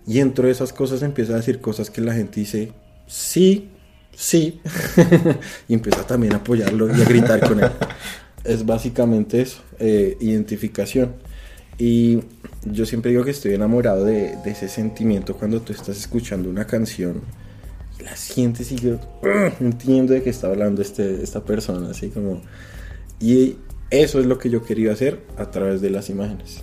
Y 0.07 0.15
dentro 0.19 0.47
de 0.47 0.53
esas 0.53 0.73
cosas 0.73 1.03
empieza 1.03 1.33
a 1.33 1.37
decir 1.37 1.61
cosas 1.61 1.91
que 1.91 2.01
la 2.01 2.13
gente 2.15 2.41
dice, 2.41 2.73
sí, 3.07 3.71
sí. 4.15 4.61
y 5.69 5.75
empieza 5.75 6.07
también 6.07 6.35
a 6.35 6.37
apoyarlo 6.37 6.95
y 6.97 7.01
a 7.01 7.05
gritar 7.05 7.41
con 7.47 7.61
él. 7.63 7.71
Es 8.45 8.67
básicamente 8.67 9.41
eso, 9.41 9.63
eh, 9.79 10.19
identificación. 10.21 11.15
Y 11.79 12.21
yo 12.65 12.85
siempre 12.85 13.11
digo 13.11 13.25
que 13.25 13.31
estoy 13.31 13.55
enamorado 13.55 14.05
de, 14.05 14.37
de 14.45 14.51
ese 14.51 14.69
sentimiento 14.69 15.35
cuando 15.35 15.63
tú 15.63 15.73
estás 15.73 15.97
escuchando 15.97 16.51
una 16.51 16.67
canción. 16.67 17.23
La 18.05 18.15
sientes 18.17 18.71
y 18.71 18.77
yo 18.77 18.97
"Ugh", 19.23 19.53
entiendo 19.61 20.13
de 20.13 20.23
qué 20.23 20.29
está 20.29 20.49
hablando 20.49 20.83
este, 20.83 21.23
esta 21.23 21.43
persona, 21.43 21.91
así 21.91 22.11
como... 22.11 22.43
Y 23.19 23.57
eso 23.89 24.21
es 24.21 24.27
lo 24.27 24.39
que 24.39 24.51
yo 24.51 24.63
quería 24.63 24.93
hacer 24.93 25.23
a 25.39 25.51
través 25.51 25.81
de 25.81 25.89
las 25.89 26.11
imágenes. 26.11 26.63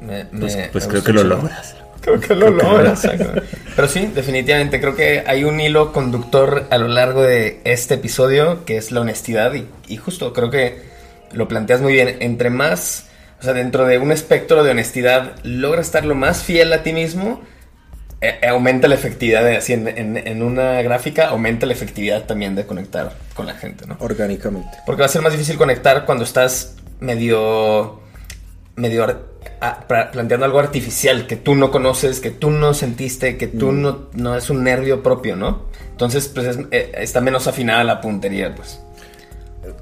Me- 0.00 0.24
me- 0.24 0.40
Pues, 0.40 0.56
pues 0.72 0.86
me 0.86 0.90
creo 0.92 1.04
que 1.04 1.12
lo 1.12 1.24
logras. 1.24 1.74
Creo 2.00 2.18
que 2.18 2.34
lo 2.34 2.48
logras. 2.48 3.06
Pero 3.76 3.86
sí, 3.86 4.10
definitivamente 4.14 4.80
creo 4.80 4.96
que 4.96 5.22
hay 5.26 5.44
un 5.44 5.60
hilo 5.60 5.92
conductor 5.92 6.66
a 6.70 6.78
lo 6.78 6.88
largo 6.88 7.20
de 7.22 7.60
este 7.64 7.94
episodio 7.96 8.64
que 8.64 8.78
es 8.78 8.90
la 8.90 9.02
honestidad 9.02 9.52
y, 9.52 9.66
y 9.86 9.98
justo 9.98 10.32
creo 10.32 10.50
que 10.50 10.80
lo 11.32 11.46
planteas 11.46 11.82
muy 11.82 11.92
bien. 11.92 12.16
Entre 12.20 12.48
más, 12.48 13.08
o 13.38 13.42
sea, 13.42 13.52
dentro 13.52 13.84
de 13.84 13.98
un 13.98 14.12
espectro 14.12 14.64
de 14.64 14.70
honestidad, 14.70 15.34
logras 15.42 15.84
estar 15.88 16.06
lo 16.06 16.14
más 16.14 16.42
fiel 16.42 16.72
a 16.72 16.82
ti 16.82 16.94
mismo, 16.94 17.42
eh, 18.22 18.38
eh, 18.40 18.48
aumenta 18.48 18.88
la 18.88 18.94
efectividad, 18.94 19.44
de, 19.44 19.58
así 19.58 19.74
en, 19.74 19.86
en- 19.86 20.16
en 20.16 20.42
una 20.42 20.80
gráfica, 20.80 21.28
aumenta 21.28 21.66
la 21.66 21.74
efectividad 21.74 22.24
también 22.24 22.54
de 22.54 22.64
conectar 22.64 23.12
con 23.34 23.44
la 23.46 23.52
gente, 23.56 23.86
¿no? 23.86 23.98
Orgánicamente. 24.00 24.78
Porque 24.86 25.00
va 25.00 25.06
a 25.06 25.10
ser 25.10 25.20
más 25.20 25.32
difícil 25.32 25.58
conectar 25.58 26.06
cuando 26.06 26.24
estás 26.24 26.76
medio. 26.98 28.00
Medio 28.76 29.04
ar- 29.04 29.20
a- 29.60 29.86
pra- 29.88 30.10
planteando 30.10 30.46
algo 30.46 30.58
artificial 30.58 31.26
que 31.26 31.36
tú 31.36 31.54
no 31.54 31.70
conoces, 31.70 32.20
que 32.20 32.30
tú 32.30 32.50
no 32.50 32.72
sentiste, 32.74 33.36
que 33.36 33.46
tú 33.46 33.72
no, 33.72 34.08
no 34.14 34.36
es 34.36 34.48
un 34.50 34.64
nervio 34.64 35.02
propio, 35.02 35.36
¿no? 35.36 35.66
Entonces, 35.90 36.28
pues 36.28 36.46
es- 36.46 36.58
eh, 36.70 36.92
está 36.98 37.20
menos 37.20 37.46
afinada 37.46 37.84
la 37.84 38.00
puntería, 38.00 38.54
pues. 38.54 38.80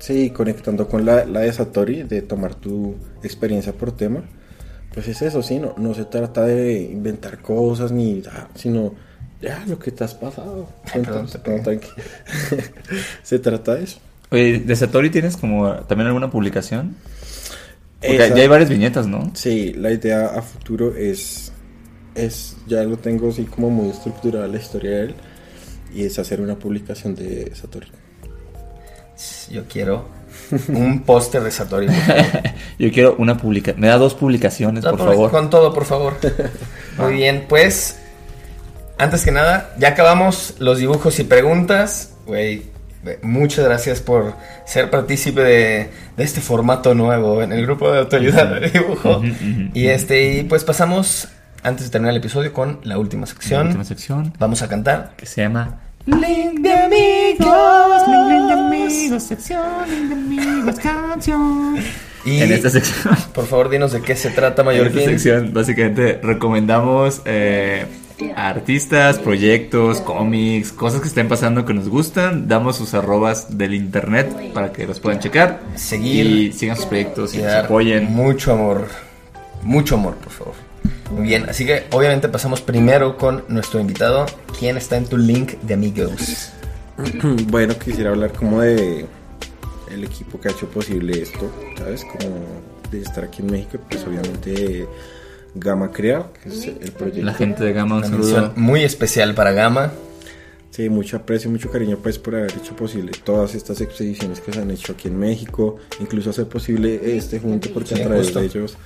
Sí, 0.01 0.31
conectando 0.31 0.89
con 0.89 1.05
la, 1.05 1.25
la 1.25 1.41
de 1.41 1.53
Satori, 1.53 2.03
de 2.03 2.23
tomar 2.23 2.55
tu 2.55 2.97
experiencia 3.23 3.73
por 3.73 3.93
tema, 3.93 4.23
pues 4.93 5.07
es 5.09 5.23
eso, 5.23 5.43
sí, 5.43 5.59
no, 5.59 5.75
no 5.77 5.95
se 5.95 6.05
trata 6.05 6.45
de 6.45 6.81
inventar 6.83 7.39
cosas 7.39 7.93
ni 7.93 8.23
ah, 8.31 8.49
sino 8.55 8.95
ya 9.41 9.65
lo 9.69 9.79
que 9.79 9.93
te 9.93 10.03
has 10.05 10.15
pasado. 10.15 10.69
Perdón, 10.93 11.29
te 11.29 11.39
no, 11.57 11.63
tranqui. 11.63 11.89
se 13.23 13.39
trata 13.39 13.75
de 13.77 13.85
eso. 13.85 13.99
Oye, 14.31 14.59
¿de 14.61 14.77
Satori 14.77 15.11
tienes 15.11 15.37
como 15.37 15.73
también 15.85 16.09
alguna 16.09 16.31
publicación? 16.31 16.97
Porque 18.01 18.17
Esa- 18.27 18.35
ya 18.35 18.43
hay 18.43 18.49
varias 18.49 18.71
viñetas, 18.71 19.07
¿no? 19.07 19.31
Sí, 19.35 19.73
la 19.75 19.91
idea 19.91 20.27
a 20.27 20.43
futuro 20.43 20.95
es, 20.97 21.51
es, 22.15 22.57
ya 22.67 22.83
lo 22.85 22.97
tengo 22.97 23.31
así 23.31 23.45
como 23.45 23.71
muy 23.71 23.91
estructurada 23.91 24.47
la 24.47 24.57
historia 24.59 24.91
de 24.91 25.03
él, 25.07 25.15
y 25.95 26.05
es 26.05 26.19
hacer 26.19 26.41
una 26.41 26.57
publicación 26.57 27.15
de 27.15 27.53
Satori. 27.55 27.89
Yo 29.51 29.65
quiero 29.67 30.07
un 30.69 31.03
póster 31.07 31.43
de 31.43 31.51
Satori. 31.51 31.87
por 31.87 31.95
favor. 31.97 32.25
Yo 32.79 32.93
quiero 32.93 33.17
una 33.19 33.37
publicación. 33.37 33.81
Me 33.81 33.89
da 33.89 33.99
dos 33.99 34.15
publicaciones, 34.15 34.85
por 34.85 34.99
favor. 34.99 35.31
Con 35.31 35.51
todo, 35.51 35.73
por 35.75 35.85
favor. 35.85 36.17
Muy 36.99 37.15
bien, 37.15 37.47
pues. 37.49 37.99
Antes 38.97 39.25
que 39.25 39.31
nada, 39.33 39.75
ya 39.79 39.89
acabamos 39.89 40.55
los 40.59 40.79
dibujos 40.79 41.19
y 41.21 41.25
preguntas. 41.25 42.13
Güey, 42.27 42.65
muchas 43.23 43.65
gracias 43.65 44.01
por 44.01 44.35
ser 44.67 44.91
partícipe 44.91 45.41
de, 45.41 45.91
de 46.17 46.25
este 46.25 46.41
formato 46.41 46.95
nuevo 46.95 47.43
en 47.43 47.53
el 47.53 47.63
grupo 47.67 47.91
de 47.91 48.01
autoayuda 48.01 48.45
de 48.61 48.71
dibujo. 48.71 49.23
Y 49.75 49.87
este, 49.87 50.33
y 50.35 50.43
pues 50.45 50.65
pasamos, 50.65 51.29
antes 51.63 51.87
de 51.87 51.91
terminar 51.91 52.13
el 52.13 52.19
episodio, 52.19 52.53
con 52.53 52.81
la 52.85 52.99
última 52.99 53.23
La 53.23 53.27
sección. 53.27 53.67
última 53.69 53.85
sección 53.85 54.33
Vamos 54.39 54.63
a 54.63 54.69
cantar. 54.69 55.13
que 55.17 55.27
se 55.27 55.43
llama 55.43 55.81
Link 56.07 56.61
de 56.61 56.73
amigos, 56.73 58.03
link, 58.09 58.29
link 58.31 58.47
de 58.47 58.53
amigos, 58.53 59.23
sección, 59.25 59.63
link 59.91 60.09
de 60.09 60.15
amigos, 60.15 60.77
canción. 60.81 61.77
Y 62.25 62.41
En 62.43 62.53
esta 62.53 62.71
sección, 62.71 63.15
por 63.35 63.47
favor, 63.47 63.69
dinos 63.69 63.93
de 63.93 64.01
qué 64.03 64.17
se 64.17 64.31
trata, 64.31 64.63
en 64.63 64.69
esta 64.69 64.85
Mallorquín. 64.85 65.03
sección 65.05 65.53
básicamente 65.53 66.19
recomendamos 66.23 67.21
eh, 67.27 67.87
artistas, 68.35 69.19
proyectos, 69.19 70.01
cómics, 70.01 70.73
cosas 70.73 71.01
que 71.01 71.09
estén 71.09 71.29
pasando 71.29 71.65
que 71.65 71.75
nos 71.75 71.89
gustan. 71.89 72.49
Damos 72.49 72.77
sus 72.77 72.95
arrobas 72.95 73.57
del 73.57 73.75
internet 73.75 74.53
para 74.53 74.73
que 74.73 74.87
los 74.87 75.01
puedan 75.01 75.21
checar. 75.21 75.61
Seguir. 75.77 76.27
Y 76.27 76.53
sigan 76.53 76.77
sus 76.77 76.87
proyectos 76.87 77.35
y 77.35 77.39
nos 77.39 77.53
apoyen. 77.53 78.13
Mucho 78.13 78.53
amor. 78.53 78.89
Mucho 79.63 79.97
amor, 79.97 80.17
por 80.17 80.33
favor. 80.33 80.55
Muy 81.11 81.27
bien, 81.27 81.49
así 81.49 81.65
que 81.65 81.87
obviamente 81.91 82.29
pasamos 82.29 82.61
primero 82.61 83.17
con 83.17 83.45
nuestro 83.49 83.81
invitado. 83.81 84.27
¿Quién 84.59 84.77
está 84.77 84.97
en 84.97 85.07
tu 85.07 85.17
link 85.17 85.55
de 85.63 85.75
amigos? 85.75 86.53
Bueno, 87.47 87.79
quisiera 87.79 88.11
hablar 88.11 88.33
como 88.33 88.61
de 88.61 89.07
el 89.89 90.05
equipo 90.05 90.41
que 90.41 90.49
ha 90.49 90.51
hecho 90.51 90.69
posible 90.69 91.23
esto, 91.23 91.49
¿sabes? 91.77 92.05
Como 92.05 92.35
de 92.91 93.01
estar 93.03 93.23
aquí 93.23 93.41
en 93.43 93.53
México, 93.53 93.79
pues 93.89 94.05
obviamente 94.05 94.87
Gama 95.55 95.91
Crea, 95.93 96.31
que 96.43 96.49
es 96.51 96.67
el 96.67 96.93
proyecto. 96.93 97.25
La 97.25 97.35
gente 97.35 97.65
de 97.65 97.73
Gama, 97.73 97.97
un 97.97 98.05
Una 98.05 98.23
saludo. 98.25 98.53
muy 98.57 98.83
especial 98.85 99.35
para 99.35 99.53
Gama. 99.53 99.93
Sí, 100.71 100.89
mucho 100.91 101.17
aprecio, 101.17 101.51
mucho 101.51 101.71
cariño 101.71 101.99
pues 102.01 102.19
por 102.19 102.37
haber 102.37 102.53
hecho 102.57 102.77
posible 102.77 103.11
todas 103.25 103.55
estas 103.57 103.81
expediciones 103.81 104.41
que 104.41 104.53
se 104.53 104.61
han 104.61 104.71
hecho 104.71 104.93
aquí 104.93 105.09
en 105.09 105.19
México, 105.19 105.77
incluso 105.99 106.31
hacer 106.31 106.47
posible 106.47 107.17
este 107.17 107.41
junto 107.41 107.73
porque 107.73 107.97
Sí, 107.97 108.03
a 108.03 108.05
través 108.05 108.27
justo. 108.27 108.41
de 108.41 108.47
ellos 108.47 108.77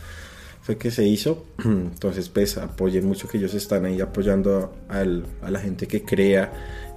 fue 0.62 0.78
que 0.78 0.90
se 0.90 1.04
hizo. 1.04 1.44
Entonces 1.64 2.28
pues 2.30 2.56
apoyen 2.56 3.06
mucho 3.06 3.28
que 3.28 3.36
ellos 3.38 3.52
están 3.52 3.84
ahí 3.84 4.00
apoyando 4.00 4.72
al- 4.88 5.26
a 5.42 5.50
la 5.50 5.58
gente 5.60 5.86
que 5.86 6.02
crea 6.02 6.50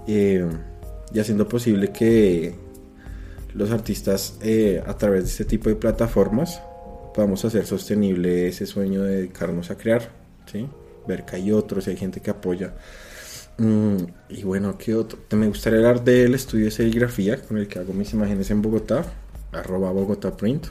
eh, 0.08 0.46
y 1.14 1.20
haciendo 1.20 1.50
posible 1.50 1.92
que 1.92 2.54
los 3.54 3.72
artistas 3.72 4.38
eh, 4.42 4.82
a 4.86 4.96
través 4.98 5.24
de 5.24 5.30
este 5.32 5.46
tipo 5.46 5.68
de 5.70 5.76
plataformas 5.76 6.62
podamos 7.16 7.46
hacer 7.46 7.66
sostenible 7.66 8.48
ese 8.50 8.66
sueño 8.66 9.04
de 9.04 9.16
dedicarnos 9.16 9.72
a 9.72 9.78
crear, 9.78 10.12
¿sí? 10.52 10.68
Ver 11.08 11.24
que 11.26 11.38
hay 11.38 11.52
otros, 11.52 11.88
hay 11.88 11.96
gente 11.96 12.20
que 12.20 12.30
apoya. 12.30 12.74
Mm, 13.58 13.96
y 14.30 14.44
bueno, 14.44 14.78
¿qué 14.78 14.94
otro? 14.96 15.18
Te- 15.28 15.38
Me 15.38 15.48
gustaría 15.48 15.80
hablar 15.80 16.04
del 16.04 16.36
estudio 16.36 16.66
de 16.66 16.72
serigrafía 16.72 17.42
con 17.42 17.58
el 17.58 17.68
que 17.70 17.80
hago 17.80 17.94
mis 17.94 18.12
imágenes 18.14 18.52
en 18.52 18.62
Bogotá, 18.62 19.06
arroba 19.54 19.92
Bogotá 19.92 20.36
Print. 20.36 20.68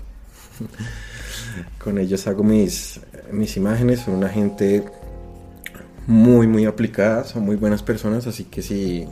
con 1.83 1.99
ellos 1.99 2.27
hago 2.27 2.43
mis, 2.45 3.01
mis 3.33 3.57
imágenes, 3.57 4.01
son 4.01 4.15
una 4.15 4.29
gente 4.29 4.85
muy, 6.07 6.47
muy 6.47 6.65
aplicada, 6.67 7.25
son 7.25 7.43
muy 7.45 7.57
buenas 7.57 7.83
personas, 7.83 8.27
así 8.27 8.45
que 8.45 8.61
si 8.63 9.07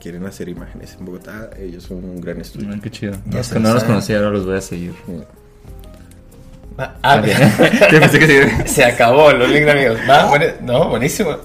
quieren 0.00 0.24
hacer 0.26 0.48
imágenes 0.48 0.96
en 0.98 1.04
Bogotá, 1.04 1.50
ellos 1.58 1.84
son 1.84 2.04
un 2.04 2.20
gran 2.20 2.40
estudio. 2.40 2.68
Mm, 2.74 2.80
qué 2.80 2.90
chido. 2.90 3.12
Los 3.30 3.48
que 3.50 3.58
no 3.60 3.74
los 3.74 3.84
conocía 3.84 4.18
ahora 4.18 4.30
los 4.30 4.46
voy 4.46 4.56
a 4.56 4.60
seguir. 4.60 4.94
Ah, 6.78 7.22
Yo 7.92 8.00
pensé 8.00 8.18
que 8.18 8.68
se 8.68 8.84
acabó 8.84 9.32
los 9.32 9.48
links 9.48 9.66
de 9.66 9.72
amigos. 9.72 9.98
Va, 10.08 10.26
bueno, 10.26 10.46
no, 10.62 10.88
buenísimo. 10.88 11.36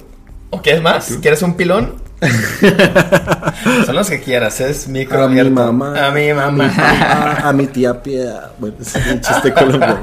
¿O 0.50 0.62
quieres 0.62 0.82
más? 0.82 1.18
¿Quieres 1.22 1.42
un 1.42 1.56
pilón? 1.56 2.02
Son 3.86 3.96
los 3.96 4.10
que 4.10 4.22
quieras, 4.22 4.62
es 4.62 4.88
micro 4.88 5.24
A 5.24 5.28
mi 5.28 5.40
abierto. 5.40 5.52
mamá. 5.52 6.08
A 6.08 6.12
mi 6.12 6.30
A 6.30 6.34
mi 6.52 6.62
mamá. 6.62 7.38
a 7.44 7.52
mi 7.54 7.68
tía 7.68 8.02
Piedad. 8.02 8.52
Bueno, 8.60 8.78
es 8.80 8.96
un 8.96 9.20
chiste 9.20 9.52
colombiano. 9.52 10.00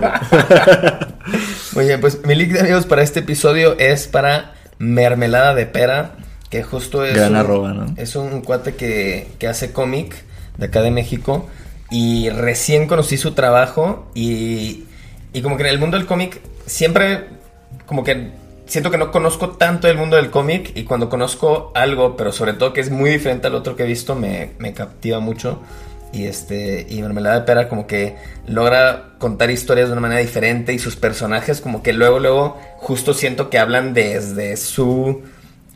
Muy 1.72 1.86
bien, 1.86 2.00
pues 2.00 2.18
mi 2.24 2.34
link 2.34 2.52
de 2.52 2.60
amigos 2.60 2.84
para 2.84 3.02
este 3.02 3.20
episodio 3.20 3.78
es 3.78 4.06
para 4.06 4.52
Mermelada 4.78 5.54
de 5.54 5.66
Pera, 5.66 6.12
que 6.50 6.62
justo 6.62 7.04
es, 7.04 7.14
Gran 7.14 7.30
un, 7.30 7.36
arroba, 7.36 7.72
¿no? 7.72 7.86
es 7.96 8.16
un 8.16 8.42
cuate 8.42 8.74
que, 8.74 9.28
que 9.38 9.46
hace 9.48 9.72
cómic 9.72 10.24
de 10.58 10.66
acá 10.66 10.82
de 10.82 10.90
México 10.90 11.48
y 11.90 12.28
recién 12.30 12.86
conocí 12.86 13.16
su 13.16 13.32
trabajo 13.32 14.10
y, 14.14 14.84
y 15.32 15.42
como 15.42 15.56
que 15.56 15.62
en 15.64 15.68
el 15.70 15.78
mundo 15.78 15.96
del 15.96 16.06
cómic 16.06 16.40
siempre 16.66 17.26
como 17.86 18.04
que 18.04 18.30
siento 18.66 18.90
que 18.90 18.98
no 18.98 19.10
conozco 19.10 19.50
tanto 19.50 19.88
el 19.88 19.96
mundo 19.96 20.16
del 20.16 20.30
cómic 20.30 20.72
y 20.76 20.84
cuando 20.84 21.08
conozco 21.08 21.72
algo, 21.74 22.16
pero 22.16 22.30
sobre 22.32 22.52
todo 22.52 22.72
que 22.72 22.80
es 22.80 22.90
muy 22.90 23.10
diferente 23.10 23.48
al 23.48 23.54
otro 23.56 23.74
que 23.76 23.82
he 23.82 23.86
visto, 23.86 24.14
me, 24.14 24.52
me 24.58 24.72
captiva 24.74 25.18
mucho. 25.20 25.60
Y 26.12 26.24
este 26.26 26.86
y 26.90 27.02
Mermelada 27.02 27.40
de 27.40 27.46
Pera 27.46 27.68
como 27.68 27.86
que 27.86 28.16
logra 28.48 29.10
contar 29.18 29.50
historias 29.50 29.86
de 29.88 29.92
una 29.92 30.00
manera 30.00 30.20
diferente 30.20 30.72
y 30.72 30.78
sus 30.80 30.96
personajes 30.96 31.60
como 31.60 31.82
que 31.84 31.92
luego 31.92 32.18
luego 32.18 32.58
justo 32.78 33.14
siento 33.14 33.48
que 33.48 33.58
hablan 33.58 33.94
desde 33.94 34.56
su 34.56 35.22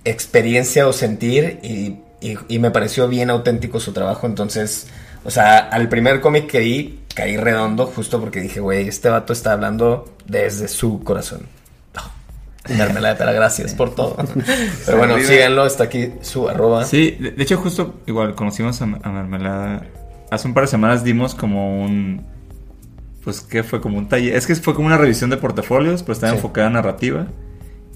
experiencia 0.04 0.86
o 0.88 0.92
sentir 0.92 1.60
y, 1.62 1.98
y- 2.20 2.38
y 2.48 2.58
me 2.58 2.70
pareció 2.70 3.08
bien 3.08 3.30
auténtico 3.30 3.78
su 3.80 3.92
trabajo. 3.92 4.26
Entonces, 4.26 4.88
o 5.24 5.30
sea, 5.30 5.58
al 5.58 5.88
primer 5.88 6.20
cómic 6.20 6.46
que 6.46 6.60
vi 6.60 7.00
caí 7.14 7.36
redondo 7.36 7.86
justo 7.86 8.20
porque 8.20 8.40
dije, 8.40 8.60
güey, 8.60 8.88
este 8.88 9.08
vato 9.08 9.32
está 9.32 9.52
hablando 9.52 10.14
desde 10.26 10.68
su 10.68 11.02
corazón. 11.02 11.42
Mermelada 12.68 13.12
de 13.14 13.18
Pera, 13.18 13.32
gracias 13.32 13.74
por 13.74 13.94
todo. 13.94 14.16
Pero 14.86 14.96
bueno, 14.98 15.18
síganlo, 15.18 15.66
está 15.66 15.84
aquí 15.84 16.12
su 16.22 16.48
arroba. 16.48 16.84
Sí, 16.86 17.10
de, 17.20 17.32
de 17.32 17.42
hecho 17.42 17.58
justo 17.58 17.96
igual 18.06 18.34
conocimos 18.34 18.80
a, 18.80 18.84
a 18.84 19.10
Mermelada. 19.10 19.82
Hace 20.30 20.48
un 20.48 20.54
par 20.54 20.64
de 20.64 20.68
semanas 20.68 21.04
dimos 21.04 21.34
como 21.34 21.82
un... 21.84 22.24
Pues 23.22 23.40
que 23.42 23.62
fue 23.62 23.80
como 23.82 23.98
un 23.98 24.08
taller. 24.08 24.34
Es 24.34 24.46
que 24.46 24.54
fue 24.54 24.74
como 24.74 24.86
una 24.86 24.96
revisión 24.96 25.28
de 25.30 25.36
portafolios, 25.36 26.02
pero 26.02 26.14
estaba 26.14 26.32
Sí. 26.32 26.36
enfocada 26.38 26.66
en 26.68 26.72
narrativa. 26.72 27.26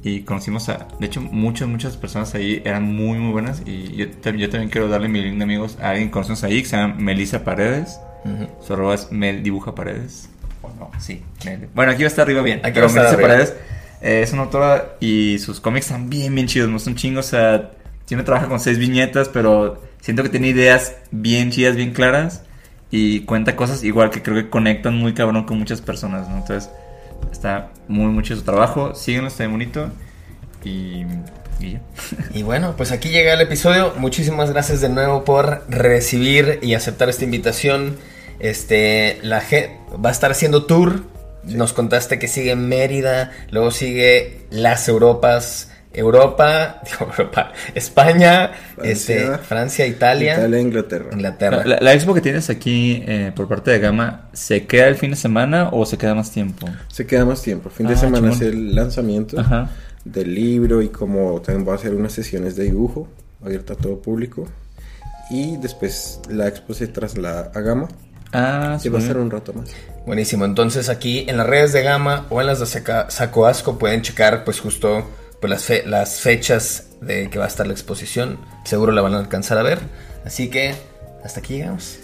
Y 0.02 0.20
conocimos 0.20 0.68
a... 0.68 0.86
De 1.00 1.06
hecho, 1.06 1.20
muchas, 1.20 1.66
muchas 1.68 1.96
personas 1.96 2.34
ahí 2.34 2.62
eran 2.64 2.84
muy, 2.84 3.18
muy 3.18 3.32
buenas. 3.32 3.62
Y 3.66 3.96
yo, 3.96 4.06
tam- 4.06 4.36
yo 4.36 4.48
también 4.48 4.70
quiero 4.70 4.88
darle 4.88 5.08
mi 5.08 5.20
link 5.20 5.36
de 5.38 5.44
amigos 5.44 5.76
a 5.82 5.90
alguien 5.90 6.08
que 6.08 6.12
conocemos 6.12 6.44
ahí 6.44 6.62
que 6.62 6.68
se 6.68 6.76
llama 6.76 6.94
Melissa 6.98 7.44
Paredes. 7.44 7.98
Su 8.64 8.74
arroba 8.74 8.94
es 8.94 9.10
Mel 9.10 9.42
Dibuja 9.42 9.74
Paredes. 9.74 10.28
O 10.62 10.68
no, 10.78 10.90
sí. 11.00 11.22
Mel. 11.44 11.68
Bueno, 11.74 11.92
aquí 11.92 12.02
va 12.02 12.06
a 12.06 12.10
estar 12.10 12.24
arriba 12.24 12.42
bien. 12.42 12.60
Aquí 12.62 12.72
pero 12.74 12.86
va 12.86 12.86
a 12.86 12.88
estar 12.88 13.02
Melissa 13.02 13.14
arriba. 13.14 13.28
Paredes 13.28 13.54
eh, 14.00 14.22
es 14.22 14.32
una 14.32 14.42
autora 14.42 14.96
y 15.00 15.38
sus 15.40 15.60
cómics 15.60 15.86
están 15.86 16.08
bien, 16.08 16.34
bien 16.34 16.46
chidos. 16.46 16.68
Me 16.68 16.74
gustan 16.74 16.92
un 16.92 16.98
chingo. 16.98 17.20
O 17.20 17.22
sea, 17.24 17.72
siempre 18.06 18.24
trabaja 18.24 18.48
con 18.48 18.60
seis 18.60 18.78
viñetas, 18.78 19.28
pero 19.28 19.82
siento 20.00 20.22
que 20.22 20.28
tiene 20.28 20.48
ideas 20.48 20.94
bien 21.10 21.50
chidas, 21.50 21.74
bien 21.74 21.92
claras. 21.92 22.44
Y 22.90 23.20
cuenta 23.20 23.56
cosas 23.56 23.82
igual 23.84 24.10
que 24.10 24.22
creo 24.22 24.36
que 24.36 24.48
conectan 24.48 24.96
muy 24.96 25.12
cabrón 25.12 25.44
con 25.44 25.58
muchas 25.58 25.80
personas, 25.80 26.28
¿no? 26.28 26.38
Entonces, 26.38 26.70
está 27.30 27.70
muy, 27.88 28.22
chido 28.22 28.38
su 28.38 28.44
trabajo. 28.44 28.94
Síguenlo, 28.94 29.28
está 29.28 29.46
bonito. 29.46 29.90
Y, 30.64 31.04
y 31.60 31.72
ya. 31.72 31.80
Y 32.34 32.42
bueno, 32.42 32.74
pues 32.76 32.92
aquí 32.92 33.08
llega 33.10 33.34
el 33.34 33.40
episodio. 33.40 33.94
Muchísimas 33.96 34.50
gracias 34.50 34.80
de 34.80 34.88
nuevo 34.88 35.24
por 35.24 35.64
recibir 35.68 36.58
y 36.62 36.74
aceptar 36.74 37.08
esta 37.08 37.24
invitación. 37.24 37.96
Este, 38.38 39.18
la 39.22 39.42
G 39.42 39.70
va 40.04 40.10
a 40.10 40.12
estar 40.12 40.30
haciendo 40.30 40.64
tour. 40.64 41.02
Nos 41.44 41.72
contaste 41.72 42.18
que 42.18 42.28
sigue 42.28 42.56
Mérida, 42.56 43.32
luego 43.50 43.70
sigue 43.70 44.40
las 44.50 44.88
Europas, 44.88 45.70
Europa, 45.92 46.80
digo 46.84 47.10
Europa, 47.12 47.52
España, 47.74 48.50
Francia. 48.76 48.92
este, 48.92 49.38
Francia, 49.38 49.86
Italia, 49.86 50.34
Italia, 50.34 50.60
Inglaterra. 50.60 51.08
Inglaterra. 51.12 51.62
La, 51.64 51.78
la 51.80 51.92
expo 51.94 52.14
que 52.14 52.20
tienes 52.20 52.50
aquí 52.50 53.02
eh, 53.06 53.32
por 53.34 53.48
parte 53.48 53.70
de 53.70 53.78
Gama, 53.78 54.28
¿se 54.32 54.66
queda 54.66 54.86
el 54.88 54.96
fin 54.96 55.10
de 55.10 55.16
semana 55.16 55.70
o 55.72 55.84
se 55.86 55.96
queda 55.98 56.14
más 56.14 56.30
tiempo? 56.30 56.68
Se 56.88 57.06
queda 57.06 57.24
más 57.24 57.42
tiempo. 57.42 57.70
Fin 57.70 57.86
de 57.86 57.94
Ah, 57.94 57.96
semana 57.96 58.30
chingón. 58.30 58.48
es 58.48 58.54
el 58.54 58.74
lanzamiento 58.74 59.40
Ajá. 59.40 59.70
del 60.04 60.34
libro 60.34 60.82
y 60.82 60.88
como 60.90 61.40
también 61.40 61.66
va 61.68 61.72
a 61.72 61.76
hacer 61.76 61.94
unas 61.94 62.12
sesiones 62.12 62.54
de 62.56 62.64
dibujo 62.64 63.08
abierta 63.44 63.72
a 63.74 63.76
todo 63.76 64.00
público. 64.00 64.46
Y 65.30 65.56
después 65.58 66.20
la 66.30 66.48
expo 66.48 66.72
se 66.74 66.86
traslada 66.88 67.50
a 67.54 67.60
Gama 67.60 67.88
Ah, 68.32 68.74
y 68.78 68.82
sí. 68.82 68.88
va 68.88 68.98
a 68.98 69.02
ser 69.02 69.16
un 69.16 69.30
rato 69.30 69.52
más. 69.54 69.70
Buenísimo, 70.06 70.44
entonces 70.44 70.88
aquí 70.90 71.24
en 71.28 71.36
las 71.38 71.46
redes 71.46 71.72
de 71.72 71.82
Gama 71.82 72.26
o 72.30 72.40
en 72.40 72.46
las 72.46 72.60
de 72.60 72.66
Saca- 72.66 73.10
Saco 73.10 73.46
Asco 73.46 73.78
pueden 73.78 74.00
checar 74.02 74.44
pues 74.44 74.60
justo 74.60 75.06
pues, 75.40 75.50
las, 75.50 75.64
fe- 75.64 75.84
las 75.86 76.20
fechas 76.20 76.88
de 77.00 77.30
que 77.30 77.38
va 77.38 77.44
a 77.44 77.48
estar 77.48 77.66
la 77.66 77.72
exposición. 77.72 78.38
Seguro 78.64 78.92
la 78.92 79.02
van 79.02 79.14
a 79.14 79.18
alcanzar 79.18 79.58
a 79.58 79.62
ver. 79.62 79.78
Así 80.24 80.48
que 80.48 80.74
hasta 81.24 81.40
aquí 81.40 81.54
llegamos. 81.58 81.98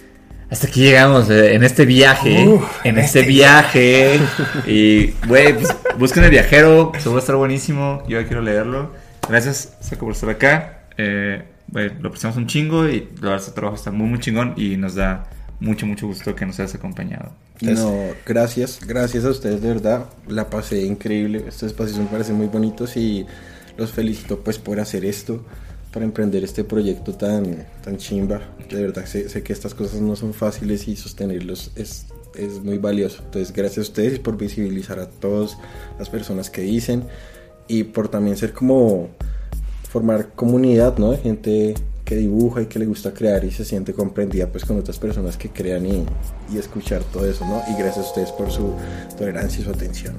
Hasta 0.49 0.67
aquí 0.67 0.81
llegamos 0.81 1.29
eh, 1.29 1.55
en 1.55 1.63
este 1.63 1.85
viaje. 1.85 2.43
En 2.43 2.59
en 2.83 2.97
este 2.99 3.19
este 3.19 3.29
viaje. 3.29 4.19
y, 4.67 5.07
güey, 5.27 5.53
pues 5.55 5.75
busquen 5.97 6.23
el 6.23 6.29
viajero. 6.29 6.91
Se 6.99 7.09
va 7.09 7.15
a 7.15 7.19
estar 7.19 7.35
buenísimo. 7.35 8.03
Yo 8.07 8.19
ya 8.21 8.27
quiero 8.27 8.41
leerlo. 8.41 8.93
Gracias, 9.27 9.73
Saco, 9.81 10.05
por 10.05 10.13
estar 10.13 10.29
acá. 10.29 10.83
Eh, 10.97 11.43
lo 11.73 12.07
apreciamos 12.09 12.37
un 12.37 12.47
chingo 12.47 12.87
y 12.87 13.09
la 13.15 13.31
verdad, 13.31 13.37
este 13.39 13.51
trabajo 13.51 13.75
está 13.75 13.91
muy, 13.91 14.07
muy 14.07 14.19
chingón. 14.19 14.53
Y 14.55 14.77
nos 14.77 14.95
da 14.95 15.25
mucho, 15.59 15.85
mucho 15.87 16.05
gusto 16.07 16.35
que 16.35 16.45
nos 16.45 16.59
hayas 16.59 16.75
acompañado. 16.75 17.33
Entonces- 17.61 17.85
No, 17.85 17.93
gracias, 18.25 18.79
gracias 18.85 19.23
a 19.25 19.29
ustedes 19.29 19.61
de 19.61 19.67
verdad, 19.69 20.05
la 20.27 20.49
pasé 20.49 20.81
increíble, 20.85 21.43
estos 21.47 21.71
espacios 21.71 21.97
me 21.97 22.05
parecen 22.05 22.35
muy 22.35 22.47
bonitos 22.47 22.97
y 22.97 23.25
los 23.77 23.91
felicito 23.91 24.39
pues 24.39 24.57
por 24.57 24.79
hacer 24.79 25.05
esto, 25.05 25.43
para 25.93 26.03
emprender 26.05 26.43
este 26.43 26.65
proyecto 26.65 27.13
tan, 27.13 27.65
tan 27.83 27.97
chimba, 27.97 28.41
de 28.69 28.81
verdad 28.81 29.05
sé, 29.05 29.29
sé 29.29 29.41
que 29.43 29.53
estas 29.53 29.73
cosas 29.73 30.01
no 30.01 30.17
son 30.17 30.33
fáciles 30.33 30.89
y 30.89 30.97
sostenerlos 30.97 31.71
es, 31.77 32.07
es 32.35 32.61
muy 32.61 32.77
valioso, 32.77 33.21
entonces 33.23 33.53
gracias 33.53 33.77
a 33.77 33.89
ustedes 33.89 34.19
por 34.19 34.37
visibilizar 34.37 34.99
a 34.99 35.09
todas 35.09 35.57
las 35.97 36.09
personas 36.09 36.49
que 36.49 36.61
dicen 36.61 37.05
y 37.69 37.83
por 37.85 38.09
también 38.09 38.35
ser 38.35 38.51
como 38.51 39.07
formar 39.89 40.33
comunidad, 40.35 40.97
¿no? 40.97 41.11
De 41.11 41.17
gente 41.19 41.75
que 42.05 42.15
dibuja 42.15 42.61
y 42.61 42.65
que 42.67 42.77
le 42.79 42.85
gusta 42.85 43.11
crear 43.13 43.43
y 43.43 43.51
se 43.51 43.65
siente 43.65 43.91
comprendida 43.91 44.45
pues 44.47 44.63
con 44.63 44.77
otras 44.77 44.99
personas 44.99 45.37
que 45.37 45.49
crean 45.49 45.85
y, 45.87 46.05
y 46.53 46.57
escuchar 46.59 47.01
todo 47.11 47.25
eso, 47.29 47.43
¿no? 47.45 47.63
Y 47.67 47.73
gracias 47.79 48.05
a 48.05 48.09
ustedes 48.09 48.31
por 48.31 48.51
su 48.51 48.73
tolerancia 49.17 49.61
y 49.61 49.63
su 49.65 49.71
atención. 49.71 50.13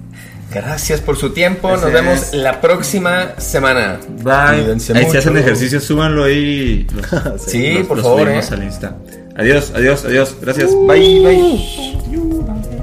Gracias 0.52 1.00
por 1.00 1.16
su 1.16 1.30
tiempo. 1.32 1.70
Nos 1.70 1.92
vemos 1.92 2.34
la 2.34 2.60
próxima 2.60 3.38
semana. 3.40 4.00
Bye. 4.22 4.62
Cuídense 4.64 4.92
Ahí 4.98 5.06
si 5.10 5.16
hacen 5.16 5.36
ejercicio, 5.36 5.80
súbanlo 5.80 6.24
ahí. 6.24 6.86
Los, 7.24 7.42
Sí, 7.42 7.74
los- 7.74 7.86
por 7.86 7.96
los 7.98 8.06
favor, 8.06 8.28
eh. 8.28 8.40
al 8.50 8.62
Insta. 8.64 8.96
Adiós, 9.36 9.72
adiós, 9.74 10.04
adiós. 10.04 10.36
Gracias. 10.40 10.70
Bye, 10.86 11.20
bye. 11.20 12.75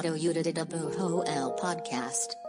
Auto 0.00 0.14
Unida 0.14 0.64
Bujo 0.64 1.22
El 1.26 1.54
Podcast. 1.60 2.39